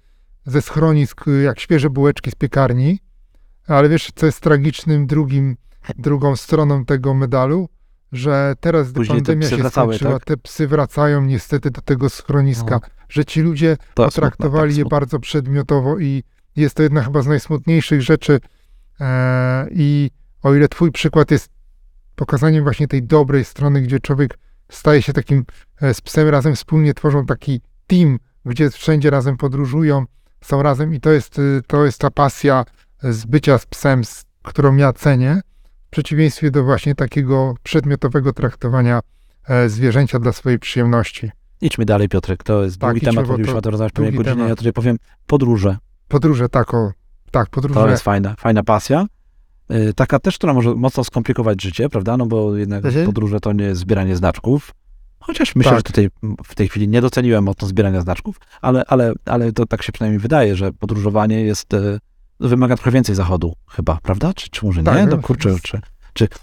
ze 0.45 0.61
schronisk, 0.61 1.25
jak 1.43 1.59
świeże 1.59 1.89
bułeczki 1.89 2.31
z 2.31 2.35
piekarni. 2.35 2.99
Ale 3.67 3.89
wiesz, 3.89 4.11
co 4.15 4.25
jest 4.25 4.39
tragicznym 4.41 5.07
drugim, 5.07 5.57
drugą 5.97 6.35
stroną 6.35 6.85
tego 6.85 7.13
medalu? 7.13 7.69
Że 8.11 8.53
teraz, 8.59 8.91
gdy 8.91 8.95
Później 8.99 9.17
pandemia 9.17 9.49
się 9.49 9.57
wracały, 9.57 9.93
skończyła, 9.93 10.19
tak? 10.19 10.25
te 10.25 10.37
psy 10.37 10.67
wracają 10.67 11.21
niestety 11.21 11.71
do 11.71 11.81
tego 11.81 12.09
schroniska. 12.09 12.79
No. 12.83 12.96
Że 13.09 13.25
ci 13.25 13.41
ludzie 13.41 13.77
To 13.93 14.05
potraktowali 14.05 14.71
smutne, 14.71 14.79
je 14.79 14.83
tak, 14.83 14.91
bardzo 14.91 15.19
przedmiotowo 15.19 15.99
i, 15.99 16.23
Jest 16.55 16.75
to 16.75 16.83
jedna 16.83 17.03
chyba 17.03 17.21
z 17.21 17.27
najsmutniejszych 17.27 18.01
rzeczy 18.01 18.39
e, 18.99 19.67
i 19.71 20.11
o 20.43 20.53
ile 20.53 20.67
twój 20.67 20.91
przykład 20.91 21.31
jest 21.31 21.49
pokazaniem 22.15 22.63
właśnie 22.63 22.87
tej 22.87 23.03
dobrej 23.03 23.45
strony, 23.45 23.81
gdzie 23.81 23.99
człowiek 23.99 24.37
staje 24.71 25.01
się 25.01 25.13
takim 25.13 25.45
e, 25.81 25.93
z 25.93 26.01
psem 26.01 26.29
razem 26.29 26.55
wspólnie 26.55 26.93
tworzą 26.93 27.25
taki 27.25 27.61
team, 27.87 28.19
gdzie 28.45 28.69
wszędzie 28.69 29.09
razem 29.09 29.37
podróżują, 29.37 30.05
są 30.41 30.63
razem 30.63 30.93
i 30.93 30.99
to 30.99 31.11
jest, 31.11 31.39
y, 31.39 31.61
to 31.67 31.85
jest 31.85 31.99
ta 31.99 32.11
pasja 32.11 32.65
z 33.03 33.25
bycia 33.25 33.57
z 33.57 33.65
psem, 33.65 34.05
z, 34.05 34.25
którą 34.43 34.75
ja 34.75 34.93
cenię, 34.93 35.41
w 35.87 35.89
przeciwieństwie 35.89 36.51
do 36.51 36.63
właśnie 36.63 36.95
takiego 36.95 37.55
przedmiotowego 37.63 38.33
traktowania 38.33 38.99
e, 39.47 39.69
zwierzęcia 39.69 40.19
dla 40.19 40.31
swojej 40.31 40.59
przyjemności. 40.59 41.31
Idźmy 41.61 41.85
dalej, 41.85 42.09
Piotrek. 42.09 42.43
To 42.43 42.63
jest 42.63 42.77
Tak, 42.79 42.97
idźmy, 42.97 43.09
temat, 43.09 43.27
bo 43.27 43.37
to 43.37 43.57
o 43.57 43.61
tym 43.61 43.71
rozmawiać 43.71 43.93
pewnie 43.93 44.11
godzinę. 44.11 44.35
temat. 44.35 44.49
Ja 44.49 44.55
tutaj 44.55 44.73
powiem 44.73 44.97
podróże. 45.27 45.77
Podróże, 46.07 46.49
tak, 46.49 46.73
o, 46.73 46.91
tak, 47.31 47.49
podróże. 47.49 47.79
To 47.79 47.89
jest 47.89 48.03
fajna, 48.03 48.35
fajna 48.39 48.63
pasja. 48.63 49.05
Y, 49.71 49.93
Taka 49.93 50.19
też, 50.19 50.37
która 50.37 50.53
może 50.53 50.75
mocno 50.75 51.03
skomplikować 51.03 51.61
życie, 51.63 51.89
prawda? 51.89 52.17
No 52.17 52.25
bo 52.25 52.55
jednak 52.55 52.85
Mhm. 52.85 53.05
podróże 53.05 53.39
to 53.39 53.53
nie 53.53 53.63
jest 53.65 53.81
zbieranie 53.81 54.15
znaczków. 54.15 54.71
Chociaż 55.19 55.55
myślę, 55.55 55.71
Tak. 55.71 55.79
że 55.79 55.83
tutaj 55.83 56.09
w 56.45 56.55
tej 56.55 56.67
chwili 56.69 56.87
nie 56.87 57.01
doceniłem 57.01 57.43
mocno 57.43 57.67
zbierania 57.67 58.01
znaczków, 58.01 58.35
ale, 58.61 58.83
ale, 58.87 59.13
ale 59.25 59.51
to 59.51 59.65
tak 59.65 59.83
się 59.83 59.91
przynajmniej 59.91 60.19
wydaje, 60.19 60.55
że 60.55 60.73
podróżowanie 60.73 61.41
jest, 61.41 61.73
e, 61.73 61.99
wymaga 62.39 62.75
trochę 62.75 62.91
więcej 62.91 63.15
zachodu 63.15 63.53
chyba, 63.69 63.99
prawda? 64.03 64.33
Czy, 64.33 64.49
czy 64.49 64.65
może 64.65 64.79
nie? 64.81 64.85
Tak, 64.85 65.09
No 65.09 65.15
no, 65.15 65.21
kurczę, 65.21 65.49
jest- 65.49 65.61
czy, 65.61 65.81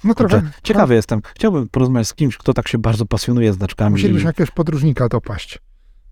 no 0.05 0.15
kurczę. 0.15 0.41
trochę. 0.41 0.51
Ciekawy 0.63 0.95
jestem. 0.95 1.21
Chciałbym 1.35 1.69
porozmawiać 1.69 2.09
z 2.09 2.15
kimś, 2.15 2.37
kto 2.37 2.55
tak 2.55 2.69
się 2.69 2.79
bardzo 2.79 3.07
pasjonuje 3.07 3.53
znaczkami. 3.53 3.91
Musielibyśmy 3.91 4.27
i 4.27 4.27
jakiegoś 4.27 4.51
podróżnika 4.51 5.09
dopaść. 5.09 5.59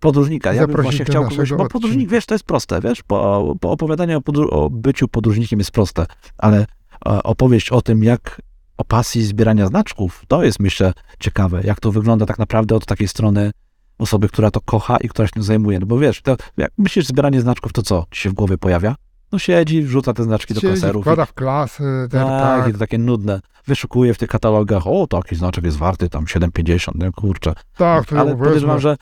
Podróżnika. 0.01 0.53
Ja 0.53 0.67
bym 0.67 0.83
właśnie 0.83 1.05
chciał 1.05 1.29
kogoś, 1.29 1.51
bo 1.51 1.57
podróżnik, 1.57 1.99
odcinka. 1.99 2.15
wiesz, 2.15 2.27
to 2.27 2.35
jest 2.35 2.45
proste, 2.45 2.81
wiesz, 2.81 3.03
bo, 3.09 3.55
bo 3.61 3.71
opowiadanie 3.71 4.17
o, 4.17 4.21
podróż, 4.21 4.49
o 4.51 4.71
byciu 4.71 5.09
podróżnikiem 5.09 5.59
jest 5.59 5.71
proste, 5.71 6.07
ale 6.39 6.67
e, 7.07 7.23
opowieść 7.23 7.71
o 7.71 7.83
tym, 7.83 8.05
jak 8.05 8.43
o 8.77 8.85
pasji 8.85 9.23
zbierania 9.25 9.67
znaczków, 9.67 10.25
to 10.29 10.45
jest 10.45 10.61
myślę 10.61 10.93
ciekawe, 11.21 11.61
jak 11.65 11.81
to 11.81 11.93
wygląda 11.93 12.27
tak 12.27 12.39
naprawdę 12.39 12.75
od 12.75 12.87
takiej 12.87 13.09
strony 13.09 13.51
osoby, 13.99 14.29
która 14.29 14.51
to 14.51 14.61
kocha 14.61 14.97
i 14.97 15.09
która 15.09 15.29
się 15.29 15.33
tym 15.33 15.43
zajmuje, 15.43 15.79
no 15.79 15.87
bo 15.87 15.99
wiesz, 15.99 16.23
to, 16.23 16.37
jak 16.57 16.73
myślisz 16.79 17.07
zbieranie 17.07 17.41
znaczków, 17.41 17.73
to 17.73 17.83
co 17.83 18.07
ci 18.11 18.21
się 18.21 18.31
w 18.31 18.33
głowie 18.33 18.59
pojawia? 18.59 18.95
No 19.33 19.39
siedzi, 19.39 19.83
wrzuca 19.83 20.13
te 20.13 20.23
znaczki 20.25 20.55
do 20.55 20.61
Siedzi, 20.61 20.73
klaserów. 20.73 21.03
wkłada 21.03 21.27
w 21.27 21.33
klasy, 21.35 21.83
tak, 22.11 22.27
tak, 22.29 22.69
i 22.69 22.73
to 22.73 22.79
takie 22.79 22.99
nudne. 22.99 23.41
Wyszukuje 23.67 24.15
w 24.15 24.19
tych 24.19 24.29
katalogach, 24.29 24.87
o, 24.87 25.07
taki 25.07 25.37
znaczek 25.37 25.65
jest 25.65 25.77
warty 25.77 26.09
tam 26.09 26.25
7,50, 26.25 27.05
nie, 27.05 27.13
kurczę. 27.13 27.53
tak, 27.77 28.07
to 28.07 28.19
Ale 28.21 28.37
podejrzewam, 28.37 28.81
że 28.81 28.97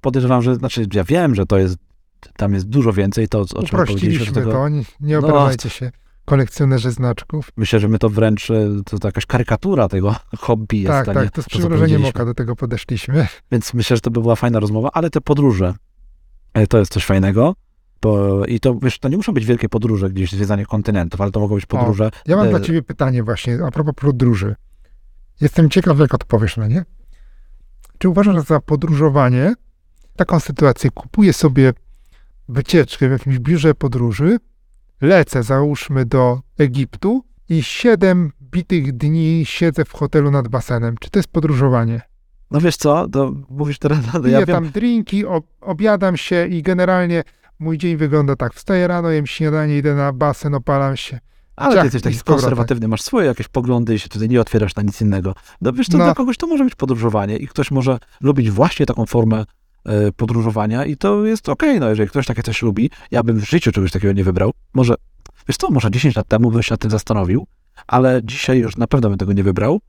podejrzewam, 0.00 0.42
że, 0.42 0.54
znaczy 0.54 0.86
ja 0.92 1.04
wiem, 1.04 1.34
że 1.34 1.46
to 1.46 1.58
jest, 1.58 1.76
tam 2.36 2.54
jest 2.54 2.68
dużo 2.68 2.92
więcej, 2.92 3.28
to 3.28 3.40
o 3.40 3.62
czym 3.62 3.78
powiedzieliśmy, 3.86 4.32
tego, 4.34 4.52
to, 4.52 4.68
nie, 4.68 4.82
nie 5.00 5.18
No, 5.20 5.26
obrażajcie 5.28 5.70
się, 5.70 5.90
kolekcjonerzy 6.24 6.90
znaczków. 6.90 7.48
myślę, 7.56 7.80
że 7.80 7.88
my 7.88 7.98
to 7.98 8.08
wręcz, 8.08 8.48
to, 8.86 8.98
to 8.98 9.08
jakaś 9.08 9.26
karykatura 9.26 9.88
tego 9.88 10.14
hobby 10.38 10.76
jest, 10.78 10.92
tak, 10.92 11.14
tak, 11.14 11.30
to 11.30 11.42
z 11.42 11.46
przymrużeniem 11.48 12.04
oka 12.04 12.24
do 12.24 12.34
tego 12.34 12.56
podeszliśmy. 12.56 13.26
Więc 13.52 13.74
myślę, 13.74 13.96
że 13.96 14.00
to 14.00 14.10
by 14.10 14.20
była 14.20 14.36
fajna 14.36 14.60
rozmowa, 14.60 14.88
ale 14.92 15.10
te 15.10 15.20
podróże, 15.20 15.74
e, 16.54 16.66
to 16.66 16.78
jest 16.78 16.92
coś 16.92 17.04
fajnego, 17.04 17.54
bo, 18.04 18.44
i 18.46 18.60
to, 18.60 18.78
wiesz, 18.82 18.98
to 18.98 19.08
nie 19.08 19.16
muszą 19.16 19.32
być 19.32 19.46
wielkie 19.46 19.68
podróże, 19.68 20.10
gdzieś 20.10 20.32
zwiedzanie 20.32 20.66
kontynentów, 20.66 21.20
ale 21.20 21.30
to 21.30 21.40
mogą 21.40 21.54
być 21.54 21.66
podróże, 21.66 22.10
Ja 22.26 22.36
mam 22.36 22.46
E, 22.46 22.50
dla 22.50 22.60
ciebie 22.60 22.82
pytanie 22.82 23.22
właśnie 23.22 23.58
a 23.66 23.70
propos 23.70 23.94
podróży. 23.94 24.54
Jestem 25.40 25.70
ciekaw, 25.70 25.98
jak 25.98 26.14
odpowiesz 26.14 26.56
na 26.56 26.66
nie. 26.66 26.84
Czy 27.98 28.08
uważasz 28.08 28.44
za 28.44 28.60
podróżowanie 28.60 29.54
taką 30.16 30.40
sytuację? 30.40 30.90
Kupuję 30.90 31.32
sobie 31.32 31.72
wycieczkę 32.48 33.08
w 33.08 33.12
jakimś 33.12 33.38
biurze 33.38 33.74
podróży, 33.74 34.38
lecę 35.00 35.42
załóżmy 35.42 36.04
do 36.06 36.40
Egiptu 36.58 37.24
i 37.48 37.62
siedem 37.62 38.32
bitych 38.42 38.92
dni 38.92 39.42
siedzę 39.46 39.84
w 39.84 39.92
hotelu 39.92 40.30
nad 40.30 40.48
basenem. 40.48 40.94
Czy 41.00 41.10
to 41.10 41.18
jest 41.18 41.28
podróżowanie? 41.28 42.00
no 42.50 42.60
wiesz 42.60 42.76
co, 42.76 43.08
to 43.08 43.32
mówisz 43.50 43.78
teraz, 43.78 43.98
no 44.14 44.20
Piję 44.20 44.32
ja 44.32 44.46
wiem, 44.46 44.56
tam 44.56 44.70
drinki, 44.70 45.26
ob, 45.26 45.46
obiadam 45.60 46.16
się 46.16 46.46
i 46.46 46.62
generalnie 46.62 47.22
mój 47.58 47.78
dzień 47.78 47.96
wygląda 47.96 48.36
tak. 48.36 48.54
Wstaję 48.54 48.86
rano, 48.86 49.10
jem 49.10 49.26
śniadanie, 49.26 49.78
idę 49.78 49.94
na 49.94 50.12
basen, 50.12 50.54
opalam 50.54 50.96
się. 50.96 51.18
ale 51.56 51.76
ty 51.76 51.84
jesteś 51.86 52.02
taki 52.02 52.18
konserwatywny, 52.24 52.88
masz 52.88 53.02
swoje 53.02 53.26
jakieś 53.26 53.48
poglądy 53.48 53.94
i 53.94 53.98
się 53.98 54.08
tutaj 54.08 54.28
nie 54.28 54.40
otwierasz 54.40 54.74
na 54.74 54.82
nic 54.82 55.00
innego. 55.00 55.34
No 55.60 55.72
wiesz, 55.72 55.88
to 55.88 55.98
No. 55.98 56.04
dla 56.04 56.14
kogoś 56.14 56.36
to 56.36 56.46
może 56.46 56.64
być 56.64 56.74
podróżowanie 56.74 57.36
i 57.36 57.48
ktoś 57.48 57.70
może 57.70 57.98
lubić 58.20 58.50
właśnie 58.50 58.86
taką 58.86 59.06
formę 59.06 59.44
e, 59.86 60.12
podróżowania 60.12 60.84
i 60.84 60.96
to 60.96 61.26
jest 61.26 61.48
okej, 61.48 61.80
no 61.80 61.88
jeżeli 61.88 62.08
ktoś 62.08 62.26
takie 62.26 62.42
coś 62.42 62.62
lubi, 62.62 62.90
ja 63.10 63.22
bym 63.22 63.36
w 63.40 63.48
życiu 63.48 63.72
czegoś 63.72 63.92
takiego 63.92 64.12
nie 64.12 64.24
wybrał. 64.24 64.52
Może, 64.74 64.94
wiesz 65.48 65.56
co, 65.56 65.70
może 65.70 65.90
10 65.90 66.16
lat 66.16 66.28
temu 66.28 66.50
bym 66.50 66.62
się 66.62 66.72
nad 66.72 66.80
tym 66.80 66.90
zastanowił, 66.90 67.46
ale 67.86 68.20
dzisiaj 68.24 68.58
już 68.58 68.76
na 68.76 68.86
pewno 68.86 69.08
bym 69.08 69.18
tego 69.18 69.32
nie 69.32 69.42
wybrał. 69.44 69.80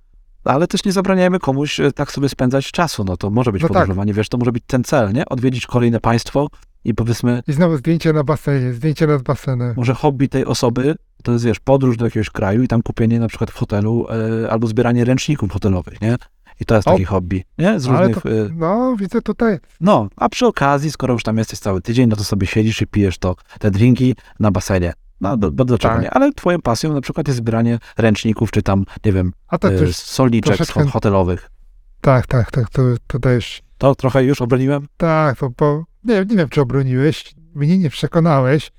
Ale 0.46 0.68
też 0.68 0.86
nie 0.86 0.92
zabraniajmy 0.92 1.40
komuś 1.40 1.80
e, 1.80 1.92
tak 1.92 2.12
sobie 2.12 2.30
spędzać 2.30 2.72
czasu, 2.72 3.04
no 3.04 3.18
to 3.18 3.30
może 3.30 3.52
być 3.52 3.62
No 3.62 3.68
tak. 3.68 3.78
podróżowanie, 3.78 4.14
wiesz, 4.14 4.30
to 4.30 4.38
może 4.38 4.52
być 4.52 4.64
ten 4.68 4.84
cel, 4.84 5.14
nie? 5.14 5.26
Odwiedzić 5.26 5.66
kolejne 5.68 6.00
państwo 6.00 6.48
i 6.86 6.94
powiedzmy, 6.94 7.44
I 7.48 7.54
znowu 7.54 7.78
zdjęcie 7.78 8.14
na 8.14 8.24
basenie, 8.24 8.74
zdjęcie 8.74 9.08
nad 9.08 9.22
basenem. 9.22 9.74
może 9.78 9.94
hobby 9.94 10.30
tej 10.30 10.46
osoby 10.46 10.96
to 11.24 11.32
jest, 11.32 11.46
wiesz, 11.46 11.60
podróż 11.60 11.98
do 11.98 12.06
jakiegoś 12.06 12.30
kraju 12.30 12.64
i 12.64 12.68
tam 12.68 12.82
kupienie 12.82 13.20
na 13.20 13.28
przykład 13.28 13.52
w 13.52 13.56
hotelu 13.56 14.08
e, 14.46 14.52
albo 14.52 14.68
zbieranie 14.68 15.06
ręczników 15.06 15.52
hotelowych, 15.52 16.02
nie? 16.02 16.16
I 16.60 16.66
to 16.66 16.76
jest 16.76 16.88
O. 16.88 16.92
taki 16.92 17.06
hobby, 17.06 17.44
nie? 17.58 17.80
Z 17.80 17.88
Ale 17.88 17.98
różnych... 18.08 18.24
to, 18.24 18.30
e, 18.30 18.50
no, 18.56 18.96
widzę 19.00 19.22
tutaj. 19.22 19.58
No, 19.82 20.08
a 20.16 20.30
przy 20.30 20.46
okazji, 20.46 20.92
skoro 20.92 21.14
już 21.14 21.24
tam 21.24 21.38
jesteś 21.38 21.60
cały 21.60 21.82
tydzień, 21.82 22.10
no 22.10 22.16
to 22.16 22.24
sobie 22.24 22.48
siedzisz 22.48 22.82
i 22.82 22.88
pijesz 22.88 23.18
to, 23.18 23.36
te 23.60 23.72
drinki 23.72 24.16
na 24.40 24.52
basenie. 24.52 24.94
No, 25.22 25.38
do, 25.38 25.52
do, 25.52 25.78
Tak. 25.78 26.02
nie? 26.02 26.10
Ale 26.12 26.32
twoją 26.34 26.62
pasją 26.62 26.94
na 26.94 27.02
przykład 27.02 27.28
jest 27.28 27.38
zbieranie 27.38 27.80
ręczników, 27.98 28.52
czy 28.52 28.62
tam, 28.62 28.86
nie 29.06 29.14
wiem, 29.14 29.34
A 29.48 29.56
e, 29.56 29.60
też. 29.60 29.96
solniczek 29.96 30.56
troszeczkę- 30.56 30.86
hotelowych. 30.88 31.50
Tak, 32.02 32.28
tak, 32.28 32.52
tak, 32.52 32.70
to, 32.70 32.82
to 33.08 33.20
też. 33.20 33.62
To 33.78 33.96
trochę 33.96 34.24
już 34.24 34.42
obroniłem? 34.42 34.88
Tak, 34.98 35.38
to 35.40 35.50
po. 35.52 35.84
Nie, 36.04 36.26
nie 36.30 36.36
wiem, 36.36 36.50
czy 36.50 36.62
obroniłeś. 36.62 37.36
Mnie 37.56 37.78
nie 37.78 37.90
przekonałeś. 37.90 38.72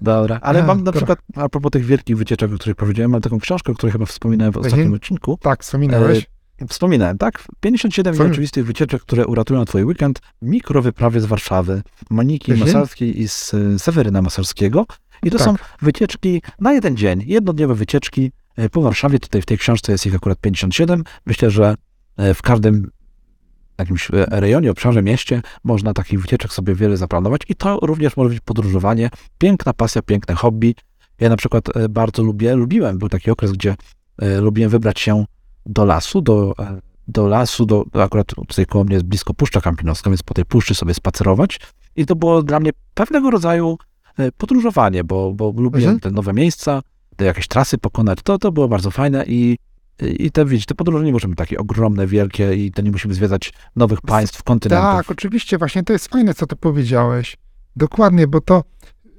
Dobra, 0.00 0.38
ale 0.42 0.62
A, 0.62 0.66
mam 0.66 0.84
na 0.84 0.92
przykład, 0.92 1.18
a 1.36 1.48
propos 1.48 1.70
tych 1.72 1.84
wielkich 1.84 2.16
wycieczek, 2.16 2.52
o 2.52 2.58
których 2.58 2.76
powiedziałem, 2.76 3.10
mam 3.10 3.20
taką 3.20 3.38
książkę, 3.38 3.72
o 3.72 3.74
której 3.74 3.92
chyba 3.92 4.06
wspominałem 4.06 4.52
w 4.52 4.56
ostatnim 4.56 4.80
Mhm. 4.80 4.94
odcinku. 4.94 5.38
Tak, 5.42 5.62
wspominałeś. 5.62 6.26
Wspominałem, 6.68 7.18
tak? 7.18 7.44
57 7.60 8.14
Co? 8.14 8.24
nieoczywistych 8.24 8.66
wycieczek, 8.66 9.02
które 9.02 9.26
uratują 9.26 9.64
twój 9.64 9.84
weekend. 9.84 10.20
Mikrowyprawy 10.42 11.20
z 11.20 11.24
Warszawy, 11.24 11.82
Moniki 12.10 12.52
Mhm. 12.52 12.68
Masalskiej 12.72 13.20
i 13.20 13.28
z 13.28 13.54
e, 13.54 13.78
Seweryna 13.78 14.22
Masalskiego. 14.22 14.86
I 15.22 15.30
to 15.30 15.38
Tak. 15.38 15.46
są 15.46 15.54
wycieczki 15.82 16.42
na 16.60 16.72
jeden 16.72 16.96
dzień, 16.96 17.24
jednodniowe 17.26 17.74
wycieczki 17.74 18.32
e, 18.56 18.68
po 18.68 18.82
Warszawie. 18.82 19.18
Tutaj 19.18 19.42
w 19.42 19.46
tej 19.46 19.58
książce 19.58 19.92
jest 19.92 20.06
ich 20.06 20.14
akurat 20.14 20.40
57. 20.40 21.04
Myślę, 21.26 21.50
że 21.50 21.74
e, 22.16 22.34
w 22.34 22.42
każdym 22.42 22.90
jakimś 23.78 24.10
e, 24.10 24.26
rejonie, 24.30 24.70
obszarze, 24.70 25.02
mieście 25.02 25.42
można 25.64 25.94
takich 25.94 26.20
wycieczek 26.20 26.52
sobie 26.52 26.74
wiele 26.74 26.96
zaplanować 26.96 27.40
i 27.48 27.54
to 27.54 27.78
również 27.82 28.16
może 28.16 28.30
być 28.30 28.40
podróżowanie. 28.40 29.10
Piękna 29.38 29.72
pasja, 29.72 30.02
piękne 30.02 30.34
hobby. 30.34 30.74
Ja 31.20 31.28
na 31.28 31.36
przykład 31.36 31.64
bardzo 31.90 32.22
lubię, 32.22 32.54
lubiłem, 32.54 32.98
był 32.98 33.08
taki 33.08 33.30
okres, 33.30 33.52
gdzie 33.52 33.76
lubiłem 34.40 34.70
wybrać 34.70 35.00
się 35.00 35.24
do 35.66 35.84
lasu, 35.84 36.20
do, 36.20 36.54
do 37.08 37.26
lasu, 37.26 37.66
do, 37.66 37.84
akurat 37.92 38.26
tutaj 38.26 38.66
koło 38.66 38.84
mnie 38.84 38.94
jest 38.94 39.06
blisko 39.06 39.34
Puszcza 39.34 39.60
Kampinowska, 39.60 40.10
więc 40.10 40.22
po 40.22 40.34
tej 40.34 40.44
puszczy 40.44 40.74
sobie 40.74 40.94
spacerować 40.94 41.60
i 41.96 42.06
to 42.06 42.16
było 42.16 42.42
dla 42.42 42.60
mnie 42.60 42.70
pewnego 42.94 43.30
rodzaju 43.30 43.78
podróżowanie, 44.36 45.04
bo, 45.04 45.32
bo 45.32 45.52
lubiłem 45.56 45.84
Mhm. 45.94 46.00
te 46.00 46.10
nowe 46.10 46.32
miejsca, 46.32 46.80
te 47.16 47.24
jakieś 47.24 47.48
trasy 47.48 47.78
pokonać, 47.78 48.18
to, 48.24 48.38
to 48.38 48.52
było 48.52 48.68
bardzo 48.68 48.90
fajne 48.90 49.24
i 49.26 49.58
i 50.18 50.30
te, 50.30 50.44
widzicie, 50.44 50.66
te 50.66 50.74
podróże 50.74 51.04
nie 51.04 51.12
muszą 51.12 51.28
być 51.28 51.38
takie 51.38 51.58
ogromne, 51.58 52.06
wielkie 52.06 52.54
i 52.54 52.72
to 52.72 52.82
nie 52.82 52.90
musimy 52.90 53.14
zwiedzać 53.14 53.52
nowych 53.76 54.00
państw, 54.00 54.42
kontynentów. 54.42 54.84
Tak, 54.96 55.10
oczywiście, 55.10 55.58
właśnie 55.58 55.82
to 55.82 55.92
jest 55.92 56.08
fajne, 56.08 56.34
co 56.34 56.46
ty 56.46 56.56
powiedziałeś. 56.56 57.36
Dokładnie, 57.76 58.26
bo 58.26 58.40
to 58.40 58.64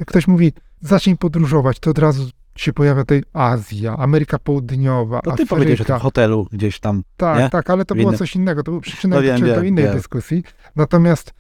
ktoś 0.06 0.28
mówi, 0.28 0.54
zacznij 0.82 1.18
podróżować, 1.18 1.80
to 1.80 1.92
od 1.92 2.00
razu 2.00 2.30
się 2.56 2.74
pojawia 2.74 3.02
tutaj 3.02 3.24
Azja, 3.34 3.98
Ameryka 3.98 4.40
Południowa, 4.40 5.22
To 5.22 5.32
ty 5.32 5.46
powiedziałeś 5.46 5.82
o 5.82 5.86
tym 5.86 5.94
Afryka. 5.96 6.04
hotelu 6.04 6.48
gdzieś 6.52 6.80
tam. 6.80 7.04
Tak, 7.18 7.40
nie? 7.40 7.50
tak, 7.50 7.70
ale 7.70 7.86
to 7.86 7.96
było 7.96 8.14
coś 8.14 8.36
innego, 8.36 8.64
to 8.64 8.72
był 8.72 8.82
przyczynek 8.82 9.16
No 9.18 9.24
wiem, 9.24 9.42
do 9.42 9.64
innej 9.64 9.84
wiem. 9.86 9.94
dyskusji. 9.96 10.44
Natomiast 10.76 11.30
e, 11.30 11.34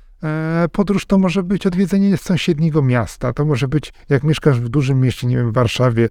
podróż 0.71 1.05
to 1.05 1.17
może 1.17 1.43
być 1.43 1.67
odwiedzenie 1.67 2.17
sąsiedniego 2.17 2.81
miasta, 2.81 3.33
to 3.33 3.45
może 3.45 3.67
być, 3.67 3.93
jak 4.09 4.23
mieszkasz 4.23 4.59
w 4.59 4.69
dużym 4.69 4.99
mieście, 4.99 5.27
nie 5.27 5.35
wiem, 5.35 5.51
w 5.51 5.53
Warszawie, 5.53 6.09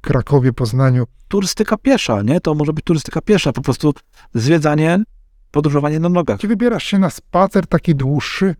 Krakowie, 0.00 0.52
Poznaniu, 0.52 1.04
Turystyka 1.28 1.76
piesza, 1.76 2.22
nie? 2.22 2.40
To 2.40 2.54
może 2.54 2.72
być 2.72 2.84
turystyka 2.84 3.20
piesza, 3.20 3.52
po 3.52 3.62
prostu 3.62 3.94
zwiedzanie, 4.34 5.02
podróżowanie 5.50 6.00
na 6.00 6.08
nogach. 6.08 6.38
gdzie 6.38 6.48
wybierasz 6.48 6.84
się 6.84 6.98
na 6.98 7.10
spacer 7.10 7.66
taki 7.66 7.94
dłuższy 7.94 8.54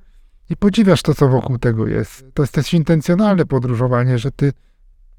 i 0.51 0.57
podziwiasz 0.57 1.03
to, 1.03 1.15
co 1.15 1.29
wokół 1.29 1.59
tego 1.59 1.87
jest. 1.87 2.25
To 2.35 2.43
jest 2.43 2.55
też 2.55 2.75
intencjonalne 2.75 3.47
podróżowanie, 3.47 4.19
że 4.19 4.31
ty 4.31 4.53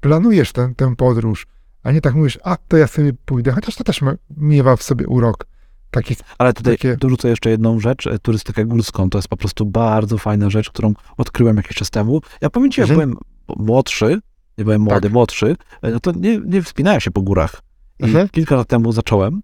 planujesz 0.00 0.52
tę, 0.52 0.72
tę 0.76 0.96
podróż, 0.96 1.46
a 1.82 1.92
nie 1.92 2.00
tak 2.00 2.14
mówisz, 2.14 2.38
a 2.44 2.56
to 2.56 2.76
ja 2.76 2.86
sobie 2.86 3.12
pójdę, 3.24 3.52
chociaż 3.52 3.74
to 3.76 3.84
też 3.84 4.00
miewa 4.36 4.76
w 4.76 4.82
sobie 4.82 5.06
urok. 5.06 5.46
Taki, 5.92 6.16
Ale 6.38 6.52
tutaj 6.52 6.74
Takie- 6.76 6.96
dorzucę 6.96 7.28
jeszcze 7.28 7.50
jedną 7.50 7.80
rzecz, 7.80 8.06
e, 8.06 8.18
turystykę 8.18 8.64
górską. 8.64 9.10
To 9.10 9.18
jest 9.18 9.28
po 9.28 9.36
prostu 9.36 9.66
bardzo 9.66 10.18
fajna 10.18 10.50
rzecz, 10.50 10.70
którą 10.70 10.94
odkryłem 11.16 11.56
jakiś 11.56 11.76
czas 11.76 11.90
temu. 11.90 12.20
Ja 12.40 12.50
powiem 12.50 12.70
ci, 12.70 12.80
jak 12.80 12.90
Mhm. 12.90 13.10
byłem 13.10 13.22
młodszy, 13.66 14.20
nie 14.58 14.64
byłem 14.64 14.80
młody, 14.82 15.00
Tak. 15.00 15.12
młodszy, 15.12 15.56
e, 15.82 15.90
no 15.90 16.00
to 16.00 16.12
nie, 16.16 16.38
nie 16.38 16.62
wspinałem 16.62 17.00
się 17.00 17.10
po 17.10 17.22
górach. 17.22 17.60
Mhm. 18.00 18.28
kilka 18.28 18.56
lat 18.56 18.68
temu 18.68 18.92
zacząłem 18.92 19.42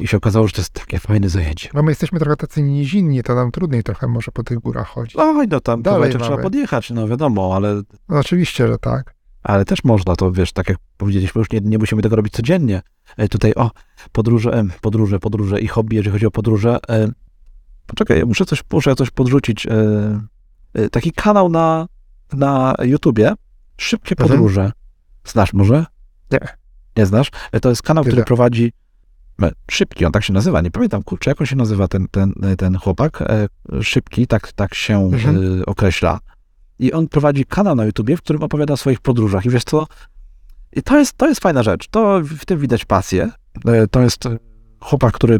i 0.00 0.06
się 0.08 0.16
okazało, 0.16 0.46
że 0.46 0.52
to 0.52 0.60
jest 0.60 0.70
takie 0.72 0.98
fajne 0.98 1.28
zajęcie. 1.28 1.68
No 1.74 1.82
my 1.82 1.90
jesteśmy 1.90 2.18
trochę 2.18 2.36
tacy 2.36 2.62
nizinni, 2.62 3.22
to 3.22 3.34
nam 3.34 3.50
trudniej 3.50 3.82
trochę 3.82 4.08
może 4.08 4.32
po 4.32 4.42
tych 4.42 4.58
górach 4.58 4.88
chodzić. 4.88 5.16
Oj, 5.16 5.46
no 5.50 5.60
tam 5.60 5.82
Dalej 5.82 6.10
trzeba 6.14 6.38
podjechać, 6.38 6.90
no 6.90 7.08
wiadomo, 7.08 7.52
ale, 7.56 7.82
No, 8.08 8.18
oczywiście, 8.18 8.68
że 8.68 8.78
tak. 8.78 9.14
Ale 9.42 9.64
też 9.64 9.84
można 9.84 10.16
to, 10.16 10.32
wiesz, 10.32 10.52
tak 10.52 10.68
jak 10.68 10.78
powiedzieliśmy, 10.96 11.38
już 11.38 11.50
nie, 11.50 11.60
nie 11.60 11.78
musimy 11.78 12.02
tego 12.02 12.16
robić 12.16 12.32
codziennie. 12.32 12.82
E, 13.16 13.28
Tutaj, 13.28 13.54
o, 13.54 13.70
podróże, 14.12 14.64
podróże, 14.80 15.18
podróże 15.18 15.60
i 15.60 15.68
hobby, 15.68 15.96
jeżeli 15.96 16.12
chodzi 16.12 16.26
o 16.26 16.30
podróże. 16.30 16.78
E, 16.88 17.08
poczekaj, 17.86 18.22
muszę 18.26 18.44
coś, 18.44 18.62
muszę 18.72 18.94
coś 18.94 19.10
podrzucić. 19.10 19.66
E, 19.66 20.88
taki 20.90 21.12
kanał 21.12 21.48
na, 21.48 21.86
na 22.32 22.74
YouTubie, 22.82 23.32
Szybkie 23.76 24.14
Mhm. 24.14 24.28
podróże. 24.30 24.72
Znasz 25.24 25.52
może? 25.52 25.84
Nie. 26.30 26.40
Nie 26.96 27.06
znasz? 27.06 27.30
To 27.62 27.68
jest 27.68 27.82
kanał, 27.82 28.04
który 28.04 28.24
prowadzi 28.24 28.72
Szybki, 29.70 30.04
on 30.04 30.12
tak 30.12 30.24
się 30.24 30.32
nazywa, 30.32 30.60
nie 30.60 30.70
pamiętam, 30.70 31.02
kurczę, 31.02 31.30
jak 31.30 31.40
on 31.40 31.46
się 31.46 31.56
nazywa, 31.56 31.88
ten, 31.88 32.06
ten, 32.10 32.32
ten 32.58 32.76
chłopak. 32.78 33.24
Szybki, 33.82 34.26
tak, 34.26 34.52
tak 34.52 34.74
się 34.74 34.98
Mhm. 35.04 35.62
określa. 35.66 36.20
I 36.78 36.92
on 36.92 37.08
prowadzi 37.08 37.44
kanał 37.44 37.74
na 37.74 37.84
YouTubie, 37.84 38.16
w 38.16 38.22
którym 38.22 38.42
opowiada 38.42 38.74
o 38.74 38.76
swoich 38.76 39.00
podróżach. 39.00 39.46
I 39.46 39.50
wiesz 39.50 39.64
co? 39.64 39.86
I 40.72 40.82
to 40.82 40.98
jest, 40.98 41.16
to 41.16 41.28
jest 41.28 41.40
fajna 41.40 41.62
rzecz. 41.62 41.88
To 41.88 42.20
w 42.20 42.44
tym 42.44 42.58
widać 42.58 42.84
pasję. 42.84 43.30
E, 43.66 43.86
To 43.86 44.00
jest 44.00 44.24
chłopak, 44.80 45.14
który 45.14 45.38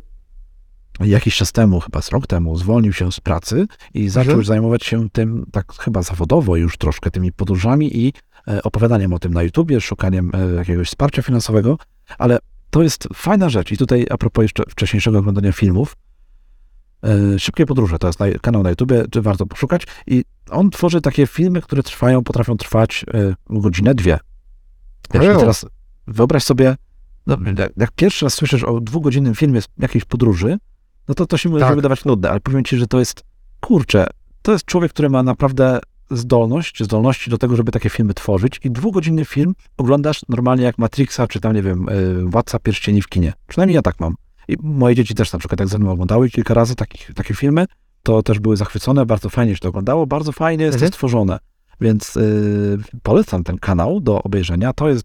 jakiś 1.01 1.37
czas 1.37 1.53
temu, 1.53 1.81
chyba 1.81 2.03
z 2.03 2.09
rok 2.11 2.27
temu, 2.27 2.57
zwolnił 2.57 2.93
się 2.93 3.13
z 3.13 3.21
pracy 3.21 3.67
i 3.95 4.09
zaczął 4.09 4.31
Mhm. 4.31 4.45
zajmować 4.45 4.85
się 4.85 5.11
tym, 5.11 5.47
tak 5.53 5.73
chyba 5.73 6.03
zawodowo 6.03 6.57
już 6.57 6.77
troszkę, 6.77 7.11
tymi 7.11 7.33
podróżami 7.33 7.97
i 7.97 8.13
e, 8.49 8.63
opowiadaniem 8.63 9.13
o 9.13 9.19
tym 9.19 9.35
na 9.35 9.43
YouTubie, 9.43 9.81
szukaniem 9.81 10.31
e, 10.35 10.55
jakiegoś 10.55 10.89
wsparcia 10.89 11.23
finansowego, 11.23 11.79
ale 12.19 12.39
to 12.71 12.83
jest 12.83 13.09
fajna 13.15 13.49
rzecz. 13.49 13.73
I 13.73 13.77
tutaj 13.77 14.07
a 14.11 14.17
propos 14.19 14.43
jeszcze 14.43 14.63
wcześniejszego 14.69 15.19
oglądania 15.19 15.53
filmów, 15.53 15.97
Szybkie 17.39 17.67
podróże, 17.67 17.99
to 17.99 18.07
jest 18.07 18.21
na, 18.21 18.27
kanał 18.43 18.63
na 18.63 18.71
YouTubie, 18.71 19.05
czy 19.11 19.23
warto 19.23 19.47
poszukać 19.47 19.87
i 20.07 20.25
on 20.51 20.71
tworzy 20.71 21.01
takie 21.01 21.27
filmy, 21.27 21.63
które 21.63 21.83
trwają, 21.83 22.25
potrafią 22.25 22.57
trwać 22.57 23.05
e, 23.15 23.35
godzinę, 23.51 23.95
dwie. 23.95 24.19
Wiesz, 25.15 25.37
i 25.37 25.39
teraz 25.39 25.67
wyobraź 26.07 26.45
sobie, 26.45 26.77
no, 27.27 27.37
jak, 27.77 27.91
pierwszy 27.93 28.27
raz 28.27 28.35
słyszysz 28.35 28.65
o 28.65 28.81
dwugodzinnym 28.81 29.35
filmie 29.35 29.63
z 29.63 29.69
jakiejś 29.79 30.05
podróży, 30.05 30.59
no 31.09 31.15
to 31.15 31.27
to 31.27 31.37
się 31.37 31.49
może 31.49 31.65
Tak. 31.65 31.75
wydawać 31.75 32.05
nudne, 32.05 32.31
ale 32.31 32.41
powiem 32.41 32.65
ci, 32.65 32.77
że 32.77 32.87
to 32.87 32.99
jest, 32.99 33.23
kurczę, 33.61 34.07
to 34.43 34.53
jest 34.53 34.65
człowiek, 34.65 34.93
który 34.93 35.11
ma 35.11 35.23
naprawdę 35.23 35.81
zdolność, 36.11 36.85
zdolności 36.85 37.31
do 37.31 37.39
tego, 37.39 37.57
żeby 37.57 37.73
takie 37.73 37.91
filmy 37.91 38.15
tworzyć 38.15 38.61
i 38.65 38.71
dwugodzinny 38.71 39.25
film 39.25 39.55
oglądasz 39.77 40.21
normalnie 40.29 40.65
jak 40.65 40.79
Matrixa, 40.79 41.27
czy 41.29 41.41
tam, 41.41 41.55
nie 41.55 41.63
wiem, 41.63 41.89
y, 41.89 42.25
Władca 42.25 42.59
Pierścieni 42.59 43.03
w 43.03 43.09
kinie. 43.09 43.33
Przynajmniej 43.47 43.75
ja 43.75 43.83
tak 43.83 44.01
mam. 44.01 44.15
I 44.49 44.57
moje 44.63 44.95
dzieci 44.95 45.15
też 45.15 45.33
na 45.33 45.39
przykład 45.39 45.59
tak 45.59 45.69
ze 45.69 45.79
mną 45.79 45.91
oglądały 45.91 46.31
kilka 46.31 46.55
razy 46.55 46.75
takich, 46.75 47.15
takie 47.15 47.35
filmy, 47.35 47.67
to 48.03 48.23
też 48.23 48.39
były 48.39 48.57
zachwycone, 48.57 49.07
bardzo 49.07 49.29
fajnie 49.29 49.55
się 49.55 49.61
to 49.61 49.69
oglądało, 49.69 50.07
bardzo 50.07 50.33
fajnie 50.33 50.65
jest 50.65 50.75
to 50.75 50.85
Mhm. 50.85 50.93
stworzone. 50.93 51.39
Więc 51.81 52.17
y, 52.17 52.79
polecam 53.03 53.45
ten 53.45 53.59
kanał 53.59 54.01
do 54.01 54.23
obejrzenia. 54.23 54.73
To 54.73 54.89
jest 54.89 55.05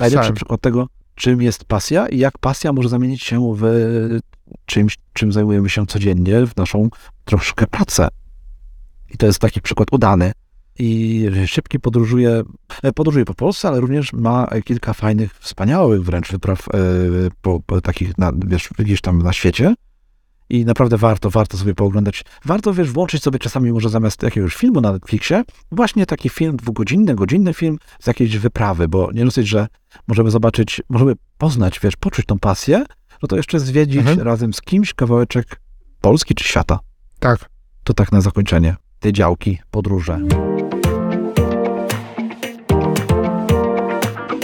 najlepszy 0.00 0.32
przykład 0.34 0.60
tego, 0.60 0.86
czym 1.14 1.42
jest 1.42 1.64
pasja 1.64 2.08
i 2.08 2.18
jak 2.18 2.38
pasja 2.38 2.72
może 2.72 2.88
zamienić 2.88 3.22
się 3.22 3.54
w 3.58 3.64
czymś, 4.66 4.98
czym 5.12 5.32
zajmujemy 5.32 5.70
się 5.70 5.86
codziennie, 5.86 6.46
w 6.46 6.56
naszą 6.56 6.88
troszkę 7.24 7.66
pracę. 7.66 8.08
I 9.14 9.16
to 9.16 9.26
jest 9.26 9.38
taki 9.38 9.60
przykład 9.60 9.88
udany. 9.92 10.32
I 10.78 11.26
szybki 11.46 11.80
podróżuje, 11.80 12.42
e, 12.82 12.92
podróżuje 12.92 13.24
po 13.24 13.34
Polsce, 13.34 13.68
ale 13.68 13.80
również 13.80 14.12
ma 14.12 14.46
kilka 14.64 14.92
fajnych, 14.92 15.34
wspaniałych 15.38 16.02
wręcz 16.02 16.32
wypraw 16.32 16.68
e, 16.68 16.78
po, 17.42 17.60
po 17.66 17.80
takich, 17.80 18.18
na, 18.18 18.32
wiesz, 18.46 18.68
gdzieś 18.78 19.00
tam 19.00 19.22
na 19.22 19.32
świecie. 19.32 19.74
I 20.48 20.64
naprawdę 20.64 20.96
warto, 20.96 21.30
warto 21.30 21.56
sobie 21.56 21.74
pooglądać. 21.74 22.24
Warto, 22.44 22.74
wiesz, 22.74 22.90
włączyć 22.90 23.22
sobie 23.22 23.38
czasami 23.38 23.72
może 23.72 23.88
zamiast 23.88 24.22
jakiegoś 24.22 24.54
filmu 24.54 24.80
na 24.80 24.92
Netflixie, 24.92 25.42
właśnie 25.72 26.06
taki 26.06 26.28
film 26.28 26.56
dwugodzinny, 26.56 27.14
godzinny 27.14 27.54
film 27.54 27.78
z 28.00 28.06
jakiejś 28.06 28.38
wyprawy, 28.38 28.88
bo 28.88 29.12
nie 29.12 29.24
dosyć, 29.24 29.48
że 29.48 29.66
możemy 30.08 30.30
zobaczyć, 30.30 30.82
możemy 30.88 31.12
poznać, 31.38 31.80
wiesz, 31.80 31.96
poczuć 31.96 32.26
tą 32.26 32.38
pasję, 32.38 32.84
no 33.22 33.28
to 33.28 33.36
jeszcze 33.36 33.60
zwiedzić 33.60 33.98
Mhm. 33.98 34.20
razem 34.20 34.52
z 34.52 34.60
kimś 34.60 34.94
kawałeczek 34.94 35.60
Polski 36.00 36.34
czy 36.34 36.44
świata. 36.44 36.78
Tak. 37.18 37.48
To 37.84 37.94
tak 37.94 38.12
na 38.12 38.20
zakończenie 38.20 38.76
tej 39.02 39.12
działki, 39.12 39.58
podróże. 39.70 40.18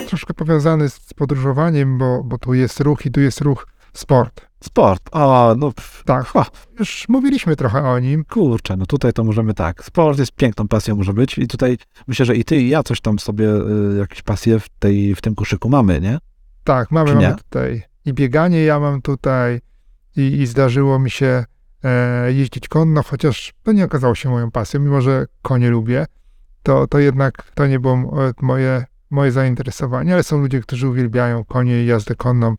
Troszkę 0.09 0.35
powiązany 0.35 0.89
z 0.89 1.15
podróżowaniem, 1.15 1.99
bo, 1.99 2.25
bo 2.25 2.39
tu 2.39 2.55
jest 2.55 2.81
ruch 2.81 3.07
i 3.07 3.11
tu 3.11 3.21
jest 3.21 3.41
ruch 3.41 3.67
sport. 3.93 4.49
Sport. 4.65 5.03
A, 5.13 5.55
no 5.59 5.73
pff, 5.73 6.05
Tak. 6.05 6.27
ha, 6.27 6.47
Już 6.79 7.09
mówiliśmy 7.09 7.57
trochę 7.57 7.83
o 7.83 7.99
nim. 7.99 8.25
kurczę, 8.25 8.77
no 8.77 8.87
tutaj 8.87 9.13
to 9.13 9.25
możemy 9.25 9.55
tak. 9.55 9.85
Sport 9.85 10.19
jest 10.19 10.33
piękną 10.33 10.69
pasją 10.69 10.97
może 10.97 11.13
być 11.13 11.39
i 11.39 11.47
tutaj 11.47 11.79
myślę, 12.09 12.27
że 12.27 12.37
i 12.37 12.45
ty 12.45 12.57
i 12.57 12.69
ja 12.69 12.83
coś 12.83 13.01
tam 13.01 13.19
sobie, 13.19 13.49
y, 13.49 13.99
jakieś 13.99 14.23
pasje 14.23 14.61
w, 14.61 14.69
tej, 14.69 15.15
w 15.15 15.21
tym 15.21 15.35
koszyku 15.35 15.69
mamy, 15.69 16.01
nie? 16.01 16.19
Tak, 16.65 16.91
mamy, 16.91 17.15
mamy 17.15 17.35
tutaj 17.37 17.83
i 18.05 18.13
bieganie 18.13 18.65
ja 18.65 18.81
mam 18.81 19.03
tutaj 19.03 19.61
i, 20.17 20.21
i 20.23 20.47
zdarzyło 20.47 20.99
mi 20.99 21.11
się 21.11 21.45
jeździć 22.29 22.69
konno, 22.69 23.03
chociaż 23.03 23.53
to 23.63 23.73
nie 23.73 23.85
okazało 23.85 24.15
się 24.15 24.29
moją 24.29 24.51
pasją, 24.51 24.81
mimo 24.81 25.01
że 25.01 25.27
konie 25.43 25.71
lubię, 25.71 26.07
to, 26.63 26.87
to 26.87 26.99
jednak 26.99 27.53
to 27.55 27.67
nie 27.67 27.81
było 27.81 27.95
e, 27.95 28.33
moje, 28.41 28.85
moje 29.11 29.33
zainteresowanie, 29.33 30.15
ale 30.15 30.23
są 30.23 30.39
ludzie, 30.39 30.61
którzy 30.61 30.89
uwielbiają 30.89 31.45
konie 31.45 31.83
i 31.83 31.87
jazdę 31.87 32.15
konną. 32.15 32.55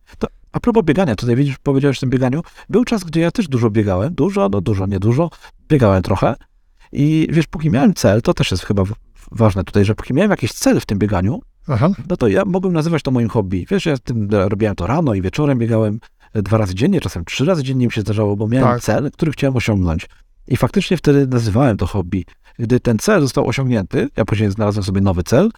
A 0.52 0.60
propos 0.60 0.84
biegania, 0.84 1.16
tutaj 1.16 1.36
widzisz, 1.36 1.58
powiedziałeś 1.58 1.98
o 1.98 2.00
tym 2.00 2.10
bieganiu. 2.10 2.42
Był 2.70 2.86
czas, 2.86 3.04
gdzie 3.04 3.22
ja 3.22 3.32
też 3.32 3.48
dużo 3.48 3.70
biegałem. 3.70 4.14
Dużo, 4.14 4.50
no 4.50 4.62
dużo, 4.62 4.86
niedużo. 4.86 5.30
Biegałem 5.70 6.04
trochę. 6.04 6.36
I 6.92 7.28
wiesz, 7.32 7.48
póki 7.48 7.70
miałem 7.70 7.94
cel, 7.94 8.22
to 8.22 8.34
też 8.34 8.52
jest 8.52 8.66
chyba 8.66 8.84
ważne 9.32 9.64
tutaj, 9.64 9.86
że 9.86 9.96
póki 9.96 10.14
miałem 10.14 10.32
jakiś 10.32 10.54
cel 10.54 10.80
w 10.80 10.86
tym 10.86 11.00
bieganiu, 11.00 11.42
Aha, 11.72 11.90
no 12.10 12.18
to 12.18 12.28
ja 12.28 12.46
mogłem 12.46 12.74
nazywać 12.74 13.04
to 13.04 13.12
moim 13.12 13.30
hobby. 13.30 13.66
Wiesz, 13.70 13.86
ja 13.86 13.98
tym 13.98 14.30
robiłem 14.32 14.76
to 14.76 14.88
rano 14.88 15.14
i 15.14 15.22
wieczorem, 15.22 15.60
biegałem 15.60 15.94
e, 15.96 16.19
dwa 16.34 16.58
razy 16.58 16.76
dziennie, 16.76 17.02
czasem 17.02 17.26
trzy 17.26 17.46
razy 17.46 17.64
dziennie 17.64 17.86
mi 17.86 17.92
się 17.92 18.02
zdarzało, 18.02 18.36
bo 18.36 18.48
miałem 18.48 18.70
Tak. 18.74 18.82
cel, 18.82 19.12
który 19.12 19.32
chciałem 19.32 19.56
osiągnąć. 19.56 20.08
I 20.48 20.58
faktycznie 20.58 20.98
wtedy 20.98 21.28
nazywałem 21.28 21.78
to 21.78 21.88
hobby. 21.88 22.26
Gdy 22.60 22.80
ten 22.80 22.98
cel 23.00 23.22
został 23.22 23.48
osiągnięty, 23.48 24.10
ja 24.18 24.26
później 24.26 24.52
znalazłem 24.52 24.84
sobie 24.84 25.02
nowy 25.02 25.24
cel, 25.24 25.50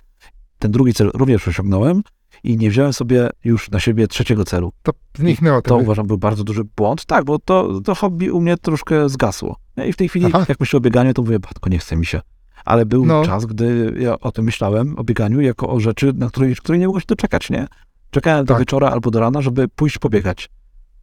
ten 0.60 0.72
drugi 0.72 0.94
cel 0.94 1.12
również 1.14 1.48
osiągnąłem 1.48 2.02
i 2.44 2.58
nie 2.58 2.70
wziąłem 2.70 2.94
sobie 2.94 3.30
już 3.44 3.72
na 3.72 3.80
siebie 3.80 4.08
trzeciego 4.08 4.44
celu. 4.46 4.72
to 4.84 4.92
zniknęło 5.18 5.62
To 5.62 5.78
uważam 5.78 6.08
był 6.08 6.18
bardzo 6.18 6.44
duży 6.44 6.62
błąd, 6.76 7.06
tak, 7.06 7.26
bo 7.26 7.40
to, 7.40 7.82
to 7.82 7.96
hobby 7.96 8.32
u 8.32 8.42
mnie 8.42 8.58
troszkę 8.58 9.10
zgasło. 9.10 9.56
Nie? 9.78 9.88
I 9.88 9.94
w 9.94 9.98
tej 9.98 10.10
chwili, 10.10 10.26
Aha. 10.34 10.46
jak 10.50 10.60
myślę 10.60 10.78
o 10.78 10.82
bieganiu, 10.82 11.14
to 11.14 11.22
mówię, 11.22 11.40
batko, 11.40 11.70
nie 11.70 11.78
chce 11.80 11.96
mi 11.96 12.06
się. 12.06 12.22
Ale 12.66 12.86
był 12.86 13.06
No. 13.06 13.26
czas, 13.26 13.46
gdy 13.46 13.96
ja 14.00 14.20
o 14.20 14.32
tym 14.32 14.46
myślałem, 14.46 14.98
o 15.00 15.04
bieganiu, 15.04 15.42
jako 15.42 15.70
o 15.70 15.80
rzeczy, 15.80 16.14
na 16.16 16.28
której, 16.28 16.56
której 16.56 16.80
nie 16.80 16.86
mogłem 16.88 17.02
się 17.02 17.08
doczekać, 17.08 17.50
nie? 17.50 17.68
Czekałem 18.12 18.46
do 18.46 18.54
Tak. 18.54 18.60
wieczora 18.60 18.90
albo 18.90 19.12
do 19.12 19.20
rana, 19.20 19.42
żeby 19.42 19.68
pójść 19.68 19.98
pobiegać. 19.98 20.50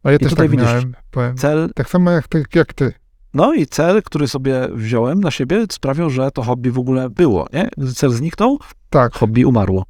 A 0.03 0.09
ja 0.11 0.15
I 0.15 0.19
też 0.19 0.29
tutaj 0.29 0.47
tak 0.47 0.51
widzisz, 0.51 0.67
miałem, 0.67 0.95
powiem. 1.11 1.37
Cel, 1.37 1.69
Tak 1.75 1.89
samo 1.89 2.11
jak 2.11 2.27
ty, 2.27 2.43
jak 2.55 2.73
ty. 2.73 2.93
no 3.33 3.53
i 3.53 3.65
cel, 3.67 4.03
który 4.03 4.27
sobie 4.27 4.67
wziąłem 4.73 5.19
na 5.19 5.31
siebie, 5.31 5.65
sprawiał, 5.71 6.09
że 6.09 6.31
to 6.31 6.43
hobby 6.43 6.71
w 6.71 6.79
ogóle 6.79 7.09
było, 7.09 7.47
nie? 7.53 7.69
Gdy 7.77 7.93
cel 7.93 8.11
zniknął, 8.11 8.59
Tak, 8.89 9.13
hobby 9.13 9.45
umarło. 9.45 9.85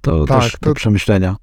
To 0.00 0.24
Tak, 0.26 0.42
też 0.42 0.52
do 0.52 0.58
to- 0.58 0.74
przemyślenia. 0.74 1.36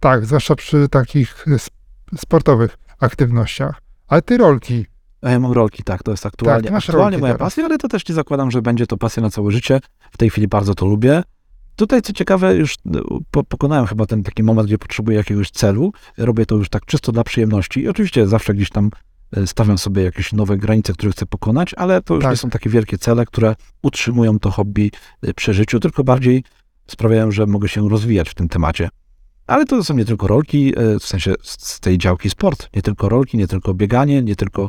tak, 0.00 0.26
zwłaszcza 0.26 0.54
przy 0.54 0.88
takich 0.88 1.44
sp- 1.64 1.76
sportowych 2.16 2.78
aktywnościach. 3.00 3.82
Ale 4.08 4.22
ty 4.22 4.36
rolki, 4.36 4.86
A 5.22 5.30
ja 5.30 5.40
mam 5.40 5.52
rolki, 5.52 5.82
tak, 5.82 6.02
to 6.02 6.10
jest 6.10 6.26
aktualnie, 6.26 6.70
masz 6.70 6.88
aktualnie 6.90 7.18
moja 7.18 7.32
teraz. 7.32 7.46
pasja, 7.46 7.64
ale 7.64 7.78
to 7.78 7.88
też 7.88 8.08
nie 8.08 8.14
zakładam, 8.14 8.50
że 8.50 8.62
będzie 8.62 8.86
to 8.86 8.96
pasja 8.96 9.22
na 9.22 9.30
całe 9.30 9.50
życie. 9.50 9.80
W 10.10 10.16
tej 10.16 10.30
chwili 10.30 10.48
bardzo 10.48 10.74
to 10.74 10.86
lubię. 10.86 11.22
Tutaj, 11.76 12.02
co 12.02 12.12
ciekawe, 12.12 12.56
już 12.56 12.74
no, 12.84 13.00
po, 13.30 13.44
pokonałem 13.44 13.86
chyba 13.86 14.06
ten 14.06 14.22
taki 14.22 14.42
moment, 14.42 14.66
gdzie 14.68 14.78
potrzebuję 14.78 15.16
jakiegoś 15.16 15.50
celu. 15.50 15.92
Robię 16.18 16.46
to 16.46 16.54
już 16.54 16.68
tak 16.68 16.86
czysto 16.86 17.12
dla 17.12 17.24
przyjemności. 17.24 17.80
I 17.80 17.88
oczywiście 17.88 18.26
zawsze 18.26 18.54
gdzieś 18.54 18.70
tam 18.70 18.90
e, 19.32 19.46
stawiam 19.46 19.78
sobie 19.78 20.02
jakieś 20.02 20.32
nowe 20.32 20.56
granice, 20.56 20.92
które 20.92 21.12
chcę 21.12 21.26
pokonać, 21.26 21.74
ale 21.74 22.02
to 22.02 22.14
już 22.14 22.22
Tak. 22.22 22.30
nie 22.32 22.36
są 22.36 22.50
takie 22.50 22.70
wielkie 22.70 22.98
cele, 22.98 23.26
które 23.26 23.56
utrzymują 23.82 24.38
to 24.38 24.50
hobby 24.50 24.90
e, 25.22 25.34
przy 25.34 25.54
życiu, 25.54 25.80
tylko 25.80 26.04
bardziej 26.04 26.44
sprawiają, 26.86 27.30
że 27.30 27.46
mogę 27.46 27.68
się 27.68 27.88
rozwijać 27.88 28.28
w 28.28 28.34
tym 28.34 28.48
temacie. 28.48 28.88
Ale 29.46 29.66
to 29.66 29.84
są 29.84 29.94
nie 29.94 30.04
tylko 30.04 30.26
rolki, 30.26 30.72
e, 30.76 30.98
w 30.98 31.04
sensie 31.06 31.34
z 31.42 31.80
tej 31.80 31.98
działki 31.98 32.30
sport. 32.30 32.68
Nie 32.76 32.82
tylko 32.82 33.08
rolki, 33.08 33.38
nie 33.38 33.46
tylko 33.46 33.74
bieganie, 33.74 34.22
nie 34.22 34.36
tylko 34.36 34.68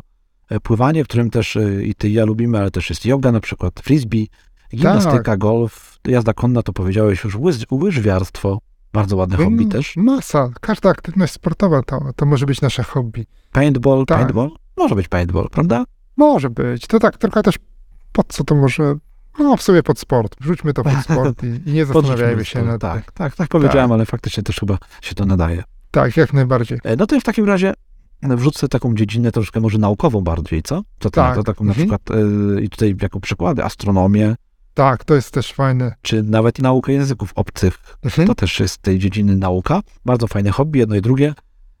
pływanie, 0.62 1.04
którym 1.04 1.30
też 1.30 1.58
i 1.84 1.94
ty 1.94 2.08
i 2.08 2.12
ja 2.12 2.24
lubimy, 2.24 2.58
ale 2.58 2.70
też 2.70 2.90
jest 2.90 3.06
yoga 3.06 3.32
na 3.32 3.40
przykład, 3.40 3.80
frisbee, 3.80 4.28
gimnastyka, 4.76 5.22
Tak. 5.22 5.38
golf, 5.38 5.98
jazda 6.06 6.32
konna, 6.32 6.62
to 6.62 6.72
powiedziałeś 6.72 7.24
już, 7.24 7.36
łyż, 7.36 7.56
łyżwiarstwo, 7.72 8.58
bardzo 8.92 9.16
ładne 9.16 9.36
hobby 9.36 9.66
też. 9.66 9.96
Masa. 9.96 10.48
Każda 10.60 10.90
aktywność 10.90 11.32
sportowa 11.32 11.82
to, 11.82 12.00
to 12.16 12.26
może 12.26 12.46
być 12.46 12.60
nasze 12.60 12.82
hobby. 12.82 13.26
Paintball, 13.52 14.06
Tak. 14.06 14.18
paintball, 14.18 14.50
może 14.76 14.94
być 14.94 15.08
paintball, 15.08 15.48
prawda? 15.50 15.84
Może 16.16 16.50
być. 16.50 16.86
To 16.86 16.98
tak, 16.98 17.18
trochę 17.18 17.42
też 17.42 17.58
po 18.12 18.22
co 18.28 18.44
to 18.44 18.54
może. 18.54 18.94
No, 19.38 19.56
w 19.56 19.62
sobie 19.62 19.82
pod 19.82 19.98
sport. 19.98 20.36
Wrzućmy 20.40 20.72
to 20.74 20.84
pod 20.84 20.92
sport 21.02 21.42
i, 21.44 21.70
i 21.70 21.72
nie 21.72 21.86
zastanawiajmy 21.86 22.44
się 22.44 22.50
sport. 22.60 22.66
nad 22.66 22.80
tym. 22.80 22.90
Tak, 22.90 23.12
tak, 23.12 23.36
tak 23.36 23.48
powiedziałem, 23.48 23.92
ale 23.92 24.06
faktycznie 24.06 24.42
też 24.42 24.60
chyba 24.60 24.78
się 25.02 25.14
to 25.14 25.24
nadaje. 25.26 25.62
Tak, 25.90 26.16
jak 26.16 26.32
najbardziej. 26.32 26.78
E, 26.84 26.96
No 26.96 27.06
to 27.06 27.20
w 27.20 27.24
takim 27.24 27.44
razie 27.46 27.74
wrzucę 28.22 28.68
taką 28.68 28.94
dziedzinę 28.94 29.32
troszkę 29.32 29.60
może 29.60 29.78
naukową 29.78 30.20
bardziej, 30.20 30.62
co? 30.62 30.76
Co 30.76 30.82
to, 31.00 31.10
Tak. 31.10 31.34
to 31.36 31.42
taką 31.42 31.64
na 31.64 31.70
Mhm. 31.72 31.88
przykład, 31.88 32.18
e, 32.18 32.60
i 32.60 32.68
tutaj 32.68 32.94
jako 33.02 33.20
przykłady, 33.20 33.64
astronomię, 33.64 34.34
Tak, 34.78 35.04
to 35.04 35.14
jest 35.14 35.30
też 35.30 35.52
fajne. 35.52 35.94
czy 36.02 36.22
nawet 36.22 36.58
i 36.58 36.62
naukę 36.62 36.92
języków 36.92 37.32
obcych. 37.34 37.78
Mhm. 38.04 38.28
To 38.28 38.34
też 38.34 38.60
jest 38.60 38.74
z 38.74 38.78
tej 38.78 38.98
dziedziny 38.98 39.36
nauka. 39.36 39.80
Bardzo 40.04 40.26
fajne 40.26 40.50
hobby, 40.50 40.78
jedno 40.78 40.96
i 40.96 41.00
drugie. 41.00 41.34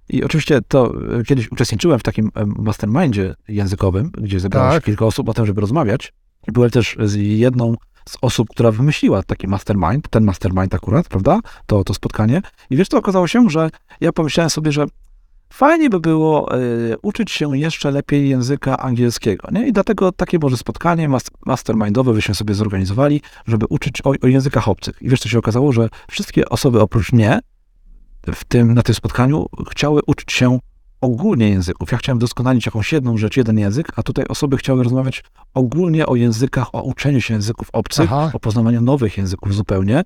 I 0.08 0.24
oczywiście 0.24 0.60
to 0.68 0.92
e, 1.18 1.24
kiedyś 1.24 1.52
uczestniczyłem 1.52 1.98
w 1.98 2.02
takim 2.02 2.30
e, 2.34 2.46
mastermindzie 2.46 3.34
językowym, 3.48 4.10
gdzie 4.10 4.40
zebrało 4.40 4.70
się 4.70 4.74
Tak. 4.74 4.84
kilka 4.84 5.06
osób 5.06 5.28
o 5.28 5.34
tym, 5.34 5.46
żeby 5.46 5.60
rozmawiać. 5.60 6.12
I 6.48 6.52
byłem 6.52 6.70
też 6.70 6.96
z 7.04 7.14
jedną 7.14 7.74
z 8.08 8.18
osób, 8.20 8.48
która 8.50 8.70
wymyśliła 8.70 9.22
taki 9.22 9.48
mastermind, 9.48 10.08
ten 10.08 10.24
mastermind 10.24 10.74
akurat, 10.74 11.08
prawda? 11.08 11.40
To, 11.66 11.84
to 11.84 11.94
spotkanie. 11.94 12.42
I 12.70 12.76
wiesz, 12.76 12.88
to 12.88 12.98
okazało 12.98 13.26
się, 13.28 13.50
że 13.50 13.70
ja 14.00 14.12
pomyślałem 14.12 14.50
sobie, 14.50 14.72
że 14.72 14.86
fajnie 15.52 15.90
by 15.90 16.00
było 16.00 16.54
e, 16.54 16.58
uczyć 17.02 17.30
się 17.30 17.58
jeszcze 17.58 17.90
lepiej 17.90 18.28
języka 18.28 18.78
angielskiego, 18.78 19.48
nie? 19.52 19.68
I 19.68 19.72
dlatego 19.72 20.12
takie 20.12 20.38
może 20.38 20.56
spotkanie 20.56 21.08
mas- 21.08 21.30
mastermindowe 21.46 22.14
byśmy 22.14 22.34
sobie 22.34 22.54
zorganizowali, 22.54 23.20
żeby 23.46 23.66
uczyć 23.68 24.02
o, 24.04 24.12
o 24.22 24.26
językach 24.26 24.68
obcych. 24.68 25.02
I 25.02 25.08
wiesz, 25.08 25.20
co 25.20 25.28
się 25.28 25.38
okazało, 25.38 25.72
że 25.72 25.88
wszystkie 26.10 26.48
osoby 26.48 26.80
oprócz 26.80 27.12
mnie 27.12 27.40
w 28.34 28.44
tym, 28.44 28.74
na 28.74 28.82
tym 28.82 28.94
spotkaniu 28.94 29.46
chciały 29.70 30.00
uczyć 30.06 30.32
się 30.32 30.58
ogólnie 31.00 31.48
języków. 31.48 31.92
Ja 31.92 31.98
chciałem 31.98 32.18
doskonalić 32.18 32.66
jakąś 32.66 32.92
jedną 32.92 33.16
rzecz, 33.16 33.36
jeden 33.36 33.58
język, 33.58 33.92
a 33.96 34.02
tutaj 34.02 34.24
osoby 34.28 34.56
chciały 34.56 34.82
rozmawiać 34.82 35.24
ogólnie 35.54 36.06
o 36.06 36.16
językach, 36.16 36.74
o 36.74 36.82
uczeniu 36.82 37.20
się 37.20 37.34
języków 37.34 37.68
obcych, 37.72 38.12
Aha. 38.12 38.30
o 38.34 38.40
poznawaniu 38.40 38.80
nowych 38.80 39.18
języków 39.18 39.54
zupełnie. 39.54 40.02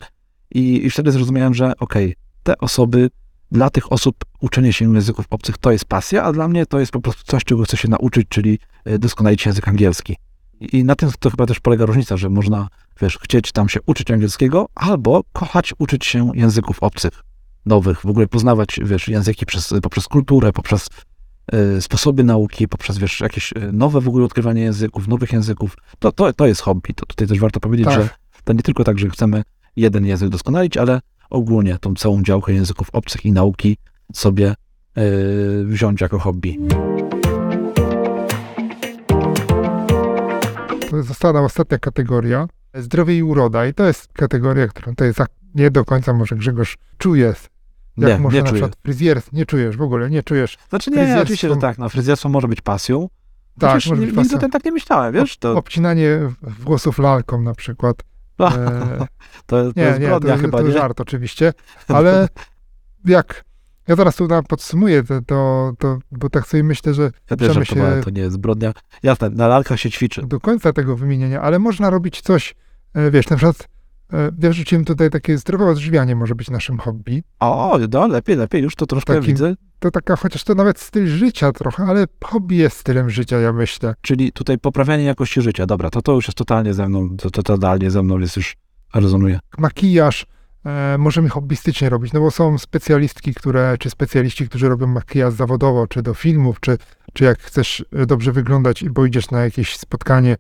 I, 0.55 0.87
i 0.87 0.91
wtedy 0.91 1.13
zrozumiałem, 1.13 1.55
że 1.55 1.73
okej, 1.81 2.15
te 2.43 2.59
osoby, 2.59 3.11
dla 3.53 3.71
tych 3.71 3.93
osób 3.93 4.17
uczenie 4.41 4.73
się 4.73 4.95
języków 4.95 5.27
obcych 5.31 5.59
to 5.59 5.73
jest 5.73 5.85
pasja, 5.85 6.23
a 6.25 6.33
dla 6.33 6.49
mnie 6.49 6.67
to 6.67 6.81
jest 6.81 6.93
po 6.93 7.01
prostu 7.01 7.23
coś, 7.27 7.45
czego 7.45 7.63
chcę 7.63 7.77
się 7.77 7.89
nauczyć, 7.89 8.29
czyli 8.29 8.59
e, 8.85 8.99
doskonalić 8.99 9.47
język 9.47 9.69
angielski. 9.69 10.17
I, 10.61 10.85
na 10.85 10.95
tym 10.95 11.11
to 11.19 11.31
chyba 11.31 11.47
też 11.47 11.61
polega 11.61 11.87
różnica, 11.87 12.17
że 12.17 12.31
można, 12.31 12.69
wiesz, 13.01 13.19
chcieć 13.23 13.53
tam 13.53 13.69
się 13.69 13.81
uczyć 13.87 14.11
angielskiego, 14.11 14.67
albo 14.75 15.23
kochać 15.33 15.75
uczyć 15.79 16.05
się 16.07 16.31
języków 16.35 16.83
obcych, 16.83 17.13
nowych, 17.67 18.01
w 18.01 18.07
ogóle 18.07 18.27
poznawać, 18.27 18.81
wiesz, 18.83 19.09
języki 19.09 19.47
przez, 19.47 19.75
poprzez 19.83 20.09
kulturę, 20.09 20.53
poprzez 20.53 20.89
e, 21.53 21.81
sposoby 21.81 22.25
nauki, 22.25 22.69
poprzez, 22.69 22.99
wiesz, 22.99 23.21
jakieś 23.21 23.53
e, 23.53 23.73
nowe 23.73 24.01
w 24.01 24.09
ogóle 24.09 24.25
odkrywanie 24.25 24.63
języków, 24.63 25.09
nowych 25.09 25.33
języków. 25.33 25.77
To, 25.99 26.13
to, 26.13 26.33
to 26.33 26.47
jest 26.47 26.61
hobby. 26.61 26.95
To 26.95 27.07
tutaj 27.07 27.29
też 27.29 27.39
warto 27.39 27.61
powiedzieć, 27.61 27.87
Tak. 27.87 28.03
że 28.03 28.09
to 28.45 28.53
nie 28.53 28.63
tylko 28.63 28.85
tak, 28.85 28.99
że 28.99 29.11
chcemy 29.11 29.43
jeden 29.77 30.07
język 30.07 30.29
doskonalić, 30.29 30.77
ale 30.77 31.01
ogólnie 31.33 31.79
tą 31.79 31.95
całą 31.95 32.23
działkę 32.23 32.53
języków 32.53 32.89
obcych 32.93 33.25
i 33.25 33.33
nauki 33.33 33.77
sobie 34.13 34.49
e, 34.49 35.03
wziąć 35.65 36.01
jako 36.01 36.19
hobby. 36.19 36.59
To 40.91 41.03
została 41.03 41.41
ostatnia 41.41 41.79
kategoria. 41.79 42.47
Zdrowie 42.75 43.19
i 43.19 43.23
uroda. 43.23 43.67
I 43.67 43.75
to 43.75 43.85
jest 43.87 44.13
kategoria, 44.13 44.69
którą 44.69 44.95
to 44.95 45.05
jest 45.05 45.19
nie 45.55 45.71
do 45.71 45.85
końca 45.85 46.13
może 46.13 46.37
Grzegorz 46.37 46.79
czuje. 46.99 47.35
Jak 47.97 48.11
Nie, 48.11 48.19
może 48.19 48.37
nie 48.37 48.43
na 48.43 48.49
czuję. 48.51 48.63
przykład 48.85 49.33
nie 49.33 49.47
czujesz 49.47 49.77
w 49.77 49.83
ogóle, 49.83 50.11
nie 50.11 50.23
czujesz. 50.23 50.59
Znaczy 50.69 50.91
nie, 50.91 50.97
Fryzjerstwo- 50.97 51.23
oczywiście, 51.23 51.49
że 51.49 51.57
tak, 51.57 51.79
no 51.79 51.89
fryzjerstwo 51.89 52.29
może 52.29 52.49
być 52.49 52.61
pasją. 52.61 53.09
Tak, 53.59 53.71
Chociaż 53.71 53.87
może 53.87 54.01
być 54.01 54.07
nigdy 54.07 54.23
pasją. 54.23 54.39
o 54.39 54.41
tym 54.41 54.51
tak 54.51 54.65
nie 54.65 54.73
myślałem, 54.73 55.15
wiesz, 55.15 55.37
to, 55.39 55.53
Obcinanie 55.59 56.19
włosów 56.43 56.99
lalką 56.99 57.43
na 57.43 57.55
przykład. 57.55 57.97
E, 58.41 59.07
to, 59.47 59.73
to 59.73 59.73
nie, 59.77 59.83
jest 59.83 60.01
nie, 60.01 60.07
zbrodnia 60.07 60.35
to, 60.35 60.41
chyba, 60.41 60.59
to 60.59 60.65
nie? 60.67 60.73
żart 60.73 61.01
oczywiście, 61.01 61.53
ale 61.89 62.29
jak 63.05 63.45
ja 63.89 63.97
zaraz 63.97 64.17
tu 64.17 64.29
podsumuję 64.49 65.03
to, 65.05 65.21
to, 65.27 65.73
to, 65.79 65.99
bo 66.13 66.31
tak 66.31 66.47
sobie 66.47 66.65
myślę, 66.65 66.95
że 66.95 67.11
Ja 67.31 67.37
też 67.37 67.69
się- 67.69 68.01
to 68.05 68.11
nie 68.11 68.21
jest 68.23 68.35
zbrodnia. 68.35 68.73
Jasne, 69.03 69.31
na 69.31 69.47
lalkach 69.49 69.81
się 69.81 69.91
ćwiczy. 69.91 70.27
do 70.27 70.41
końca 70.41 70.73
tego 70.73 70.97
wymienienia, 70.97 71.41
ale 71.43 71.59
można 71.59 71.91
robić 71.91 72.21
coś, 72.21 72.55
e, 72.95 73.11
wiesz, 73.11 73.29
na 73.31 73.37
przykład 73.37 73.69
e, 74.13 74.31
ja 74.39 74.51
wrzuciłem 74.51 74.85
tutaj 74.85 75.11
takie 75.11 75.39
zdrowe 75.39 75.67
odżywianie 75.67 76.17
może 76.17 76.35
być 76.35 76.51
naszym 76.51 76.79
hobby. 76.79 77.23
O, 77.41 77.79
no 77.93 78.07
lepiej, 78.07 78.37
lepiej, 78.37 78.63
już 78.63 78.75
to 78.75 78.87
troszkę 78.87 79.15
Takim- 79.15 79.27
widzę. 79.27 79.55
To 79.83 79.91
taka, 79.91 80.17
chociaż 80.17 80.45
to 80.45 80.55
nawet 80.55 80.81
styl 80.81 81.07
życia 81.07 81.53
trochę, 81.53 81.85
ale 81.85 82.07
hobby 82.25 82.57
jest 82.57 82.77
stylem 82.77 83.11
życia, 83.11 83.39
ja 83.39 83.53
myślę. 83.53 83.95
Czyli 84.01 84.33
tutaj 84.33 84.59
poprawianie 84.59 85.05
jakości 85.05 85.43
życia. 85.43 85.67
Dobra, 85.67 85.91
to 85.91 86.03
to 86.03 86.13
już 86.13 86.27
jest 86.27 86.39
totalnie 86.39 86.75
ze 86.75 86.89
mną, 86.89 87.17
to, 87.17 87.31
to 87.31 87.43
totalnie 87.43 87.91
ze 87.91 88.03
mną 88.03 88.19
jest 88.19 88.37
już, 88.37 88.57
rezonuje. 88.95 89.41
Makijaż 89.59 90.27
e, 90.67 90.97
możemy 90.99 91.29
hobbystycznie 91.29 91.89
robić, 91.89 92.13
no 92.13 92.21
bo 92.21 92.31
są 92.31 92.59
specjalistki, 92.59 93.35
które, 93.35 93.77
czy 93.79 93.91
specjaliści, 93.91 94.49
którzy 94.49 94.69
robią 94.69 94.87
makijaż 94.87 95.35
zawodowo, 95.35 95.87
czy 95.87 96.03
do 96.03 96.15
filmów, 96.15 96.61
czy, 96.61 96.79
czy 97.13 97.25
jak 97.25 97.41
chcesz 97.41 97.85
e, 97.93 98.07
dobrze 98.07 98.33
wyglądać 98.33 98.83
i 98.83 98.91
bo 98.91 99.07
idziesz 99.07 99.31
na 99.31 99.41
jakieś 99.41 99.77
spotkanie, 99.77 100.37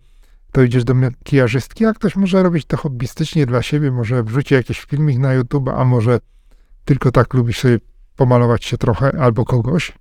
to 0.52 0.62
idziesz 0.62 0.84
do 0.84 0.94
makijażystki, 0.94 1.86
a 1.86 1.92
ktoś 1.92 2.16
może 2.16 2.42
robić 2.42 2.64
to 2.64 2.76
hobbystycznie 2.76 3.46
dla 3.46 3.62
siebie, 3.62 3.90
może 3.90 4.22
wrzuci 4.22 4.54
jakiś 4.54 4.80
filmik 4.80 5.18
na 5.18 5.34
YouTube, 5.34 5.68
a 5.68 5.84
może 5.84 6.18
tylko 6.84 7.12
tak 7.12 7.34
lubisz 7.34 7.58
sobie 7.58 7.78
pomalować 8.22 8.64
się 8.64 8.78
trochę 8.78 9.20
albo 9.20 9.44
kogoś. 9.44 9.92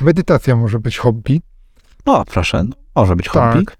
Medytacja 0.00 0.56
może 0.56 0.78
być 0.78 0.98
hobby. 0.98 1.40
No, 2.06 2.24
proszę, 2.24 2.64
może 2.96 3.16
być 3.16 3.28
hobby. 3.28 3.64
Tak, 3.64 3.76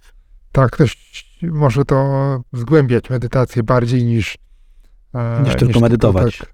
tak, 0.52 0.70
ktoś 0.70 0.96
może 1.42 1.84
to 1.84 2.40
zgłębiać 2.52 3.10
medytację 3.10 3.62
bardziej 3.62 4.04
niż 4.04 4.38
e, 5.14 5.42
Niż 5.44 5.56
tylko 5.56 5.80
medytować. 5.80 6.38
tak, 6.38 6.52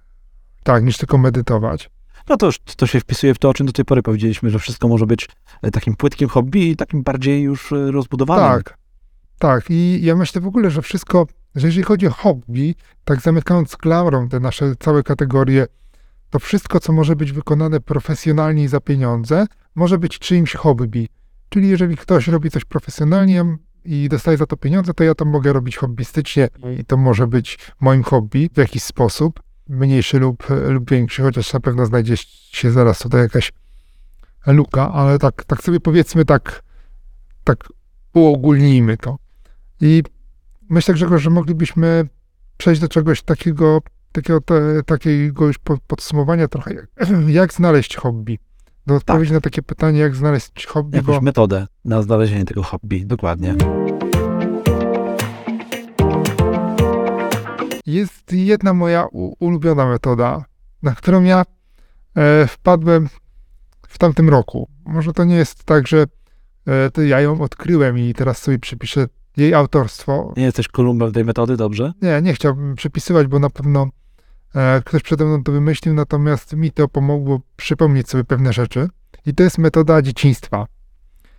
tak, 0.62 0.84
niż 0.84 0.96
tylko 0.98 1.18
medytować. 1.18 1.90
No 2.28 2.36
to 2.36 2.46
już 2.46 2.58
to 2.58 2.86
się 2.86 3.00
wpisuje 3.00 3.34
w 3.34 3.38
to, 3.38 3.48
o 3.48 3.54
czym 3.54 3.66
do 3.66 3.72
tej 3.72 3.84
pory 3.84 4.02
powiedzieliśmy, 4.02 4.50
że 4.50 4.58
wszystko 4.58 4.88
może 4.88 5.06
być 5.06 5.28
e, 5.62 5.70
takim 5.70 5.96
płytkim 5.96 6.28
hobby 6.28 6.70
i 6.70 6.76
takim 6.76 7.02
bardziej 7.02 7.42
już 7.42 7.72
e, 7.72 7.90
rozbudowanym. 7.90 8.44
Tak, 8.62 8.78
tak. 9.38 9.64
I 9.70 10.00
ja 10.02 10.16
myślę 10.16 10.40
w 10.40 10.46
ogóle, 10.46 10.70
że 10.70 10.82
wszystko, 10.82 11.26
że 11.54 11.66
jeżeli 11.66 11.84
chodzi 11.84 12.06
o 12.06 12.10
hobby, 12.10 12.74
tak 13.04 13.20
zamykając 13.20 13.76
klamrą 13.76 14.28
te 14.28 14.40
nasze 14.40 14.74
całe 14.80 15.02
kategorie, 15.02 15.66
to 16.34 16.38
wszystko, 16.38 16.80
co 16.80 16.92
może 16.92 17.16
być 17.16 17.32
wykonane 17.32 17.80
profesjonalnie 17.80 18.64
i 18.64 18.68
za 18.68 18.80
pieniądze, 18.80 19.46
może 19.74 19.98
być 19.98 20.18
czyimś 20.18 20.54
hobby. 20.54 21.08
Czyli 21.48 21.68
jeżeli 21.68 21.96
ktoś 21.96 22.28
robi 22.28 22.50
coś 22.50 22.64
profesjonalnie 22.64 23.44
i 23.84 24.08
dostaje 24.08 24.36
za 24.36 24.46
to 24.46 24.56
pieniądze, 24.56 24.94
to 24.94 25.04
ja 25.04 25.14
to 25.14 25.24
mogę 25.24 25.52
robić 25.52 25.76
hobbystycznie 25.76 26.48
i 26.80 26.84
to 26.84 26.96
może 26.96 27.26
być 27.26 27.58
moim 27.80 28.02
hobby 28.02 28.50
w 28.54 28.58
jakiś 28.58 28.82
sposób, 28.82 29.42
mniejszy 29.68 30.18
lub, 30.18 30.46
lub 30.68 30.90
większy, 30.90 31.22
chociaż 31.22 31.52
na 31.52 31.60
pewno 31.60 31.86
znajdzie 31.86 32.14
się 32.50 32.70
zaraz 32.70 32.98
tutaj 32.98 33.20
jakaś 33.20 33.52
luka, 34.46 34.92
ale 34.92 35.18
tak, 35.18 35.44
tak 35.44 35.62
sobie 35.62 35.80
powiedzmy 35.80 36.24
tak, 36.24 36.62
tak 37.44 37.68
uogólnijmy 38.14 38.96
to. 38.96 39.16
I 39.80 40.02
myślę, 40.70 40.94
Grzegorz, 40.94 41.22
że 41.22 41.30
moglibyśmy 41.30 42.08
przejść 42.56 42.80
do 42.80 42.88
czegoś 42.88 43.22
takiego, 43.22 43.80
takiego, 44.14 44.40
te, 44.40 44.82
takiego 44.86 45.46
już 45.46 45.58
po- 45.58 45.78
podsumowania 45.86 46.48
trochę, 46.48 46.74
jak, 46.74 46.86
jak 47.28 47.52
znaleźć 47.52 47.96
hobby. 47.96 48.38
Do 48.86 48.94
odpowiedzi 48.94 49.32
na 49.32 49.40
takie 49.40 49.62
pytanie, 49.62 49.98
jak 49.98 50.16
znaleźć 50.16 50.66
hobby, 50.66 50.96
Jakąś 50.96 51.16
bo 51.16 51.20
metodę 51.20 51.66
na 51.84 52.02
znalezienie 52.02 52.44
tego 52.44 52.62
hobby, 52.62 53.06
dokładnie. 53.06 53.54
jest 57.86 58.32
jedna 58.32 58.74
moja 58.74 59.06
ulubiona 59.40 59.86
metoda, 59.86 60.44
na 60.82 60.94
którą 60.94 61.22
ja 61.22 61.42
e, 62.16 62.46
wpadłem 62.46 63.08
w 63.88 63.98
tamtym 63.98 64.28
roku. 64.28 64.68
Może 64.84 65.12
to 65.12 65.24
nie 65.24 65.36
jest 65.36 65.64
tak, 65.64 65.88
że 65.88 66.06
e, 66.66 66.90
to 66.90 67.02
ja 67.02 67.20
ją 67.20 67.40
odkryłem 67.40 67.98
i 67.98 68.14
teraz 68.14 68.38
sobie 68.38 68.58
przypiszę 68.58 69.06
jej 69.36 69.54
autorstwo. 69.54 70.32
Nie 70.36 70.44
jesteś 70.44 70.68
kolumbem 70.68 71.12
tej 71.12 71.24
metody, 71.24 71.56
dobrze? 71.56 71.92
Nie, 72.02 72.22
nie 72.22 72.34
chciałbym 72.34 72.74
przypisywać, 72.74 73.26
bo 73.26 73.38
na 73.38 73.50
pewno 73.50 73.88
ktoś 74.84 75.02
przede 75.02 75.24
mną 75.24 75.44
to 75.44 75.52
wymyślił, 75.52 75.94
natomiast 75.94 76.52
mi 76.52 76.70
to 76.70 76.88
pomogło 76.88 77.40
przypomnieć 77.56 78.08
sobie 78.08 78.24
pewne 78.24 78.52
rzeczy. 78.52 78.88
I 79.26 79.34
to 79.34 79.42
jest 79.42 79.58
metoda 79.58 80.02
dzieciństwa. 80.02 80.66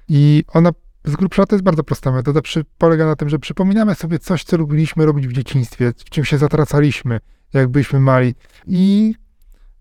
I 0.07 0.43
ona 0.47 0.71
z 1.05 1.15
grubsza 1.15 1.45
to 1.45 1.55
jest 1.55 1.63
bardzo 1.63 1.83
prosta 1.83 2.11
metoda. 2.11 2.41
Przy, 2.41 2.65
polega 2.77 3.05
na 3.05 3.15
tym, 3.15 3.29
że 3.29 3.39
przypominamy 3.39 3.95
sobie 3.95 4.19
coś, 4.19 4.43
co 4.43 4.57
lubiliśmy 4.57 5.05
robić 5.05 5.27
w 5.27 5.33
dzieciństwie, 5.33 5.93
w 5.97 6.09
czym 6.09 6.25
się 6.25 6.37
zatracaliśmy, 6.37 7.19
jak 7.53 7.67
byliśmy 7.69 7.99
mali. 7.99 8.35
I 8.67 9.15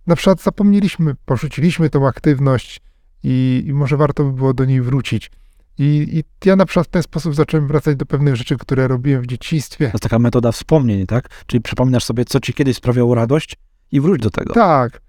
na 0.07 0.17
przykład 0.17 0.43
zapomnieliśmy, 0.43 1.15
porzuciliśmy 1.25 1.91
tą 1.91 2.07
aktywność 2.07 2.81
i, 3.23 3.65
i 3.67 3.73
może 3.73 3.97
warto 3.97 4.25
by 4.25 4.33
było 4.33 4.55
do 4.55 4.65
niej 4.65 4.83
wrócić. 4.83 5.31
I, 5.79 6.09
I 6.13 6.49
ja 6.49 6.57
na 6.57 6.67
przykład 6.67 6.87
w 6.87 6.91
ten 6.91 7.03
sposób 7.03 7.35
zacząłem 7.35 7.67
wracać 7.67 7.97
do 7.97 8.07
pewnych 8.07 8.37
rzeczy, 8.37 8.57
które 8.57 8.89
robiłem 8.89 9.23
w 9.23 9.27
dzieciństwie. 9.27 9.87
To 9.87 9.93
jest 9.93 10.03
taka 10.03 10.19
metoda 10.19 10.53
wspomnień, 10.53 11.07
tak? 11.07 11.29
Czyli 11.47 11.61
przypominasz 11.61 12.05
sobie, 12.05 12.25
co 12.25 12.41
ci 12.41 12.55
kiedyś 12.55 12.77
sprawiało 12.77 13.15
radość 13.15 13.57
i 13.93 14.01
wróć 14.01 14.23
do 14.23 14.31
tego. 14.31 14.55
Tak, 14.55 15.01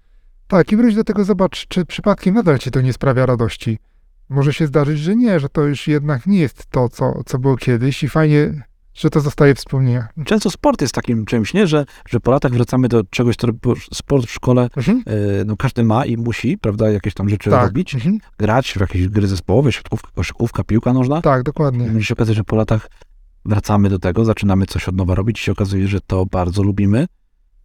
tak. 0.48 0.72
I 0.72 0.76
wróć 0.76 0.94
do 0.94 1.04
tego, 1.04 1.24
zobacz, 1.24 1.66
czy 1.68 1.84
przypadkiem 1.84 2.34
nadal 2.34 2.58
ci 2.58 2.70
to 2.70 2.80
nie 2.80 2.92
sprawia 2.92 3.26
radości. 3.26 3.78
Może 4.28 4.52
się 4.52 4.66
zdarzyć, 4.66 4.98
że 4.98 5.16
nie, 5.16 5.40
że 5.40 5.48
to 5.48 5.62
już 5.62 5.88
jednak 5.88 6.26
nie 6.26 6.38
jest 6.38 6.66
to, 6.66 6.88
co, 6.88 7.22
co 7.26 7.38
było 7.38 7.56
kiedyś 7.56 8.02
i 8.02 8.08
fajnie, 8.08 8.62
że 8.96 9.10
to 9.10 9.20
zostaje 9.20 9.54
w 9.54 9.58
wspomnieniach. 9.58 10.08
Często 10.24 10.50
sport 10.50 10.80
jest 10.82 10.94
takim 10.94 11.24
czymś, 11.24 11.54
nie? 11.54 11.66
Że, 11.66 11.84
że 12.08 12.20
po 12.20 12.30
latach 12.30 12.52
wracamy 12.52 12.88
do 12.88 13.04
czegoś, 13.04 13.36
co 13.36 13.48
sport 13.94 14.26
w 14.26 14.30
szkole 14.30 14.68
Mhm. 14.76 15.02
e, 15.06 15.44
no, 15.44 15.56
każdy 15.56 15.84
ma 15.84 16.04
i 16.06 16.16
musi, 16.16 16.58
prawda, 16.58 16.90
jakieś 16.90 17.14
tam 17.14 17.28
rzeczy 17.28 17.50
Tak. 17.50 17.66
robić, 17.66 17.94
Mhm. 17.94 18.18
grać 18.38 18.72
w 18.72 18.80
jakieś 18.80 19.08
gry 19.08 19.26
zespołowe, 19.26 19.72
siatkówka, 19.72 20.08
koszykówka, 20.14 20.64
piłka 20.64 20.92
nożna. 20.92 21.22
Tak, 21.22 21.42
dokładnie. 21.42 21.86
Może 21.86 22.04
się 22.04 22.14
okazać, 22.14 22.36
że 22.36 22.44
po 22.44 22.56
latach 22.56 22.90
wracamy 23.44 23.88
do 23.88 23.98
tego, 23.98 24.24
zaczynamy 24.24 24.66
coś 24.66 24.88
od 24.88 24.96
nowa 24.96 25.14
robić 25.14 25.40
i 25.40 25.44
się 25.44 25.52
okazuje, 25.52 25.88
że 25.88 26.00
to 26.00 26.26
bardzo 26.26 26.62
lubimy. 26.62 27.06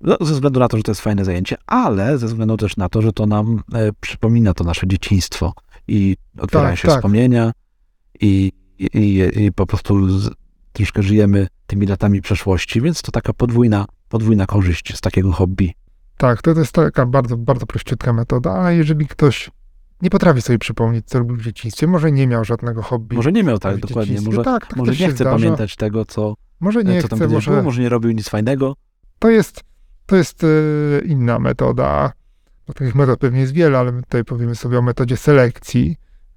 No, 0.02 0.18
ze 0.22 0.34
względu 0.34 0.60
na 0.60 0.68
to, 0.68 0.78
że 0.78 0.84
to 0.84 0.92
jest 0.92 1.02
fajne 1.02 1.26
zajęcie, 1.26 1.56
ale 1.68 2.18
ze 2.18 2.28
względu 2.28 2.58
też 2.58 2.78
na 2.78 2.90
to, 2.90 3.02
że 3.02 3.14
to 3.14 3.26
nam 3.26 3.64
e, 3.74 3.90
przypomina 4.00 4.54
to 4.54 4.64
nasze 4.64 4.88
dzieciństwo 4.88 5.54
i 5.88 6.18
otwierają 6.40 6.70
Tak, 6.70 6.80
się 6.80 6.88
tak. 6.88 6.98
wspomnienia 6.98 7.52
i, 8.22 8.52
i, 8.80 8.86
i, 8.94 9.44
i 9.44 9.52
po 9.52 9.66
prostu 9.66 10.20
z, 10.20 10.30
troszkę 10.74 11.04
żyjemy 11.04 11.48
tymi 11.68 11.88
latami 11.88 12.22
przeszłości, 12.22 12.82
więc 12.82 13.02
to 13.02 13.12
taka 13.12 13.34
podwójna, 13.34 13.86
podwójna 14.10 14.46
korzyść 14.46 14.98
z 14.98 15.02
takiego 15.02 15.32
hobby. 15.32 15.74
Tak, 16.18 16.42
to, 16.42 16.54
to 16.54 16.60
jest 16.60 16.72
taka 16.72 17.06
bardzo, 17.06 17.38
bardzo 17.38 17.66
prościutka 17.66 18.14
metoda, 18.14 18.54
a 18.64 18.72
jeżeli 18.72 19.08
ktoś 19.08 19.52
nie 20.02 20.10
potrafi 20.10 20.42
sobie 20.42 20.60
przypomnieć, 20.60 21.06
co 21.08 21.20
robił 21.20 21.36
w 21.36 21.42
dzieciństwie, 21.42 21.88
może 21.88 22.12
nie 22.12 22.28
miał 22.28 22.46
żadnego 22.46 22.82
hobby. 22.82 23.16
Może 23.16 23.32
nie 23.32 23.44
miał 23.44 23.60
tak 23.60 23.78
dokładnie, 23.78 24.02
dzieciństwie. 24.16 24.30
może, 24.38 24.44
tak, 24.44 24.68
tak 24.68 24.78
może 24.78 24.92
nie 24.92 24.98
chce 24.98 25.12
zdarza. 25.16 25.32
pamiętać 25.32 25.76
tego, 25.76 26.06
co, 26.06 26.34
Może 26.60 26.84
nie 26.84 27.02
co 27.02 27.08
tam 27.08 27.20
chce, 27.20 27.28
może... 27.28 27.52
było, 27.52 27.64
może 27.64 27.82
nie 27.82 27.90
robił 27.90 28.12
nic 28.12 28.30
fajnego. 28.30 28.76
To 29.20 29.30
jest, 29.30 29.64
to 30.06 30.16
jest 30.16 30.44
e, 30.44 30.48
inna 31.06 31.40
metoda. 31.40 32.12
No, 32.68 32.74
takich 32.74 32.96
metod 32.96 33.20
pewnie 33.20 33.40
jest 33.40 33.54
wiele, 33.54 33.78
ale 33.80 33.92
my 33.92 34.02
tutaj 34.02 34.24
powiemy 34.24 34.56
sobie 34.56 34.80
o 34.80 34.82
metodzie 34.82 35.18
selekcji. 35.18 35.96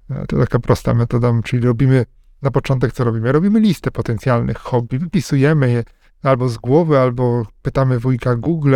E, 0.09 0.25
To 0.27 0.37
taka 0.37 0.59
prosta 0.59 0.93
metoda, 0.93 1.33
czyli 1.43 1.65
robimy 1.65 2.05
na 2.41 2.51
początek 2.51 2.93
co 2.93 3.03
robimy? 3.03 3.31
Robimy 3.31 3.59
listę 3.59 3.91
potencjalnych 3.91 4.57
hobby, 4.57 4.99
wypisujemy 4.99 5.71
je 5.71 5.83
albo 6.23 6.49
z 6.49 6.57
głowy, 6.57 6.99
albo 6.99 7.45
pytamy 7.61 7.99
wujka 7.99 8.35
Google. 8.35 8.75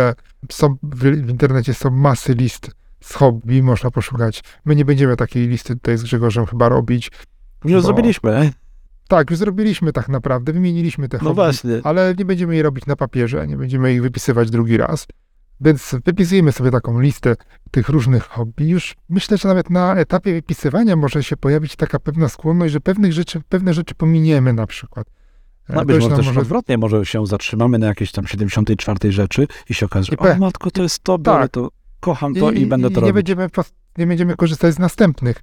Są, 0.52 0.76
w, 0.82 0.98
w 1.00 1.28
internecie 1.30 1.74
są 1.74 1.90
masy 1.90 2.34
list 2.34 2.70
z 3.00 3.14
hobby, 3.14 3.62
można 3.62 3.90
poszukać. 3.90 4.42
My 4.64 4.76
nie 4.76 4.84
będziemy 4.84 5.16
takiej 5.16 5.48
listy 5.48 5.74
tutaj 5.76 5.98
z 5.98 6.02
Grzegorzem 6.02 6.46
chyba 6.46 6.68
robić. 6.68 7.10
Już 7.64 7.72
Bo- 7.72 7.80
zrobiliśmy? 7.80 8.52
Tak, 9.08 9.30
już 9.30 9.38
zrobiliśmy 9.38 9.92
tak 9.92 10.08
naprawdę, 10.08 10.52
wymieniliśmy 10.52 11.08
te 11.08 11.16
No 11.16 11.24
hobby 11.24 11.34
właśnie. 11.34 11.80
ale 11.84 12.14
nie 12.18 12.24
będziemy 12.24 12.54
jej 12.54 12.62
robić 12.62 12.86
na 12.86 12.96
papierze, 12.96 13.46
nie 13.46 13.56
będziemy 13.56 13.94
ich 13.94 14.02
wypisywać 14.02 14.50
drugi 14.50 14.76
raz. 14.76 15.06
Więc 15.60 15.96
wypisujemy 16.04 16.52
sobie 16.52 16.70
taką 16.70 17.00
listę 17.00 17.36
tych 17.70 17.88
różnych 17.88 18.24
hobby. 18.28 18.68
Już 18.68 18.96
myślę, 19.08 19.38
że 19.38 19.48
nawet 19.48 19.70
na 19.70 19.94
etapie 19.94 20.32
wypisywania 20.32 20.96
może 20.96 21.22
się 21.22 21.36
pojawić 21.36 21.76
taka 21.76 21.98
pewna 21.98 22.28
skłonność, 22.28 22.72
że 22.72 22.80
pewnych 22.80 23.12
rzeczy, 23.12 23.40
pewne 23.48 23.74
rzeczy 23.74 23.94
pominiemy 23.94 24.52
na 24.52 24.66
przykład. 24.66 25.06
E, 25.68 25.72
No 25.74 25.80
to 25.80 25.86
być 25.86 26.02
może 26.02 26.16
też 26.16 26.36
odwrotnie, 26.36 26.78
może 26.78 27.06
się 27.06 27.26
zatrzymamy 27.26 27.78
na 27.78 27.86
jakiejś 27.86 28.12
tam 28.12 28.26
74 28.26 29.12
rzeczy 29.12 29.46
i 29.70 29.74
się 29.74 29.86
okaże, 29.86 30.12
że 30.22 30.30
I 30.32 30.36
o 30.36 30.38
matko, 30.38 30.70
to 30.70 30.82
jest 30.82 30.98
to, 31.02 31.18
biorę 31.18 31.42
Tak. 31.42 31.50
to, 31.50 31.68
kocham 32.00 32.34
to 32.34 32.50
i, 32.50 32.66
będę 32.66 32.90
to 32.90 32.94
nie 32.94 33.00
robić. 33.00 33.14
będziemy, 33.14 33.48
nie 33.98 34.06
będziemy 34.06 34.36
korzystać 34.36 34.74
z 34.74 34.78
następnych 34.78 35.42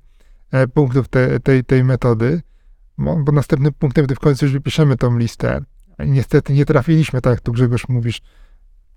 e, 0.51 0.67
punktów 0.67 1.07
te, 1.07 1.39
tej, 1.39 1.63
tej 1.63 1.83
metody, 1.83 2.41
bo, 2.97 3.31
następnym 3.31 3.73
punktem, 3.73 4.05
gdy 4.05 4.15
w 4.15 4.19
końcu 4.19 4.45
już 4.45 4.53
wypiszemy 4.53 4.97
tą 4.97 5.17
listę, 5.17 5.61
i 6.05 6.09
niestety 6.09 6.53
nie 6.53 6.65
trafiliśmy, 6.65 7.21
tak 7.21 7.31
jak 7.31 7.41
tu 7.41 7.51
Grzegorz 7.51 7.89
mówisz, 7.89 8.21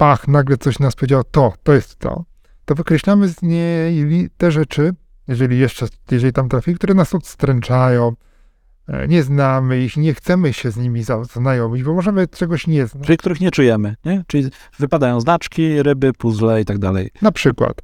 pach, 0.01 0.29
nagle 0.29 0.57
coś 0.57 0.79
nas 0.79 0.97
powiedział, 0.97 1.23
to, 1.31 1.53
to 1.63 1.73
jest 1.73 1.97
to, 1.99 2.25
to 2.65 2.75
wykreślamy 2.75 3.29
z 3.29 3.43
niej 3.43 4.31
te 4.37 4.51
rzeczy, 4.51 4.95
jeżeli 5.29 5.59
jeszcze, 5.59 5.87
jeżeli 6.11 6.33
tam 6.33 6.49
trafi, 6.49 6.75
które 6.75 6.95
nas 6.95 7.15
odstręczają, 7.15 8.13
e, 8.89 9.09
nie 9.09 9.23
znamy 9.23 9.85
ich, 9.85 9.97
nie 9.97 10.15
chcemy 10.15 10.53
się 10.53 10.71
z 10.71 10.77
nimi 10.77 11.03
za- 11.03 11.25
zaznajomić, 11.25 11.83
bo 11.83 11.95
możemy 11.95 12.29
czegoś 12.29 12.67
nie 12.67 12.87
znać. 12.87 13.07
Czyli 13.07 13.19
których 13.19 13.41
nie 13.41 13.51
czujemy, 13.51 13.97
nie? 14.05 14.25
Czyli 14.27 14.51
wypadają 14.79 15.21
znaczki, 15.21 15.83
ryby, 15.83 16.13
puzzle 16.13 16.61
i 16.61 16.65
tak 16.65 16.79
dalej. 16.79 17.11
Na 17.23 17.33
przykład, 17.33 17.83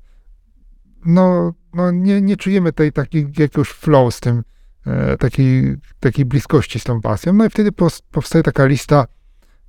no, 1.06 1.52
no 1.74 1.90
nie, 1.90 2.20
nie 2.20 2.36
czujemy 2.36 2.72
tej 2.72 2.92
takiej 2.92 3.22
jakiegoś 3.38 3.68
flow 3.68 4.14
z 4.14 4.20
tym, 4.20 4.42
e, 4.86 5.16
takiej, 5.16 5.76
takiej 6.00 6.24
bliskości 6.24 6.80
z 6.80 6.84
tą 6.84 7.00
pasją. 7.00 7.32
No 7.32 7.44
i 7.44 7.50
wtedy 7.50 7.70
powstaje 8.10 8.42
taka 8.42 8.66
lista 8.66 9.06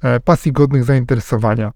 e, 0.02 0.20
pasji 0.20 0.52
godnych 0.52 0.84
zainteresowania. 0.84 1.72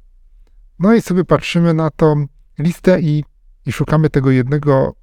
No 0.80 0.94
i 0.94 1.02
sobie 1.02 1.26
patrzymy 1.26 1.74
na 1.74 1.90
tą 1.90 2.26
listę 2.60 3.02
i, 3.02 3.24
i 3.66 3.72
szukamy 3.72 4.10
tego 4.10 4.32
jednego, 4.32 4.96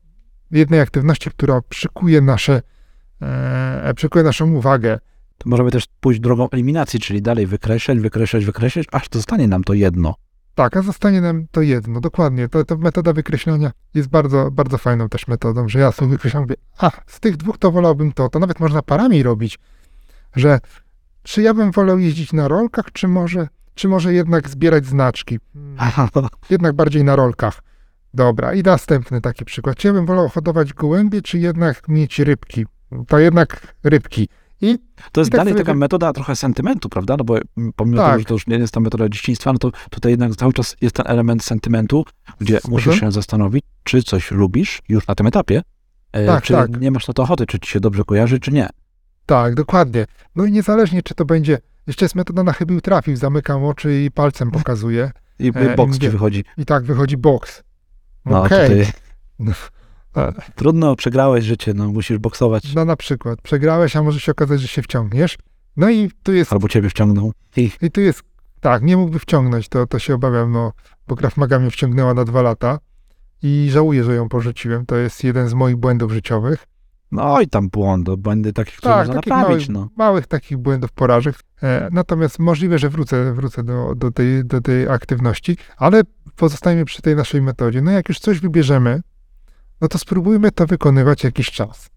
jednej 0.51 0.81
aktywności, 0.81 1.31
która 1.31 1.61
przykuje 1.69 2.21
nasze, 2.21 2.63
e, 3.23 3.95
przykuje 3.95 4.25
naszą 4.25 4.53
uwagę. 4.53 4.99
To 5.39 5.49
możemy 5.49 5.71
też 5.71 5.85
pójść 6.01 6.21
drogą 6.21 6.51
eliminacji, 6.51 7.01
czyli 7.01 7.23
dalej 7.23 7.47
wykreślać, 7.47 7.99
wykreślać, 7.99 8.45
wykreślać, 8.45 8.87
aż 8.93 9.09
zostanie 9.13 9.49
nam 9.49 9.65
to 9.65 9.75
jedno. 9.75 10.15
Tak, 10.55 10.77
a 10.77 10.83
zostanie 10.83 11.21
nam 11.21 11.47
to 11.51 11.63
jedno, 11.63 12.01
dokładnie. 12.01 12.49
To, 12.49 12.65
to 12.65 12.77
metoda 12.77 13.13
wykreślania 13.13 13.71
jest 13.95 14.09
bardzo, 14.09 14.51
bardzo 14.51 14.79
fajną 14.79 15.09
też 15.09 15.29
metodą, 15.29 15.69
że 15.69 15.79
ja 15.79 15.93
sobie 15.93 16.11
wykreślam, 16.11 16.43
mówię, 16.43 16.55
a 16.79 16.91
z 17.07 17.21
tych 17.21 17.37
dwóch 17.37 17.59
to 17.59 17.73
wolałbym 17.73 18.13
to. 18.13 18.29
To 18.29 18.39
nawet 18.39 18.61
można 18.61 18.83
parami 18.83 19.23
robić, 19.23 19.59
że 20.37 20.61
czy 21.23 21.43
ja 21.43 21.55
bym 21.55 21.71
wolał 21.71 21.99
jeździć 21.99 22.33
na 22.33 22.49
rolkach, 22.49 22.93
czy 22.93 23.09
może, 23.09 23.49
czy 23.79 23.89
może 23.89 24.15
jednak 24.15 24.49
zbierać 24.49 24.87
znaczki. 24.87 25.39
Jednak 26.51 26.73
bardziej 26.77 27.05
na 27.05 27.17
rolkach. 27.17 27.63
Dobra, 28.15 28.55
i 28.55 28.63
następny 28.63 29.21
taki 29.21 29.45
przykład. 29.45 29.77
Czy 29.77 29.89
ja 29.89 29.95
bym 29.95 30.07
wolał 30.07 30.29
hodować 30.29 30.73
gołębie, 30.75 31.23
czy 31.23 31.39
jednak 31.39 31.89
mieć 31.89 32.19
rybki? 32.19 32.67
To 33.09 33.19
jednak 33.19 33.75
rybki. 33.85 34.29
I 34.61 34.79
To 35.13 35.21
jest 35.21 35.29
I 35.29 35.33
tak 35.33 35.39
dalej 35.41 35.53
sobie 35.55 35.65
taka 35.65 35.75
metoda 35.79 36.13
trochę 36.13 36.37
sentymentu, 36.37 36.89
prawda? 36.89 37.17
No 37.19 37.25
bo 37.25 37.39
mm, 37.57 37.73
pomimo 37.77 37.97
Tak. 37.97 38.11
tego, 38.11 38.19
że 38.19 38.25
to 38.25 38.35
już 38.35 38.47
nie 38.47 38.59
jest 38.59 38.75
ta 38.75 38.81
metoda 38.81 39.09
dzieciństwa, 39.09 39.53
no 39.53 39.59
to 39.59 39.71
tutaj 39.91 40.13
jednak 40.13 40.37
cały 40.37 40.53
czas 40.53 40.77
jest 40.81 40.97
ten 40.97 41.07
element 41.09 41.45
sentymentu, 41.45 42.05
gdzie 42.41 42.59
musisz 42.69 42.87
Mhm. 42.87 43.01
się 43.01 43.13
zastanowić, 43.13 43.65
czy 43.85 44.03
coś 44.03 44.31
lubisz 44.31 44.83
już 44.89 45.07
na 45.07 45.15
tym 45.15 45.27
etapie, 45.27 45.63
e, 46.13 46.27
Tak, 46.27 46.45
czy 46.45 46.53
tak. 46.53 46.81
nie 46.81 46.91
masz 46.91 47.09
na 47.09 47.15
to 47.15 47.23
ochoty, 47.23 47.47
czy 47.47 47.59
ci 47.61 47.71
się 47.71 47.81
dobrze 47.81 48.05
kojarzy, 48.05 48.41
czy 48.41 48.53
nie. 48.53 48.69
Tak, 49.27 49.55
dokładnie. 49.55 50.07
No 50.37 50.45
i 50.45 50.53
niezależnie, 50.53 51.03
czy 51.03 51.15
to 51.15 51.25
będzie. 51.25 51.59
Jeszcze 51.89 52.05
jest 52.05 52.15
metoda 52.15 52.43
na 52.43 52.53
chybił 52.53 52.81
trafił, 52.81 53.17
zamykam 53.17 53.65
oczy 53.65 54.03
i 54.03 54.11
palcem 54.11 54.51
pokazuję. 54.51 55.11
I 55.39 55.53
E, 55.55 55.77
boks 55.77 55.97
i 55.97 55.99
ci 56.01 56.09
wychodzi. 56.09 56.45
I 56.57 56.65
tak 56.65 56.85
wychodzi 56.85 57.17
boks. 57.17 57.63
No 58.25 58.43
tutaj 58.43 58.87
No, 59.39 59.53
trudno, 60.55 60.97
przegrałeś 60.97 61.45
życie, 61.45 61.75
no 61.75 61.89
musisz 61.89 62.19
boksować. 62.19 62.75
no 62.75 62.85
na 62.85 62.97
przykład, 62.97 63.43
przegrałeś, 63.43 63.97
a 63.97 64.03
może 64.03 64.21
się 64.21 64.33
okazać, 64.33 64.61
że 64.61 64.69
się 64.69 64.83
wciągniesz. 64.83 65.39
No 65.77 65.91
i 65.91 66.11
tu 66.23 66.33
jest, 66.33 66.53
Albo 66.53 66.69
ciebie 66.69 66.91
wciągnął. 66.91 67.33
I 67.57 67.71
i 67.83 67.91
tu 67.91 68.01
jest, 68.01 68.23
tak, 68.61 68.83
nie 68.83 68.97
mógłby 68.97 69.19
wciągnąć, 69.19 69.69
to, 69.69 69.87
to 69.87 69.99
się 69.99 70.15
obawiam, 70.15 70.53
no, 70.53 70.73
bo 71.07 71.15
Graf 71.15 71.37
Maga 71.37 71.59
mnie 71.59 71.71
wciągnęła 71.71 72.15
na 72.15 72.25
dwa 72.25 72.43
lata 72.43 72.79
i 73.43 73.69
żałuję, 73.73 74.05
że 74.05 74.15
ją 74.15 74.29
porzuciłem. 74.29 74.87
To 74.87 74.97
jest 74.97 75.25
jeden 75.25 75.49
z 75.49 75.55
moich 75.55 75.77
błędów 75.77 76.13
życiowych. 76.13 76.67
No 77.13 77.41
i 77.41 77.49
tam 77.49 77.69
błąd, 77.69 78.11
błędy 78.15 78.53
takich, 78.53 78.77
które 78.77 78.95
Tak, 78.95 78.99
można 78.99 79.15
naprawić, 79.15 79.49
małych, 79.49 79.69
no. 79.69 79.89
małych 79.97 80.27
takich 80.27 80.59
błędów, 80.59 80.93
porażek. 80.93 81.37
E, 81.63 81.89
natomiast 81.93 82.39
możliwe, 82.39 82.79
że 82.79 82.89
wrócę, 82.89 83.33
wrócę 83.35 83.65
do, 83.65 83.95
do, 83.95 84.11
tej, 84.11 84.45
do 84.45 84.61
tej 84.61 84.89
aktywności, 84.89 85.57
ale 85.77 86.03
pozostajemy 86.37 86.85
przy 86.85 87.03
tej 87.03 87.17
naszej 87.17 87.43
metodzie. 87.43 87.83
No 87.83 87.91
jak 87.91 88.09
już 88.09 88.19
coś 88.19 88.41
wybierzemy, 88.41 89.01
no 89.81 89.89
to 89.89 89.99
spróbujmy 89.99 90.53
to 90.53 90.67
wykonywać 90.67 91.25
jakiś 91.25 91.51
czas. 91.51 91.91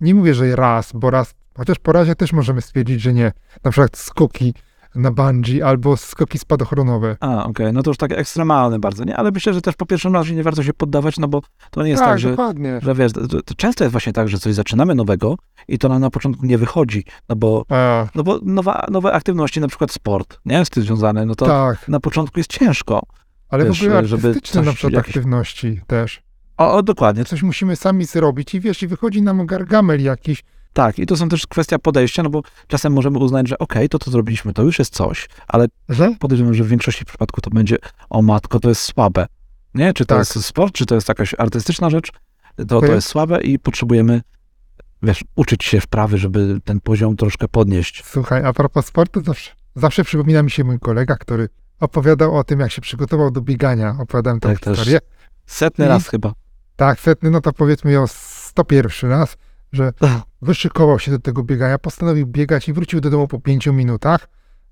Nie 0.00 0.14
mówię, 0.14 0.34
że 0.34 0.56
raz, 0.56 0.92
bo 0.94 1.10
raz, 1.10 1.34
chociaż 1.56 1.78
po 1.78 1.92
razie 1.92 2.14
też 2.14 2.32
możemy 2.32 2.60
stwierdzić, 2.60 3.00
że 3.00 3.14
nie. 3.14 3.32
Na 3.64 3.70
przykład 3.70 3.96
skoki 3.96 4.54
na 4.94 5.10
bungee 5.10 5.62
albo 5.62 5.96
skoki 5.96 6.38
spadochronowe. 6.38 7.16
A, 7.20 7.44
okej, 7.46 7.72
no 7.72 7.82
to 7.82 7.90
już 7.90 7.96
takie 7.96 8.16
ekstremalne 8.18 8.78
bardzo, 8.78 9.04
nie? 9.04 9.16
Ale 9.16 9.30
myślę, 9.30 9.54
że 9.54 9.60
też 9.60 9.74
po 9.74 9.86
pierwszym 9.86 10.14
razie 10.14 10.34
nie 10.34 10.42
warto 10.42 10.62
się 10.62 10.74
poddawać, 10.74 11.18
no 11.18 11.28
bo 11.28 11.42
to 11.70 11.82
nie 11.82 11.90
jest 11.90 12.02
tak, 12.02 12.18
że, 12.18 12.30
dokładnie. 12.30 12.78
że 12.82 12.94
wiesz, 12.94 13.12
to, 13.12 13.42
to 13.42 13.54
często 13.56 13.84
jest 13.84 13.92
właśnie 13.92 14.12
tak, 14.12 14.28
że 14.28 14.38
coś 14.38 14.54
zaczynamy 14.54 14.94
nowego 14.94 15.36
i 15.68 15.78
to 15.78 15.88
nam 15.88 16.00
na 16.00 16.10
początku 16.10 16.46
nie 16.46 16.58
wychodzi, 16.58 17.04
no 17.28 17.36
bo, 17.36 17.64
A, 17.68 18.06
no 18.14 18.22
bo 18.22 18.38
nowa, 18.42 18.86
nowe 18.90 19.12
aktywności, 19.12 19.60
na 19.60 19.68
przykład 19.68 19.92
sport, 19.92 20.38
nie? 20.44 20.64
Z 20.64 20.70
tym 20.70 20.82
związane, 20.82 21.26
no 21.26 21.34
to 21.34 21.46
tak, 21.46 21.88
na 21.88 22.00
początku 22.00 22.40
jest 22.40 22.50
ciężko. 22.50 23.02
ale 23.48 23.64
wiesz, 23.64 23.80
w 23.80 23.82
ogóle 23.82 23.98
artystyczne 23.98 24.62
na 24.62 24.72
przykład 24.72 24.92
jakieś- 24.92 25.16
aktywności 25.16 25.80
też. 25.86 26.22
O, 26.56 26.72
o, 26.74 26.82
dokładnie, 26.82 27.24
Coś 27.24 27.42
musimy 27.42 27.76
sami 27.76 28.04
zrobić 28.04 28.54
i 28.54 28.60
wiesz, 28.60 28.82
i 28.82 28.86
wychodzi 28.86 29.22
nam 29.22 29.46
gargamel 29.46 30.02
jakiś, 30.02 30.44
tak. 30.74 30.98
I 30.98 31.06
to 31.06 31.16
są 31.16 31.28
też 31.28 31.46
kwestia 31.46 31.78
podejścia, 31.78 32.22
no 32.22 32.30
bo 32.30 32.42
czasem 32.66 32.92
możemy 32.92 33.18
uznać, 33.18 33.48
że 33.48 33.58
okej, 33.58 33.88
to 33.88 33.98
co 33.98 34.10
zrobiliśmy, 34.10 34.52
to 34.52 34.62
już 34.62 34.78
jest 34.78 34.94
coś, 34.94 35.28
ale 35.48 35.66
że 35.88 36.14
podejrzewam, 36.20 36.54
że 36.54 36.64
w 36.64 36.68
większości 36.68 37.04
przypadków 37.04 37.44
to 37.44 37.50
będzie, 37.50 37.76
o 38.10 38.22
matko, 38.22 38.60
to 38.60 38.68
jest 38.68 38.80
słabe. 38.82 39.26
Nie? 39.74 39.92
Czy 39.92 40.06
to 40.06 40.14
Tak. 40.14 40.18
jest 40.18 40.44
sport, 40.46 40.74
czy 40.74 40.86
to 40.86 40.94
jest 40.94 41.08
jakaś 41.08 41.34
artystyczna 41.38 41.90
rzecz, 41.90 42.12
to, 42.56 42.64
to 42.64 42.80
jest- 42.80 42.94
jest 42.94 43.08
słabe 43.08 43.42
i 43.42 43.58
potrzebujemy, 43.58 44.22
wiesz, 45.02 45.24
uczyć 45.36 45.64
się 45.64 45.80
wprawy, 45.80 46.18
żeby 46.18 46.58
ten 46.64 46.80
poziom 46.80 47.16
troszkę 47.16 47.48
podnieść. 47.48 48.02
Słuchaj, 48.06 48.44
a 48.44 48.52
propos 48.52 48.86
sportu, 48.86 49.22
zawsze, 49.24 49.50
zawsze 49.76 50.04
przypomina 50.04 50.42
mi 50.42 50.50
się 50.50 50.64
mój 50.64 50.78
kolega, 50.80 51.16
który 51.16 51.48
opowiadał 51.80 52.36
o 52.36 52.44
tym, 52.44 52.60
jak 52.60 52.72
się 52.72 52.80
przygotował 52.82 53.30
do 53.30 53.40
biegania. 53.40 53.96
Opowiadałem 54.00 54.40
tę 54.40 54.48
Tak, 54.48 54.60
też. 54.60 54.78
historię. 54.78 54.98
Setny 55.46 55.84
I- 55.84 55.88
raz 55.88 56.08
chyba. 56.08 56.32
Tak, 56.76 57.00
setny, 57.00 57.30
no 57.30 57.40
to 57.40 57.52
powiedzmy 57.52 57.92
ją 57.92 58.06
101 58.06 59.10
raz, 59.10 59.36
że 59.74 59.92
wyszykował 60.42 60.98
się 60.98 61.10
do 61.10 61.18
tego 61.18 61.42
biegania, 61.42 61.78
postanowił 61.78 62.26
biegać 62.26 62.68
i 62.68 62.72
wrócił 62.72 63.00
do 63.00 63.10
domu 63.10 63.28
po 63.28 63.40
pięciu 63.40 63.72
minutach. 63.72 64.28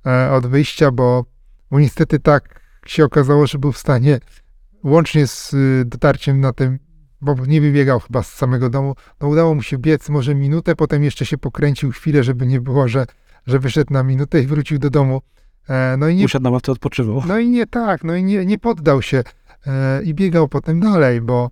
e, 0.06 0.30
od 0.32 0.46
wyjścia, 0.46 0.90
bo, 0.90 1.24
bo 1.70 1.80
niestety 1.80 2.18
tak 2.20 2.60
się 2.86 3.04
okazało, 3.04 3.46
że 3.46 3.58
był 3.58 3.72
w 3.72 3.78
stanie 3.78 4.20
łącznie 4.84 5.26
z 5.26 5.54
y, 5.54 5.84
dotarciem 5.86 6.40
na 6.40 6.52
tym, 6.52 6.78
bo 7.20 7.34
nie 7.46 7.60
wybiegał 7.60 8.00
chyba 8.00 8.22
z 8.22 8.32
samego 8.32 8.70
domu, 8.70 8.94
no 9.20 9.28
udało 9.28 9.54
mu 9.54 9.62
się 9.62 9.78
biec 9.78 10.08
może 10.08 10.34
minutę, 10.34 10.76
potem 10.76 11.02
jeszcze 11.04 11.26
się 11.26 11.38
pokręcił 11.38 11.90
chwilę, 11.90 12.24
żeby 12.24 12.46
nie 12.46 12.60
było, 12.60 12.88
że, 12.88 13.06
że 13.46 13.58
wyszedł 13.58 13.92
na 13.92 14.02
minutę 14.02 14.40
i 14.42 14.46
wrócił 14.46 14.78
do 14.78 14.90
domu. 14.90 15.22
E, 15.68 15.96
no 15.98 16.08
i 16.08 16.16
nie, 16.16 16.24
Usiadł 16.24 16.42
na 16.44 16.50
ławce, 16.50 16.72
odpoczywał. 16.72 17.22
no 17.26 17.38
i 17.38 17.48
nie 17.48 17.66
tak, 17.66 18.04
no 18.04 18.14
i 18.14 18.24
nie, 18.24 18.46
nie 18.46 18.58
poddał 18.58 19.02
się 19.02 19.22
e, 19.66 20.02
i 20.02 20.14
biegał 20.14 20.48
potem 20.48 20.80
dalej, 20.80 21.20
bo, 21.20 21.50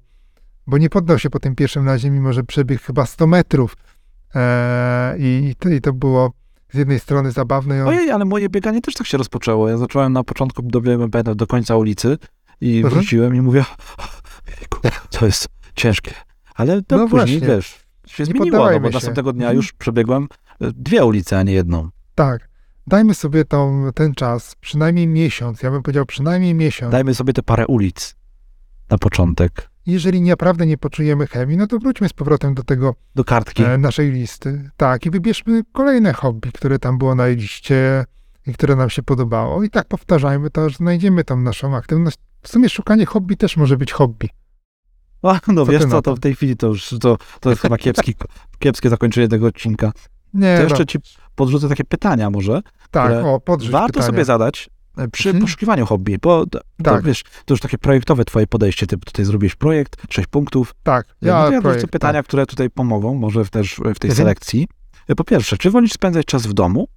bo 0.71 0.79
nie 0.79 0.91
poddał 0.91 1.19
się 1.19 1.31
po 1.31 1.39
tym 1.41 1.55
pierwszym 1.55 1.87
razie, 1.87 2.11
mimo 2.11 2.33
że 2.33 2.43
przebiegł 2.45 2.83
chyba 2.85 3.07
100 3.07 3.27
metrów. 3.27 3.77
E, 4.35 5.15
i, 5.19 5.55
to, 5.59 5.69
I 5.69 5.81
to 5.81 5.93
było 5.93 6.33
z 6.73 6.79
jednej 6.79 7.01
strony 7.01 7.33
zabawne. 7.33 7.83
on- 7.83 7.89
Ojej, 7.89 8.11
ale 8.11 8.25
moje 8.25 8.49
bieganie 8.49 8.81
też 8.81 8.95
tak 8.95 9.07
się 9.07 9.19
rozpoczęło. 9.19 9.69
Ja 9.69 9.77
zacząłem 9.79 10.13
na 10.13 10.25
początku, 10.25 10.63
dobiegłem 10.63 11.11
pamiętam, 11.11 11.37
do 11.37 11.47
końca 11.47 11.77
ulicy 11.77 12.19
i 12.61 12.77
Mhm. 12.77 12.95
wróciłem 12.95 13.35
i 13.37 13.41
mówię, 13.41 13.65
to 15.11 15.27
jest 15.27 15.49
ciężkie. 15.75 16.15
Ale 16.55 16.83
to 16.83 16.97
No 16.97 17.09
później, 17.09 17.39
właśnie. 17.41 17.57
wiesz, 17.57 17.81
się 18.07 18.23
Nie 18.23 18.27
zmieniło, 18.27 18.71
no, 18.71 18.81
bo 18.81 18.89
się. 18.89 18.95
następnego 18.95 19.33
dnia 19.33 19.43
Mhm. 19.47 19.57
już 19.57 19.73
przebiegłem 19.73 20.29
e, 20.61 20.73
dwie 20.73 21.05
ulice, 21.05 21.39
a 21.39 21.43
nie 21.43 21.53
jedną. 21.53 21.89
Tak. 22.15 22.49
Dajmy 22.87 23.15
sobie 23.15 23.45
tą, 23.45 23.91
ten 23.95 24.15
czas, 24.15 24.55
przynajmniej 24.61 25.07
miesiąc. 25.07 25.63
Ja 25.63 25.71
bym 25.71 25.83
powiedział 25.83 26.07
przynajmniej 26.07 26.55
miesiąc. 26.55 26.93
Dajmy 26.93 27.15
sobie 27.15 27.33
te 27.33 27.43
parę 27.43 27.67
ulic 27.67 28.17
na 28.91 28.99
początek. 28.99 29.70
Jeżeli 29.87 30.23
naprawdę 30.23 30.67
nie 30.67 30.79
poczujemy 30.79 31.27
chemii, 31.27 31.57
no 31.57 31.67
to 31.67 31.79
wróćmy 31.79 32.09
z 32.09 32.13
powrotem 32.13 32.55
do 32.55 32.63
tego 32.63 32.95
Do 33.15 33.25
kartki. 33.25 33.63
e, 33.65 33.79
naszej 33.79 34.11
listy. 34.13 34.71
Tak, 34.77 35.07
i 35.07 35.11
wybierzmy 35.11 35.63
kolejne 35.73 36.13
hobby, 36.13 36.53
które 36.53 36.79
tam 36.79 36.99
było 36.99 37.15
na 37.15 37.27
liście 37.27 38.05
i 38.47 38.53
które 38.55 38.77
nam 38.77 38.91
się 38.91 39.03
podobało. 39.03 39.63
I 39.65 39.71
tak 39.71 39.89
powtarzajmy 39.89 40.51
to, 40.51 40.65
aż 40.65 40.77
znajdziemy 40.77 41.25
tą 41.25 41.37
naszą 41.41 41.77
aktywność. 41.77 42.17
W 42.43 42.49
sumie 42.49 42.69
szukanie 42.69 43.07
hobby 43.07 43.37
też 43.37 43.57
może 43.57 43.77
być 43.77 43.93
hobby. 43.93 44.29
O, 45.23 45.37
no 45.49 45.67
Co 45.67 45.73
wiesz 45.73 45.85
co, 45.87 46.03
to? 46.03 46.17
w 46.17 46.21
tej 46.21 46.35
chwili 46.35 46.57
to 46.57 46.67
już 46.67 46.89
to, 47.01 47.17
to 47.41 47.51
jest 47.51 47.63
chyba 47.63 47.79
kiepski, 47.79 48.15
kiepskie 48.59 48.89
zakończenie 48.89 49.29
tego 49.29 49.47
odcinka. 49.47 49.93
Nie, 50.35 50.57
To 50.57 50.63
no, 50.63 50.69
jeszcze 50.69 50.87
ci 50.87 50.99
podrzucę 51.35 51.69
takie 51.69 51.85
pytania 51.85 52.31
może. 52.31 52.61
tak, 52.91 53.13
o, 53.25 53.41
podrzuć 53.41 53.71
Warto 53.73 53.87
pytania. 53.87 54.07
sobie 54.07 54.25
zadać 54.25 54.71
przy 55.13 55.29
Mhm. 55.29 55.45
poszukiwaniu 55.45 55.87
hobby, 55.87 56.19
bo 56.23 56.47
to, 56.47 56.59
to 56.59 56.65
Tak. 56.85 57.05
wiesz, 57.05 57.23
to 57.45 57.55
już 57.55 57.61
takie 57.61 57.79
projektowe 57.79 58.25
twoje 58.25 58.47
podejście. 58.47 58.87
Ty 58.87 58.97
tutaj 58.99 59.25
zrobiłeś 59.25 59.55
projekt, 59.55 59.97
sześć 60.11 60.29
punktów. 60.29 60.75
Tak, 60.83 61.07
Ja, 61.23 61.39
no 61.41 61.47
to 61.47 61.53
ja 61.53 61.61
projekt, 61.63 61.87
pytania, 61.91 62.23
które 62.23 62.47
tutaj 62.47 62.71
pomogą, 62.71 63.15
może 63.15 63.45
też 63.45 63.75
w 63.75 63.99
tej 63.99 64.11
Mhm. 64.11 64.15
selekcji. 64.15 64.69
Po 65.17 65.25
pierwsze, 65.25 65.57
czy 65.57 65.71
wolisz 65.71 65.93
spędzać 65.93 66.27
czas 66.27 66.47
w 66.47 66.53
domu, 66.53 66.89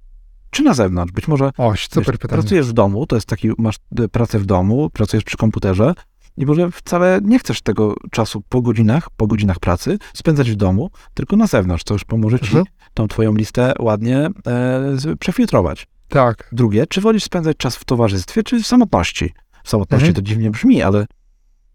czy 0.49 0.63
na 0.63 0.73
zewnątrz? 0.73 1.13
Być 1.13 1.27
może 1.27 1.45
Tak. 1.45 1.53
Oś, 1.59 1.83
super 1.89 2.13
wiesz, 2.13 2.17
pytanie. 2.21 2.41
pracujesz 2.41 2.67
w 2.67 2.73
domu, 2.73 3.05
to 3.05 3.15
jest 3.15 3.27
taki, 3.27 3.49
masz 3.57 3.75
e, 3.99 4.07
pracę 4.07 4.39
w 4.39 4.45
domu, 4.45 4.89
pracujesz 4.89 5.23
przy 5.23 5.37
komputerze 5.37 5.93
i 6.37 6.45
może 6.45 6.71
wcale 6.71 7.19
nie 7.23 7.39
chcesz 7.39 7.61
tego 7.61 7.95
czasu 8.11 8.43
po 8.49 8.61
godzinach, 8.61 9.09
po 9.17 9.27
godzinach 9.27 9.59
pracy 9.59 9.97
spędzać 10.13 10.51
w 10.51 10.55
domu, 10.55 10.89
tylko 11.13 11.35
na 11.35 11.47
zewnątrz, 11.47 11.83
co 11.83 11.93
już 11.93 12.03
pomoże 12.03 12.39
ci 12.39 12.45
Mhm. 12.45 12.65
tą 12.93 13.07
twoją 13.07 13.33
listę 13.35 13.73
ładnie 13.79 14.17
e, 14.47 15.15
przefiltrować. 15.19 15.87
Tak, 16.13 16.49
Drugie, 16.51 16.87
czy 16.87 17.01
wolisz 17.01 17.23
spędzać 17.23 17.57
czas 17.57 17.75
w 17.75 17.85
towarzystwie, 17.85 18.43
czy 18.43 18.63
w 18.63 18.67
samotności? 18.67 19.33
W 19.63 19.69
samotności 19.69 20.07
Mhm. 20.07 20.15
to 20.15 20.21
dziwnie 20.21 20.51
brzmi, 20.51 20.81
ale 20.81 21.05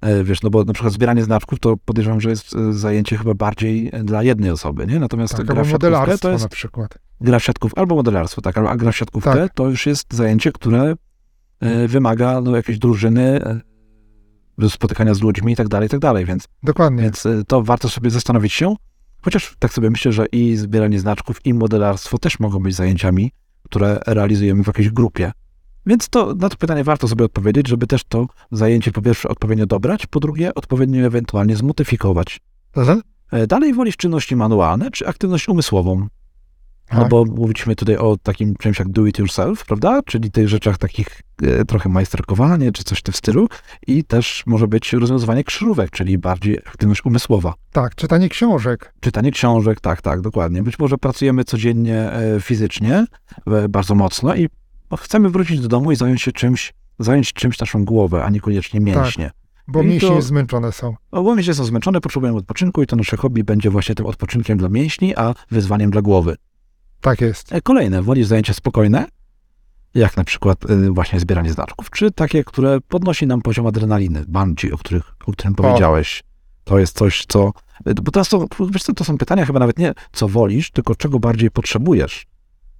e, 0.00 0.24
wiesz, 0.24 0.42
no 0.42 0.50
bo 0.50 0.64
na 0.64 0.72
przykład 0.72 0.92
zbieranie 0.92 1.24
znaczków 1.24 1.58
to 1.60 1.76
podejrzewam, 1.84 2.20
że 2.20 2.30
jest 2.30 2.56
e, 2.56 2.72
zajęcie 2.72 3.16
chyba 3.18 3.34
bardziej 3.34 3.90
e, 3.92 4.04
dla 4.04 4.22
jednej 4.22 4.50
osoby, 4.50 4.86
nie? 4.86 4.98
Natomiast 4.98 5.36
tak 5.36 5.46
gra 5.46 5.54
w 5.54 5.66
siatkówkę 5.66 5.72
modelarstwo 5.72 6.28
to 6.28 6.32
jest 6.32 6.44
na 6.44 6.48
przykład. 6.48 6.98
gra 7.20 7.38
w 7.38 7.44
siatków, 7.44 7.72
albo 7.76 7.94
modelarstwo, 7.94 8.40
tak, 8.42 8.58
a 8.58 8.76
gra 8.76 8.92
w 8.92 8.96
siatkówkę 8.96 9.32
Tak. 9.34 9.54
to 9.54 9.68
już 9.68 9.86
jest 9.86 10.14
zajęcie, 10.14 10.52
które 10.52 10.94
wymaga 11.88 12.40
no, 12.40 12.56
jakiejś 12.56 12.78
drużyny, 12.78 13.40
spotykania 14.68 15.14
z 15.14 15.20
ludźmi 15.20 15.52
i 15.52 15.56
tak 15.56 15.68
dalej, 15.68 15.86
i 15.86 15.90
tak 15.90 16.00
dalej, 16.00 16.24
więc, 16.24 16.48
Dokładnie. 16.62 17.02
więc 17.02 17.26
to 17.46 17.62
warto 17.62 17.88
sobie 17.88 18.10
zastanowić 18.10 18.52
się, 18.52 18.74
chociaż 19.22 19.56
tak 19.58 19.72
sobie 19.72 19.90
myślę, 19.90 20.12
że 20.12 20.26
i 20.26 20.56
zbieranie 20.56 21.00
znaczków, 21.00 21.46
i 21.46 21.54
modelarstwo 21.54 22.18
też 22.18 22.40
mogą 22.40 22.58
być 22.58 22.74
zajęciami, 22.74 23.32
które 23.68 24.00
realizujemy 24.06 24.64
w 24.64 24.66
jakiejś 24.66 24.90
grupie. 24.90 25.32
Więc 25.86 26.08
to 26.08 26.34
na 26.34 26.48
to 26.48 26.56
pytanie 26.56 26.84
warto 26.84 27.08
sobie 27.08 27.24
odpowiedzieć, 27.24 27.68
żeby 27.68 27.86
też 27.86 28.04
to 28.04 28.26
zajęcie 28.52 28.92
po 28.92 29.02
pierwsze 29.02 29.28
odpowiednio 29.28 29.66
dobrać, 29.66 30.06
po 30.06 30.20
drugie 30.20 30.54
odpowiednio 30.54 31.06
ewentualnie 31.06 31.56
zmodyfikować. 31.56 32.40
Mhm. 32.76 33.02
E, 33.32 33.46
Dalej 33.46 33.74
wolisz 33.74 33.96
czynności 33.96 34.36
manualne 34.36 34.90
czy 34.90 35.06
aktywność 35.06 35.48
umysłową? 35.48 36.08
No 36.92 37.00
Tak. 37.00 37.08
bo 37.08 37.24
mówiliśmy 37.24 37.76
tutaj 37.76 37.96
o 37.96 38.16
takim 38.22 38.56
czymś 38.56 38.78
jak 38.78 38.88
do 38.88 39.06
it 39.06 39.18
yourself, 39.18 39.64
prawda? 39.66 40.00
Czyli 40.06 40.30
tych 40.30 40.48
rzeczach 40.48 40.78
takich 40.78 41.22
e, 41.42 41.64
trochę 41.64 41.88
majsterkowanie 41.88 42.72
czy 42.72 42.84
coś 42.84 42.98
w 42.98 43.02
tym 43.02 43.14
stylu 43.14 43.48
i 43.86 44.04
też 44.04 44.42
może 44.46 44.68
być 44.68 44.92
rozwiązywanie 44.92 45.44
krzyżówek, 45.44 45.90
czyli 45.90 46.18
bardziej 46.18 46.58
aktywność 46.58 47.04
umysłowa. 47.04 47.54
Tak, 47.72 47.94
czytanie 47.94 48.28
książek. 48.28 48.94
Czytanie 49.00 49.30
książek, 49.32 49.80
tak, 49.80 50.02
tak, 50.02 50.20
dokładnie. 50.20 50.62
Być 50.62 50.78
może 50.78 50.98
pracujemy 50.98 51.44
codziennie 51.44 52.12
e, 52.12 52.40
fizycznie 52.40 53.04
e, 53.46 53.68
bardzo 53.68 53.94
mocno 53.94 54.34
i 54.34 54.48
no, 54.90 54.96
chcemy 54.96 55.30
wrócić 55.30 55.60
do 55.60 55.68
domu 55.68 55.92
i 55.92 55.96
zająć 55.96 56.22
się 56.22 56.32
czymś, 56.32 56.72
zająć 56.98 57.32
czymś 57.32 57.60
naszą 57.60 57.84
głowę, 57.84 58.24
a 58.24 58.30
niekoniecznie 58.30 58.80
mięśnie. 58.80 59.30
Bo 59.68 59.82
I 59.82 59.86
mięśnie 59.86 60.08
to- 60.08 60.22
zmęczone 60.22 60.72
są. 60.72 60.94
No, 61.12 61.22
bo 61.22 61.34
mięśnie 61.36 61.54
są 61.54 61.64
zmęczone, 61.64 62.00
potrzebujemy 62.00 62.38
odpoczynku 62.38 62.82
i 62.82 62.86
to 62.86 62.96
nasze 62.96 63.16
hobby 63.16 63.44
będzie 63.44 63.70
właśnie 63.70 63.94
tym 63.94 64.06
odpoczynkiem 64.06 64.58
dla 64.58 64.68
mięśni, 64.68 65.16
a 65.16 65.34
wyzwaniem 65.50 65.90
dla 65.90 66.02
głowy. 66.02 66.36
Tak 67.00 67.20
jest. 67.20 67.52
E, 67.52 67.60
Kolejne, 67.60 68.02
wolisz 68.02 68.26
zajęcia 68.26 68.54
spokojne, 68.54 69.06
jak 69.94 70.16
na 70.16 70.24
przykład 70.24 70.70
y, 70.70 70.90
właśnie 70.90 71.20
zbieranie 71.20 71.52
znaczków, 71.52 71.90
czy 71.90 72.10
takie, 72.10 72.44
które 72.44 72.78
podnosi 72.88 73.26
nam 73.26 73.42
poziom 73.42 73.66
adrenaliny, 73.66 74.24
bungee, 74.28 74.72
o, 74.72 74.78
których, 74.78 75.14
o 75.26 75.32
którym 75.32 75.54
powiedziałeś. 75.54 76.22
To 76.64 76.78
jest 76.78 76.96
coś, 76.98 77.24
co... 77.28 77.52
y, 77.88 77.94
Bo 77.94 78.10
to 78.12 78.24
są, 78.24 78.46
wiesz 78.70 78.82
co, 78.82 78.92
to 78.94 79.04
są 79.04 79.18
pytania 79.18 79.46
chyba 79.46 79.58
nawet 79.58 79.78
nie, 79.78 79.92
co 80.12 80.28
wolisz, 80.28 80.70
tylko 80.70 80.94
czego 80.94 81.18
bardziej 81.18 81.50
potrzebujesz. 81.50 82.26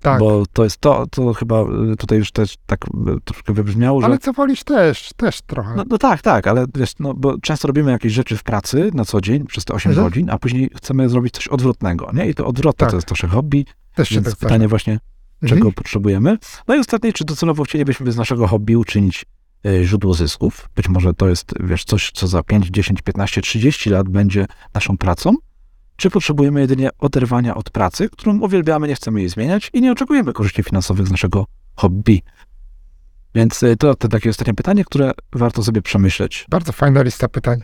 Tak. 0.00 0.20
Bo 0.20 0.46
to 0.52 0.64
jest 0.64 0.76
to, 0.78 1.06
to 1.06 1.32
chyba 1.34 1.62
y, 1.92 1.96
tutaj 1.98 2.18
już 2.18 2.32
też 2.32 2.56
tak 2.66 2.80
troszkę 3.24 3.52
wybrzmiało, 3.52 4.00
że... 4.00 4.06
Ale 4.06 4.18
co 4.18 4.32
wolisz 4.32 4.64
też, 4.64 5.10
też 5.16 5.42
trochę. 5.42 5.74
No, 5.76 5.84
no 5.90 5.98
tak, 5.98 6.22
tak, 6.22 6.46
ale 6.46 6.66
wiesz, 6.74 6.92
no, 6.98 7.14
bo 7.14 7.38
często 7.38 7.68
robimy 7.68 7.90
jakieś 7.90 8.12
rzeczy 8.12 8.36
w 8.36 8.42
pracy 8.42 8.90
na 8.94 9.04
co 9.04 9.20
dzień 9.20 9.46
przez 9.46 9.64
te 9.64 9.74
8 9.74 9.92
Mhm. 9.92 10.06
godzin, 10.08 10.30
a 10.30 10.38
później 10.38 10.70
chcemy 10.76 11.08
zrobić 11.08 11.34
coś 11.34 11.48
odwrotnego, 11.48 12.10
nie? 12.14 12.28
I 12.28 12.34
to 12.34 12.46
odwrotne 12.46 12.78
Tak. 12.78 12.90
to 12.90 12.96
jest 12.96 13.10
nasze 13.10 13.28
hobby, 13.28 13.66
też 13.98 14.08
się 14.08 14.14
więc 14.14 14.26
tak 14.26 14.36
pytanie 14.36 14.68
właśnie, 14.68 14.98
Mhm. 15.42 15.58
czego 15.60 15.72
potrzebujemy. 15.72 16.38
No 16.68 16.74
i 16.74 16.78
ostatnie, 16.78 17.12
czy 17.12 17.24
docelowo 17.24 17.64
chcielibyśmy 17.64 18.12
z 18.12 18.16
naszego 18.16 18.46
hobby 18.46 18.76
uczynić 18.76 19.24
e, 19.66 19.84
źródło 19.84 20.14
zysków? 20.14 20.68
Być 20.76 20.88
może 20.88 21.14
to 21.14 21.28
jest, 21.28 21.54
wiesz, 21.60 21.84
coś, 21.84 22.10
co 22.14 22.26
za 22.26 22.42
5, 22.42 22.66
10, 22.66 23.02
15, 23.02 23.40
30 23.42 23.90
lat 23.90 24.08
będzie 24.08 24.46
naszą 24.74 24.98
pracą? 24.98 25.34
Czy 25.96 26.10
potrzebujemy 26.10 26.60
jedynie 26.60 26.90
oderwania 26.98 27.54
od 27.54 27.70
pracy, 27.70 28.08
którą 28.08 28.40
uwielbiamy, 28.40 28.88
nie 28.88 28.94
chcemy 28.94 29.20
jej 29.20 29.28
zmieniać 29.28 29.70
i 29.72 29.80
nie 29.80 29.92
oczekujemy 29.92 30.32
korzyści 30.32 30.62
finansowych 30.62 31.06
z 31.06 31.10
naszego 31.10 31.46
hobby? 31.76 32.22
Więc 33.34 33.62
e, 33.62 33.76
to, 33.76 33.94
to 33.94 34.08
takie 34.08 34.30
ostatnie 34.30 34.54
pytanie, 34.54 34.84
które 34.84 35.12
warto 35.32 35.62
sobie 35.62 35.82
przemyśleć, 35.82 36.46
Bardzo 36.50 36.72
fajna 36.72 37.02
lista 37.02 37.28
pytań. 37.28 37.60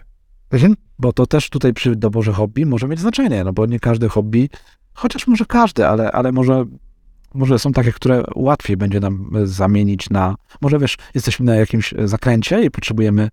Mhm. 0.51 0.75
bo 0.99 1.13
to 1.13 1.27
też 1.27 1.51
tutaj 1.51 1.73
przy 1.73 1.97
doborze 1.97 2.33
hobby 2.33 2.67
może 2.67 2.89
mieć 2.89 3.01
znaczenie, 3.01 3.45
no 3.45 3.53
bo 3.53 3.67
nie 3.67 3.81
każde 3.81 4.09
hobby, 4.09 4.51
chociaż 4.95 5.27
może 5.27 5.45
każde, 5.45 5.89
ale, 5.89 6.13
ale 6.13 6.33
może, 6.33 6.65
może 7.35 7.59
są 7.59 7.73
takie, 7.73 7.93
które 7.93 8.23
łatwiej 8.35 8.77
będzie 8.77 9.01
nam 9.01 9.31
e, 9.37 9.47
zamienić 9.47 10.11
na, 10.11 10.35
może 10.61 10.79
wiesz, 10.79 10.97
jesteśmy 11.15 11.47
na 11.47 11.55
jakimś 11.55 11.93
e, 11.95 12.09
zakręcie 12.09 12.65
i 12.65 12.71
potrzebujemy 12.71 13.29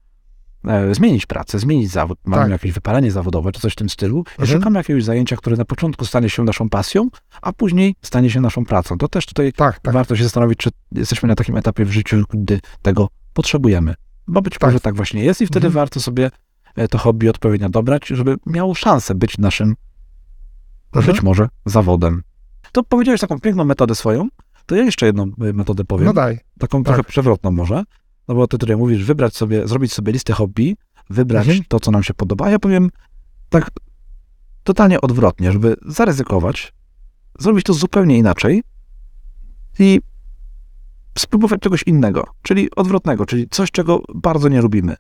e, 0.68 0.96
zmienić 0.96 1.26
pracę, 1.26 1.60
zmienić 1.60 1.92
zawód, 1.92 2.20
mamy 2.26 2.44
Tak. 2.44 2.52
jakieś 2.52 2.72
wypalenie 2.72 3.12
zawodowe 3.12 3.52
czy 3.52 3.62
coś 3.62 3.74
w 3.74 3.76
tym 3.76 3.90
stylu 3.90 4.24
i 4.40 4.42
Mhm. 4.42 4.60
szukamy 4.60 4.80
jakiegoś 4.80 5.04
zajęcia, 5.04 5.36
które 5.36 5.56
na 5.58 5.66
początku 5.66 6.06
stanie 6.06 6.30
się 6.30 6.44
naszą 6.44 6.70
pasją, 6.70 7.08
a 7.42 7.54
później 7.54 7.96
stanie 8.02 8.30
się 8.30 8.42
naszą 8.42 8.66
pracą. 8.66 8.98
To 8.98 9.08
też 9.08 9.26
tutaj 9.26 9.54
Tak, 9.54 9.80
tak. 9.80 9.94
warto 9.94 10.16
się 10.16 10.24
zastanowić, 10.24 10.60
czy 10.60 10.70
jesteśmy 10.92 11.28
na 11.30 11.36
takim 11.36 11.58
etapie 11.58 11.86
w 11.86 11.92
życiu, 11.92 12.24
gdy 12.30 12.60
tego 12.82 13.08
potrzebujemy. 13.34 13.94
Bo 14.28 14.42
być 14.42 14.54
Tak. 14.54 14.64
może 14.70 14.80
tak 14.80 14.96
właśnie 14.96 15.24
jest 15.24 15.42
i 15.42 15.48
wtedy 15.48 15.68
Mhm. 15.68 15.74
warto 15.74 16.00
sobie 16.00 16.32
to 16.90 16.98
hobby 16.98 17.30
odpowiednio 17.30 17.70
dobrać, 17.70 18.08
żeby 18.08 18.36
miało 18.46 18.76
szansę 18.76 19.16
być 19.16 19.38
naszym, 19.38 19.76
Mhm. 21.00 21.16
być 21.16 21.24
może, 21.24 21.50
zawodem. 21.66 22.22
To 22.72 22.84
powiedziałeś 22.84 23.22
taką 23.22 23.40
piękną 23.40 23.66
metodę 23.66 23.96
swoją, 23.96 24.28
to 24.66 24.76
ja 24.76 24.84
jeszcze 24.84 25.06
jedną 25.06 25.24
e, 25.24 25.54
metodę 25.54 25.84
powiem, 25.86 26.06
No 26.06 26.14
daj. 26.14 26.40
taką 26.60 26.84
tak. 26.84 26.86
trochę 26.94 27.04
przewrotną 27.10 27.52
może, 27.52 27.84
no 28.28 28.36
bo 28.36 28.48
ty 28.48 28.58
tutaj 28.58 28.78
mówisz, 28.78 29.04
wybrać 29.06 29.36
sobie, 29.36 29.68
zrobić 29.68 29.94
sobie 29.94 30.14
listę 30.14 30.34
hobby, 30.34 30.76
wybrać 31.10 31.48
Mhm. 31.48 31.66
to, 31.68 31.80
co 31.80 31.92
nam 31.92 32.04
się 32.04 32.14
podoba, 32.14 32.46
a 32.46 32.50
ja 32.50 32.60
powiem 32.60 32.90
tak 33.50 33.72
totalnie 34.64 35.02
odwrotnie, 35.02 35.52
żeby 35.52 35.76
zaryzykować, 35.86 36.74
zrobić 37.40 37.64
to 37.66 37.74
zupełnie 37.74 38.18
inaczej 38.18 38.64
i 39.80 40.02
spróbować 41.18 41.60
czegoś 41.60 41.84
innego, 41.84 42.28
czyli 42.42 42.76
odwrotnego, 42.76 43.26
czyli 43.26 43.48
coś, 43.50 43.72
czego 43.72 44.02
bardzo 44.16 44.50
nie 44.50 44.62
lubimy. 44.62 44.96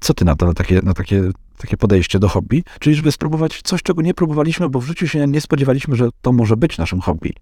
Co 0.00 0.14
ty 0.14 0.24
na 0.24 0.36
to, 0.36 0.46
na 0.46 0.54
takie, 0.54 0.80
na 0.82 0.94
takie, 0.94 1.22
takie 1.58 1.76
podejście 1.76 2.18
do 2.18 2.28
hobby? 2.28 2.64
Czyli 2.80 2.96
żeby 2.96 3.12
spróbować 3.12 3.60
coś, 3.64 3.82
czego 3.82 4.02
nie 4.02 4.14
próbowaliśmy, 4.14 4.68
bo 4.68 4.80
w 4.80 4.84
życiu 4.86 5.08
się 5.08 5.26
nie 5.26 5.40
spodziewaliśmy, 5.40 5.96
że 5.96 6.08
to 6.22 6.32
może 6.32 6.56
być 6.56 6.78
naszym 6.78 7.00
hobby. 7.00 7.32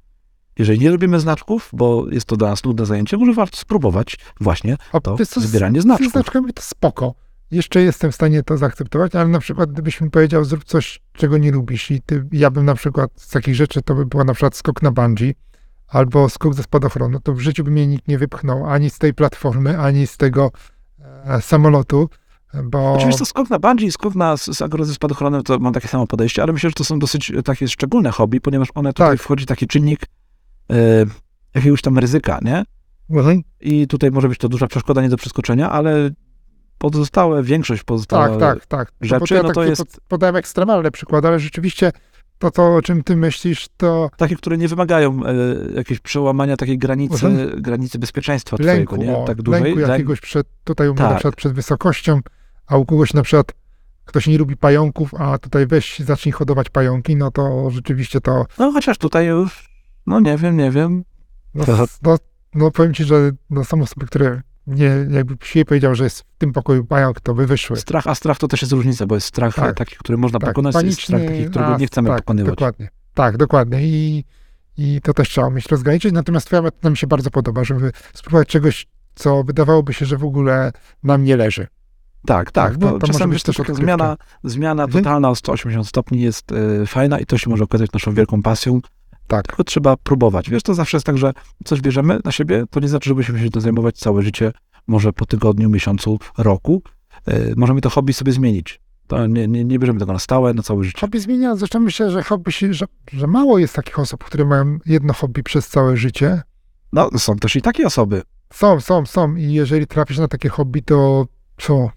Jeżeli 0.58 0.78
nie 0.80 0.90
robimy 0.90 1.20
znaczków, 1.20 1.70
bo 1.72 2.06
jest 2.10 2.26
to 2.26 2.36
dla 2.36 2.48
nas 2.50 2.64
nudne 2.64 2.86
zajęcie, 2.86 3.16
może 3.16 3.32
warto 3.32 3.56
spróbować 3.56 4.16
właśnie 4.40 4.76
O, 4.92 5.00
to 5.00 5.16
z- 5.24 5.34
zbieranie 5.38 5.80
Z 5.80 5.82
znaczków. 5.82 6.12
znaczkami 6.12 6.52
to 6.52 6.62
spoko. 6.62 7.14
Jeszcze 7.50 7.82
jestem 7.82 8.12
w 8.12 8.14
stanie 8.14 8.42
to 8.42 8.56
zaakceptować, 8.56 9.14
ale 9.14 9.28
na 9.28 9.38
przykład 9.38 9.72
gdybyś 9.72 10.00
mi 10.00 10.10
powiedział, 10.10 10.44
zrób 10.44 10.64
coś, 10.64 11.00
czego 11.12 11.38
nie 11.38 11.52
lubisz 11.52 11.90
i 11.90 12.02
ty, 12.02 12.26
ja 12.32 12.50
bym 12.50 12.64
na 12.64 12.74
przykład 12.74 13.10
z 13.16 13.28
takich 13.30 13.54
rzeczy, 13.54 13.82
to 13.82 13.94
by 13.94 14.06
była 14.06 14.24
na 14.24 14.34
przykład 14.34 14.56
skok 14.56 14.82
na 14.82 14.90
bungee 14.92 15.34
albo 15.88 16.28
skok 16.28 16.54
ze 16.54 16.62
spadochronu, 16.62 17.20
to 17.20 17.32
w 17.32 17.40
życiu 17.40 17.64
by 17.64 17.70
mnie 17.70 17.86
nikt 17.86 18.08
nie 18.08 18.18
wypchnął 18.18 18.66
ani 18.70 18.90
z 18.90 18.98
tej 18.98 19.14
platformy, 19.14 19.78
ani 19.78 20.06
z 20.06 20.16
tego 20.16 20.50
e, 21.24 21.40
samolotu, 21.42 22.08
bo... 22.64 22.92
Oczywiście 22.92 23.24
skok 23.26 23.50
na 23.50 23.58
bungee 23.58 23.92
skok 23.92 24.14
na, 24.14 24.36
z, 24.36 24.44
z 24.46 24.62
agro 24.62 24.84
ze 24.84 24.94
spadochronem 24.94 25.42
to 25.42 25.58
mam 25.58 25.72
takie 25.72 25.88
samo 25.88 26.06
podejście, 26.06 26.42
ale 26.42 26.52
myślę, 26.52 26.70
że 26.70 26.74
to 26.74 26.84
są 26.84 26.98
dosyć 26.98 27.30
e, 27.30 27.42
takie 27.42 27.68
szczególne 27.68 28.10
hobby, 28.10 28.40
ponieważ 28.40 28.68
one 28.74 28.92
tutaj 28.92 29.16
Tak. 29.16 29.22
wchodzi 29.22 29.46
taki 29.46 29.66
czynnik 29.66 30.00
e, 30.70 30.76
jakiegoś 31.54 31.82
tam 31.82 31.98
ryzyka, 31.98 32.38
nie? 32.42 32.64
Mhm. 33.10 33.40
I 33.60 33.86
tutaj 33.86 34.10
może 34.10 34.28
być 34.28 34.38
to 34.38 34.48
duża 34.48 34.66
przeszkoda 34.66 35.02
nie 35.02 35.08
do 35.08 35.16
przeskoczenia, 35.16 35.70
ale 35.70 36.10
pozostałe, 36.78 37.42
większość 37.42 37.82
pozostałe 37.82 38.38
Tak, 38.38 38.40
tak, 38.40 38.66
tak. 38.66 38.92
No 39.00 39.06
rzeczy, 39.08 39.34
ja 39.34 39.42
no 39.42 39.48
to 39.48 39.54
takie 39.54 39.70
jest- 39.70 39.82
pod- 39.84 40.00
Podałem 40.08 40.36
ekstremalny 40.36 40.90
przykład, 40.90 41.24
ale 41.24 41.38
rzeczywiście 41.40 41.92
to, 42.38 42.50
to, 42.50 42.74
o 42.76 42.82
czym 42.82 43.02
ty 43.02 43.16
myślisz, 43.16 43.66
to 43.76 44.10
takie, 44.16 44.36
które 44.36 44.58
nie 44.58 44.68
wymagają 44.68 45.20
e, 45.26 45.34
jakiegoś 45.76 46.00
przełamania 46.00 46.56
takiej 46.56 46.78
granicy, 46.78 47.26
Mhm. 47.26 47.62
granicy 47.62 47.98
bezpieczeństwa 47.98 48.56
lęku, 48.60 48.94
twojego, 48.96 49.20
nie? 49.20 49.26
Tak 49.26 49.42
dużej. 49.42 49.62
lęku 49.62 49.78
Lęk- 49.80 49.88
jakiegoś 49.88 50.20
przed, 50.20 50.46
tutaj 50.64 50.88
u 50.88 50.94
mnie 50.94 50.98
Tak. 51.22 51.36
przed 51.36 51.52
wysokością, 51.52 52.20
a 52.70 52.76
u 52.76 52.86
kogoś 52.86 53.14
na 53.14 53.22
przykład 53.22 53.52
ktoś 54.04 54.26
nie 54.26 54.38
lubi 54.38 54.56
pająków, 54.56 55.14
a 55.14 55.38
tutaj 55.38 55.66
weź 55.66 55.98
zacznij 55.98 56.32
hodować 56.32 56.70
pająki, 56.70 57.16
no 57.16 57.30
to 57.30 57.70
rzeczywiście 57.70 58.20
to, 58.20 58.46
No 58.58 58.72
chociaż 58.72 58.98
tutaj 58.98 59.26
już, 59.26 59.70
no 60.06 60.20
nie 60.20 60.36
wiem, 60.36 60.56
nie 60.56 60.70
wiem. 60.70 61.04
no, 61.54 61.64
no, 62.02 62.16
no 62.54 62.70
powiem 62.70 62.94
ci, 62.94 63.04
że 63.04 63.30
no, 63.50 63.64
są 63.64 63.82
osoby, 63.82 64.06
które 64.06 64.42
nie, 64.66 65.06
jakby 65.10 65.34
się 65.42 65.64
powiedział, 65.64 65.94
że 65.94 66.04
jest 66.04 66.20
w 66.20 66.24
tym 66.38 66.52
pokoju 66.52 66.84
pająk, 66.84 67.20
to 67.20 67.34
by 67.34 67.46
wyszły. 67.46 67.76
Strach, 67.76 68.06
a 68.06 68.14
strach 68.14 68.38
to 68.38 68.48
też 68.48 68.62
jest 68.62 68.72
różnica, 68.72 69.06
bo 69.06 69.14
jest 69.14 69.26
strach 69.26 69.54
Tak. 69.54 69.76
taki, 69.76 69.96
który 69.96 70.18
można 70.18 70.38
Tak, 70.38 70.50
pokonać, 70.50 70.74
jest 70.84 71.00
strach 71.00 71.20
paniczny, 71.20 71.38
taki, 71.38 71.50
którego 71.50 71.76
nie 71.76 71.86
chcemy 71.86 72.08
tak, 72.08 72.18
pokonywać. 72.18 72.50
Dokładnie. 72.50 72.88
Tak, 73.14 73.36
dokładnie. 73.36 73.82
I, 73.82 74.24
I 74.76 75.00
to 75.02 75.14
też 75.14 75.28
trzeba 75.28 75.46
umieć 75.46 75.66
rozgraniczyć. 75.66 76.12
Natomiast 76.12 76.46
twoja 76.46 76.62
metoda 76.62 76.90
mi 76.90 76.96
się 76.96 77.06
bardzo 77.06 77.30
podoba, 77.30 77.64
żeby 77.64 77.92
spróbować 78.14 78.48
czegoś, 78.48 78.86
co 79.14 79.44
wydawałoby 79.44 79.92
się, 79.94 80.06
że 80.06 80.16
w 80.16 80.24
ogóle 80.24 80.72
nam 81.02 81.24
nie 81.24 81.36
leży. 81.36 81.66
Tak, 82.26 82.50
tak, 82.52 82.72
Tak, 82.72 82.80
no, 82.80 82.98
to 82.98 83.06
czasami 83.06 83.32
jest 83.32 83.46
też 83.46 83.56
taka 83.56 83.74
zmiana, 83.74 84.16
zmiana 84.44 84.84
Mhm. 84.84 85.04
totalna 85.04 85.30
o 85.30 85.34
180 85.34 85.86
stopni 85.88 86.20
jest 86.20 86.52
e, 86.52 86.86
fajna 86.86 87.18
i 87.18 87.26
to 87.26 87.38
się 87.38 87.50
może 87.50 87.64
okazać 87.64 87.92
naszą 87.92 88.14
wielką 88.14 88.42
pasją, 88.42 88.80
Tak. 89.26 89.46
tylko 89.46 89.64
trzeba 89.64 89.96
próbować. 89.96 90.50
Wiesz, 90.50 90.62
to 90.62 90.74
zawsze 90.74 90.96
jest 90.96 91.06
tak, 91.06 91.18
że 91.18 91.32
coś 91.64 91.80
bierzemy 91.80 92.18
na 92.24 92.32
siebie, 92.32 92.64
to 92.70 92.80
nie 92.80 92.88
znaczy, 92.88 93.08
że 93.08 93.14
musimy 93.14 93.40
się 93.40 93.50
to 93.50 93.60
zajmować 93.60 93.96
całe 93.98 94.22
życie, 94.22 94.52
może 94.86 95.12
po 95.12 95.26
tygodniu, 95.26 95.70
miesiącu, 95.70 96.18
roku. 96.38 96.82
E, 97.26 97.54
możemy 97.56 97.80
to 97.80 97.90
hobby 97.90 98.12
sobie 98.12 98.32
zmienić. 98.32 98.80
To 99.06 99.26
nie, 99.26 99.48
nie, 99.48 99.64
nie 99.64 99.78
bierzemy 99.78 100.00
tego 100.00 100.12
na 100.12 100.18
stałe, 100.18 100.54
na 100.54 100.62
całe 100.62 100.84
życie. 100.84 101.00
Hobby 101.00 101.20
zmienia. 101.20 101.56
Zresztą 101.56 101.80
myślę, 101.80 102.10
że 102.10 102.22
hobby 102.22 102.52
się, 102.52 102.74
że, 102.74 102.86
że 103.12 103.26
mało 103.26 103.58
jest 103.58 103.74
takich 103.74 103.98
osób, 103.98 104.24
które 104.24 104.44
mają 104.44 104.78
jedno 104.86 105.12
hobby 105.12 105.42
przez 105.42 105.68
całe 105.68 105.96
życie. 105.96 106.42
No, 106.92 107.10
są 107.18 107.36
też 107.36 107.56
i 107.56 107.62
takie 107.62 107.86
osoby. 107.86 108.22
Są, 108.52 108.80
są, 108.80 109.06
są. 109.06 109.34
I 109.36 109.52
jeżeli 109.52 109.86
trafisz 109.86 110.18
na 110.18 110.28
takie 110.28 110.48
hobby, 110.48 110.82
to 110.82 111.26
co? 111.58 111.90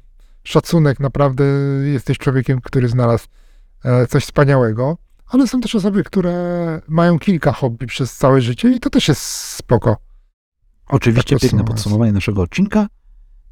Szacunek, 0.44 0.99
naprawdę 0.99 1.44
jesteś 1.84 2.18
człowiekiem, 2.18 2.61
który 2.61 2.88
znalazł 2.88 3.28
e, 3.84 4.07
coś 4.07 4.24
wspaniałego. 4.24 4.98
Ale 5.28 5.48
są 5.48 5.61
też 5.61 5.76
osoby, 5.76 6.03
które 6.03 6.34
mają 6.88 7.20
kilka 7.20 7.52
hobby 7.53 7.88
przez 7.88 8.18
całe 8.18 8.41
życie 8.41 8.70
i 8.72 8.80
to 8.80 8.90
też 8.90 9.07
jest 9.07 9.22
spoko. 9.32 9.98
Oczywiście 10.88 11.36
Tak 11.36 11.41
piękne 11.41 11.64
podsumowanie 11.64 12.11
naszego 12.11 12.41
odcinka. 12.41 12.88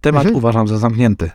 Temat 0.02 0.22
Mhm. 0.22 0.36
uważam 0.36 0.68
za 0.68 0.78
zamknięty. 0.78 1.32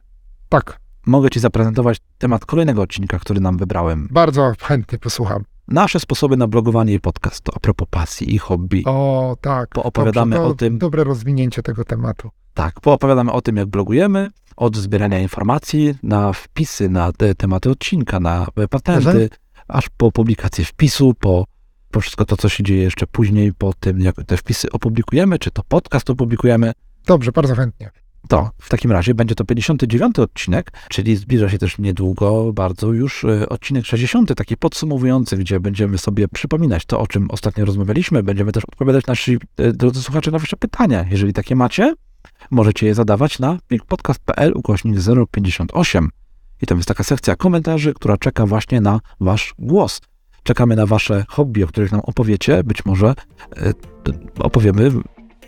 Tak, 0.49 0.79
Mogę 1.07 1.31
Ci 1.31 1.41
zaprezentować 1.41 1.99
temat 2.19 2.45
kolejnego 2.45 2.83
odcinka, 2.83 3.19
który 3.19 3.41
nam 3.41 3.57
wybrałem. 3.59 4.09
bardzo 4.11 4.53
chętnie 4.63 4.99
posłucham. 4.99 5.45
Nasze 5.69 6.01
sposoby 6.01 6.37
na 6.37 6.47
blogowanie 6.47 6.95
i 6.95 7.01
podcast. 7.01 7.41
To 7.45 7.53
a 7.57 7.61
propos 7.61 7.89
pasji 7.91 8.35
i 8.35 8.39
hobby. 8.39 8.83
O, 8.87 9.37
tak. 9.41 9.69
Poopowiadamy 9.71 10.37
Dobrze, 10.37 10.49
to 10.49 10.53
o 10.53 10.55
tym. 10.55 10.79
Dobre 10.79 11.05
rozwinięcie 11.05 11.63
tego 11.63 11.85
tematu. 11.85 12.31
Tak, 12.57 12.81
poopowiadamy 12.81 13.33
o 13.33 13.41
tym, 13.41 13.57
jak 13.57 13.67
blogujemy, 13.67 14.31
od 14.57 14.77
zbierania 14.77 15.19
informacji 15.19 15.95
na 16.03 16.33
wpisy, 16.33 16.89
na 16.89 17.13
te 17.13 17.35
tematy 17.35 17.71
odcinka, 17.71 18.21
na 18.21 18.47
patenty, 18.71 19.09
Mhm. 19.09 19.29
aż 19.69 19.89
po 19.97 20.13
publikację 20.13 20.65
wpisu, 20.65 21.15
po, 21.21 21.45
po 21.91 22.01
wszystko 22.01 22.25
to, 22.25 22.37
co 22.37 22.49
się 22.49 22.65
dzieje 22.65 22.83
jeszcze 22.83 23.07
później, 23.07 23.53
po 23.55 23.73
tym, 23.73 24.01
jak 24.01 24.17
te 24.27 24.37
wpisy 24.37 24.71
opublikujemy, 24.73 25.39
czy 25.39 25.51
to 25.51 25.63
podcast 25.69 26.11
opublikujemy. 26.11 26.73
Dobrze, 27.07 27.33
bardzo 27.33 27.55
chętnie. 27.55 27.91
To 28.29 28.51
w 28.61 28.69
takim 28.69 28.93
razie 28.93 29.15
będzie 29.15 29.35
to 29.35 29.45
59 29.45 30.19
odcinek, 30.19 30.73
czyli 30.89 31.17
zbliża 31.17 31.49
się 31.49 31.59
też 31.59 31.79
niedługo 31.79 32.53
bardzo 32.53 32.93
już 32.93 33.25
e, 33.25 33.49
odcinek 33.49 33.87
60, 33.87 34.35
taki 34.35 34.57
podsumowujący, 34.57 35.37
gdzie 35.37 35.61
będziemy 35.61 35.99
sobie 35.99 36.29
przypominać 36.29 36.85
to, 36.87 37.01
o 37.01 37.07
czym 37.07 37.31
ostatnio 37.31 37.65
rozmawialiśmy. 37.65 38.23
Będziemy 38.23 38.53
też 38.53 38.65
odpowiadać 38.65 39.07
nasi 39.07 39.39
e, 39.57 39.73
drodzy 39.73 40.03
słuchacze 40.03 40.31
na 40.31 40.39
wasze 40.39 40.57
pytania. 40.57 41.05
Jeżeli 41.11 41.33
takie 41.33 41.57
macie, 41.57 41.95
możecie 42.51 42.87
je 42.87 42.95
zadawać 42.95 43.39
na 43.39 43.59
podcast.pl 43.89 44.53
ukośnik 44.55 44.97
058. 45.31 46.09
I 46.63 46.67
tam 46.67 46.79
jest 46.79 46.89
taka 46.89 47.05
sekcja 47.05 47.37
komentarzy, 47.37 47.95
która 47.95 48.17
czeka 48.17 48.47
właśnie 48.47 48.81
na 48.81 49.01
wasz 49.21 49.55
głos. 49.59 50.01
Czekamy 50.43 50.77
na 50.77 50.87
wasze 50.87 51.25
hobby, 51.29 51.65
o 51.65 51.67
których 51.67 51.93
nam 51.93 52.01
opowiecie. 52.01 52.65
Być 52.65 52.85
może 52.85 53.15
e, 53.57 53.73
opowiemy 54.39 54.91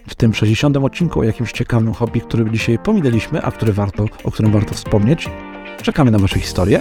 w 0.09 0.15
tym 0.15 0.35
60 0.35 0.77
odcinku 0.77 1.21
o 1.21 1.25
jakimś 1.25 1.53
ciekawym 1.53 1.93
hobby, 1.95 2.21
który 2.21 2.51
dzisiaj 2.51 2.79
pominęliśmy, 2.79 3.43
a 3.43 3.51
który 3.51 3.73
warto, 3.73 4.05
o 4.25 4.31
którym 4.31 4.53
warto 4.53 4.75
wspomnieć. 4.75 5.31
Czekamy 5.83 6.11
na 6.11 6.19
wasze 6.19 6.39
historie. 6.39 6.81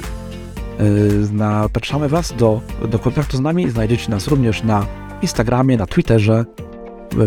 Yy, 0.80 1.26
Zapraszamy 1.38 2.10
was 2.10 2.34
do, 2.38 2.62
do 2.90 3.00
kontaktu 3.00 3.38
z 3.38 3.40
nami. 3.40 3.70
Znajdziecie 3.70 4.12
nas 4.12 4.28
również 4.28 4.64
na 4.64 4.86
Instagramie, 5.22 5.78
na 5.78 5.86
Twitterze. 5.86 6.46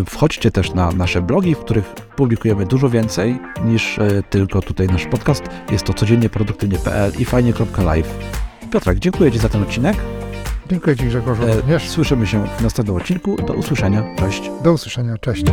Wchodźcie 0.07 0.51
też 0.51 0.75
na 0.75 0.93
nasze 0.93 1.23
blogi, 1.23 1.55
w 1.55 1.59
których 1.59 1.95
publikujemy 2.17 2.67
dużo 2.67 2.89
więcej 2.89 3.39
niż 3.65 3.99
yy, 3.99 4.23
tylko 4.31 4.63
tutaj 4.63 4.87
nasz 4.87 5.07
podcast. 5.07 5.43
Jest 5.73 5.85
to 5.85 5.95
codziennie 5.95 6.29
produktywnie.pl 6.29 7.13
i 7.19 7.25
fajnie.live. 7.25 8.19
Piotrek, 8.73 8.99
dziękuję 8.99 9.33
Ci 9.33 9.39
za 9.39 9.49
ten 9.49 9.63
odcinek. 9.63 9.97
Dziękuję 10.71 10.97
Ci 10.97 11.05
Grzegorzu 11.05 11.43
E, 11.43 11.57
również. 11.57 11.89
Słyszymy 11.89 12.27
się 12.27 12.47
w 12.59 12.63
następnym 12.63 12.97
odcinku. 12.97 13.37
Do 13.47 13.53
usłyszenia. 13.53 14.03
Cześć. 14.17 14.51
Do 14.65 14.73
usłyszenia. 14.73 15.19
Cześć. 15.19 15.45